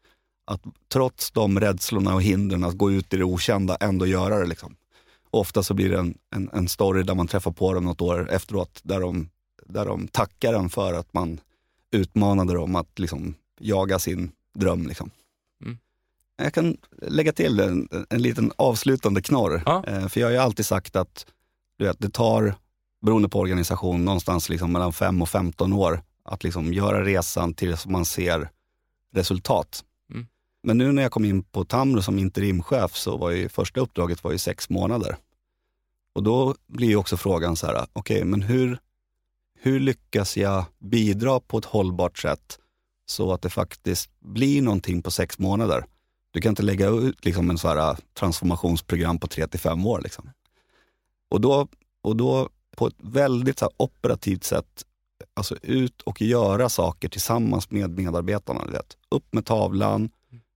att 0.45 0.61
trots 0.93 1.31
de 1.31 1.59
rädslorna 1.59 2.13
och 2.13 2.21
hindren 2.21 2.63
att 2.63 2.77
gå 2.77 2.91
ut 2.91 3.13
i 3.13 3.17
det 3.17 3.23
okända, 3.23 3.75
ändå 3.75 4.05
göra 4.05 4.39
det. 4.39 4.45
Liksom. 4.45 4.75
Och 5.31 5.39
ofta 5.39 5.63
så 5.63 5.73
blir 5.73 5.89
det 5.89 5.99
en, 5.99 6.17
en, 6.35 6.49
en 6.53 6.67
story 6.67 7.03
där 7.03 7.15
man 7.15 7.27
träffar 7.27 7.51
på 7.51 7.73
dem 7.73 7.83
något 7.83 8.01
år 8.01 8.31
efteråt, 8.31 8.79
där 8.83 8.99
de, 8.99 9.29
där 9.69 9.85
de 9.85 10.07
tackar 10.07 10.53
en 10.53 10.69
för 10.69 10.93
att 10.93 11.13
man 11.13 11.39
utmanade 11.91 12.53
dem 12.53 12.75
att 12.75 12.99
liksom, 12.99 13.35
jaga 13.59 13.99
sin 13.99 14.31
dröm. 14.53 14.87
Liksom. 14.87 15.11
Mm. 15.63 15.77
Jag 16.37 16.53
kan 16.53 16.77
lägga 17.01 17.33
till 17.33 17.59
en, 17.59 17.89
en 18.09 18.21
liten 18.21 18.51
avslutande 18.55 19.21
knorr. 19.21 19.63
Ja. 19.65 19.83
Eh, 19.87 20.07
för 20.07 20.19
jag 20.19 20.27
har 20.27 20.31
ju 20.31 20.37
alltid 20.37 20.65
sagt 20.65 20.95
att 20.95 21.25
du 21.77 21.85
vet, 21.85 21.99
det 21.99 22.09
tar, 22.09 22.55
beroende 23.01 23.29
på 23.29 23.39
organisation, 23.39 24.05
någonstans 24.05 24.49
liksom 24.49 24.71
mellan 24.71 24.93
5 24.93 25.21
och 25.21 25.29
15 25.29 25.73
år 25.73 26.01
att 26.23 26.43
liksom 26.43 26.73
göra 26.73 27.03
resan 27.03 27.53
tills 27.53 27.85
man 27.85 28.05
ser 28.05 28.49
resultat. 29.13 29.83
Mm. 30.11 30.27
Men 30.63 30.77
nu 30.77 30.91
när 30.91 31.01
jag 31.01 31.11
kom 31.11 31.25
in 31.25 31.43
på 31.43 31.65
Tamro 31.65 32.01
som 32.01 32.19
interimchef 32.19 32.95
så 32.95 33.17
var 33.17 33.29
ju 33.31 33.49
första 33.49 33.79
uppdraget 33.79 34.23
var 34.23 34.31
ju 34.31 34.37
sex 34.37 34.69
månader. 34.69 35.17
Och 36.13 36.23
då 36.23 36.55
blir 36.67 36.87
ju 36.87 36.95
också 36.95 37.17
frågan 37.17 37.55
så 37.55 37.67
här, 37.67 37.85
okej, 37.93 38.17
okay, 38.17 38.23
men 38.23 38.41
hur, 38.41 38.79
hur 39.65 39.79
lyckas 39.79 40.37
jag 40.37 40.65
bidra 40.79 41.39
på 41.39 41.57
ett 41.57 41.65
hållbart 41.65 42.17
sätt 42.17 42.59
så 43.05 43.33
att 43.33 43.41
det 43.41 43.49
faktiskt 43.49 44.09
blir 44.19 44.61
någonting 44.61 45.01
på 45.01 45.11
sex 45.11 45.39
månader? 45.39 45.85
Du 46.31 46.41
kan 46.41 46.49
inte 46.49 46.63
lägga 46.63 46.87
ut 46.87 47.25
liksom 47.25 47.49
en 47.49 47.57
så 47.57 47.67
här 47.67 47.77
äh, 47.77 47.97
transformationsprogram 48.19 49.19
på 49.19 49.27
tre 49.27 49.47
till 49.47 49.59
fem 49.59 49.85
år. 49.85 50.01
Liksom. 50.01 50.29
Och, 51.29 51.41
då, 51.41 51.67
och 52.01 52.15
då 52.15 52.49
på 52.77 52.87
ett 52.87 52.95
väldigt 52.97 53.59
så 53.59 53.71
operativt 53.77 54.43
sätt 54.43 54.85
alltså 55.33 55.55
ut 55.61 56.01
och 56.01 56.21
göra 56.21 56.69
saker 56.69 57.09
tillsammans 57.09 57.71
med 57.71 57.89
medarbetarna. 57.89 58.65
Vet. 58.65 58.97
Upp 59.09 59.33
med 59.33 59.45
tavlan, 59.45 60.09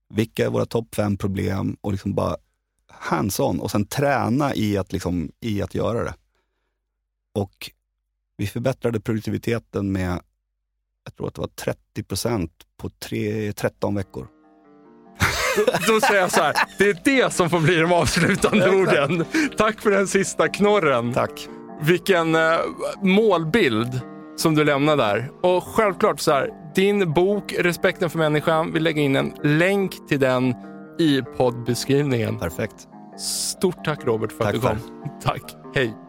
vilka 0.10 0.45
är 0.45 0.49
våra 0.49 0.65
topp 0.65 0.95
fem 0.95 1.18
problem 1.18 1.77
och 1.81 1.91
liksom 1.91 2.14
bara 2.14 2.38
hands-on 2.88 3.60
och 3.60 3.72
sen 3.72 3.86
träna 3.86 4.56
i 4.56 4.77
att, 4.77 4.91
liksom, 4.91 5.31
i 5.40 5.61
att 5.61 5.76
göra 5.76 6.03
det. 6.03 6.14
Och 7.34 7.72
vi 8.39 8.47
förbättrade 8.47 8.99
produktiviteten 8.99 9.91
med, 9.91 10.19
jag 11.03 11.15
tror 11.17 11.27
att 11.27 11.35
det 11.35 11.41
var 11.41 11.47
30 11.47 12.03
procent 12.03 12.51
på 12.77 12.89
tre, 12.89 13.53
13 13.53 13.95
veckor. 13.95 14.27
Då 15.87 16.01
säger 16.01 16.21
jag 16.21 16.31
så 16.31 16.41
här, 16.41 16.55
det 16.77 16.89
är 16.89 17.01
det 17.03 17.33
som 17.33 17.49
får 17.49 17.59
bli 17.59 17.75
de 17.75 17.91
avslutande 17.91 18.69
orden. 18.69 19.25
Tack 19.57 19.81
för 19.81 19.91
den 19.91 20.07
sista 20.07 20.47
knorren. 20.47 21.13
Tack. 21.13 21.47
Vilken 21.81 22.35
eh, 22.35 22.57
målbild 23.01 24.01
som 24.37 24.55
du 24.55 24.63
lämnar 24.63 24.97
där. 24.97 25.31
Och 25.41 25.63
självklart 25.63 26.19
så 26.19 26.31
här, 26.31 26.49
din 26.75 27.13
bok 27.13 27.55
Respekten 27.59 28.09
för 28.09 28.17
människan, 28.17 28.73
vi 28.73 28.79
lägger 28.79 29.01
in 29.01 29.15
en 29.15 29.33
länk 29.43 30.07
till 30.07 30.19
den 30.19 30.55
i 30.99 31.21
poddbeskrivningen. 31.37 32.39
Perfekt. 32.39 32.87
Stort 33.17 33.85
tack 33.85 34.05
Robert 34.05 34.31
för 34.31 34.43
tack 34.43 34.55
att 34.55 34.61
du 34.61 34.67
kom. 34.67 34.77
För. 34.77 35.29
Tack. 35.29 35.55
Hej. 35.75 36.09